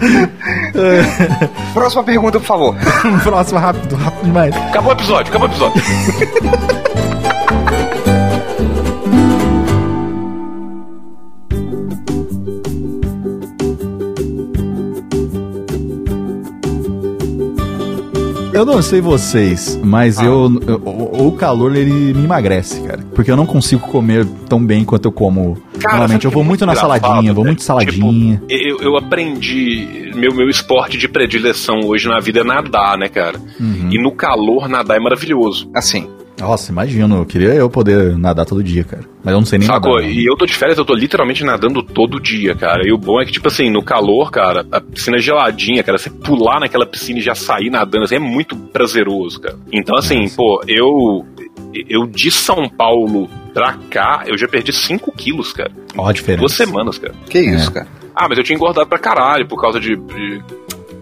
Próxima 1.74 2.02
pergunta, 2.04 2.38
por 2.38 2.46
favor. 2.46 2.76
Próximo, 3.22 3.60
rápido, 3.60 3.96
rápido 3.96 4.24
demais. 4.24 4.56
Acabou 4.56 4.90
o 4.90 4.94
episódio, 4.94 5.30
acabou 5.30 5.48
o 5.48 5.50
episódio. 5.50 5.82
Eu 18.52 18.64
não 18.66 18.82
sei 18.82 19.00
vocês, 19.00 19.78
mas 19.82 20.18
Ah. 20.18 20.24
eu, 20.24 20.60
eu- 20.66 20.82
o, 20.84 21.28
o 21.28 21.32
calor 21.32 21.74
ele 21.76 22.12
me 22.12 22.24
emagrece, 22.24 22.80
cara. 22.82 23.00
Porque 23.14 23.30
eu 23.30 23.36
não 23.36 23.46
consigo 23.46 23.86
comer 23.86 24.26
tão 24.48 24.64
bem 24.64 24.84
quanto 24.84 25.06
eu 25.06 25.12
como 25.12 25.56
Cara, 25.78 25.98
normalmente. 25.98 26.24
Eu 26.24 26.30
vou 26.32 26.42
é 26.42 26.46
muito 26.46 26.66
na 26.66 26.74
saladinha, 26.74 27.32
vou 27.32 27.44
velho? 27.44 27.46
muito 27.46 27.62
saladinha. 27.62 28.40
Tipo, 28.46 28.52
eu, 28.52 28.78
eu 28.80 28.96
aprendi. 28.96 30.10
Meu, 30.16 30.34
meu 30.34 30.48
esporte 30.48 30.98
de 30.98 31.08
predileção 31.08 31.80
hoje 31.84 32.08
na 32.08 32.18
vida 32.18 32.40
é 32.40 32.44
nadar, 32.44 32.98
né, 32.98 33.08
cara? 33.08 33.38
Uhum. 33.60 33.88
E 33.90 34.02
no 34.02 34.10
calor, 34.12 34.68
nadar 34.68 34.96
é 34.96 35.00
maravilhoso. 35.00 35.70
Assim, 35.72 36.08
Nossa, 36.40 36.72
imagino, 36.72 37.18
eu 37.18 37.26
queria 37.26 37.48
eu 37.54 37.68
poder 37.68 38.16
nadar 38.16 38.46
todo 38.46 38.62
dia, 38.64 38.82
cara. 38.82 39.04
Mas 39.22 39.32
eu 39.32 39.38
não 39.40 39.46
sei 39.46 39.58
nem 39.58 39.68
Sacou? 39.68 39.96
nadar. 39.96 40.08
não. 40.08 40.10
E 40.10 40.24
eu 40.26 40.36
tô 40.36 40.46
de 40.46 40.54
férias, 40.54 40.78
eu 40.78 40.84
tô 40.84 40.94
literalmente 40.94 41.44
nadando 41.44 41.82
todo 41.82 42.18
dia, 42.18 42.54
cara. 42.54 42.82
E 42.86 42.92
o 42.92 42.98
bom 42.98 43.20
é 43.20 43.24
que, 43.26 43.32
tipo 43.32 43.46
assim, 43.48 43.70
no 43.70 43.82
calor, 43.82 44.30
cara, 44.30 44.66
a 44.72 44.80
piscina 44.80 45.18
é 45.18 45.20
geladinha, 45.20 45.82
cara. 45.82 45.98
Você 45.98 46.08
pular 46.10 46.58
naquela 46.60 46.86
piscina 46.86 47.18
e 47.18 47.22
já 47.22 47.34
sair 47.34 47.68
nadando, 47.70 48.04
assim, 48.04 48.16
é 48.16 48.20
muito 48.20 48.56
prazeroso, 48.56 49.40
cara. 49.40 49.56
Então, 49.72 49.96
assim, 49.96 50.28
pô, 50.30 50.62
eu. 50.66 51.24
Eu 51.88 52.06
de 52.06 52.30
São 52.32 52.68
Paulo 52.68 53.28
pra 53.54 53.74
cá, 53.90 54.24
eu 54.26 54.36
já 54.36 54.48
perdi 54.48 54.72
5 54.72 55.12
quilos, 55.12 55.52
cara. 55.52 55.70
Ó 55.96 56.08
a 56.08 56.12
diferença. 56.12 56.40
Duas 56.40 56.52
semanas, 56.54 56.98
cara. 56.98 57.14
que 57.28 57.38
isso, 57.38 57.70
cara. 57.70 57.86
Ah, 58.14 58.26
mas 58.28 58.38
eu 58.38 58.42
tinha 58.44 58.56
engordado 58.56 58.88
pra 58.88 58.98
caralho 58.98 59.46
por 59.46 59.60
causa 59.60 59.78
de, 59.78 59.94
de 59.96 60.42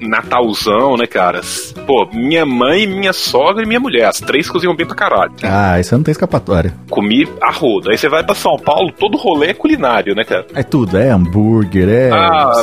Natalzão, 0.01 0.97
né, 0.97 1.07
cara? 1.07 1.41
Pô, 1.87 2.07
minha 2.13 2.45
mãe, 2.47 2.87
minha 2.87 3.13
sogra 3.13 3.63
e 3.65 3.67
minha 3.67 3.81
mulher, 3.81 4.07
as 4.09 4.21
três 4.21 4.49
cozinham 4.49 4.75
bem 4.77 4.87
pra 4.87 4.95
caralho. 4.97 5.33
Ah, 5.43 5.79
isso 5.81 5.95
não 5.97 6.03
tem 6.03 6.13
escapatória. 6.13 6.75
Comi 6.91 7.27
a 7.43 7.51
roda. 7.53 7.91
Aí 7.91 7.99
você 7.99 8.09
vai 8.09 8.23
pra 8.25 8.35
São 8.35 8.57
Paulo, 8.59 8.93
todo 8.93 9.17
rolê 9.17 9.49
é 9.49 9.55
culinário, 9.55 10.15
né, 10.15 10.25
cara? 10.25 10.47
É 10.55 10.63
tudo, 10.63 10.97
é 10.99 11.11
hambúrguer, 11.11 11.89
é 11.89 12.11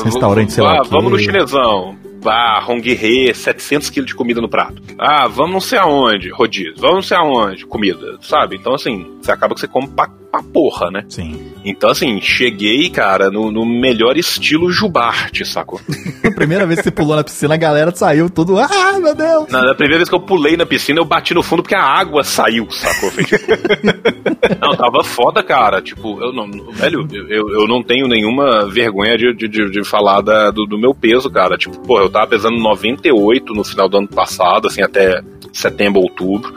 restaurante, 0.04 0.48
v- 0.50 0.54
sei 0.56 0.64
lá. 0.64 0.80
ah, 0.80 0.84
vamos 0.90 1.12
no 1.12 1.20
chinesão. 1.20 1.96
Ah, 2.28 2.64
Honghe, 2.68 3.34
700 3.34 3.90
quilos 3.90 4.08
de 4.08 4.16
comida 4.16 4.42
no 4.42 4.50
prato. 4.50 4.82
Ah, 4.98 5.28
vamos 5.28 5.52
não 5.54 5.60
sei 5.62 5.78
aonde, 5.80 6.30
rodízio. 6.30 6.74
Vamos 6.78 6.96
não 6.96 7.02
sei 7.04 7.18
aonde, 7.18 7.66
comida, 7.66 8.18
sabe? 8.22 8.56
Então, 8.56 8.74
assim, 8.74 9.06
você 9.22 9.32
acaba 9.32 9.54
que 9.54 9.60
você 9.62 9.68
come 9.68 9.88
pra, 9.88 10.08
pra 10.32 10.42
porra, 10.44 10.90
né? 10.92 11.04
Sim. 11.10 11.52
Então, 11.64 11.90
assim, 11.90 12.20
cheguei, 12.22 12.90
cara, 12.90 13.30
no, 13.32 13.52
no 13.52 13.66
melhor 13.66 14.18
estilo 14.18 14.72
Jubarte, 14.72 15.46
sacou? 15.46 15.80
A 16.24 16.32
primeira 16.36 16.66
vez 16.66 16.80
que 16.80 16.84
você 16.86 16.92
pulou 16.92 17.16
na 17.16 17.24
piscina, 17.24 17.54
a 17.54 17.58
galera 17.58 17.92
saiu 17.96 18.30
tudo. 18.30 18.58
Ah, 18.60 19.00
meu 19.00 19.16
Deus! 19.16 19.48
Na, 19.50 19.62
na 19.62 19.74
primeira 19.76 19.98
vez 19.98 20.10
que 20.10 20.16
eu 20.16 20.20
pulei 20.20 20.56
na 20.58 20.66
piscina, 20.66 21.00
eu 21.00 21.06
bati 21.06 21.34
no 21.34 21.42
fundo 21.44 21.62
porque 21.64 21.76
a 21.76 21.82
água 21.84 22.24
saiu, 22.24 22.70
sacou? 22.72 23.10
Foi 23.12 23.24
tipo- 23.24 23.46
não, 24.62 24.76
tava 24.76 25.04
foda, 25.04 25.44
cara. 25.44 25.82
Tipo, 25.82 26.22
eu 26.22 26.32
não. 26.34 26.50
Velho, 26.72 27.08
eu, 27.30 27.50
eu 27.50 27.68
não 27.68 27.82
tenho 27.84 28.08
nenhuma 28.08 28.66
vergonha 28.70 29.18
de, 29.18 29.34
de, 29.34 29.48
de, 29.48 29.70
de 29.72 29.84
falar 29.84 30.22
da- 30.22 30.52
do, 30.52 30.66
do 30.66 30.78
meu 30.78 30.94
peso, 30.94 31.30
cara. 31.30 31.58
Tipo, 31.58 31.80
pô, 31.80 32.00
eu 32.00 32.10
tava 32.16 32.28
pesando 32.28 32.58
98 32.58 33.54
no 33.54 33.64
final 33.64 33.88
do 33.90 33.98
ano 33.98 34.08
passado, 34.08 34.68
assim, 34.68 34.82
até 34.82 35.22
setembro, 35.54 36.02
outubro. 36.02 36.54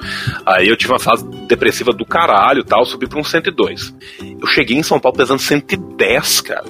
Aí 0.46 0.68
eu 0.68 0.76
tive 0.76 0.92
uma 0.92 0.98
fase 0.98 1.24
depressiva 1.46 1.92
do 1.92 2.04
caralho 2.04 2.60
e 2.60 2.64
tal, 2.64 2.84
subi 2.84 3.06
pra 3.06 3.18
um 3.20 3.24
102. 3.24 3.94
Eu 4.40 4.46
cheguei 4.46 4.76
em 4.76 4.82
São 4.82 4.98
Paulo 4.98 5.16
pesando 5.16 5.40
110, 5.40 6.40
cara. 6.42 6.64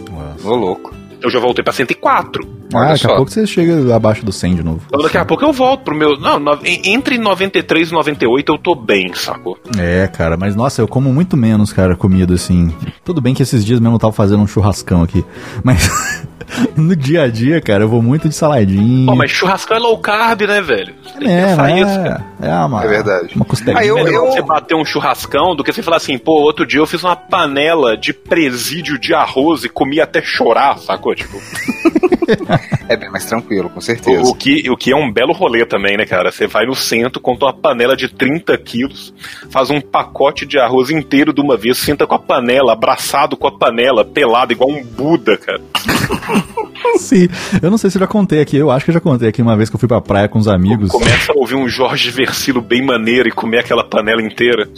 Ô, 0.45 0.55
louco. 0.55 0.95
Eu 1.21 1.29
já 1.31 1.41
voltei 1.41 1.65
pra 1.65 1.73
104. 1.73 2.47
Ah, 2.73 2.77
Olha 2.79 2.89
daqui 2.91 3.07
a 3.07 3.09
só. 3.09 3.17
pouco 3.17 3.29
você 3.33 3.45
chega 3.45 3.93
abaixo 3.97 4.25
do 4.25 4.31
100 4.31 4.55
de 4.55 4.63
novo. 4.63 4.83
Então 4.87 5.01
daqui 5.03 5.19
a 5.19 5.25
pouco 5.25 5.45
eu 5.45 5.53
volto 5.53 5.83
pro 5.83 5.97
meu. 5.97 6.17
Não, 6.17 6.39
no- 6.39 6.61
en- 6.65 6.93
entre 6.93 7.19
93 7.19 7.89
e 7.89 7.93
98 7.93 8.53
eu 8.53 8.57
tô 8.59 8.77
bem, 8.77 9.13
sacou? 9.15 9.59
É, 9.77 10.07
cara, 10.07 10.37
mas 10.37 10.55
nossa, 10.55 10.81
eu 10.81 10.87
como 10.87 11.13
muito 11.13 11.37
menos, 11.37 11.73
cara, 11.73 11.97
comida 11.97 12.35
assim. 12.35 12.73
Tudo 13.05 13.21
bem 13.21 13.35
que 13.35 13.43
esses 13.43 13.65
dias 13.65 13.81
mesmo 13.81 13.97
eu 13.97 13.99
tava 13.99 14.13
fazendo 14.13 14.43
um 14.45 14.47
churrascão 14.47 15.03
aqui, 15.03 15.25
mas 15.65 15.89
No 16.77 16.95
dia 16.97 17.23
a 17.23 17.29
dia, 17.29 17.61
cara, 17.61 17.85
eu 17.85 17.89
vou 17.89 18.01
muito 18.03 18.29
de 18.29 18.35
saladinha. 18.35 19.07
Pô, 19.07 19.15
mas 19.17 19.31
churrascão 19.31 19.77
é 19.77 19.81
low 19.81 19.99
carb, 19.99 20.43
né, 20.43 20.61
velho? 20.61 20.95
Você 21.03 21.13
tem 21.19 21.21
que 21.29 21.33
é, 21.33 21.47
pensar 21.47 21.63
né? 21.65 21.81
isso, 21.81 22.03
cara. 22.03 22.25
é, 22.41 22.65
uma, 22.65 22.85
É 22.85 22.89
verdade. 22.89 23.35
Uma 23.37 23.45
costelinha. 23.45 23.79
Ah, 23.79 23.85
eu- 23.87 23.99
É 23.99 24.05
melhor 24.05 24.27
você 24.31 24.43
bater 24.43 24.75
um 24.75 24.85
churrascão 24.85 25.55
do 25.57 25.63
que 25.65 25.73
você 25.73 25.83
falar 25.83 25.97
assim, 25.99 26.17
pô, 26.17 26.41
outro 26.43 26.65
dia 26.67 26.81
eu 26.81 26.87
fiz 26.87 27.03
uma 27.03 27.17
panela 27.17 27.97
de 27.97 28.13
presídio 28.13 28.99
de 28.99 29.13
arroz 29.15 29.65
e 29.65 29.69
comi 29.69 30.01
até 30.01 30.23
chorar, 30.23 30.79
sacou? 30.79 31.15
Tipo, 31.15 31.39
É 32.89 32.97
bem 32.97 33.11
mais 33.11 33.25
tranquilo, 33.25 33.71
com 33.71 33.79
o, 33.79 33.83
certeza. 33.83 34.23
o 34.23 34.35
que, 34.35 34.69
o 34.71 34.77
que 34.77 34.93
é 34.93 34.97
um 34.97 35.11
belo 35.11 35.33
rolê 35.33 35.65
também, 35.65 35.97
né, 35.97 36.05
cara? 36.05 36.31
Você 36.31 36.47
vai 36.47 36.67
no 36.67 36.75
centro, 36.75 37.21
compra 37.21 37.47
uma 37.47 37.53
panela 37.55 37.97
de 37.97 38.09
30 38.09 38.57
quilos, 38.59 39.13
faz 39.51 39.71
um 39.71 39.81
pacote 39.81 40.45
de 40.47 40.59
arroz 40.59 40.91
inteiro 40.91 41.33
de 41.33 41.41
uma 41.41 41.57
vez, 41.57 41.79
senta 41.79 42.07
com 42.07 42.15
a 42.15 42.19
panela, 42.19 42.73
abraçado 42.73 43.37
com 43.37 43.47
a 43.47 43.53
panela, 43.53 44.05
pelado, 44.05 44.53
igual 44.53 44.71
um 44.71 44.83
Buda, 44.85 45.37
cara. 45.37 45.61
Sim. 46.97 47.29
Eu 47.63 47.71
não 47.71 47.79
sei 47.79 47.91
se 47.91 47.97
eu 47.97 48.01
já 48.01 48.07
contei 48.07 48.41
aqui, 48.41 48.57
eu 48.57 48.71
acho 48.71 48.85
que 48.85 48.91
eu 48.91 48.95
já 48.95 49.01
contei 49.01 49.29
aqui 49.29 49.43
uma 49.43 49.57
vez 49.57 49.69
que 49.69 49.77
eu 49.77 49.81
fui 49.81 49.89
pra 49.89 50.01
praia 50.01 50.29
com 50.29 50.39
os 50.39 50.49
amigos. 50.49 50.91
Começa 50.91 51.33
a 51.33 51.37
ouvir 51.37 51.55
um 51.55 51.69
Jorge 51.69 52.11
Versilo 52.11 52.61
bem 52.61 52.85
maneiro 52.85 53.29
e 53.29 53.33
comer 53.33 53.59
aquela 53.59 53.85
panela 53.85 54.23
inteira. 54.23 54.69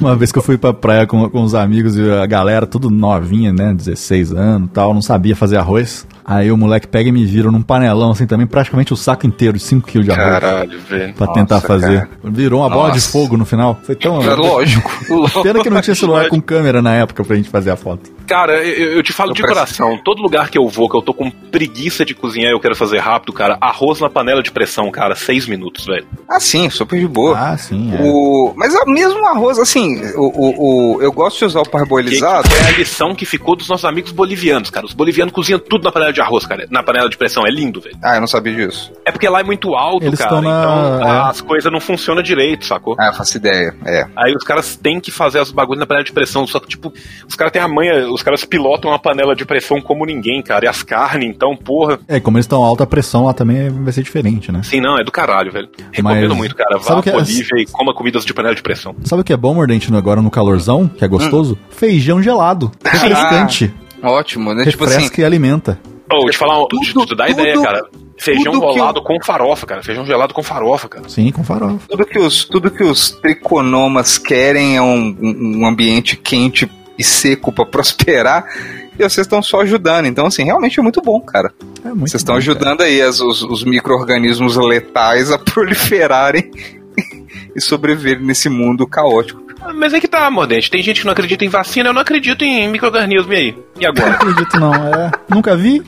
Uma 0.00 0.14
vez 0.16 0.30
que 0.32 0.38
eu 0.38 0.42
fui 0.42 0.56
pra 0.56 0.72
praia 0.72 1.06
com, 1.06 1.28
com 1.28 1.42
os 1.42 1.54
amigos 1.54 1.96
e 1.96 2.10
a 2.10 2.26
galera, 2.26 2.66
tudo 2.66 2.90
novinha, 2.90 3.52
né? 3.52 3.74
16 3.74 4.32
anos 4.32 4.68
e 4.68 4.72
tal, 4.72 4.94
não 4.94 5.02
sabia 5.02 5.34
fazer 5.34 5.56
arroz. 5.56 6.06
Aí 6.30 6.52
o 6.52 6.56
moleque 6.58 6.86
pega 6.86 7.08
e 7.08 7.12
me 7.12 7.24
vira 7.24 7.50
num 7.50 7.62
panelão, 7.62 8.10
assim, 8.10 8.26
também 8.26 8.46
praticamente 8.46 8.92
o 8.92 8.96
saco 8.96 9.26
inteiro, 9.26 9.56
de 9.56 9.62
5 9.62 9.86
kg 9.90 10.02
de 10.04 10.10
arroz. 10.10 10.26
Caralho, 10.28 10.78
velho. 10.80 11.14
Pra 11.14 11.26
Nossa, 11.26 11.40
tentar 11.40 11.60
fazer. 11.62 12.00
cara. 12.00 12.10
Virou 12.24 12.60
uma 12.60 12.68
bola 12.68 12.88
de 12.90 12.96
Nossa. 12.96 13.10
fogo 13.10 13.36
no 13.38 13.46
final. 13.46 13.80
Foi 13.82 13.94
tão. 13.94 14.20
É 14.20 14.34
lógico. 14.34 14.90
Pena 15.42 15.62
que 15.62 15.70
não 15.70 15.80
tinha 15.80 15.94
celular 15.94 16.28
com 16.28 16.38
câmera 16.40 16.82
na 16.82 16.94
época 16.94 17.24
pra 17.24 17.34
gente 17.34 17.48
fazer 17.48 17.70
a 17.70 17.76
foto. 17.76 18.10
Cara, 18.26 18.62
eu, 18.62 18.92
eu 18.96 19.02
te 19.02 19.10
falo 19.10 19.30
Eu 19.30 19.34
de 19.34 19.42
coração, 19.42 19.98
todo 20.04 20.20
lugar 20.20 20.50
que 20.50 20.58
eu 20.58 20.68
vou, 20.68 20.86
que 20.86 20.96
eu 20.98 21.00
tô 21.00 21.14
com 21.14 21.30
preguiça 21.30 22.04
de 22.04 22.14
cozinhar 22.14 22.50
e 22.50 22.52
eu 22.54 22.60
quero 22.60 22.76
fazer 22.76 22.98
rápido, 22.98 23.32
cara, 23.32 23.56
arroz 23.58 23.98
na 24.00 24.10
panela 24.10 24.42
de 24.42 24.52
pressão, 24.52 24.90
cara, 24.90 25.14
seis 25.14 25.46
minutos, 25.48 25.86
velho. 25.86 26.06
Ah, 26.28 26.38
sim, 26.38 26.68
super 26.68 27.00
de 27.00 27.08
boa. 27.08 27.38
Ah, 27.38 27.56
sim, 27.56 27.90
é. 27.94 28.02
O, 28.02 28.52
mas 28.54 28.74
é 28.74 28.80
o 28.80 28.90
mesmo 28.90 29.26
arroz, 29.28 29.58
assim, 29.58 29.98
o, 30.14 30.26
o, 30.26 30.96
o- 30.96 31.02
eu 31.02 31.10
gosto 31.10 31.38
de 31.38 31.44
usar 31.46 31.60
o 31.60 31.64
Que 31.64 31.70
parboilizado. 31.70 32.50
foi 32.50 32.66
a 32.74 32.76
lição 32.76 33.14
que 33.14 33.24
ficou 33.24 33.56
dos 33.56 33.66
nossos 33.68 33.86
amigos 33.86 34.12
bolivianos, 34.12 34.68
cara. 34.68 34.84
Os 34.84 34.92
bolivianos 34.92 35.32
cozinham 35.32 35.58
tudo 35.58 35.84
na 35.84 35.90
panela 35.90 36.12
de 36.12 36.17
arroz, 36.20 36.46
cara, 36.46 36.66
na 36.70 36.82
panela 36.82 37.08
de 37.08 37.16
pressão, 37.16 37.46
é 37.46 37.50
lindo, 37.50 37.80
velho. 37.80 37.96
Ah, 38.02 38.16
eu 38.16 38.20
não 38.20 38.26
sabia 38.28 38.54
disso. 38.54 38.92
É 39.04 39.10
porque 39.12 39.28
lá 39.28 39.40
é 39.40 39.42
muito 39.44 39.74
alto, 39.74 40.04
Eles 40.04 40.18
cara, 40.18 40.36
estão 40.36 40.42
na- 40.50 40.96
então 40.98 41.08
é. 41.08 41.30
as 41.30 41.40
coisas 41.40 41.72
não 41.72 41.80
funcionam 41.80 42.22
direito, 42.22 42.64
sacou? 42.66 42.96
Ah, 42.98 43.06
eu 43.06 43.12
faço 43.14 43.36
ideia. 43.36 43.74
É. 43.84 44.06
Aí 44.16 44.34
os 44.34 44.44
caras 44.44 44.76
têm 44.76 45.00
que 45.00 45.10
fazer 45.10 45.40
os 45.40 45.50
bagulhos 45.52 45.80
na 45.80 45.86
panela 45.86 46.04
de 46.04 46.12
pressão, 46.12 46.46
só 46.46 46.58
que, 46.60 46.68
tipo, 46.68 46.92
os 47.28 47.34
caras 47.34 47.52
têm 47.52 47.62
a 47.62 47.68
manha, 47.68 48.10
os 48.10 48.22
caras 48.22 48.44
pilotam 48.44 48.92
a 48.92 48.98
panela 48.98 49.34
de 49.34 49.44
pressão 49.44 49.80
como 49.80 50.04
ninguém, 50.04 50.42
cara, 50.42 50.64
e 50.64 50.68
as 50.68 50.82
carnes, 50.82 51.28
então, 51.28 51.56
porra, 51.56 51.98
É, 52.08 52.18
como 52.20 52.36
eles 52.36 52.44
estão 52.44 52.62
alta 52.62 52.86
pressão 52.86 53.24
lá 53.24 53.32
também 53.34 53.68
vai 53.68 53.92
ser 53.92 54.02
diferente, 54.02 54.50
né? 54.52 54.62
Sim, 54.62 54.80
não, 54.80 54.98
é 54.98 55.04
do 55.04 55.12
caralho, 55.12 55.50
velho. 55.52 55.68
Recomendo 55.92 56.28
Mas- 56.28 56.36
muito, 56.38 56.54
cara. 56.54 56.78
sabe 56.80 56.96
Vá 57.10 57.12
pra 57.12 57.20
é- 57.22 57.62
e 57.62 57.66
coma 57.66 57.94
comidas 57.94 58.24
de 58.24 58.32
panela 58.34 58.54
de 58.54 58.62
pressão. 58.62 58.94
Sabe 59.04 59.22
o 59.22 59.24
que 59.24 59.32
é 59.32 59.36
bom, 59.36 59.54
Mordente, 59.54 59.92
agora 59.94 60.20
no 60.22 60.30
calorzão, 60.30 60.86
que 60.88 61.04
é 61.04 61.08
gostoso? 61.08 61.58
Feijão 61.70 62.22
gelado. 62.22 62.70
Refrescante. 62.84 63.72
Ótimo, 64.02 64.54
né? 64.54 64.64
Tipo 64.64 64.84
Refresca 64.84 65.12
assim, 65.12 65.22
e 65.22 65.24
alimenta. 65.24 65.78
Vou 66.10 66.30
te 66.30 66.38
falar, 66.38 66.58
um- 66.62 66.66
Tudo- 66.68 66.80
te, 66.82 66.92
te 67.06 67.14
dá 67.16 67.26
tudo- 67.26 67.40
ideia, 67.40 67.60
cara. 67.62 67.82
Feijão 68.20 68.58
rolado 68.58 69.00
com 69.02 69.16
farofa, 69.24 69.64
cara. 69.66 69.82
Feijão 69.82 70.04
gelado 70.04 70.34
com 70.34 70.42
farofa, 70.42 70.88
cara. 70.88 71.08
Sim, 71.08 71.30
com 71.30 71.44
farofa. 71.44 71.86
tudo 71.88 72.04
que 72.04 72.18
os, 72.18 72.44
tudo 72.44 72.70
que 72.70 72.82
os 72.82 73.10
triconomas 73.10 74.18
querem 74.18 74.76
é 74.76 74.82
um, 74.82 75.16
um- 75.20 75.66
ambiente 75.66 76.16
quente 76.16 76.68
e 76.98 77.04
seco 77.04 77.52
pra 77.52 77.64
prosperar. 77.66 78.44
E 78.98 79.02
vocês 79.02 79.18
estão 79.26 79.40
só 79.40 79.60
ajudando. 79.60 80.06
Então, 80.06 80.26
assim, 80.26 80.42
realmente 80.44 80.80
é 80.80 80.82
muito 80.82 81.00
bom, 81.00 81.20
cara. 81.20 81.52
É 81.84 81.88
muito 81.90 82.10
Vocês 82.10 82.20
estão 82.20 82.34
ajudando 82.34 82.80
aí 82.80 83.00
as- 83.00 83.20
os, 83.20 83.40
os 83.42 83.62
micro-organismos 83.62 84.56
letais 84.56 85.30
a 85.30 85.38
proliferarem 85.38 86.50
e 87.54 87.60
sobreviverem 87.60 88.24
nesse 88.26 88.48
mundo 88.48 88.84
caótico. 88.86 89.40
Mas 89.74 89.92
é 89.94 90.00
que 90.00 90.08
tá, 90.08 90.30
Mordente. 90.30 90.70
Tem 90.70 90.82
gente 90.82 91.00
que 91.00 91.06
não 91.06 91.12
acredita 91.12 91.44
em 91.44 91.48
vacina, 91.48 91.88
eu 91.90 91.92
não 91.92 92.00
acredito 92.02 92.42
em 92.44 92.68
micro-organismo. 92.68 93.32
E 93.32 93.36
aí? 93.36 93.58
E 93.78 93.82
Não 93.84 93.90
agora? 93.90 94.10
acredito 94.14 94.60
não, 94.60 94.74
é. 94.74 95.10
Nunca 95.28 95.56
vi? 95.56 95.82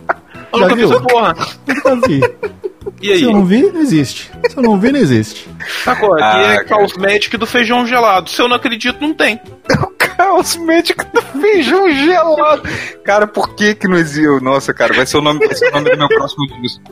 Eu 0.53 0.59
Já 0.59 0.65
nunca 0.65 0.75
viu? 0.77 0.89
fiz 0.89 0.97
essa 0.97 1.07
porra. 1.07 1.37
Nunca 1.67 1.97
vi. 2.09 2.21
E 3.03 3.13
aí? 3.13 3.19
Se 3.21 3.25
eu 3.25 3.33
não 3.33 3.47
vi, 3.47 3.63
não 3.63 3.81
existe. 3.81 4.31
Se 4.51 4.57
eu 4.59 4.63
não 4.63 4.79
vi, 4.79 4.93
não 4.93 5.01
existe. 5.01 5.49
Sacou? 5.85 6.13
Aqui 6.15 6.23
Ah, 6.23 6.43
é 6.53 6.55
cara. 6.57 6.65
caos 6.67 6.95
médico 6.99 7.39
do 7.39 7.47
feijão 7.47 7.87
gelado. 7.87 8.29
Se 8.29 8.43
eu 8.43 8.47
não 8.49 8.57
acredito, 8.57 9.01
não 9.01 9.15
tem. 9.15 9.41
Caos 10.31 10.57
médico 10.57 11.05
do 11.15 11.23
feijão 11.41 11.91
gelado. 11.91 12.63
Cara, 13.05 13.27
por 13.27 13.55
que 13.55 13.75
que 13.75 13.89
não 13.89 13.97
existe? 13.97 14.43
Nossa, 14.45 14.75
cara, 14.75 14.93
vai 14.93 15.07
ser 15.07 15.17
o 15.17 15.23
nome, 15.23 15.45
vai 15.47 15.55
ser 15.55 15.69
o 15.69 15.73
nome 15.73 15.91
do 15.91 15.97
meu 15.99 16.09
próximo 16.09 16.47
disco. 16.61 16.83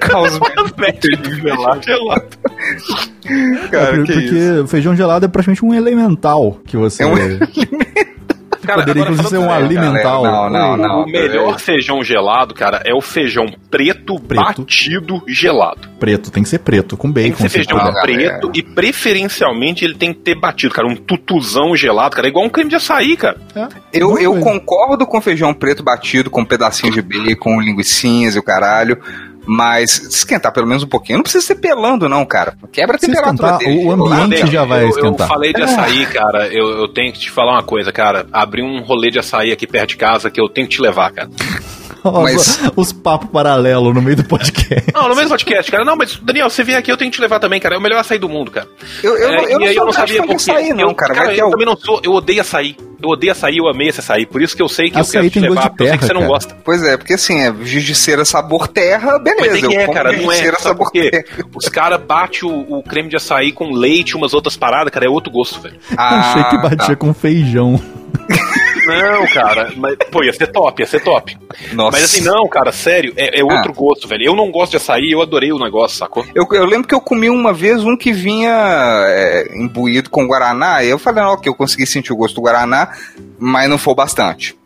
Caos 0.00 0.38
médico 0.78 1.16
do 1.22 1.30
feijão 1.30 1.56
gelado. 1.56 1.82
gelado. 1.82 2.26
Cara, 3.70 3.88
É, 3.88 4.02
que 4.04 4.12
porque 4.12 4.12
isso? 4.12 4.62
o 4.62 4.68
feijão 4.68 4.94
gelado 4.96 5.24
é 5.24 5.28
praticamente 5.28 5.64
um 5.64 5.74
elemental 5.74 6.60
que 6.66 6.76
você. 6.76 7.02
É 7.02 7.06
um 7.06 7.14
Cara, 8.68 8.80
Poderia 8.80 9.02
inclusive 9.02 9.28
ser 9.28 9.38
um 9.38 9.50
alimental. 9.50 10.22
Não, 10.22 10.50
não, 10.50 10.76
não. 10.76 11.02
o 11.04 11.06
melhor 11.06 11.58
feijão 11.58 12.04
gelado, 12.04 12.54
cara, 12.54 12.82
é 12.84 12.92
o 12.94 13.00
feijão 13.00 13.46
preto, 13.70 14.20
Preto. 14.20 14.42
batido 14.62 15.22
gelado. 15.26 15.88
Preto, 15.98 16.30
tem 16.30 16.42
que 16.42 16.48
ser 16.50 16.58
preto, 16.58 16.94
com 16.96 17.10
Tem 17.10 17.30
bacon. 17.30 17.36
que 17.36 17.42
ser 17.42 17.48
se 17.48 17.54
feijão. 17.64 17.78
Não, 17.78 17.92
preto 18.02 18.18
galera. 18.18 18.40
e 18.54 18.62
preferencialmente 18.62 19.84
ele 19.84 19.94
tem 19.94 20.12
que 20.12 20.20
ter 20.20 20.34
batido, 20.38 20.74
cara. 20.74 20.86
Um 20.86 20.96
tutuzão 20.96 21.74
gelado, 21.74 22.14
cara. 22.14 22.28
É 22.28 22.30
igual 22.30 22.44
um 22.44 22.50
creme 22.50 22.68
de 22.68 22.76
açaí, 22.76 23.16
cara. 23.16 23.38
É, 23.54 23.68
Eu, 23.92 24.18
eu 24.18 24.38
concordo 24.40 25.06
com 25.06 25.20
feijão 25.20 25.54
preto 25.54 25.82
batido, 25.82 26.28
com 26.30 26.44
pedacinhos 26.44 26.94
de 26.94 27.00
bacon, 27.02 27.58
linguicinhas 27.60 28.36
e 28.36 28.38
o 28.38 28.42
caralho. 28.42 28.98
Mas 29.48 29.98
esquentar 29.98 30.52
pelo 30.52 30.66
menos 30.66 30.82
um 30.82 30.86
pouquinho. 30.88 31.18
Não 31.18 31.22
precisa 31.22 31.44
ser 31.44 31.54
pelando, 31.54 32.08
não, 32.08 32.24
cara. 32.26 32.54
Quebra 32.70 32.96
a 32.96 32.98
temperatura 32.98 33.32
esquentar, 33.34 33.58
dele. 33.58 33.84
o 33.84 33.92
ambiente 33.92 34.42
Ah, 34.42 34.46
já 34.46 34.64
vai 34.64 34.84
eu, 34.84 34.90
esquentar. 34.90 35.26
Eu 35.26 35.32
falei 35.32 35.52
de 35.54 35.62
açaí, 35.62 36.06
cara. 36.06 36.48
Eu, 36.48 36.68
eu 36.80 36.88
tenho 36.88 37.12
que 37.12 37.18
te 37.20 37.30
falar 37.30 37.52
uma 37.52 37.62
coisa, 37.62 37.90
cara. 37.90 38.26
Abri 38.30 38.62
um 38.62 38.82
rolê 38.82 39.10
de 39.10 39.18
açaí 39.18 39.50
aqui 39.50 39.66
perto 39.66 39.88
de 39.90 39.96
casa 39.96 40.30
que 40.30 40.38
eu 40.40 40.48
tenho 40.48 40.66
que 40.68 40.76
te 40.76 40.82
levar, 40.82 41.10
cara. 41.12 41.30
Mas- 42.04 42.60
Os 42.76 42.92
papos 42.92 43.28
paralelos 43.30 43.94
no 43.94 44.00
meio 44.02 44.16
do 44.16 44.24
podcast. 44.24 44.92
Não, 44.94 45.08
no 45.08 45.14
mesmo 45.16 45.30
podcast, 45.30 45.70
cara. 45.70 45.84
Não, 45.84 45.96
mas 45.96 46.16
Daniel, 46.16 46.48
você 46.50 46.62
vem 46.62 46.74
aqui, 46.76 46.90
eu 46.92 46.96
tenho 46.96 47.10
que 47.10 47.16
te 47.16 47.20
levar 47.20 47.38
também, 47.40 47.60
cara. 47.60 47.74
É 47.74 47.78
o 47.78 47.80
melhor 47.80 47.98
açaí 47.98 48.18
do 48.18 48.28
mundo, 48.28 48.50
cara. 48.50 48.66
Eu, 49.02 49.16
eu, 49.16 49.28
É, 49.28 49.36
não- 49.36 49.48
eu 49.48 49.60
e 49.60 49.68
aí 49.68 49.74
não 49.76 49.92
sou 49.92 50.06
muito 50.06 50.16
fã 50.16 50.26
de 50.26 50.34
açaí, 50.34 50.68
não, 50.72 50.88
eu, 50.88 50.94
cara. 50.94 51.14
Vai 51.14 51.34
ter 51.34 51.40
eu 51.40 51.48
o- 51.48 51.50
também 51.50 51.66
não 51.66 51.76
sou. 51.76 52.00
Eu 52.04 52.12
odeio 52.12 52.40
açaí. 52.40 52.76
Eu 53.00 53.10
odeio 53.10 53.30
açaí, 53.32 53.58
eu 53.58 53.68
amei 53.68 53.88
esse 53.88 54.00
açaí. 54.00 54.26
Por 54.26 54.42
isso 54.42 54.56
que 54.56 54.62
eu 54.62 54.68
sei 54.68 54.90
que 54.90 54.98
Açaí 54.98 55.26
eu 55.26 55.30
quero 55.30 55.32
te 55.32 55.38
levar, 55.48 55.62
de 55.62 55.68
porque 55.70 55.82
eu 55.84 55.88
sei 55.88 55.98
que 55.98 56.02
você 56.04 56.08
terra, 56.08 56.20
não 56.20 56.26
cara. 56.26 56.32
gosta. 56.32 56.56
Pois 56.64 56.82
é, 56.82 56.96
porque 56.96 57.14
assim, 57.14 57.38
é 57.40 57.54
giz 57.62 57.84
de 57.84 57.94
cera 57.94 58.24
sabor 58.24 58.66
terra, 58.66 59.18
beleza. 59.20 59.50
Mas 59.52 59.54
é 59.54 59.60
que 59.60 59.66
eu 59.76 59.80
é, 59.80 59.86
cara, 59.86 60.12
não 60.12 60.32
é. 60.32 60.52
sabor 60.58 60.86
por 60.86 60.92
quê? 60.92 61.08
terra. 61.10 61.24
Os 61.54 61.68
caras 61.68 62.00
batem 62.00 62.48
o, 62.48 62.78
o 62.78 62.82
creme 62.82 63.08
de 63.08 63.14
açaí 63.16 63.52
com 63.52 63.70
leite 63.70 64.10
e 64.10 64.14
umas 64.16 64.34
outras 64.34 64.56
paradas, 64.56 64.92
cara, 64.92 65.06
é 65.06 65.08
outro 65.08 65.30
gosto, 65.32 65.60
velho. 65.60 65.76
Achei 65.96 66.42
que 66.44 66.56
batia 66.58 66.76
tá. 66.88 66.96
com 66.96 67.14
feijão. 67.14 67.80
Não, 68.88 69.26
cara, 69.26 69.72
mas, 69.76 69.96
pô, 70.10 70.22
ia 70.24 70.32
ser 70.32 70.48
top, 70.48 70.82
ia 70.82 70.86
ser 70.86 71.02
top. 71.02 71.36
Nossa. 71.72 71.98
Mas 71.98 72.04
assim, 72.04 72.22
não, 72.22 72.48
cara, 72.48 72.72
sério, 72.72 73.12
é, 73.16 73.40
é 73.40 73.44
outro 73.44 73.72
gosto, 73.72 74.08
velho. 74.08 74.24
Eu 74.24 74.36
não 74.36 74.50
gosto 74.50 74.72
de 74.72 74.76
açaí, 74.78 75.10
eu 75.12 75.22
adorei 75.22 75.52
o 75.52 75.58
negócio, 75.58 75.98
sacou? 75.98 76.24
Eu, 76.34 76.46
eu 76.52 76.64
lembro 76.64 76.88
que 76.88 76.94
eu 76.94 77.00
comi 77.00 77.28
uma 77.28 77.52
vez 77.52 77.84
um 77.84 77.96
que 77.96 78.12
vinha 78.12 78.50
é, 79.06 79.48
imbuído 79.56 80.10
com 80.10 80.26
Guaraná, 80.26 80.82
e 80.82 80.88
eu 80.88 80.98
falei, 80.98 81.22
não, 81.22 81.32
ok, 81.32 81.50
eu 81.50 81.54
consegui 81.54 81.86
sentir 81.86 82.12
o 82.12 82.16
gosto 82.16 82.34
do 82.34 82.42
Guaraná, 82.42 82.92
mas 83.38 83.68
não 83.68 83.78
foi 83.78 83.94
bastante. 83.94 84.56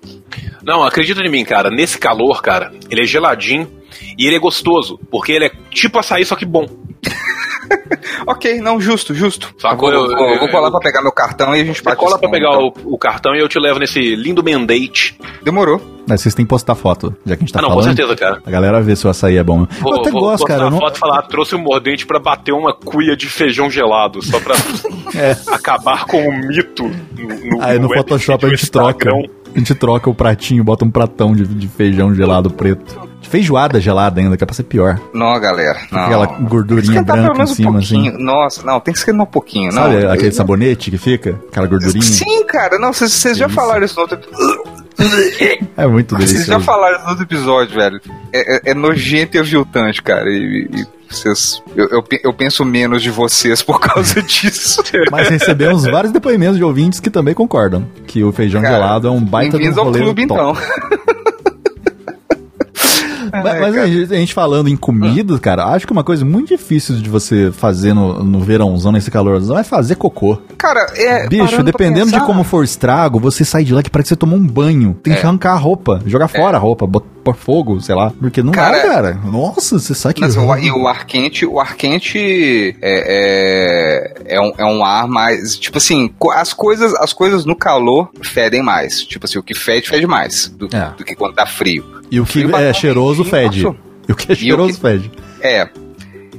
Não, 0.62 0.84
acredita 0.84 1.20
em 1.22 1.30
mim, 1.30 1.44
cara, 1.44 1.70
nesse 1.70 1.98
calor, 1.98 2.40
cara, 2.40 2.72
ele 2.88 3.02
é 3.02 3.04
geladinho 3.04 3.68
e 4.16 4.26
ele 4.26 4.36
é 4.36 4.38
gostoso, 4.38 4.98
porque 5.10 5.32
ele 5.32 5.46
é 5.46 5.52
tipo 5.70 5.98
açaí, 5.98 6.24
só 6.24 6.36
que 6.36 6.44
bom. 6.44 6.66
Ok, 8.26 8.60
não, 8.60 8.80
justo, 8.80 9.14
justo. 9.14 9.54
Sacou? 9.58 9.90
Eu 9.92 10.00
vou, 10.02 10.10
Eu- 10.10 10.16
vou, 10.16 10.28
eu- 10.34 10.38
vou 10.40 10.48
colar 10.50 10.70
pra 10.70 10.80
pegar 10.80 11.02
meu 11.02 11.12
cartão 11.12 11.54
e 11.54 11.60
a 11.60 11.64
gente 11.64 11.82
bate 11.82 11.96
cola 11.96 12.18
pra 12.18 12.28
pegar 12.28 12.50
então. 12.50 12.72
o, 12.84 12.94
o 12.94 12.98
cartão 12.98 13.34
e 13.34 13.38
eu 13.40 13.48
te 13.48 13.58
levo 13.58 13.78
nesse 13.78 14.14
lindo 14.14 14.42
mandate. 14.42 15.16
Demorou. 15.42 15.80
Mas 16.06 16.20
vocês 16.20 16.34
têm 16.34 16.44
que 16.44 16.48
postar 16.50 16.74
foto, 16.74 17.14
já 17.24 17.36
que 17.36 17.44
a 17.44 17.46
gente 17.46 17.52
tá 17.52 17.60
ah, 17.60 17.62
não, 17.62 17.68
falando. 17.70 17.84
com 17.88 17.94
certeza, 17.96 18.16
cara. 18.16 18.42
A 18.44 18.50
galera 18.50 18.80
vê 18.82 18.96
se 18.96 19.06
o 19.06 19.10
açaí 19.10 19.36
é 19.36 19.42
bom. 19.44 19.66
Vou, 19.80 19.94
eu 19.94 20.00
até 20.00 20.10
vou 20.10 20.20
gosto, 20.22 20.38
postar 20.40 20.54
cara. 20.54 20.62
eu 20.62 20.66
uma 20.66 20.70
não- 20.72 20.78
foto 20.80 20.96
e 20.96 20.98
falar, 20.98 21.22
trouxe 21.22 21.54
um 21.54 21.60
mordente 21.60 22.04
pra 22.06 22.18
bater 22.18 22.52
uma 22.52 22.74
cuia 22.74 23.16
de 23.16 23.28
feijão 23.28 23.70
gelado, 23.70 24.20
só 24.20 24.40
pra 24.40 24.54
É. 25.14 25.36
acabar 25.52 26.04
com 26.06 26.26
o 26.28 26.32
mito 26.32 26.84
no, 27.16 27.28
no, 27.28 27.62
Aí 27.62 27.78
no 27.78 27.88
web 27.88 27.98
Photoshop 27.98 28.46
a 28.46 28.48
gente 28.48 28.58
no 28.58 28.64
Instagram. 28.64 28.92
troca. 29.12 29.42
A 29.54 29.58
gente 29.58 29.74
troca 29.74 30.10
o 30.10 30.14
pratinho, 30.14 30.64
bota 30.64 30.84
um 30.84 30.90
pratão 30.90 31.34
de, 31.34 31.46
de 31.46 31.68
feijão 31.68 32.12
gelado 32.14 32.50
preto. 32.50 33.11
Feijoada 33.28 33.80
gelada 33.80 34.20
ainda, 34.20 34.36
que 34.36 34.44
é 34.44 34.46
pra 34.46 34.54
ser 34.54 34.64
pior. 34.64 35.00
Não, 35.14 35.38
galera. 35.40 35.78
Não. 35.90 36.00
Aquela 36.00 36.26
gordurinha 36.26 37.02
branca 37.02 37.32
em 37.32 37.32
menos 37.32 37.50
um 37.50 37.54
cima, 37.54 37.78
assim. 37.78 38.10
Nossa, 38.18 38.62
não, 38.62 38.78
tem 38.80 38.92
que 38.92 38.98
esquentar 38.98 39.22
um 39.22 39.26
pouquinho. 39.26 39.72
Sabe 39.72 40.02
não. 40.04 40.10
aquele 40.12 40.28
Eu- 40.28 40.32
sabonete 40.32 40.90
que 40.90 40.98
fica? 40.98 41.38
Aquela 41.50 41.66
gordurinha? 41.66 42.02
Sim, 42.02 42.44
cara, 42.44 42.78
não, 42.78 42.92
vocês, 42.92 43.12
vocês 43.12 43.38
já 43.38 43.46
Isso. 43.46 43.54
falaram 43.54 43.84
isso 43.84 43.94
no 43.96 44.02
outro 44.02 44.18
É 45.76 45.86
muito 45.86 46.14
Vocês 46.16 46.30
já 46.30 46.34
delicioso. 46.58 46.64
falaram 46.64 46.96
isso 46.96 47.04
no 47.04 47.10
outro 47.10 47.24
episódio, 47.24 47.74
velho. 47.74 48.00
É, 48.32 48.56
é- 48.56 48.70
é 48.72 48.74
nojento 48.74 49.36
e 49.36 49.40
aviltante, 49.40 50.02
cara. 50.02 50.28
E, 50.28 50.68
e 50.72 50.86
vocês. 51.10 51.62
Eu, 51.74 51.88
eu, 51.90 52.04
eu 52.24 52.32
penso 52.34 52.64
menos 52.64 53.02
de 53.02 53.10
vocês 53.10 53.62
por 53.62 53.80
causa 53.80 54.20
disso. 54.22 54.82
Mas 55.10 55.28
recebemos 55.28 55.84
vários 55.84 56.12
depoimentos 56.12 56.56
de 56.56 56.64
ouvintes 56.64 57.00
que 57.00 57.10
também 57.10 57.34
concordam 57.34 57.86
que 58.06 58.22
o 58.22 58.32
feijão 58.32 58.60
Cara, 58.62 58.74
gelado 58.74 59.08
é 59.08 59.10
um 59.10 59.20
baita 59.24 59.50
de 59.50 59.56
um 59.56 59.58
Bem-vindos 59.58 59.78
ao 59.78 59.84
rolê 59.84 60.00
clube, 60.00 60.26
top. 60.26 60.40
então. 60.40 60.56
Mas, 63.32 63.60
mas 63.60 63.76
a, 63.78 63.86
gente, 63.86 64.12
a 64.12 64.16
gente 64.16 64.34
falando 64.34 64.68
em 64.68 64.76
comida, 64.76 65.38
cara, 65.38 65.64
acho 65.66 65.86
que 65.86 65.92
uma 65.92 66.04
coisa 66.04 66.24
muito 66.24 66.48
difícil 66.48 66.96
de 66.96 67.08
você 67.08 67.50
fazer 67.50 67.94
no, 67.94 68.22
no 68.22 68.40
verãozão, 68.40 68.92
nesse 68.92 69.10
calorzão, 69.10 69.58
é 69.58 69.64
fazer 69.64 69.94
cocô. 69.94 70.38
Cara, 70.58 70.86
é. 70.94 71.26
Bicho, 71.28 71.62
dependendo 71.62 72.06
de 72.06 72.12
pensar- 72.12 72.26
como 72.26 72.44
for 72.44 72.60
o 72.60 72.64
estrago, 72.64 73.18
você 73.18 73.44
sai 73.44 73.64
de 73.64 73.72
lá 73.74 73.82
que 73.82 73.90
parece 73.90 74.08
que 74.08 74.14
você 74.14 74.16
tomou 74.16 74.38
um 74.38 74.46
banho. 74.46 74.94
Tem 75.02 75.14
que 75.14 75.20
É. 75.20 75.22
arrancar 75.22 75.52
a 75.54 75.58
roupa, 75.58 76.00
jogar 76.06 76.28
fora 76.28 76.56
a 76.56 76.60
roupa, 76.60 76.86
bot- 76.86 77.06
pôr 77.22 77.34
fogo, 77.36 77.80
sei 77.80 77.94
lá. 77.94 78.12
Porque 78.18 78.42
não 78.42 78.52
Cara, 78.52 78.76
dá, 78.78 78.82
cara. 78.88 79.14
Nossa, 79.24 79.78
você 79.78 79.94
sai 79.94 80.12
que. 80.14 80.20
Mas 80.20 80.36
o, 80.36 80.56
e 80.56 80.70
o 80.70 80.86
ar 80.88 81.06
quente, 81.06 81.46
o 81.46 81.58
ar 81.60 81.74
quente 81.76 82.76
é, 82.82 84.14
é, 84.26 84.36
é, 84.36 84.40
um, 84.40 84.52
é 84.58 84.64
um 84.64 84.84
ar 84.84 85.06
mais. 85.06 85.56
Tipo 85.58 85.78
assim, 85.78 86.12
as 86.34 86.52
coisas, 86.52 86.94
as 86.94 87.12
coisas 87.12 87.44
no 87.44 87.54
calor 87.56 88.10
fedem 88.22 88.62
mais. 88.62 89.02
Tipo 89.02 89.26
assim, 89.26 89.38
o 89.38 89.42
que 89.42 89.54
fede, 89.54 89.88
fede 89.88 90.06
mais 90.06 90.48
do, 90.48 90.66
É. 90.74 90.90
do 90.96 91.04
que 91.04 91.14
quando 91.14 91.34
tá 91.34 91.46
frio. 91.46 91.84
E 92.10 92.20
o 92.20 92.24
que 92.26 92.32
Frio 92.42 92.56
é 92.56 92.72
cheiroso 92.72 93.24
fede. 93.24 93.66
E 94.08 94.12
o 94.12 94.14
que 94.16 94.32
é 94.32 94.34
cheiroso 94.34 94.74
que- 94.74 94.80
fede. 94.80 95.10
É. 95.40 95.68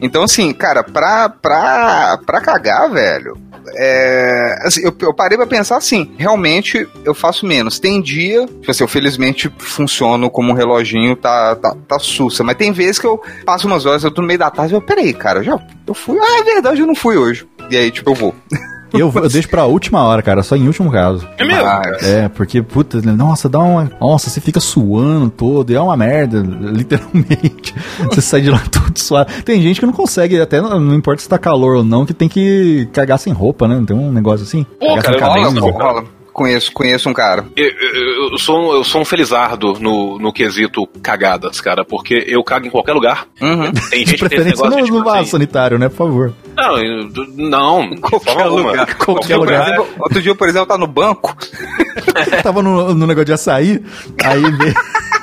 Então, 0.02 0.24
assim, 0.24 0.52
cara, 0.54 0.84
pra, 0.84 1.30
pra, 1.30 2.20
pra 2.26 2.42
cagar, 2.42 2.90
velho. 2.92 3.38
É, 3.76 4.60
assim, 4.62 4.84
eu, 4.84 4.94
eu 5.02 5.14
parei 5.14 5.38
pra 5.38 5.48
pensar 5.48 5.78
assim, 5.78 6.14
realmente 6.18 6.88
eu 7.06 7.14
faço 7.14 7.46
menos. 7.46 7.80
Tem 7.80 8.02
dia, 8.02 8.46
tipo 8.46 8.70
assim, 8.70 8.84
eu 8.84 8.88
felizmente 8.88 9.52
funciono 9.58 10.30
como 10.30 10.52
um 10.52 10.56
reloginho, 10.56 11.16
tá, 11.16 11.56
tá, 11.56 11.76
tá 11.88 12.00
sussa. 12.00 12.44
Mas 12.44 12.58
tem 12.58 12.72
vezes 12.72 13.00
que 13.00 13.08
eu 13.08 13.22
passo 13.46 13.68
umas 13.68 13.86
horas, 13.86 14.04
eu 14.04 14.12
tô 14.12 14.22
no 14.22 14.28
meio 14.28 14.40
da 14.40 14.52
tarde 14.52 14.74
eu, 14.74 14.82
peraí, 14.82 15.14
cara, 15.14 15.40
eu 15.40 15.44
já 15.44 15.60
eu 15.86 15.94
fui. 15.94 16.18
Ah, 16.20 16.40
é 16.40 16.44
verdade, 16.44 16.82
eu 16.82 16.88
não 16.88 16.96
fui 16.96 17.18
hoje. 17.18 17.48
E 17.70 17.78
aí, 17.78 17.92
tipo, 17.92 18.12
eu 18.12 18.16
vou. 18.16 18.36
Eu, 18.94 19.12
eu 19.16 19.30
deixo 19.30 19.50
pra 19.50 19.66
última 19.66 20.04
hora, 20.04 20.22
cara, 20.22 20.44
só 20.44 20.56
em 20.56 20.68
último 20.68 20.92
caso. 20.92 21.28
É 21.38 21.44
mesmo? 21.44 21.66
Ah, 21.66 21.82
É, 22.02 22.30
porque, 22.30 22.62
puta, 22.62 23.02
nossa, 23.02 23.50
dá 23.50 23.60
uma. 23.60 23.92
Nossa, 24.00 24.30
você 24.30 24.40
fica 24.40 24.60
suando 24.60 25.30
todo, 25.30 25.72
e 25.72 25.76
é 25.76 25.82
uma 25.82 25.98
merda, 25.98 26.40
literalmente. 26.40 27.74
Você 28.10 28.22
sai 28.22 28.42
de 28.42 28.50
lá 28.50 28.62
todo 28.72 28.98
suado. 28.98 29.32
Tem 29.44 29.62
gente 29.62 29.80
que 29.80 29.86
não 29.86 29.94
consegue, 29.94 30.40
até 30.40 30.62
não, 30.62 30.80
não 30.80 30.96
importa 30.96 31.22
se 31.22 31.30
tá 31.30 31.38
calor 31.38 31.78
ou 31.78 31.84
não, 31.84 32.06
que 32.06 32.14
tem 32.14 32.28
que 32.30 32.88
cagar 32.94 33.18
sem 33.18 33.34
roupa, 33.34 33.68
né? 33.68 33.76
Não 33.76 33.86
tem 33.86 33.98
um 33.98 34.12
negócio 34.12 34.46
assim? 34.46 34.66
Pô, 34.80 34.96
cagar 34.96 35.20
cara, 35.20 35.50
sem 35.50 35.60
rola, 35.60 35.72
rola. 35.84 36.04
Conheço, 36.34 36.72
conheço 36.72 37.08
um 37.10 37.14
cara. 37.14 37.46
Eu, 37.56 37.66
eu- 37.70 38.32
eu 38.32 38.38
sou, 38.40 38.60
um- 38.60 38.74
eu 38.74 38.84
sou 38.84 39.02
um 39.02 39.06
felizardo 39.06 39.74
no, 39.80 40.18
no 40.18 40.34
quesito 40.34 40.88
cagadas, 41.02 41.62
cara, 41.62 41.86
porque 41.86 42.24
eu 42.28 42.44
cago 42.44 42.66
em 42.66 42.70
qualquer 42.72 42.94
lugar. 42.94 43.28
Uhum. 43.40 43.72
Tem 43.72 44.04
De 44.04 44.10
gente 44.12 44.14
que 44.24 44.30
tem 44.30 44.40
esse 44.40 44.52
preferência 44.52 44.64
negócio 44.64 44.70
no, 44.80 44.86
de, 44.86 44.92
no 44.92 44.98
tipo, 44.98 45.04
vaso 45.10 45.20
assim, 45.22 45.30
sanitário, 45.30 45.78
né? 45.78 45.90
Por 45.90 45.98
favor. 45.98 46.34
Não, 46.58 46.78
eu- 46.80 47.10
não, 47.36 47.96
Qualquer 47.98 48.46
lugar. 48.46 48.96
Qualquer 48.96 49.12
Outro 49.12 49.28
dia, 49.28 49.38
por 49.38 49.46
lugar. 49.46 49.68
exemplo, 49.68 49.88
outro 50.00 50.22
dia, 50.22 50.36
por 50.36 50.50
exemplo, 50.50 50.68
tá 50.68 50.78
no 50.78 50.88
banco. 50.88 51.36
Eu 52.36 52.44
tava 52.44 52.62
no, 52.64 52.94
no 52.96 53.06
negócio 53.08 53.26
de 53.26 53.34
açaí, 53.34 53.84
aí 54.24 54.42
veio. 54.42 54.74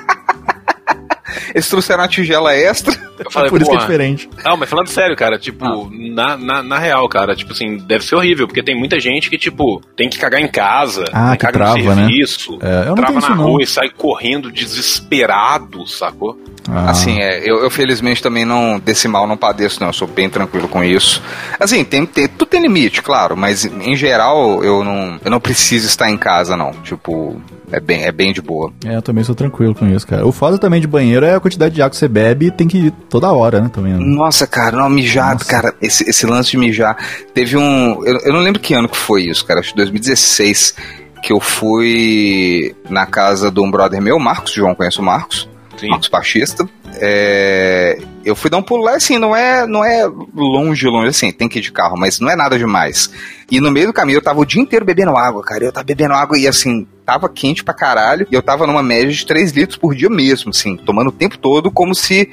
Eles 1.55 1.69
trouxeram 1.69 2.03
uma 2.03 2.09
tigela 2.09 2.55
extra. 2.55 2.95
Eu 3.19 3.31
falei, 3.31 3.51
por 3.51 3.61
isso 3.61 3.71
que 3.71 3.77
é 3.77 3.79
"Porra, 3.81 3.87
diferente. 3.93 4.31
Não, 4.45 4.57
mas 4.57 4.69
falando 4.71 4.89
sério, 4.89 5.15
cara, 5.15 5.39
tipo, 5.39 5.91
na, 5.93 6.39
na, 6.39 6.63
na 6.63 6.79
real, 6.79 7.07
cara, 7.09 7.37
tipo 7.37 7.53
assim, 7.53 7.77
deve 7.77 8.03
ser 8.05 8.15
horrível, 8.15 8.47
porque 8.47 8.63
tem 8.63 8.75
muita 8.79 8.99
gente 8.99 9.29
que, 9.29 9.37
tipo, 9.37 9.83
tem 9.95 10.09
que 10.09 10.19
cagar 10.19 10.41
em 10.41 10.49
casa, 10.49 11.05
Ah, 11.13 11.29
tem 11.31 11.33
que 11.33 11.47
caga 11.47 11.53
trava, 11.59 11.77
no 11.79 11.85
né? 11.85 11.95
serviço, 12.07 12.59
É, 12.63 12.83
eu 12.83 12.87
não 12.87 12.95
trava 12.95 13.13
tenho 13.13 13.21
na 13.21 13.27
isso, 13.29 13.37
não. 13.37 13.45
rua 13.45 13.63
e 13.63 13.67
sai 13.67 13.91
correndo 13.91 14.51
desesperado, 14.51 15.87
sacou? 15.87 16.39
Ah, 16.69 16.91
Assim, 16.91 17.21
é, 17.21 17.41
eu, 17.49 17.59
eu 17.63 17.71
felizmente 17.71 18.23
também 18.23 18.45
não, 18.45 18.79
desse 18.79 19.09
mal 19.09 19.27
não 19.27 19.37
padeço, 19.37 19.81
não. 19.81 19.89
Eu 19.89 19.93
sou 19.93 20.07
bem 20.07 20.29
tranquilo 20.29 20.69
com 20.69 20.85
isso. 20.85 21.23
Assim, 21.59 21.85
tem, 21.85 22.07
tem, 22.07 22.29
tudo 22.29 22.47
tem 22.49 22.61
limite, 22.63 23.03
claro, 23.03 23.37
mas 23.37 23.65
em 23.65 23.97
geral 23.97 24.63
eu 24.63 24.85
não, 24.85 25.19
eu 25.25 25.31
não 25.31 25.41
preciso 25.41 25.87
estar 25.87 26.09
em 26.11 26.17
casa, 26.17 26.57
não. 26.57 26.71
Tipo, 26.83 27.41
é 27.73 27.81
bem, 27.81 28.03
é 28.05 28.13
bem 28.13 28.33
de 28.33 28.43
boa. 28.43 28.73
É, 28.85 28.97
eu 28.97 29.03
também 29.03 29.23
sou 29.25 29.35
tranquilo 29.35 29.75
com 29.75 29.87
isso, 29.87 30.07
cara. 30.07 30.27
O 30.27 30.33
foda 30.33 30.59
também 30.59 30.81
de 30.81 30.87
banheiro 30.87 31.25
é 31.25 31.35
a 31.35 31.41
quantidade 31.41 31.75
de 31.75 31.83
água 31.83 31.91
que 31.91 31.97
você 31.97 32.09
bebe 32.09 32.47
e 32.47 32.51
tem 32.51 32.67
que 32.67 32.79
ir 32.79 32.91
toda 33.09 33.33
hora, 33.33 33.61
né? 33.61 33.71
Também. 33.73 33.93
né? 33.93 33.99
Nossa, 34.01 34.47
cara, 34.47 34.77
não, 34.77 34.89
mijado, 34.89 35.35
Nossa. 35.41 35.45
cara, 35.51 35.75
esse, 35.81 36.09
esse 36.09 36.27
lance 36.27 36.51
de 36.51 36.57
mijar. 36.57 36.97
Teve 37.33 37.57
um. 37.57 38.05
Eu, 38.05 38.19
eu 38.25 38.33
não 38.33 38.41
lembro 38.41 38.61
que 38.61 38.75
ano 38.75 38.89
que 38.89 38.97
foi 38.97 39.25
isso, 39.25 39.45
cara, 39.45 39.61
acho 39.61 39.71
que 39.71 39.77
2016, 39.77 40.75
que 41.23 41.33
eu 41.33 41.41
fui 41.41 42.75
na 42.89 43.07
casa 43.07 43.51
de 43.51 43.61
um 43.61 43.71
brother 43.71 44.01
meu, 44.01 44.19
Marcos, 44.19 44.53
João 44.53 44.75
conhece 44.75 44.99
o 44.99 45.03
Marcos. 45.03 45.49
Sim. 45.77 45.89
Marcos 45.89 46.09
Pachista. 46.09 46.69
É, 46.95 47.99
eu 48.25 48.37
fui 48.37 48.51
dar 48.51 48.59
um 48.59 48.63
pulo 48.63 48.85
lá, 48.85 48.97
assim, 48.97 49.19
não 49.19 49.35
é, 49.35 49.67
não 49.67 49.85
é 49.85 50.05
longe, 50.35 50.87
longe, 50.87 51.09
assim, 51.09 51.33
tem 51.33 51.49
que 51.49 51.59
ir 51.59 51.63
de 51.63 51.73
carro, 51.73 51.97
mas 51.97 52.21
não 52.21 52.31
é 52.31 52.37
nada 52.37 52.59
demais. 52.59 53.11
E 53.51 53.61
no 53.61 53.71
meio 53.71 53.89
do 53.89 53.93
caminho 53.93 54.19
eu 54.19 54.23
tava 54.23 54.41
o 54.41 54.45
dia 54.45 54.61
inteiro 54.61 54.85
bebendo 54.85 55.17
água, 55.17 55.43
cara. 55.43 55.65
Eu 55.65 55.73
tava 55.73 55.85
bebendo 55.85 56.15
água 56.15 56.39
e 56.39 56.47
assim, 56.47 56.87
tava 57.05 57.29
quente 57.29 57.65
pra 57.65 57.75
caralho. 57.75 58.27
E 58.31 58.35
eu 58.35 58.43
tava 58.43 58.67
numa 58.67 58.83
média 58.83 59.11
de 59.11 59.27
3 59.27 59.53
litros 59.53 59.79
por 59.79 59.95
dia 59.95 60.09
mesmo, 60.09 60.51
assim, 60.51 60.77
tomando 60.77 61.09
o 61.09 61.13
tempo 61.13 61.39
todo 61.39 61.71
como 61.71 61.95
se. 61.95 62.31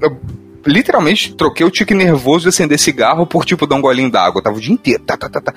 Eu, 0.00 0.16
literalmente 0.66 1.34
troquei 1.34 1.66
o 1.66 1.70
tique 1.70 1.94
nervoso 1.94 2.44
de 2.44 2.48
acender 2.48 2.78
cigarro 2.78 3.26
por 3.26 3.44
tipo 3.44 3.66
dar 3.66 3.76
um 3.76 3.80
golinho 3.80 4.10
d'água. 4.10 4.38
Eu 4.38 4.42
tava 4.42 4.56
o 4.56 4.60
dia 4.60 4.72
inteiro, 4.72 5.02
tá, 5.02 5.16
tá, 5.16 5.28
tá, 5.28 5.40
tá. 5.40 5.54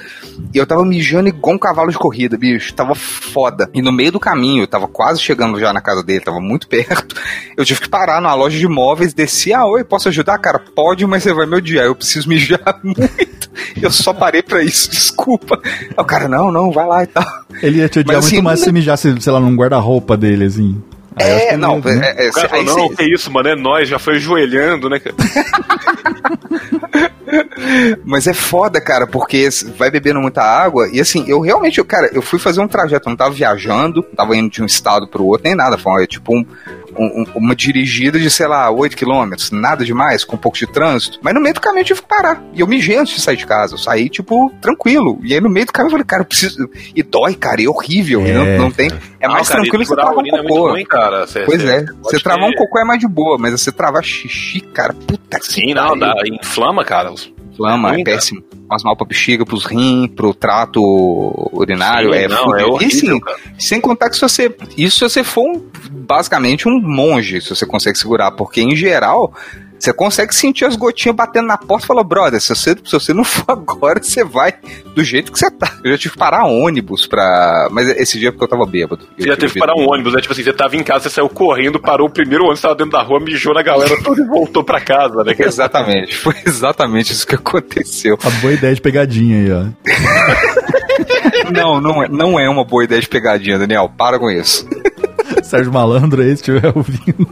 E 0.53 0.58
eu 0.58 0.66
tava 0.66 0.84
mijando 0.86 1.30
igual 1.30 1.56
um 1.56 1.60
cavalo 1.60 1.91
de 1.91 1.97
corrida, 1.97 2.38
bicho. 2.38 2.74
Tava 2.74 2.95
foda. 2.95 3.70
E 3.74 3.82
no 3.82 3.91
meio 3.91 4.12
do 4.12 4.20
caminho, 4.20 4.64
eu 4.64 4.68
tava 4.68 4.88
quase 4.88 5.22
chegando 5.22 5.60
já 5.60 5.72
na 5.72 5.82
casa 5.82 6.03
dele, 6.03 6.22
tava 6.22 6.39
muito 6.39 6.68
perto. 6.70 7.16
Eu 7.56 7.66
tive 7.66 7.82
que 7.82 7.89
parar 7.89 8.22
numa 8.22 8.34
loja 8.34 8.58
de 8.58 8.68
móveis, 8.68 9.14
desci, 9.14 9.53
ah, 9.53 9.66
oi, 9.66 9.84
posso 9.84 10.10
ajudar? 10.10 10.38
Cara, 10.39 10.60
pode, 10.60 11.06
mas 11.06 11.24
você 11.24 11.34
vai 11.34 11.45
me 11.45 11.56
odiar. 11.56 11.86
Eu 11.86 11.95
preciso 11.95 12.28
mijar 12.28 12.80
muito. 12.84 13.49
Eu 13.82 13.91
só 13.91 14.14
parei 14.14 14.41
pra 14.41 14.64
isso, 14.64 14.89
desculpa. 14.91 15.60
Aí 15.64 15.89
o 15.97 16.06
cara, 16.06 16.28
não, 16.28 16.51
não, 16.51 16.72
vai 16.72 16.86
lá 16.86 17.03
e 17.03 17.08
tal. 17.08 17.26
Ele 17.62 17.80
ia 17.80 17.89
te 17.89 17.99
odiar 17.99 18.18
Mas, 18.18 18.26
muito 18.26 18.36
assim, 18.36 18.43
mais 18.43 18.60
se 18.60 18.72
mijasse, 18.72 19.22
sei 19.22 19.34
lá, 19.34 19.39
num 19.39 19.56
guarda-roupa 19.56 20.18
dele, 20.18 20.45
assim. 20.45 20.82
É, 21.18 21.55
não, 21.57 21.80
né? 21.80 22.13
é, 22.18 22.26
é, 22.26 22.30
O 22.30 22.34
cara 22.34 22.55
aí 22.57 22.66
não, 22.66 22.89
cê- 22.89 22.95
que 22.95 23.13
isso, 23.13 23.32
mano, 23.32 23.49
é 23.49 23.55
nóis, 23.55 23.88
já 23.88 23.97
foi 23.97 24.16
ajoelhando, 24.16 24.89
né, 24.89 24.99
cara? 24.99 25.16
Mas 28.05 28.28
é 28.28 28.34
foda, 28.34 28.80
cara, 28.82 29.07
porque 29.07 29.47
vai 29.78 29.89
bebendo 29.89 30.22
muita 30.22 30.41
água 30.41 30.88
e 30.91 30.99
assim, 30.99 31.26
eu 31.28 31.39
realmente, 31.39 31.84
cara, 31.84 32.09
eu 32.13 32.22
fui 32.22 32.39
fazer 32.39 32.61
um 32.61 32.68
trajeto, 32.68 33.07
eu 33.07 33.11
não 33.11 33.18
tava 33.18 33.34
viajando, 33.34 34.01
não 34.07 34.16
tava 34.16 34.36
indo 34.38 34.49
de 34.49 34.61
um 34.61 34.66
estado 34.66 35.07
pro 35.07 35.26
outro, 35.26 35.47
nem 35.47 35.55
nada, 35.55 35.78
foi 35.78 36.05
tipo 36.07 36.36
um- 36.36 36.45
um- 36.98 37.26
uma 37.36 37.56
dirigida 37.56 38.20
de, 38.20 38.30
sei 38.30 38.48
lá, 38.48 38.70
8 38.72 38.96
quilômetros, 38.96 39.52
nada 39.52 39.84
demais, 39.86 40.24
com 40.24 40.36
um 40.36 40.39
pouco 40.39 40.58
de 40.58 40.66
trânsito, 40.68 41.20
mas 41.22 41.34
no 41.34 41.41
meio 41.41 41.54
do 41.54 41.62
caminho 41.62 41.82
eu 41.82 41.86
tive 41.86 42.02
que 42.02 42.08
parar, 42.08 42.43
e 42.54 42.60
eu 42.62 42.68
mijei 42.68 42.96
antes 42.98 43.16
de 43.16 43.22
sair 43.22 43.38
de 43.38 43.46
casa, 43.46 43.74
eu 43.76 43.78
saí, 43.78 44.10
tipo, 44.10 44.52
tranquilo, 44.62 45.20
e 45.24 45.34
aí 45.34 45.41
no 45.41 45.50
meio 45.50 45.66
do 45.66 45.72
caminho 45.72 45.89
eu 45.89 45.91
falei, 45.91 46.06
cara, 46.06 46.22
eu 46.22 46.26
preciso, 46.26 46.70
e 46.96 47.04
dói, 47.04 47.34
cara, 47.36 47.62
é 47.64 47.68
horrível, 47.68 48.26
e 48.26 48.32
não, 48.32 48.46
É, 48.46 48.58
não 48.58 48.72
tem, 48.72 48.88
é 49.20 49.28
mais 49.28 49.48
Não, 49.48 49.54
cara, 49.56 49.62
tranquilo 49.64 49.84
e 49.84 49.86
que 49.86 49.89
você 49.89 49.96
travar 49.96 50.16
um 50.18 50.26
é 50.28 50.41
cocô. 50.43 50.70
ruim, 50.72 50.86
cara. 50.86 51.28
Cê- 51.28 51.43
Pois 51.46 51.62
cê 51.62 51.68
é, 51.68 51.86
você 52.02 52.20
travar 52.20 52.48
um 52.48 52.52
ter- 52.52 52.58
cocô 52.58 52.80
é 52.80 52.84
mais 52.86 53.00
de 53.00 53.08
boa, 53.08 53.38
mas 53.38 53.52
você 53.52 53.72
travar 53.72 54.04
xixi, 54.04 54.62
cara, 54.62 54.93
puta 54.93 55.39
que 55.39 55.46
Sim, 55.54 55.74
não, 55.74 55.98
dá, 55.98 56.14
inflama, 56.41 56.84
cara. 56.86 57.14
Inflama, 57.56 57.95
É 57.95 58.01
é 58.01 58.03
péssimo. 58.03 58.43
Faz 58.70 58.84
mal 58.84 58.95
pra 58.95 59.06
bexiga, 59.08 59.45
pros 59.45 59.66
rins, 59.66 60.08
pro 60.16 60.34
trato 60.34 60.82
urinário, 61.53 62.12
Sim, 62.14 62.20
é 62.20 62.28
não, 62.28 62.43
fudido. 62.43 62.58
é 62.58 62.62
E 62.62 62.66
horrível, 62.66 62.99
sim, 63.16 63.20
cara. 63.20 63.38
sem 63.60 63.82
contar 63.82 64.10
que 64.10 64.16
se 64.16 64.22
você. 64.22 64.56
Isso 64.78 64.97
se 64.99 65.03
você 65.10 65.24
for 65.24 65.43
um, 65.45 65.64
basicamente 65.91 66.68
um 66.68 66.80
monge, 66.82 67.41
se 67.41 67.49
você 67.49 67.66
consegue 67.66 67.97
segurar, 67.97 68.32
porque 68.32 68.62
em 68.62 68.76
geral. 68.76 69.34
Você 69.80 69.93
consegue 69.93 70.34
sentir 70.34 70.65
as 70.65 70.76
gotinhas 70.76 71.15
batendo 71.15 71.47
na 71.47 71.57
porta 71.57 71.86
e 71.86 71.88
fala, 71.88 72.03
brother, 72.03 72.39
se 72.41 72.49
você, 72.49 72.76
se 72.84 72.91
você 72.91 73.13
não 73.13 73.23
for 73.23 73.45
agora, 73.51 74.01
você 74.01 74.23
vai 74.23 74.53
do 74.93 75.03
jeito 75.03 75.32
que 75.32 75.39
você 75.39 75.51
tá. 75.51 75.78
Eu 75.84 75.91
já 75.91 75.97
tive 75.97 76.13
que 76.13 76.19
parar 76.19 76.45
ônibus 76.45 77.05
pra. 77.05 77.67
Mas 77.71 77.89
esse 77.89 78.17
dia 78.17 78.30
é 78.30 78.32
porque 78.32 78.43
eu 78.43 78.47
tava 78.47 78.65
bêbado. 78.65 79.07
Você 79.17 79.28
já 79.28 79.38
teve 79.38 79.53
que 79.53 79.59
parar 79.59 79.76
um 79.76 79.88
ônibus, 79.91 80.13
né? 80.13 80.21
Tipo 80.21 80.34
assim, 80.34 80.43
você 80.43 80.53
tava 80.53 80.76
em 80.76 80.84
casa, 80.84 81.03
você 81.03 81.09
saiu 81.15 81.30
correndo, 81.30 81.80
parou 81.80 82.07
o 82.07 82.11
primeiro 82.11 82.45
ônibus, 82.45 82.61
tava 82.61 82.76
dentro 82.76 82.93
da 82.93 83.03
rua, 83.03 83.19
mijou 83.19 83.53
na 83.53 83.61
galera 83.61 84.01
toda 84.01 84.21
e 84.21 84.26
voltou 84.26 84.63
pra 84.63 84.80
casa, 84.80 85.23
né? 85.23 85.34
cara? 85.34 85.49
Exatamente, 85.49 86.15
foi 86.15 86.36
exatamente 86.45 87.11
isso 87.11 87.28
que 87.28 87.36
aconteceu. 87.36 88.17
A 88.23 88.30
boa 88.41 88.53
ideia 88.53 88.73
de 88.73 88.82
pegadinha 88.82 89.38
aí, 89.38 89.51
ó. 89.51 90.65
Não, 91.51 91.80
não 91.80 92.03
é, 92.03 92.07
não 92.07 92.39
é 92.39 92.49
uma 92.49 92.63
boa 92.63 92.84
ideia 92.84 92.99
de 93.01 93.07
pegadinha, 93.07 93.59
Daniel. 93.59 93.91
Para 93.95 94.17
com 94.17 94.30
isso. 94.30 94.67
Sérgio 95.43 95.71
Malandro 95.71 96.21
aí, 96.21 96.30
se 96.30 96.36
estiver 96.36 96.71
ouvindo. 96.76 97.28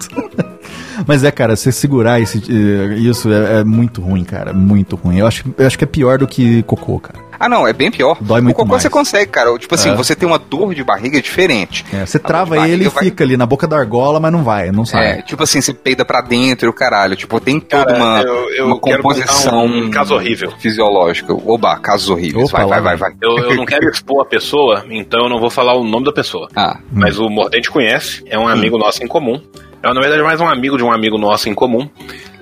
Mas 1.08 1.24
é, 1.24 1.32
cara, 1.32 1.56
você 1.56 1.72
segurar 1.72 2.20
esse, 2.20 2.38
eh, 2.50 2.96
isso 3.00 3.32
é, 3.32 3.60
é 3.60 3.64
muito 3.64 4.02
ruim, 4.02 4.24
cara. 4.24 4.54
Muito 4.54 4.96
ruim. 4.96 5.18
Eu 5.20 5.28
acho, 5.28 5.44
eu 5.58 5.66
acho 5.68 5.78
que 5.78 5.84
é 5.84 5.88
pior 5.88 6.18
do 6.18 6.28
que 6.28 6.64
cocô, 6.64 7.00
cara. 7.00 7.20
Ah, 7.40 7.50
não, 7.50 7.68
é 7.68 7.74
bem 7.74 7.92
pior. 7.92 8.18
Dói 8.22 8.40
muito 8.42 8.54
o 8.56 8.58
cocô 8.60 8.70
mais. 8.72 8.84
você 8.84 8.90
consegue, 8.90 9.30
cara. 9.32 9.58
Tipo 9.58 9.76
assim, 9.76 9.90
É. 9.90 9.96
você 9.96 10.16
tem 10.16 10.28
uma 10.28 10.38
dor 10.40 10.74
de 10.74 10.84
barriga 10.84 11.22
diferente. 11.22 11.84
É, 11.92 12.06
você 12.06 12.18
A 12.18 12.20
trava 12.20 12.68
ele 12.70 12.86
e 12.86 12.88
vai- 12.88 13.04
fica 13.06 13.24
ali 13.24 13.36
na 13.36 13.46
boca 13.46 13.68
da 13.68 13.78
argola, 13.78 14.20
mas 14.20 14.32
não 14.32 14.44
vai, 14.44 14.72
não 14.72 14.86
sai. 14.86 15.20
É, 15.20 15.22
tipo 15.24 15.44
assim, 15.44 15.60
você 15.60 15.74
peida 15.74 16.06
pra 16.06 16.22
dentro 16.22 16.68
e 16.68 16.70
o 16.70 16.74
caralho. 16.74 17.16
Tipo, 17.16 17.40
tem 17.42 17.60
toda 17.60 17.86
Cara, 17.86 17.98
uma, 17.98 18.22
eu- 18.22 18.50
eu 18.54 18.66
uma 18.68 18.80
composição 18.80 19.66
um 19.66 19.90
caso 19.90 20.14
horrível. 20.16 20.52
fisiológica. 20.60 21.34
Oba, 21.34 21.78
casos 21.80 22.10
horríveis. 22.10 22.48
Opa, 22.50 22.60
vai, 22.66 22.82
vai, 22.82 22.82
vai, 22.82 22.98
vai. 22.98 23.12
Eu, 23.22 23.38
eu 23.50 23.56
não 23.56 23.66
quero 23.66 23.90
expor 23.90 24.22
a 24.22 24.26
pessoa, 24.26 24.86
então 24.90 25.24
eu 25.24 25.30
não 25.30 25.40
vou 25.40 25.50
falar 25.50 25.74
o 25.76 25.84
nome 25.84 26.06
da 26.06 26.14
pessoa. 26.14 26.48
Ah, 26.56 26.78
Mas 26.92 27.18
o 27.20 27.30
Mordente 27.30 27.70
conhece, 27.70 28.24
é 28.28 28.38
um 28.40 28.48
amigo 28.48 28.78
nosso 28.78 29.04
em 29.04 29.08
comum. 29.08 29.42
É, 29.84 29.94
na 29.94 30.00
verdade, 30.00 30.24
mais 30.24 30.40
um 30.40 30.48
amigo 30.48 30.78
de 30.78 30.84
um 30.84 30.94
amigo 30.94 31.18
nosso 31.18 31.50
em 31.50 31.54
comum. 31.54 31.90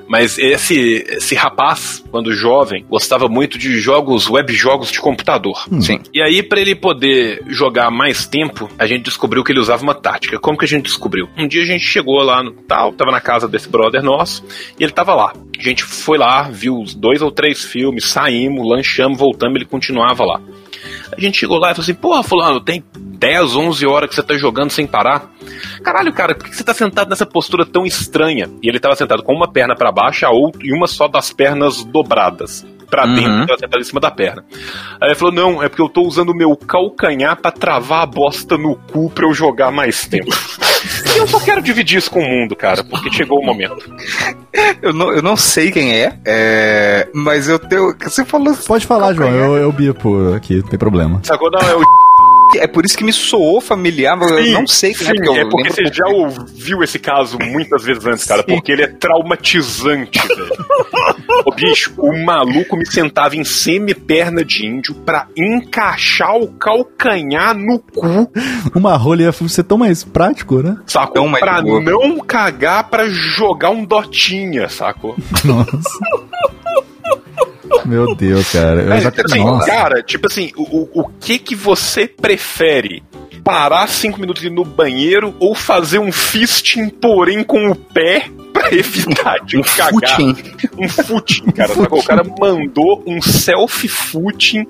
Mas 0.08 0.38
esse, 0.38 1.06
esse 1.08 1.36
rapaz, 1.36 2.04
quando 2.12 2.34
jovem, 2.34 2.86
gostava 2.88 3.30
muito 3.30 3.58
de 3.58 3.80
jogos, 3.80 4.30
web 4.30 4.54
jogos 4.54 4.92
de 4.92 5.00
computador. 5.00 5.66
Sim. 5.80 6.02
E 6.14 6.22
aí, 6.22 6.44
pra 6.44 6.60
ele 6.60 6.76
poder 6.76 7.42
jogar 7.48 7.90
mais 7.90 8.28
tempo, 8.28 8.70
a 8.78 8.86
gente 8.86 9.04
descobriu 9.04 9.42
que 9.42 9.54
ele 9.54 9.60
usava 9.60 9.82
uma 9.82 9.96
tática. 9.96 10.38
Como 10.38 10.58
que 10.58 10.66
a 10.66 10.68
gente 10.68 10.84
descobriu? 10.84 11.30
Um 11.38 11.48
dia 11.48 11.64
a 11.64 11.66
gente 11.66 11.86
chegou 11.86 12.22
lá 12.22 12.44
no 12.44 12.52
tal, 12.52 12.92
tava 12.92 13.10
na 13.10 13.22
casa 13.22 13.48
desse 13.48 13.70
brother 13.70 14.04
nosso, 14.04 14.44
e 14.78 14.84
ele 14.84 14.92
tava 14.92 15.16
lá. 15.16 15.34
A 15.58 15.64
gente 15.64 15.84
foi 15.84 16.18
lá, 16.18 16.44
viu 16.44 16.78
os 16.78 16.94
dois 16.94 17.22
ou 17.22 17.32
três 17.32 17.64
filmes, 17.64 18.06
saímos, 18.06 18.68
lanchamos, 18.68 19.18
voltamos, 19.18 19.56
ele 19.56 19.66
continuava 19.66 20.26
lá. 20.26 20.42
A 21.16 21.20
gente 21.20 21.38
chegou 21.38 21.58
lá 21.58 21.72
e 21.72 21.76
falou 21.76 21.84
assim: 21.84 21.94
Porra, 21.94 22.24
Fulano, 22.24 22.62
tem 22.62 22.84
10, 22.96 23.56
11 23.56 23.86
horas 23.86 24.10
que 24.10 24.16
você 24.16 24.24
tá 24.24 24.36
jogando 24.38 24.72
sem 24.72 24.88
parar. 24.88 25.30
Caralho, 25.84 26.12
cara, 26.14 26.34
por 26.34 26.48
que 26.50 26.56
você 26.56 26.64
tá 26.64 26.74
sentado 26.74 27.10
nessa 27.10 27.26
postura 27.26 27.66
tão 27.66 27.86
estranha? 27.86 28.50
E 28.64 28.68
ele 28.68 28.80
tava 28.80 28.96
sentado 28.96 29.24
com 29.24 29.34
uma 29.34 29.52
perna 29.52 29.76
pra 29.76 29.92
baixo 29.92 30.26
a 30.26 30.32
outra, 30.32 30.62
e 30.66 30.74
uma 30.74 30.88
só 30.88 31.08
das 31.08 31.32
pernas 31.32 31.84
dobradas. 31.84 32.66
Pra 32.92 33.06
Uhum. 33.06 33.16
dentro, 33.16 33.58
sentado 33.58 33.80
em 33.80 33.84
cima 33.86 34.00
da 34.02 34.12
perna. 34.12 34.44
Aí 35.00 35.08
ele 35.10 35.16
falou: 35.16 35.34
Não, 35.34 35.64
é 35.64 35.70
porque 35.70 35.82
eu 35.82 35.88
tô 35.90 36.02
usando 36.02 36.30
o 36.32 36.36
meu 36.36 36.56
calcanhar 36.58 37.36
pra 37.42 37.50
travar 37.50 38.04
a 38.04 38.06
bosta 38.06 38.58
no 38.58 38.76
cu 38.76 39.10
pra 39.10 39.26
eu 39.26 39.34
jogar 39.34 39.72
mais 39.72 40.06
tempo. 40.06 40.30
e 41.16 41.18
eu 41.18 41.26
só 41.26 41.40
quero 41.40 41.62
dividir 41.62 41.98
isso 42.00 42.12
com 42.12 42.20
o 42.20 42.30
mundo, 42.30 42.54
cara, 42.56 42.84
porque 42.84 43.10
chegou 43.10 43.40
o 43.40 43.46
momento. 43.46 43.78
Eu 44.82 44.92
não, 44.94 45.12
eu 45.14 45.22
não 45.22 45.38
sei 45.38 45.72
quem 45.72 45.94
é, 45.96 46.20
é, 46.26 47.08
mas 47.14 47.48
eu 47.48 47.58
tenho. 47.58 47.96
Você 48.04 48.26
falou. 48.26 48.54
Pode 48.68 48.86
falar, 48.86 49.14
João, 49.14 49.30
eu, 49.32 49.56
eu 49.56 49.72
bipo 49.72 50.34
aqui, 50.36 50.58
não 50.58 50.68
tem 50.68 50.78
problema. 50.78 51.22
Sacou? 51.24 51.50
Não, 51.50 51.60
é 51.62 51.76
o 51.76 51.82
É 52.60 52.68
por 52.68 52.86
isso 52.86 52.98
que 52.98 53.04
me 53.04 53.14
soou 53.14 53.62
familiar, 53.62 54.16
mas 54.18 54.32
eu 54.32 54.52
não 54.52 54.68
sei 54.68 54.92
é, 54.92 54.94
Sim, 54.96 55.06
porque 55.16 55.30
eu 55.30 55.36
é 55.36 55.50
porque 55.50 55.70
você 55.70 55.86
já 55.86 56.08
ouviu 56.08 56.84
esse 56.84 57.00
caso 57.00 57.38
muitas 57.40 57.84
vezes 57.84 58.06
antes, 58.06 58.26
cara, 58.26 58.44
porque 58.44 58.72
ele 58.72 58.84
é 58.84 58.88
traumatizante, 58.88 60.20
velho. 60.28 60.52
Ô, 61.46 61.52
bicho, 61.52 61.94
o 61.98 62.24
maluco 62.24 62.78
me 62.78 62.86
sentava 62.86 63.36
em 63.36 63.44
semi-perna 63.44 64.44
de 64.44 64.66
índio 64.66 64.94
pra 64.96 65.28
encaixar 65.36 66.36
o 66.36 66.48
calcanhar 66.48 67.58
no 67.58 67.80
cu, 67.80 68.30
Uma 68.76 68.96
rolha 68.96 69.24
ia 69.24 69.32
ser 69.32 69.64
tão 69.64 69.78
mais 69.78 70.04
prático, 70.04 70.62
né? 70.62 70.78
sacou? 70.86 71.14
Tão 71.14 71.32
pra 71.32 71.62
boa. 71.62 71.82
não 71.82 72.20
cagar 72.20 72.90
pra 72.90 73.08
jogar 73.10 73.70
um 73.72 73.84
dotinha, 73.86 74.70
sacou? 74.70 75.16
Nossa. 75.44 76.00
Meu 77.92 78.16
Deus, 78.16 78.52
cara. 78.52 78.82
Eu 78.82 78.94
É, 78.94 79.02
já... 79.02 79.10
assim, 79.26 79.40
Nossa. 79.44 79.66
cara, 79.66 80.02
tipo 80.04 80.28
assim, 80.28 80.52
o, 80.56 80.64
o- 80.64 81.02
o 81.02 81.10
que 81.20 81.38
que 81.38 81.56
você 81.56 82.08
prefere? 82.08 83.04
Parar 83.44 83.88
cinco 83.88 84.20
minutos 84.20 84.44
e 84.44 84.48
ir 84.48 84.52
no 84.52 84.64
banheiro 84.64 85.36
ou 85.40 85.56
fazer 85.56 85.98
um 86.00 86.12
fisting, 86.12 86.90
porém 86.90 87.44
com 87.44 87.72
o 87.72 87.76
pé, 87.76 88.30
pra 88.54 88.68
evitar 88.74 89.40
de 89.46 89.58
Um 89.58 89.62
cagar? 89.64 89.92
footing. 89.92 90.36
Um 90.78 90.88
footing, 90.88 91.46
cara. 91.52 91.74
sacou? 91.74 92.00
O 92.00 92.04
cara 92.04 92.24
mandou 92.40 93.04
um 93.08 93.20
selfie 93.22 93.88
footing 93.88 94.66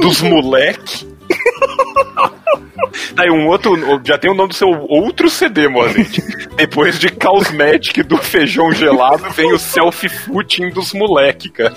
dos 0.00 0.20
moleque. 0.20 1.06
Aí 3.16 3.30
um 3.30 3.46
outro, 3.46 3.76
já 4.04 4.18
tem 4.18 4.30
o 4.30 4.34
nome 4.34 4.50
do 4.50 4.54
seu 4.54 4.68
outro 4.68 5.30
CD, 5.30 5.68
Moazete. 5.68 6.22
Depois 6.56 6.98
de 6.98 7.08
Cosmetic 7.10 8.02
do 8.04 8.16
feijão 8.16 8.72
gelado, 8.72 9.30
vem 9.30 9.52
o 9.52 9.58
selfie 9.58 10.08
footing 10.08 10.70
dos 10.70 10.92
moleque, 10.92 11.50
cara. 11.50 11.74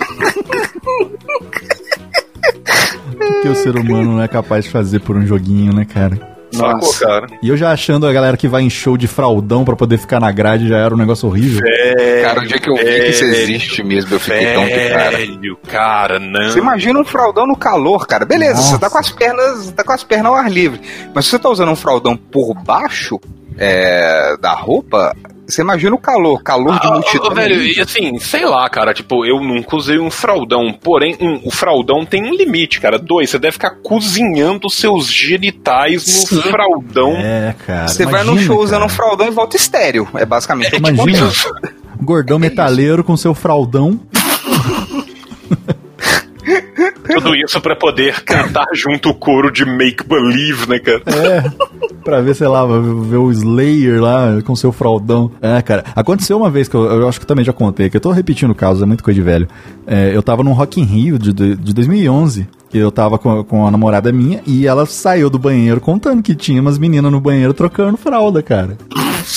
O 3.14 3.42
que 3.42 3.48
o 3.48 3.54
ser 3.54 3.76
humano 3.76 4.12
não 4.12 4.22
é 4.22 4.28
capaz 4.28 4.64
de 4.64 4.70
fazer 4.70 5.00
por 5.00 5.16
um 5.16 5.26
joguinho, 5.26 5.72
né, 5.72 5.84
cara? 5.84 6.35
Sacou, 6.56 6.80
Nossa. 6.80 7.06
cara? 7.06 7.26
E 7.42 7.48
eu 7.48 7.56
já 7.56 7.70
achando 7.72 8.06
a 8.06 8.12
galera 8.12 8.36
que 8.36 8.48
vai 8.48 8.62
em 8.62 8.70
show 8.70 8.96
de 8.96 9.06
fraldão 9.06 9.64
pra 9.64 9.76
poder 9.76 9.98
ficar 9.98 10.20
na 10.20 10.30
grade 10.30 10.68
já 10.68 10.78
era 10.78 10.94
um 10.94 10.98
negócio 10.98 11.28
horrível. 11.28 11.60
É, 11.66 12.22
Cara, 12.22 12.40
o 12.40 12.46
dia 12.46 12.58
que 12.58 12.68
eu 12.68 12.76
vi 12.76 12.84
que 12.84 13.08
isso 13.08 13.24
existe 13.24 13.82
mesmo, 13.82 14.14
eu 14.14 14.20
fiquei 14.20 14.52
tão 14.54 14.64
de 14.66 14.88
cara. 14.90 15.16
Velho, 15.16 15.58
cara, 15.68 16.18
não. 16.18 16.50
Você 16.50 16.58
imagina 16.58 16.98
um 16.98 17.04
fraldão 17.04 17.46
no 17.46 17.56
calor, 17.56 18.06
cara. 18.06 18.24
Beleza, 18.24 18.54
Nossa. 18.54 18.70
você 18.70 18.78
tá 18.78 18.90
com 18.90 18.98
as 18.98 19.10
pernas, 19.10 19.70
tá 19.72 19.84
com 19.84 19.92
as 19.92 20.04
pernas 20.04 20.26
ao 20.26 20.34
ar 20.34 20.50
livre. 20.50 20.80
Mas 21.14 21.24
se 21.26 21.32
você 21.32 21.38
tá 21.38 21.48
usando 21.48 21.70
um 21.70 21.76
fraldão 21.76 22.16
por 22.16 22.54
baixo 22.54 23.20
é, 23.58 24.36
da 24.40 24.52
roupa, 24.52 25.14
você 25.46 25.62
imagina 25.62 25.94
o 25.94 25.98
calor, 25.98 26.42
calor 26.42 26.78
de 26.80 26.86
Ah, 26.88 26.90
multidão. 26.92 27.30
velho, 27.34 27.62
e 27.62 27.80
assim, 27.80 28.18
sei 28.18 28.44
lá, 28.44 28.68
cara, 28.68 28.92
tipo, 28.92 29.24
eu 29.24 29.40
nunca 29.40 29.76
usei 29.76 29.98
um 29.98 30.10
fraldão, 30.10 30.72
porém, 30.72 31.16
um, 31.20 31.40
o 31.46 31.50
fraldão 31.50 32.04
tem 32.04 32.24
um 32.24 32.34
limite, 32.34 32.80
cara. 32.80 32.98
Dois, 32.98 33.30
você 33.30 33.38
deve 33.38 33.52
ficar 33.52 33.76
cozinhando 33.82 34.68
seus 34.68 35.06
genitais 35.10 36.28
no 36.32 36.42
Sim. 36.42 36.50
fraldão. 36.50 37.12
É, 37.16 37.54
cara. 37.64 37.88
Você 37.88 38.04
vai 38.04 38.24
num 38.24 38.32
imagina, 38.32 38.46
show 38.54 38.62
usando 38.62 38.80
cara. 38.80 38.84
um 38.92 38.94
fraldão 38.94 39.26
e 39.28 39.30
volta 39.30 39.56
estéreo. 39.56 40.08
É 40.14 40.26
basicamente 40.26 40.68
o 40.68 40.70
que 40.70 40.76
Imagina. 40.90 41.30
Gordão 42.02 42.38
metaleiro 42.38 43.02
com 43.04 43.16
seu 43.16 43.32
fraldão. 43.34 44.00
Tudo 47.12 47.34
isso 47.34 47.60
pra 47.60 47.76
poder 47.76 48.22
cantar 48.22 48.66
junto 48.74 49.10
o 49.10 49.14
coro 49.14 49.50
de 49.50 49.64
Make 49.64 50.06
Believe, 50.06 50.68
né, 50.68 50.78
cara? 50.78 51.02
É, 51.06 51.44
pra 52.04 52.20
ver, 52.20 52.34
sei 52.34 52.48
lá, 52.48 52.64
ver 52.66 53.16
o 53.16 53.30
Slayer 53.30 54.00
lá 54.00 54.40
com 54.44 54.54
seu 54.54 54.72
fraldão. 54.72 55.30
É, 55.40 55.60
cara, 55.62 55.84
aconteceu 55.94 56.36
uma 56.36 56.50
vez 56.50 56.68
que 56.68 56.74
eu, 56.74 56.84
eu 56.84 57.08
acho 57.08 57.20
que 57.20 57.26
também 57.26 57.44
já 57.44 57.52
contei, 57.52 57.90
que 57.90 57.96
eu 57.96 58.00
tô 58.00 58.10
repetindo 58.10 58.50
o 58.50 58.54
caso, 58.54 58.82
é 58.82 58.86
muito 58.86 59.04
coisa 59.04 59.18
de 59.18 59.22
velho. 59.22 59.48
É, 59.86 60.14
eu 60.14 60.22
tava 60.22 60.42
num 60.42 60.52
Rock 60.52 60.80
in 60.80 60.84
Rio 60.84 61.18
de, 61.18 61.32
de, 61.32 61.56
de 61.56 61.74
2011, 61.74 62.48
que 62.68 62.78
eu 62.78 62.90
tava 62.90 63.18
com, 63.18 63.42
com 63.44 63.66
a 63.66 63.70
namorada 63.70 64.12
minha, 64.12 64.40
e 64.46 64.66
ela 64.66 64.86
saiu 64.86 65.30
do 65.30 65.38
banheiro 65.38 65.80
contando 65.80 66.22
que 66.22 66.34
tinha 66.34 66.60
umas 66.60 66.78
meninas 66.78 67.10
no 67.10 67.20
banheiro 67.20 67.54
trocando 67.54 67.96
fralda, 67.96 68.42
cara. 68.42 68.76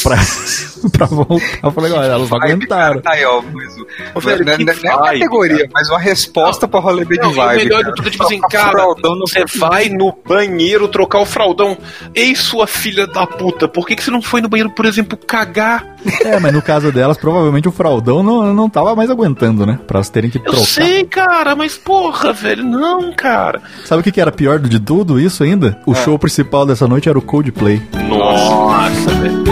Pra, 0.04 0.18
pra 0.92 1.06
voltar. 1.08 1.60
Eu 1.64 1.72
falei, 1.72 1.92
olha, 1.92 2.06
elas 2.08 2.30
não 2.30 2.38
aguentaram. 2.38 3.02
Tá 3.02 3.12
aí, 3.14 3.26
ó, 3.26 3.42
mas 3.54 3.76
o- 3.78 3.88
Ô, 4.16 4.20
velho, 4.20 4.46
não, 4.46 4.56
que 4.58 4.64
não 4.64 4.74
é 4.74 4.88
a 4.90 4.98
vibe, 4.98 5.20
categoria, 5.20 5.58
cara. 5.58 5.70
mas 5.74 5.90
uma 5.90 6.00
resposta 6.00 6.68
pra 6.68 6.80
rolê 6.80 7.04
big 7.06 7.22
Não, 7.22 7.30
e 7.30 7.34
o 7.34 7.36
vibe. 7.36 7.64
melhor 7.64 7.82
cara. 7.82 7.90
de 7.90 7.96
tudo 7.96 8.08
é 8.08 8.12
tipo 8.12 8.24
assim, 8.24 8.40
cara, 8.42 8.86
você 9.20 9.46
vai 9.58 9.90
no 9.90 10.14
banheiro 10.28 10.88
trocar 10.88 11.20
o 11.20 11.26
fraldão. 11.26 11.78
Ei, 12.14 12.36
sua 12.36 12.68
filha 12.68 13.08
da 13.08 13.26
puta, 13.28 13.68
por 13.68 13.86
que, 13.88 13.96
que 13.96 14.04
você 14.04 14.12
não 14.12 14.22
foi 14.22 14.42
no 14.42 14.48
banheiro, 14.50 14.70
por 14.72 14.86
exemplo, 14.86 15.18
cagar? 15.18 15.86
É, 16.24 16.40
mas 16.40 16.54
no 16.54 16.62
caso 16.62 16.92
delas, 16.92 17.18
provavelmente 17.18 17.68
o 17.68 17.72
fraldão 17.72 18.24
não, 18.24 18.54
não 18.54 18.70
tava 18.70 18.96
mais 18.96 19.10
aguentando, 19.10 19.66
né? 19.66 19.78
Pra 19.86 19.98
elas 19.98 20.10
terem 20.10 20.30
que 20.30 20.38
Eu 20.38 20.44
trocar. 20.44 20.66
sei, 20.66 21.04
cara, 21.04 21.56
mas 21.56 21.78
porra, 21.78 22.32
velho, 22.32 22.64
não, 22.64 23.12
cara. 23.12 23.62
Sabe 23.86 24.00
o 24.02 24.04
que, 24.04 24.12
que 24.12 24.22
era 24.22 24.32
pior 24.32 24.60
de 24.60 24.80
tudo 24.80 25.20
isso 25.20 25.44
ainda? 25.44 25.80
O 25.86 25.94
show 25.94 26.18
principal 26.18 26.66
dessa 26.66 26.88
noite 26.88 27.10
era 27.10 27.18
o 27.18 27.22
Coldplay. 27.22 27.82
Nossa, 28.08 29.10
velho. 29.16 29.44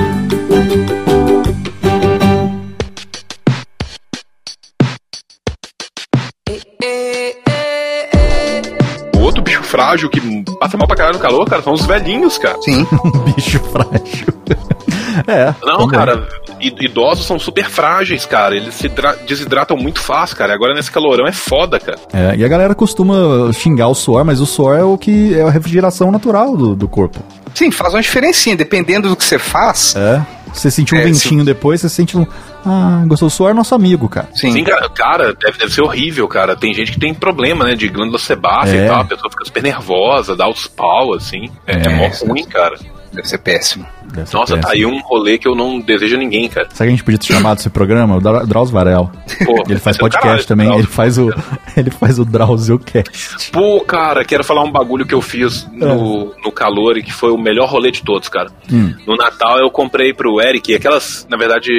Frágil 9.87 10.09
que 10.09 10.21
passa 10.59 10.77
mal 10.77 10.87
pra 10.87 10.97
caralho 10.97 11.15
no 11.17 11.21
calor, 11.21 11.45
cara, 11.45 11.61
são 11.61 11.73
os 11.73 11.85
velhinhos, 11.85 12.37
cara. 12.37 12.57
Sim. 12.61 12.85
Um 13.03 13.11
bicho 13.31 13.59
frágil. 13.59 14.27
é. 15.27 15.53
Não, 15.63 15.87
também. 15.87 15.89
cara, 15.89 16.27
idosos 16.59 17.25
são 17.25 17.39
super 17.39 17.69
frágeis, 17.69 18.25
cara. 18.25 18.55
Eles 18.55 18.73
se 18.75 18.89
dra- 18.89 19.15
desidratam 19.27 19.77
muito 19.77 19.99
fácil, 19.99 20.35
cara. 20.35 20.51
E 20.53 20.55
agora 20.55 20.73
nesse 20.73 20.91
calorão 20.91 21.25
é 21.27 21.31
foda, 21.31 21.79
cara. 21.79 21.97
É, 22.13 22.35
e 22.35 22.43
a 22.43 22.47
galera 22.47 22.75
costuma 22.75 23.51
xingar 23.53 23.87
o 23.87 23.95
suor, 23.95 24.23
mas 24.25 24.39
o 24.41 24.45
suor 24.45 24.77
é 24.77 24.83
o 24.83 24.97
que 24.97 25.35
é 25.37 25.43
a 25.43 25.49
refrigeração 25.49 26.11
natural 26.11 26.55
do, 26.57 26.75
do 26.75 26.87
corpo. 26.87 27.19
Sim, 27.53 27.71
faz 27.71 27.93
uma 27.93 28.01
diferencinha. 28.01 28.55
Dependendo 28.55 29.09
do 29.09 29.15
que 29.15 29.23
você 29.23 29.39
faz. 29.39 29.95
É. 29.95 30.21
Você 30.59 30.71
sente 30.71 30.93
um 30.95 30.97
É, 30.97 31.03
ventinho 31.03 31.43
depois, 31.45 31.81
você 31.81 31.89
sente 31.89 32.17
um. 32.17 32.25
Ah, 32.65 33.03
gostou? 33.07 33.27
O 33.27 33.31
suor 33.31 33.51
é 33.51 33.53
nosso 33.53 33.73
amigo, 33.75 34.09
cara. 34.09 34.27
Sim. 34.33 34.51
Sim, 34.51 34.63
cara, 34.63 35.33
deve, 35.33 35.57
deve 35.57 35.73
ser 35.73 35.81
horrível, 35.81 36.27
cara. 36.27 36.55
Tem 36.55 36.73
gente 36.73 36.91
que 36.91 36.99
tem 36.99 37.13
problema, 37.13 37.65
né, 37.65 37.75
de 37.75 37.87
glândula 37.87 38.17
sebácea 38.19 38.75
É. 38.81 38.85
e 38.85 38.87
tal. 38.87 39.01
A 39.01 39.05
pessoa 39.05 39.29
fica 39.29 39.45
super 39.45 39.63
nervosa, 39.63 40.35
dá 40.35 40.49
os 40.49 40.67
pau, 40.67 41.13
assim. 41.13 41.49
É, 41.65 41.73
é, 41.77 41.85
É, 41.85 41.89
mó 41.89 42.07
ruim, 42.27 42.43
cara. 42.45 42.77
Deve 43.13 43.27
ser 43.27 43.37
péssimo. 43.37 43.85
Ser 44.25 44.35
Nossa, 44.35 44.55
tá 44.57 44.67
péssimo. 44.67 44.67
aí 44.71 44.85
um 44.85 44.99
rolê 45.01 45.37
que 45.37 45.47
eu 45.47 45.55
não 45.55 45.79
desejo 45.79 46.15
a 46.15 46.19
ninguém, 46.19 46.47
cara. 46.49 46.67
Sabe 46.71 46.75
o 46.75 46.77
que 46.77 46.83
a 46.83 46.89
gente 46.89 47.03
podia 47.03 47.17
ter 47.19 47.27
chamado 47.27 47.59
esse 47.59 47.69
programa? 47.69 48.15
O 48.15 48.19
Dra- 48.21 48.43
Drauzio 48.45 48.73
Varel. 48.73 49.11
Pô, 49.45 49.63
Ele 49.69 49.79
faz 49.79 49.95
é 49.95 49.99
podcast 49.99 50.27
caralho, 50.27 50.45
também, 50.47 50.67
Drauzio. 50.67 50.85
ele 50.85 50.91
faz 50.93 51.17
o. 51.17 51.29
Ele 51.77 51.91
faz 51.91 52.19
o 52.19 52.25
DrauzioCast. 52.25 53.51
Pô, 53.51 53.81
cara, 53.81 54.23
quero 54.25 54.43
falar 54.43 54.63
um 54.63 54.71
bagulho 54.71 55.05
que 55.05 55.13
eu 55.13 55.21
fiz 55.21 55.67
no, 55.71 56.33
no 56.43 56.51
calor 56.51 56.97
e 56.97 57.03
que 57.03 57.11
foi 57.13 57.31
o 57.31 57.37
melhor 57.37 57.69
rolê 57.69 57.91
de 57.91 58.01
todos, 58.03 58.29
cara. 58.29 58.49
Hum. 58.71 58.93
No 59.05 59.15
Natal 59.15 59.59
eu 59.59 59.69
comprei 59.69 60.13
pro 60.13 60.41
Eric 60.41 60.73
aquelas, 60.73 61.27
na 61.29 61.37
verdade, 61.37 61.69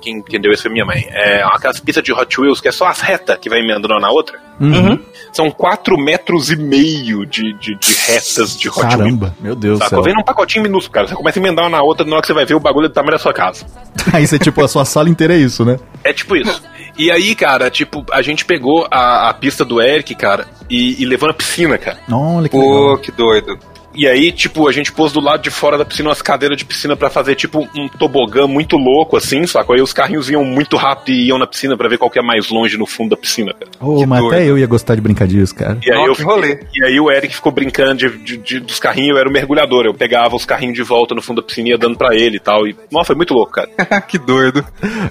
quem, 0.00 0.22
quem 0.22 0.40
deu 0.40 0.52
isso 0.52 0.62
foi 0.62 0.72
minha 0.72 0.84
mãe. 0.84 1.04
É 1.10 1.42
aquelas 1.42 1.80
pistas 1.80 2.02
de 2.04 2.12
Hot 2.12 2.40
Wheels 2.40 2.60
que 2.60 2.68
é 2.68 2.72
só 2.72 2.86
as 2.86 3.00
retas 3.00 3.36
que 3.38 3.48
vai 3.48 3.58
emendando 3.60 3.88
uma 3.94 4.00
na 4.00 4.10
outra. 4.10 4.38
Uhum. 4.60 4.98
São 5.32 5.50
4 5.50 5.96
metros 5.98 6.50
e 6.50 6.56
meio 6.56 7.24
de, 7.24 7.52
de, 7.60 7.76
de 7.78 7.94
retas 8.06 8.56
de 8.58 8.68
Hot 8.68 8.78
Wheels. 8.80 8.94
Caramba, 8.96 9.34
meu 9.40 9.54
Deus 9.54 9.78
do 9.78 9.84
Sacou? 9.84 10.02
Vem 10.02 10.14
num 10.14 10.24
pacotinho 10.24 10.62
minúsculo, 10.64 10.92
cara. 10.94 11.06
Você 11.08 11.14
começa 11.14 11.38
a 11.38 11.40
emendar 11.42 11.64
uma 11.64 11.70
na 11.77 11.77
outra, 11.82 12.06
na 12.06 12.12
hora 12.12 12.20
que 12.20 12.26
você 12.26 12.34
vai 12.34 12.44
ver 12.44 12.54
o 12.54 12.60
bagulho 12.60 12.88
do 12.88 12.94
tamanho 12.94 13.12
da 13.12 13.18
sua 13.18 13.32
casa. 13.32 13.66
Aí 14.12 14.26
você, 14.26 14.38
tipo, 14.38 14.62
a 14.62 14.68
sua 14.68 14.84
sala 14.84 15.08
inteira 15.08 15.34
é 15.34 15.38
isso, 15.38 15.64
né? 15.64 15.78
É 16.04 16.12
tipo 16.12 16.36
isso. 16.36 16.62
E 16.96 17.12
aí, 17.12 17.34
cara, 17.36 17.70
tipo, 17.70 18.04
a 18.10 18.20
gente 18.22 18.44
pegou 18.44 18.88
a, 18.90 19.28
a 19.28 19.34
pista 19.34 19.64
do 19.64 19.80
Eric, 19.80 20.16
cara, 20.16 20.48
e, 20.68 21.00
e 21.00 21.06
levou 21.06 21.28
na 21.28 21.34
piscina, 21.34 21.78
cara. 21.78 21.98
Olha 22.10 22.48
que 22.48 22.56
Pô, 22.56 22.80
legal. 22.80 22.98
que 22.98 23.12
doido. 23.12 23.58
E 23.94 24.06
aí, 24.06 24.30
tipo, 24.30 24.68
a 24.68 24.72
gente 24.72 24.92
pôs 24.92 25.12
do 25.12 25.20
lado 25.20 25.42
de 25.42 25.50
fora 25.50 25.76
da 25.78 25.84
piscina 25.84 26.10
umas 26.10 26.22
cadeiras 26.22 26.56
de 26.56 26.64
piscina 26.64 26.94
pra 26.94 27.10
fazer, 27.10 27.34
tipo, 27.34 27.66
um 27.74 27.88
tobogã 27.88 28.46
muito 28.46 28.76
louco, 28.76 29.16
assim, 29.16 29.46
sacou? 29.46 29.74
Aí 29.74 29.82
os 29.82 29.92
carrinhos 29.92 30.30
iam 30.30 30.44
muito 30.44 30.76
rápido 30.76 31.14
e 31.16 31.26
iam 31.28 31.38
na 31.38 31.46
piscina 31.46 31.76
pra 31.76 31.88
ver 31.88 31.98
qual 31.98 32.10
que 32.10 32.18
é 32.18 32.22
mais 32.22 32.48
longe 32.50 32.76
no 32.76 32.86
fundo 32.86 33.10
da 33.10 33.16
piscina, 33.16 33.52
cara. 33.54 33.70
Ô, 33.80 34.06
mas 34.06 34.20
doido. 34.20 34.34
até 34.34 34.44
eu 34.48 34.58
ia 34.58 34.66
gostar 34.66 34.94
de 34.94 35.00
brincar 35.00 35.26
disso, 35.26 35.54
cara. 35.54 35.78
E 35.84 35.90
aí, 35.90 35.98
eu 36.04 36.12
que 36.12 36.18
fiquei- 36.20 36.32
rolê. 36.34 36.60
e 36.74 36.84
aí 36.84 37.00
o 37.00 37.10
Eric 37.10 37.34
ficou 37.34 37.50
brincando 37.50 37.94
de, 37.96 38.18
de- 38.18 38.36
de- 38.36 38.60
dos 38.60 38.78
carrinhos, 38.78 39.10
eu 39.10 39.18
era 39.18 39.28
o 39.28 39.32
mergulhador. 39.32 39.86
Eu 39.86 39.94
pegava 39.94 40.36
os 40.36 40.44
carrinhos 40.44 40.74
de 40.76 40.82
volta 40.82 41.14
no 41.14 41.22
fundo 41.22 41.40
da 41.40 41.46
piscina 41.46 41.68
e 41.68 41.70
ia 41.72 41.78
dando 41.78 41.96
pra 41.96 42.14
ele 42.14 42.36
e 42.36 42.40
tal. 42.40 42.68
E, 42.68 42.76
nossa, 42.92 43.06
foi 43.06 43.16
muito 43.16 43.34
louco, 43.34 43.52
cara. 43.52 43.68
que 44.06 44.18
doido. 44.18 44.64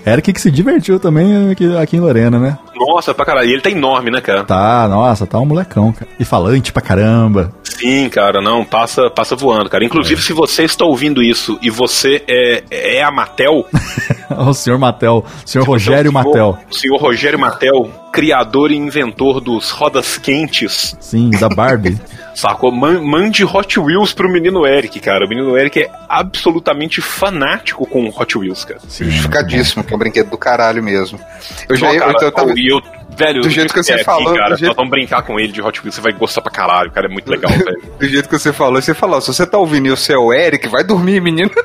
Eric 0.06 0.32
que 0.32 0.40
se 0.42 0.52
divertiu 0.52 1.00
também 1.00 1.52
aqui, 1.52 1.76
aqui 1.78 1.98
em 1.98 2.00
Lorena, 2.00 2.40
né? 2.40 2.58
Nossa, 2.76 3.14
pra 3.14 3.26
caralho. 3.26 3.50
E 3.50 3.54
ele 3.54 3.62
tá 3.62 3.70
enorme, 3.72 4.12
né, 4.12 4.22
cara? 4.22 4.44
Tá, 4.44 4.88
nossa, 4.88 5.26
tá 5.26 5.40
um 5.40 5.46
molecão, 5.46 5.92
cara. 5.92 6.10
E 6.20 6.24
falante 6.24 6.72
pra 6.72 6.82
caramba. 6.82 7.52
Sim, 7.64 8.08
cara, 8.10 8.40
não, 8.42 8.64
passa, 8.70 9.10
passa 9.10 9.36
voando, 9.36 9.70
cara. 9.70 9.84
Inclusive, 9.84 10.22
se 10.22 10.34
você 10.34 10.64
está 10.64 10.86
ouvindo 10.86 11.24
isso 11.24 11.58
e 11.62 11.70
você 11.70 12.24
é, 12.28 12.64
é 12.70 13.04
a 13.04 13.10
Matel, 13.12 13.66
o 14.30 14.54
senhor 14.54 14.78
Matel, 14.78 15.26
o 15.46 15.50
senhor 15.50 15.66
Rogério 15.68 16.10
Então, 16.10 16.22
o 16.22 16.26
Matel. 16.26 16.54
senhor- 16.54 16.68
O 16.70 16.76
senhor 16.76 16.98
Rogério 17.02 17.40
Matel, 17.40 17.92
criador 18.12 18.72
e 18.72 18.76
inventor 18.76 19.40
dos 19.42 19.70
rodas 19.72 20.18
quentes, 20.18 20.96
Sim, 21.00 21.30
da 21.32 21.50
Barbie. 21.50 21.98
sacou? 22.36 22.72
Man- 22.72 23.02
Mande 23.02 23.44
Hot 23.44 23.80
Wheels 23.80 24.14
pro 24.14 24.30
menino 24.32 24.66
Eric, 24.66 25.00
cara. 25.00 25.26
O 25.26 25.30
menino 25.30 25.58
Eric 25.58 25.82
é 25.84 25.92
absolutamente 26.08 27.02
fanático 27.02 27.86
com 27.88 28.08
Hot 28.10 28.38
Wheels, 28.38 28.64
cara. 28.66 28.80
Justificadíssimo, 28.88 29.84
que 29.84 29.92
é 29.94 29.96
um 29.96 30.00
brinquedo 30.00 30.30
do 30.30 30.38
caralho 30.38 30.84
mesmo. 30.84 31.20
Eu 31.68 31.76
já 31.76 31.88
Só, 31.88 31.94
eu, 31.94 32.00
cara, 32.02 32.26
eu, 32.26 32.32
tava- 32.32 32.54
eu, 32.58 32.82
velho, 33.18 33.42
do 33.42 33.50
jeito 33.50 33.74
que 33.74 33.84
você 33.84 33.94
é 33.94 34.04
falou, 34.04 34.34
cara, 34.36 34.50
do 34.52 34.58
jeito- 34.58 34.68
nós 34.68 34.76
vamos 34.76 34.92
brincar 34.92 35.22
com 35.24 35.40
ele 35.40 35.52
de 35.52 35.62
Hot 35.62 35.80
Wheels, 35.82 35.96
você 35.96 36.02
vai 36.02 36.14
gostar 36.14 36.42
pra 36.42 36.52
caralho, 36.52 36.92
cara, 36.92 37.08
é 37.08 37.10
muito 37.10 37.30
legal, 37.30 37.52
velho. 37.58 37.82
do 38.00 38.08
jeito 38.08 38.30
que 38.30 38.38
você 38.38 38.54
falou, 38.54 38.82
você 38.82 38.94
falou, 38.94 39.20
se 39.22 39.28
você 39.34 39.46
tá 39.46 39.58
ouvindo 39.58 39.88
e 39.88 39.90
você 39.90 40.14
é 40.14 40.18
o 40.18 40.32
Eric, 40.34 40.68
vai 40.68 40.84
dormir, 40.84 41.22
menino. 41.22 41.50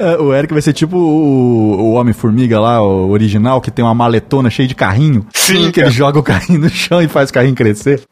É, 0.00 0.16
o 0.16 0.32
Eric 0.34 0.52
vai 0.54 0.62
ser 0.62 0.72
tipo 0.72 0.96
o, 0.96 1.76
o 1.78 1.92
Homem-Formiga 1.92 2.58
lá, 2.58 2.80
o 2.82 3.10
original, 3.10 3.60
que 3.60 3.70
tem 3.70 3.84
uma 3.84 3.94
maletona 3.94 4.48
cheia 4.48 4.66
de 4.66 4.74
carrinho. 4.74 5.26
Sim, 5.34 5.70
Que 5.70 5.80
ele 5.80 5.90
joga 5.90 6.18
o 6.18 6.22
carrinho 6.22 6.60
no 6.60 6.68
chão 6.70 7.00
e 7.02 7.08
faz 7.08 7.28
o 7.28 7.32
carrinho 7.34 7.54
crescer. 7.54 8.02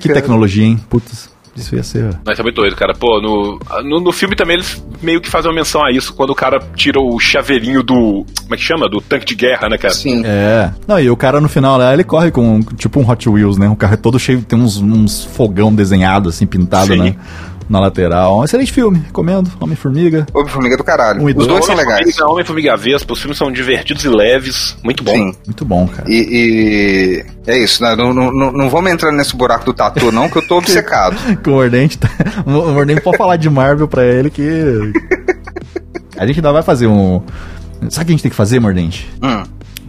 que 0.00 0.08
tecnologia, 0.12 0.64
hein? 0.64 0.78
Putz, 0.90 1.30
isso 1.58 1.74
ia 1.74 1.82
ser. 1.82 2.18
Mas 2.24 2.36
tá 2.36 2.42
muito 2.42 2.56
doido, 2.56 2.74
cara. 2.76 2.94
Pô, 2.94 3.20
no, 3.20 3.58
no, 3.82 4.00
no 4.00 4.12
filme 4.12 4.34
também 4.34 4.56
eles 4.56 4.82
meio 5.02 5.20
que 5.20 5.28
fazem 5.28 5.50
uma 5.50 5.54
menção 5.54 5.84
a 5.84 5.90
isso, 5.90 6.12
quando 6.14 6.30
o 6.30 6.34
cara 6.34 6.60
tira 6.74 7.00
o 7.00 7.18
chaveirinho 7.18 7.82
do. 7.82 8.24
Como 8.42 8.54
é 8.54 8.56
que 8.56 8.62
chama? 8.62 8.88
Do 8.88 9.00
tanque 9.00 9.26
de 9.26 9.34
guerra, 9.34 9.68
né, 9.68 9.78
cara? 9.78 9.94
Sim. 9.94 10.22
É. 10.24 10.72
Não, 10.86 10.98
e 10.98 11.10
o 11.10 11.16
cara 11.16 11.40
no 11.40 11.48
final 11.48 11.78
lá, 11.78 11.92
ele 11.92 12.04
corre 12.04 12.30
com 12.30 12.60
tipo 12.76 13.00
um 13.00 13.08
Hot 13.08 13.28
Wheels, 13.28 13.58
né? 13.58 13.68
O 13.68 13.76
carro 13.76 13.94
é 13.94 13.96
todo 13.96 14.18
cheio, 14.18 14.42
tem 14.42 14.58
uns, 14.58 14.78
uns 14.78 15.24
fogão 15.24 15.74
desenhado, 15.74 16.28
assim, 16.28 16.46
pintado 16.46 16.92
Sim. 16.92 16.96
na, 16.96 17.14
na 17.68 17.80
lateral. 17.80 18.40
Um 18.40 18.44
excelente 18.44 18.72
filme, 18.72 19.02
recomendo. 19.06 19.50
Homem-Formiga. 19.60 20.26
Homem-Formiga 20.32 20.76
do 20.76 20.84
caralho. 20.84 21.22
Um 21.22 21.28
e 21.28 21.32
Os 21.32 21.46
dois. 21.46 21.48
dois 21.48 21.64
são 21.66 21.74
legais. 21.74 22.00
Homem-Formiga, 22.00 22.32
Homem-Formiga 22.32 22.76
Vespa, 22.76 23.12
os 23.12 23.20
filmes 23.20 23.36
são 23.38 23.50
divertidos 23.52 24.04
e 24.04 24.08
leves, 24.08 24.76
muito 24.82 25.02
bom. 25.04 25.12
Sim. 25.12 25.32
Muito 25.46 25.64
bom, 25.64 25.86
cara. 25.88 26.08
E, 26.08 27.24
e 27.46 27.50
é 27.50 27.58
isso, 27.58 27.82
né? 27.82 27.94
não, 27.96 28.12
não, 28.12 28.32
não, 28.32 28.52
não 28.52 28.70
vamos 28.70 28.90
entrar 28.90 29.12
nesse 29.12 29.36
buraco 29.36 29.64
do 29.64 29.74
tatu, 29.74 30.10
não, 30.12 30.28
que 30.28 30.38
eu 30.38 30.46
tô 30.46 30.58
obcecado. 30.58 31.16
Com 31.42 31.50
o 31.50 31.54
Mordente, 31.54 31.98
tá... 31.98 32.08
o 32.46 32.50
Mordente 32.50 33.00
pode 33.00 33.16
falar 33.16 33.36
de 33.36 33.50
Marvel 33.50 33.88
pra 33.88 34.04
ele 34.04 34.30
que. 34.30 34.92
A 36.16 36.26
gente 36.26 36.36
ainda 36.36 36.52
vai 36.52 36.62
fazer 36.62 36.86
um. 36.86 37.22
Sabe 37.90 38.02
o 38.02 38.06
que 38.06 38.12
a 38.12 38.14
gente 38.14 38.22
tem 38.22 38.30
que 38.30 38.36
fazer, 38.36 38.58
Mordente? 38.58 39.08
Hum. 39.22 39.42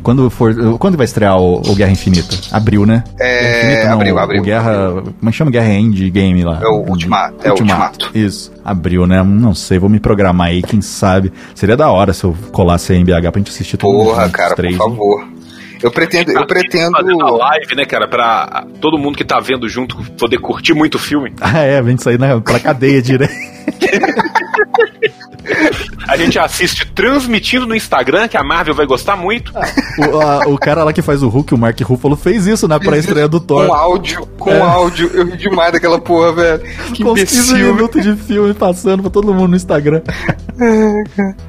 Quando 0.03 0.29
for. 0.29 0.77
Quando 0.77 0.97
vai 0.97 1.05
estrear 1.05 1.37
o, 1.37 1.61
o 1.61 1.75
Guerra 1.75 1.91
Infinita? 1.91 2.35
Abril, 2.51 2.85
né? 2.85 3.03
É, 3.19 3.59
Infinita, 3.59 3.93
abril, 3.93 4.19
abril. 4.19 4.41
O 4.41 4.45
Guerra. 4.45 5.03
Como 5.19 5.29
é 5.29 5.31
chama 5.31 5.51
Guerra 5.51 5.69
End 5.69 6.09
Game 6.09 6.43
lá? 6.43 6.59
É 6.61 6.67
o 6.67 6.89
Ultimato, 6.89 7.35
é 7.43 7.49
o 7.49 7.51
Ultimato. 7.51 8.11
Isso. 8.13 8.51
Abril, 8.63 9.05
né? 9.07 9.21
Não 9.23 9.53
sei, 9.53 9.79
vou 9.79 9.89
me 9.89 9.99
programar 9.99 10.47
aí, 10.47 10.61
quem 10.61 10.81
sabe. 10.81 11.31
Seria 11.55 11.75
da 11.77 11.89
hora 11.89 12.13
se 12.13 12.23
eu 12.23 12.35
colasse 12.51 12.93
aí 12.93 12.99
em 12.99 13.05
BH 13.05 13.31
pra 13.31 13.39
gente 13.39 13.51
assistir 13.51 13.77
todo 13.77 13.91
mundo 13.91 14.05
Porra, 14.05 14.23
junto, 14.23 14.33
cara, 14.33 14.55
três, 14.55 14.77
por 14.77 14.89
né? 14.89 14.95
favor. 14.95 15.27
Eu 15.81 15.91
pretendo, 15.91 16.31
eu 16.31 16.45
pretendo. 16.45 16.91
Fazendo 16.91 17.25
a 17.25 17.31
live, 17.31 17.75
né, 17.75 17.85
cara, 17.85 18.07
pra 18.07 18.65
todo 18.81 18.97
mundo 18.97 19.17
que 19.17 19.23
tá 19.23 19.39
vendo 19.39 19.67
junto 19.69 19.95
poder 20.13 20.37
curtir 20.39 20.73
muito 20.73 20.95
o 20.95 20.99
filme. 20.99 21.33
Ah, 21.39 21.59
é, 21.59 21.81
gente 21.81 22.03
sair 22.03 22.19
na, 22.19 22.39
pra 22.41 22.59
cadeia 22.59 23.01
direto. 23.01 23.31
A 26.07 26.17
gente 26.17 26.37
assiste 26.39 26.85
transmitindo 26.91 27.65
no 27.65 27.75
Instagram, 27.75 28.27
que 28.27 28.37
a 28.37 28.43
Marvel 28.43 28.73
vai 28.75 28.85
gostar 28.85 29.15
muito. 29.15 29.51
o, 29.97 30.19
a- 30.21 30.47
o 30.47 30.57
cara 30.57 30.83
lá 30.83 30.91
que 30.93 31.01
faz 31.01 31.21
o 31.23 31.29
Hulk, 31.29 31.53
o 31.53 31.57
Mark 31.57 31.79
Ruffalo, 31.81 32.15
fez 32.15 32.47
isso 32.47 32.67
na 32.67 32.79
pré-estreia 32.79 33.27
do 33.27 33.39
Thor. 33.39 33.67
Com 33.67 33.73
áudio, 33.73 34.25
com 34.37 34.49
É. 34.51 34.59
áudio. 34.61 35.09
Eu 35.13 35.25
ri 35.25 35.37
demais 35.37 35.71
daquela 35.71 35.99
porra, 35.99 36.31
velho. 36.33 36.61
Que 36.93 37.03
com 37.03 37.11
uns 37.11 37.19
15 37.21 37.51
imbecil. 37.51 37.73
minutos 37.75 38.03
de 38.03 38.15
filme 38.15 38.53
passando 38.53 39.01
pra 39.03 39.09
todo 39.11 39.33
mundo 39.33 39.49
no 39.49 39.55
Instagram. 39.55 40.01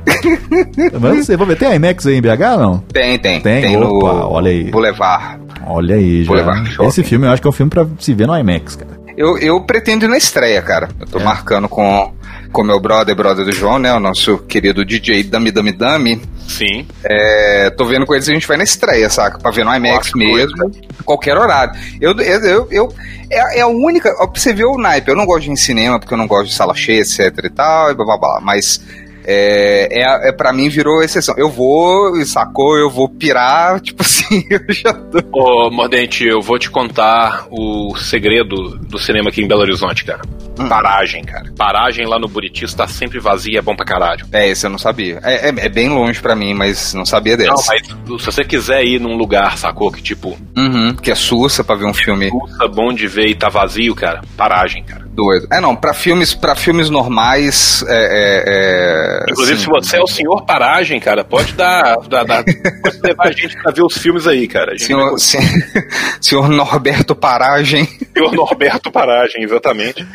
Mas 1.00 1.16
não 1.16 1.24
sei, 1.24 1.36
vamos 1.36 1.54
ver. 1.54 1.58
Tem 1.60 1.74
IMAX 1.74 2.06
aí 2.06 2.14
em 2.16 2.20
BH 2.22 2.56
não? 2.58 2.78
Tem, 2.92 3.18
tem. 3.18 3.40
Tem? 3.40 3.76
no 3.76 3.86
Opa, 3.98 4.26
olha 4.26 4.50
aí. 4.50 4.70
Boulevard. 4.70 5.40
Olha 5.66 5.94
aí, 5.96 6.24
Vou 6.24 6.36
levar 6.36 6.54
já. 6.54 6.60
no 6.60 6.66
shopping. 6.66 6.88
Esse 6.88 7.02
filme 7.04 7.26
eu 7.26 7.30
acho 7.32 7.42
que 7.42 7.48
é 7.48 7.50
um 7.50 7.52
filme 7.52 7.70
pra 7.70 7.86
se 7.98 8.14
ver 8.14 8.26
no 8.26 8.36
IMAX, 8.36 8.76
cara. 8.76 8.99
Eu, 9.16 9.38
eu 9.38 9.60
pretendo 9.60 10.04
ir 10.04 10.08
na 10.08 10.16
estreia, 10.18 10.60
cara. 10.62 10.88
Eu 11.00 11.06
tô 11.06 11.18
É. 11.18 11.22
marcando 11.22 11.68
com 11.68 12.12
com 12.52 12.64
meu 12.64 12.80
brother, 12.80 13.14
brother 13.14 13.44
do 13.44 13.52
João, 13.52 13.78
né? 13.78 13.92
O 13.94 14.00
nosso 14.00 14.36
querido 14.38 14.84
DJ 14.84 15.22
Dami 15.22 15.52
Dami 15.52 15.70
Dami. 15.70 16.20
Sim. 16.48 16.84
É, 17.04 17.70
tô 17.70 17.84
vendo 17.84 18.04
com 18.04 18.12
eles 18.12 18.28
a 18.28 18.32
gente 18.32 18.46
vai 18.48 18.56
na 18.56 18.64
estreia, 18.64 19.08
saca? 19.08 19.38
Pra 19.38 19.52
ver 19.52 19.64
no 19.64 19.72
IMAX 19.72 20.06
Nossa, 20.12 20.18
mesmo, 20.18 20.70
qualquer 21.04 21.38
horário. 21.38 21.78
Eu, 22.00 22.10
eu, 22.18 22.40
eu, 22.44 22.68
eu- 22.72 22.94
é, 23.30 23.58
é 23.58 23.60
a 23.60 23.68
única. 23.68 24.12
ó, 24.18 24.26
Pra 24.26 24.40
você 24.40 24.52
ver 24.52 24.64
o 24.64 24.76
naipe, 24.76 25.08
eu 25.08 25.16
não 25.16 25.26
gosto 25.26 25.42
de 25.42 25.50
ir 25.50 25.52
em 25.52 25.56
cinema 25.56 26.00
porque 26.00 26.12
eu 26.12 26.18
não 26.18 26.26
gosto 26.26 26.48
de 26.48 26.54
sala 26.54 26.74
cheia, 26.74 27.00
etc 27.02 27.38
e 27.44 27.50
tal, 27.50 27.92
e 27.92 27.94
blá 27.94 28.04
blá 28.04 28.18
blá. 28.18 28.40
Mas 28.42 28.80
é, 29.24 29.88
é, 29.90 30.28
é 30.28 30.32
pra 30.32 30.52
mim 30.52 30.68
virou 30.68 31.02
exceção. 31.02 31.34
Eu 31.38 31.48
vou, 31.50 32.14
sacou? 32.24 32.76
Eu 32.76 32.90
vou 32.90 33.08
pirar, 33.08 33.80
tipo 33.82 34.02
assim, 34.02 34.44
eu 34.50 34.60
já 34.72 34.92
tô. 34.92 35.20
Ô, 35.32 35.70
Mordente, 35.70 36.24
eu 36.26 36.40
vou 36.40 36.58
te 36.58 36.70
contar 36.70 37.46
o 37.50 37.96
segredo 37.96 38.76
do 38.78 38.98
cinema 38.98 39.28
aqui 39.28 39.42
em 39.42 39.48
Belo 39.48 39.60
Horizonte, 39.62 40.04
cara. 40.04 40.20
Hum. 40.58 40.68
Paragem, 40.68 41.24
cara. 41.24 41.52
Paragem 41.56 42.06
lá 42.06 42.18
no 42.18 42.28
Buriti 42.28 42.64
está 42.64 42.86
sempre 42.86 43.18
vazia, 43.18 43.58
é 43.58 43.62
bom 43.62 43.74
pra 43.74 43.84
caralho. 43.84 44.26
É, 44.32 44.48
esse 44.48 44.66
eu 44.66 44.70
não 44.70 44.78
sabia. 44.78 45.20
É, 45.22 45.48
é, 45.48 45.54
é 45.66 45.68
bem 45.68 45.88
longe 45.88 46.20
pra 46.20 46.36
mim, 46.36 46.52
mas 46.54 46.92
não 46.92 47.06
sabia 47.06 47.36
dessa. 47.36 47.52
Não, 47.52 47.64
mas 47.66 48.20
se 48.20 48.26
você 48.26 48.44
quiser 48.44 48.84
ir 48.84 49.00
num 49.00 49.16
lugar, 49.16 49.56
sacou? 49.56 49.90
Que 49.90 50.02
tipo, 50.02 50.36
Uhum, 50.56 50.94
que 50.94 51.10
é 51.10 51.14
sussa 51.14 51.64
pra 51.64 51.76
ver 51.76 51.86
um 51.86 51.94
filme 51.94 52.30
puta 52.30 52.68
bom 52.68 52.92
de 52.92 53.06
ver 53.06 53.28
e 53.28 53.34
tá 53.34 53.48
vazio, 53.48 53.94
cara. 53.94 54.20
Paragem, 54.36 54.82
cara. 54.84 55.06
Doido. 55.12 55.46
É, 55.52 55.60
não, 55.60 55.74
pra 55.76 55.92
filmes, 55.92 56.34
pra 56.34 56.54
filmes 56.54 56.88
normais, 56.90 57.84
é... 57.88 57.94
é, 57.94 58.44
é, 58.46 59.30
Inclusive, 59.30 59.54
assim, 59.56 59.64
se 59.64 59.68
você 59.70 59.96
é 59.96 60.00
o 60.02 60.06
senhor 60.06 60.44
Paragem, 60.44 60.98
cara, 61.00 61.24
pode 61.24 61.52
dar. 61.54 61.96
dar, 62.08 62.24
dar 62.24 62.44
pode 62.44 63.00
levar 63.02 63.28
a 63.28 63.32
gente 63.32 63.56
pra 63.62 63.72
ver 63.72 63.82
os 63.82 63.96
filmes 63.96 64.26
aí, 64.26 64.46
cara. 64.48 64.76
Senhor, 64.78 65.18
sen- 65.18 65.40
senhor 66.20 66.48
Norberto 66.48 67.14
Paragem. 67.14 67.86
Senhor 68.14 68.32
Norberto 68.32 68.90
Paragem, 68.90 69.42
exatamente. 69.42 70.06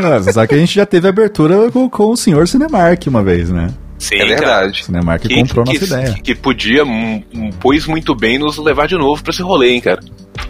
Você 0.00 0.32
sabe 0.32 0.48
que 0.48 0.54
a 0.54 0.58
gente 0.58 0.74
já 0.74 0.86
teve 0.86 1.08
abertura 1.08 1.70
com, 1.70 1.88
com 1.88 2.10
o 2.10 2.16
senhor 2.16 2.46
Cinemark 2.48 3.06
uma 3.06 3.22
vez, 3.22 3.50
né? 3.50 3.68
Sim, 3.98 4.16
É 4.16 4.18
cara. 4.18 4.28
verdade. 4.36 4.82
O 4.82 4.84
Cinemark 4.84 5.22
comprou 5.28 5.64
nossa 5.64 5.84
ideia. 5.84 6.12
Que, 6.14 6.22
que 6.22 6.34
podia, 6.34 6.84
hum, 6.84 7.22
hum, 7.34 7.50
pois 7.58 7.86
muito 7.86 8.14
bem, 8.14 8.38
nos 8.38 8.58
levar 8.58 8.86
de 8.86 8.96
novo 8.96 9.22
pra 9.22 9.30
esse 9.32 9.42
rolê, 9.42 9.70
hein, 9.70 9.80
cara. 9.80 10.00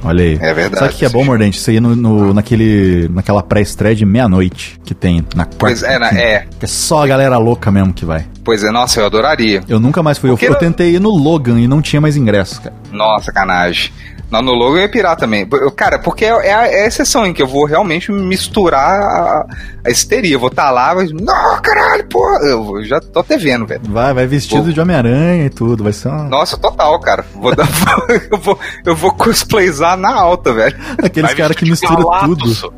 Olha 0.02 0.24
aí. 0.24 0.34
É 0.40 0.52
verdade. 0.52 0.78
Sabe 0.80 0.94
o 0.94 0.96
que 0.96 1.04
é 1.04 1.08
bom, 1.08 1.24
Mordente? 1.24 1.58
Você 1.58 1.72
ir 1.74 1.80
no, 1.80 1.94
no- 1.96 2.34
naquele, 2.34 3.08
naquela 3.08 3.42
pré-estreia 3.42 3.94
de 3.94 4.04
meia-noite 4.04 4.78
que 4.84 4.94
tem 4.94 5.24
na 5.34 5.44
quarta. 5.44 5.56
Pois 5.58 5.82
é, 5.82 5.98
né? 5.98 6.10
é. 6.14 6.46
Que 6.58 6.64
é 6.64 6.68
só 6.68 7.02
a 7.04 7.06
galera 7.06 7.38
louca 7.38 7.70
mesmo 7.70 7.92
que 7.92 8.04
vai. 8.04 8.26
Pois 8.44 8.62
é, 8.62 8.70
nossa, 8.70 9.00
eu 9.00 9.06
adoraria. 9.06 9.62
Eu 9.68 9.80
nunca 9.80 10.02
mais 10.02 10.18
fui. 10.18 10.28
Eu, 10.30 10.38
eu 10.40 10.54
tentei 10.56 10.94
ir 10.96 11.00
no 11.00 11.10
Logan 11.10 11.58
e 11.60 11.66
não 11.68 11.80
tinha 11.80 12.00
mais 12.00 12.16
ingresso, 12.16 12.60
cara. 12.60 12.74
Nossa, 12.92 13.26
sacanagem. 13.26 13.90
Não, 14.30 14.42
no 14.42 14.52
logo 14.52 14.76
eu 14.76 14.82
ia 14.82 14.88
pirar 14.88 15.16
também. 15.16 15.46
Eu- 15.52 15.70
Cara, 15.70 15.98
porque 15.98 16.24
é 16.24 16.28
é 16.28 16.54
a, 16.54 16.66
é 16.66 16.84
a 16.84 16.86
exceção 16.86 17.26
em 17.26 17.32
que 17.32 17.42
eu 17.42 17.46
vou 17.46 17.64
realmente 17.64 18.10
misturar 18.10 19.00
a, 19.00 19.46
a 19.84 19.90
histeria. 19.90 20.34
Eu 20.34 20.40
vou 20.40 20.48
estar 20.48 20.70
lá, 20.70 20.94
mas. 20.94 21.12
Não, 21.12 21.60
caralho, 21.62 22.04
porra. 22.08 22.38
Eu 22.44 22.84
já 22.84 23.00
tô 23.00 23.20
até 23.20 23.36
vendo, 23.38 23.66
velho. 23.66 23.82
Vai, 23.84 24.12
vai 24.12 24.26
vestido 24.26 24.64
Pô. 24.64 24.72
de 24.72 24.80
Homem-Aranha 24.80 25.46
e 25.46 25.50
tudo. 25.50 25.84
Vai 25.84 25.92
ser 25.92 26.08
uma... 26.08 26.24
Nossa, 26.24 26.56
total, 26.56 26.98
cara. 27.00 27.24
Vou 27.34 27.54
dar, 27.54 27.68
eu, 28.30 28.38
vou, 28.38 28.58
eu 28.84 28.96
vou 28.96 29.12
cosplayzar 29.12 29.96
na 29.96 30.12
alta, 30.14 30.52
velho. 30.52 30.76
aqueles 31.02 31.34
caras 31.34 31.56
que 31.56 31.68
misturam 31.68 32.10
tudo. 32.24 32.44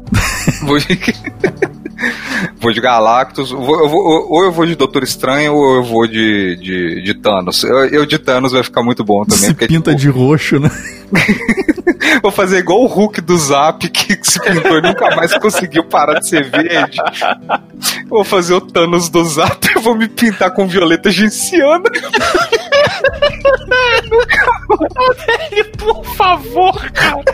Vou 2.61 2.73
de, 2.73 2.81
Galactus. 2.81 3.51
Vou- 3.51 3.81
eu 3.81 3.89
vou- 3.89 4.27
ou 4.31 4.45
eu 4.45 4.53
vou 4.53 4.67
de 4.67 4.75
Doutor 4.75 5.03
Estranho 5.03 5.55
ou 5.55 5.77
eu 5.77 5.83
vou 5.85 6.07
de, 6.07 6.57
de, 6.57 7.03
de 7.03 7.15
Thanos. 7.15 7.63
Eu, 7.65 7.85
eu 7.87 8.07
de 8.07 8.19
Thanos 8.19 8.53
vai 8.53 8.63
ficar 8.63 8.83
muito 8.83 9.03
bom 9.05 9.23
também. 9.25 9.39
Se 9.45 9.55
porque, 9.55 9.67
pinta 9.67 9.91
tipo, 9.91 10.01
de 10.03 10.09
roxo, 10.09 10.59
né? 10.61 10.71
Vou 12.23 12.31
fazer 12.31 12.59
igual 12.59 12.81
o 12.83 12.87
Hulk 12.87 13.21
do 13.21 13.37
Zap 13.37 13.89
que 13.89 14.19
se 14.23 14.41
pintou 14.41 14.79
e 14.79 14.83
nunca 14.83 15.15
mais 15.17 15.37
conseguiu 15.39 15.85
parar 15.85 16.21
de 16.21 16.29
ser 16.29 16.45
verde. 16.49 16.99
Vou 18.09 18.25
fazer 18.25 18.55
o 18.55 18.61
Thanos 18.61 19.09
do 19.09 19.25
Zap 19.25 19.67
e 19.75 19.79
vou 19.81 19.97
me 19.97 20.09
pintar 20.09 20.53
com 20.53 20.67
violeta 20.67 21.11
genciana. 21.11 21.85
Velho, 24.79 25.71
por 25.77 26.05
favor, 26.17 26.91
cara. 26.93 27.25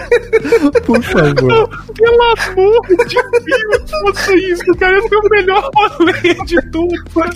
Por 0.87 1.03
favor. 1.03 1.69
Pelo 1.95 2.23
amor 2.23 2.81
de 3.07 3.23
Deus, 3.45 3.91
faça 3.91 4.35
isso, 4.37 4.75
cara. 4.79 4.99
Esse 4.99 5.15
é 5.15 5.19
o 5.19 5.29
melhor 5.31 5.71
rolê 5.75 6.35
de 6.45 6.57
tudo. 6.71 6.95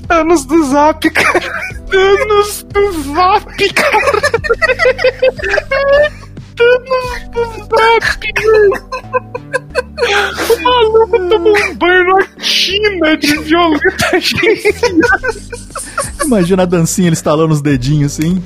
Anos 0.08 0.44
do 0.46 0.64
Zap, 0.64 1.10
cara. 1.10 1.40
Anos 1.92 2.62
do 2.64 2.92
Zap, 3.14 3.74
cara. 3.74 4.22
Anos 6.60 7.28
do 7.30 7.44
Zap, 7.64 8.28
O 10.50 10.62
maluco 10.62 11.28
tomou 11.28 11.56
um 11.56 11.74
banho 11.74 12.04
na 12.04 12.26
China 12.38 13.16
de 13.16 13.38
violeta, 13.38 14.20
gente. 14.20 14.74
Imagina 16.24 16.62
a 16.64 16.66
dancinha, 16.66 17.08
ele 17.08 17.14
estalando 17.14 17.54
os 17.54 17.62
dedinhos 17.62 18.12
assim. 18.18 18.42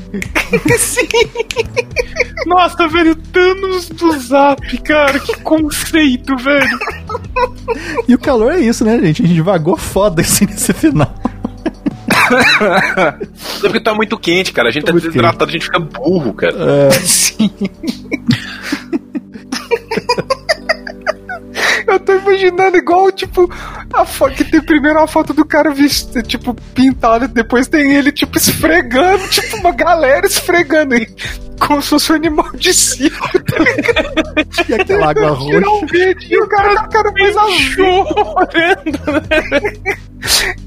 Nossa, 2.46 2.88
velho, 2.88 3.14
Thanos 3.14 3.88
do 3.88 4.18
Zap, 4.18 4.78
cara. 4.82 5.18
Que 5.18 5.36
conceito, 5.40 6.36
velho. 6.36 6.78
E 8.08 8.14
o 8.14 8.18
calor 8.18 8.52
é 8.52 8.60
isso, 8.60 8.84
né, 8.84 8.98
gente? 9.00 9.22
A 9.22 9.26
gente 9.26 9.40
vagou 9.40 9.76
foda 9.76 10.22
assim 10.22 10.46
nesse 10.46 10.72
final. 10.72 11.14
É 12.34 13.68
porque 13.68 13.80
tá 13.80 13.94
muito 13.94 14.18
quente, 14.18 14.52
cara. 14.52 14.68
A 14.68 14.72
gente 14.72 14.84
tá 14.84 14.92
muito 14.92 15.06
desidratado, 15.06 15.50
a 15.50 15.52
gente 15.52 15.64
fica 15.64 15.78
burro, 15.78 16.34
cara. 16.34 16.90
Sim. 16.92 17.50
Eu 21.86 22.00
tô 22.00 22.14
imaginando 22.14 22.76
igual, 22.76 23.10
tipo, 23.12 23.50
a 23.92 24.04
foto 24.04 24.34
que 24.34 24.44
tem 24.44 24.62
primeiro 24.62 24.98
a 24.98 25.06
foto 25.06 25.34
do 25.34 25.44
cara 25.44 25.70
vestido, 25.72 26.22
tipo, 26.22 26.54
pintado, 26.74 27.28
depois 27.28 27.68
tem 27.68 27.94
ele, 27.94 28.10
tipo, 28.12 28.38
esfregando, 28.38 29.26
tipo, 29.28 29.56
uma 29.58 29.72
galera 29.72 30.26
esfregando 30.26 30.94
ele. 30.94 31.14
Como 31.60 31.80
se 31.80 31.88
fosse 31.90 32.12
um 32.12 32.16
animal 32.16 32.50
de 32.54 32.74
circo, 32.74 33.28
tá 33.44 33.58
ligado? 33.58 34.22
E 34.68 34.74
aquela 34.74 35.10
água 35.10 35.36
Tirar 35.36 35.60
roxa. 35.66 35.70
um 35.70 35.86
vídeo 35.86 36.28
e 36.30 36.38
o 36.42 36.48
cara, 36.48 36.72
o 36.72 36.88
cara 36.90 37.12
fez 37.12 37.36
azul. 37.36 38.06
Chorando, 38.06 39.12
né? 39.12 39.72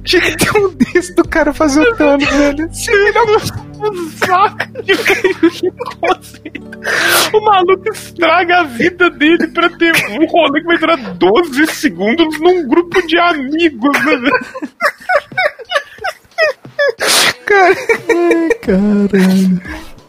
Tinha 0.03 0.21
que 0.21 0.37
ter 0.37 0.57
um 0.57 0.69
desse 0.75 1.15
do 1.15 1.27
cara 1.27 1.53
fazer 1.53 1.81
o 1.81 1.95
Thanos, 1.95 2.29
velho. 2.29 2.67
O 2.67 4.09
saco 4.25 4.83
de 4.83 4.95
que 4.97 5.71
conceito. 5.99 6.75
O 7.33 7.41
maluco 7.41 7.89
estraga 7.93 8.59
a 8.59 8.63
vida 8.63 9.09
dele 9.09 9.47
pra 9.47 9.69
ter 9.69 9.93
um 10.11 10.25
rolê 10.27 10.61
que 10.61 10.67
vai 10.67 10.77
durar 10.77 10.97
12 10.97 11.67
segundos 11.67 12.39
num 12.39 12.67
grupo 12.67 13.05
de 13.07 13.17
amigos, 13.17 13.97
né? 14.05 14.15
velho? 14.17 14.31
Cara, 17.45 17.75
Caralho. 18.61 19.61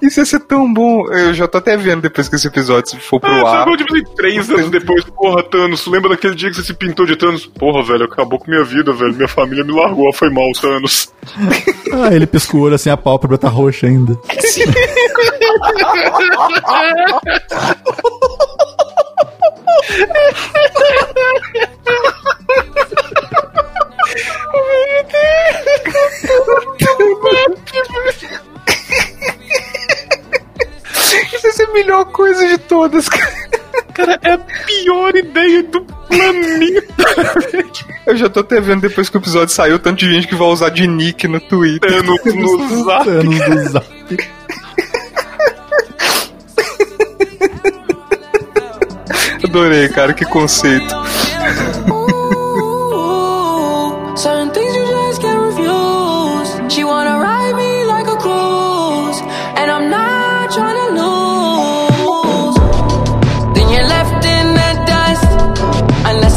Isso 0.03 0.21
ia 0.21 0.27
ser 0.27 0.41
tão 0.41 0.73
bom. 0.73 1.11
Eu 1.13 1.33
já 1.35 1.47
tô 1.49 1.59
até 1.59 1.77
vendo 1.77 2.03
depois 2.03 2.29
que 2.29 2.37
esse 2.37 2.47
episódio 2.47 2.99
for 3.01 3.19
pro 3.21 3.31
Ah, 3.31 3.63
ar. 3.63 3.65
sabe, 3.65 3.77
tipo 3.79 4.15
três 4.15 4.49
anos 4.51 4.71
depois, 4.71 5.05
porra, 5.05 5.43
Thanos, 5.43 5.87
lembra 5.87 6.11
daquele 6.11 6.35
dia 6.35 6.51
que 6.51 6.57
você 6.57 6.63
se 6.65 6.75
pintou 6.75 7.07
de 7.07 7.17
Thanos? 7.17 7.47
Porra, 7.47 7.83
velho, 7.83 8.05
acabou 8.05 8.39
com 8.39 8.51
minha 8.51 8.65
vida, 8.65 8.93
velho. 8.93 9.15
Minha 9.15 9.29
família 9.29 9.65
me 9.65 9.73
largou, 9.73 10.13
foi 10.13 10.31
mal, 10.31 10.51
Thanos. 10.61 11.13
Ah, 11.93 12.13
ele 12.15 12.27
pisca 12.27 12.57
o 12.57 12.61
olho 12.61 12.75
assim, 12.75 12.91
a 12.91 12.97
pálpebra 12.97 13.39
tá 13.39 13.49
roxa 13.49 13.87
ainda. 13.87 14.19
Isso 31.33 31.53
ser 31.53 31.65
a 31.65 31.73
melhor 31.73 32.05
coisa 32.07 32.47
de 32.47 32.59
todas, 32.59 33.09
cara. 33.09 33.47
Cara, 33.93 34.19
é 34.23 34.33
a 34.33 34.39
pior 34.39 35.15
ideia 35.17 35.63
do 35.63 35.81
planeta. 35.83 37.05
Eu 38.07 38.17
já 38.17 38.29
tô 38.29 38.41
até 38.41 38.61
vendo 38.61 38.83
depois 38.83 39.09
que 39.09 39.17
o 39.17 39.21
episódio 39.21 39.55
saiu, 39.55 39.79
tanto 39.79 39.99
de 39.99 40.13
gente 40.13 40.29
que 40.29 40.35
vai 40.35 40.49
usar 40.49 40.71
de 40.71 40.87
nick 40.87 41.27
no 41.27 41.41
Twitter. 41.41 41.91
Thanos 41.91 42.21
no 42.35 42.85
zap. 42.85 43.05
Thanos 43.05 43.39
do 43.39 43.69
zap. 43.71 43.87
Adorei, 49.45 49.89
cara, 49.89 50.13
que 50.13 50.25
conceito. 50.25 50.95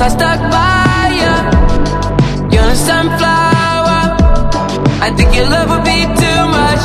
Stuck 0.09 0.41
by 0.51 1.05
you. 1.21 1.35
You're 2.51 2.71
a 2.71 2.75
sunflower. 2.75 3.99
I 5.05 5.13
think 5.15 5.35
your 5.35 5.47
love 5.49 5.69
would 5.69 5.85
be 5.85 6.01
too 6.23 6.41
much, 6.59 6.83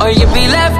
or 0.00 0.08
you'd 0.10 0.34
be 0.34 0.46
left 0.48 0.79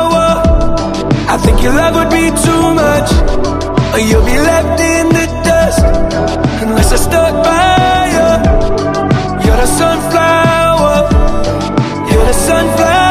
Your 1.63 1.73
love 1.73 1.93
would 1.95 2.09
be 2.09 2.25
too 2.45 2.73
much, 2.73 3.09
or 3.93 3.99
you'll 3.99 4.25
be 4.25 4.37
left 4.49 4.79
in 4.81 5.09
the 5.09 5.25
dust 5.45 5.83
unless 6.63 6.91
I 6.91 6.95
stuck 6.95 7.33
by 7.45 8.07
you. 8.15 8.29
You're 9.45 9.57
the 9.57 9.67
sunflower. 9.67 10.95
You're 12.09 12.25
the 12.25 12.33
sunflower. 12.33 13.10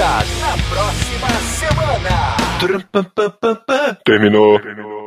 Volta 0.00 0.24
na 0.40 0.56
próxima 0.70 1.28
semana. 1.58 2.36
Terminou. 4.04 4.99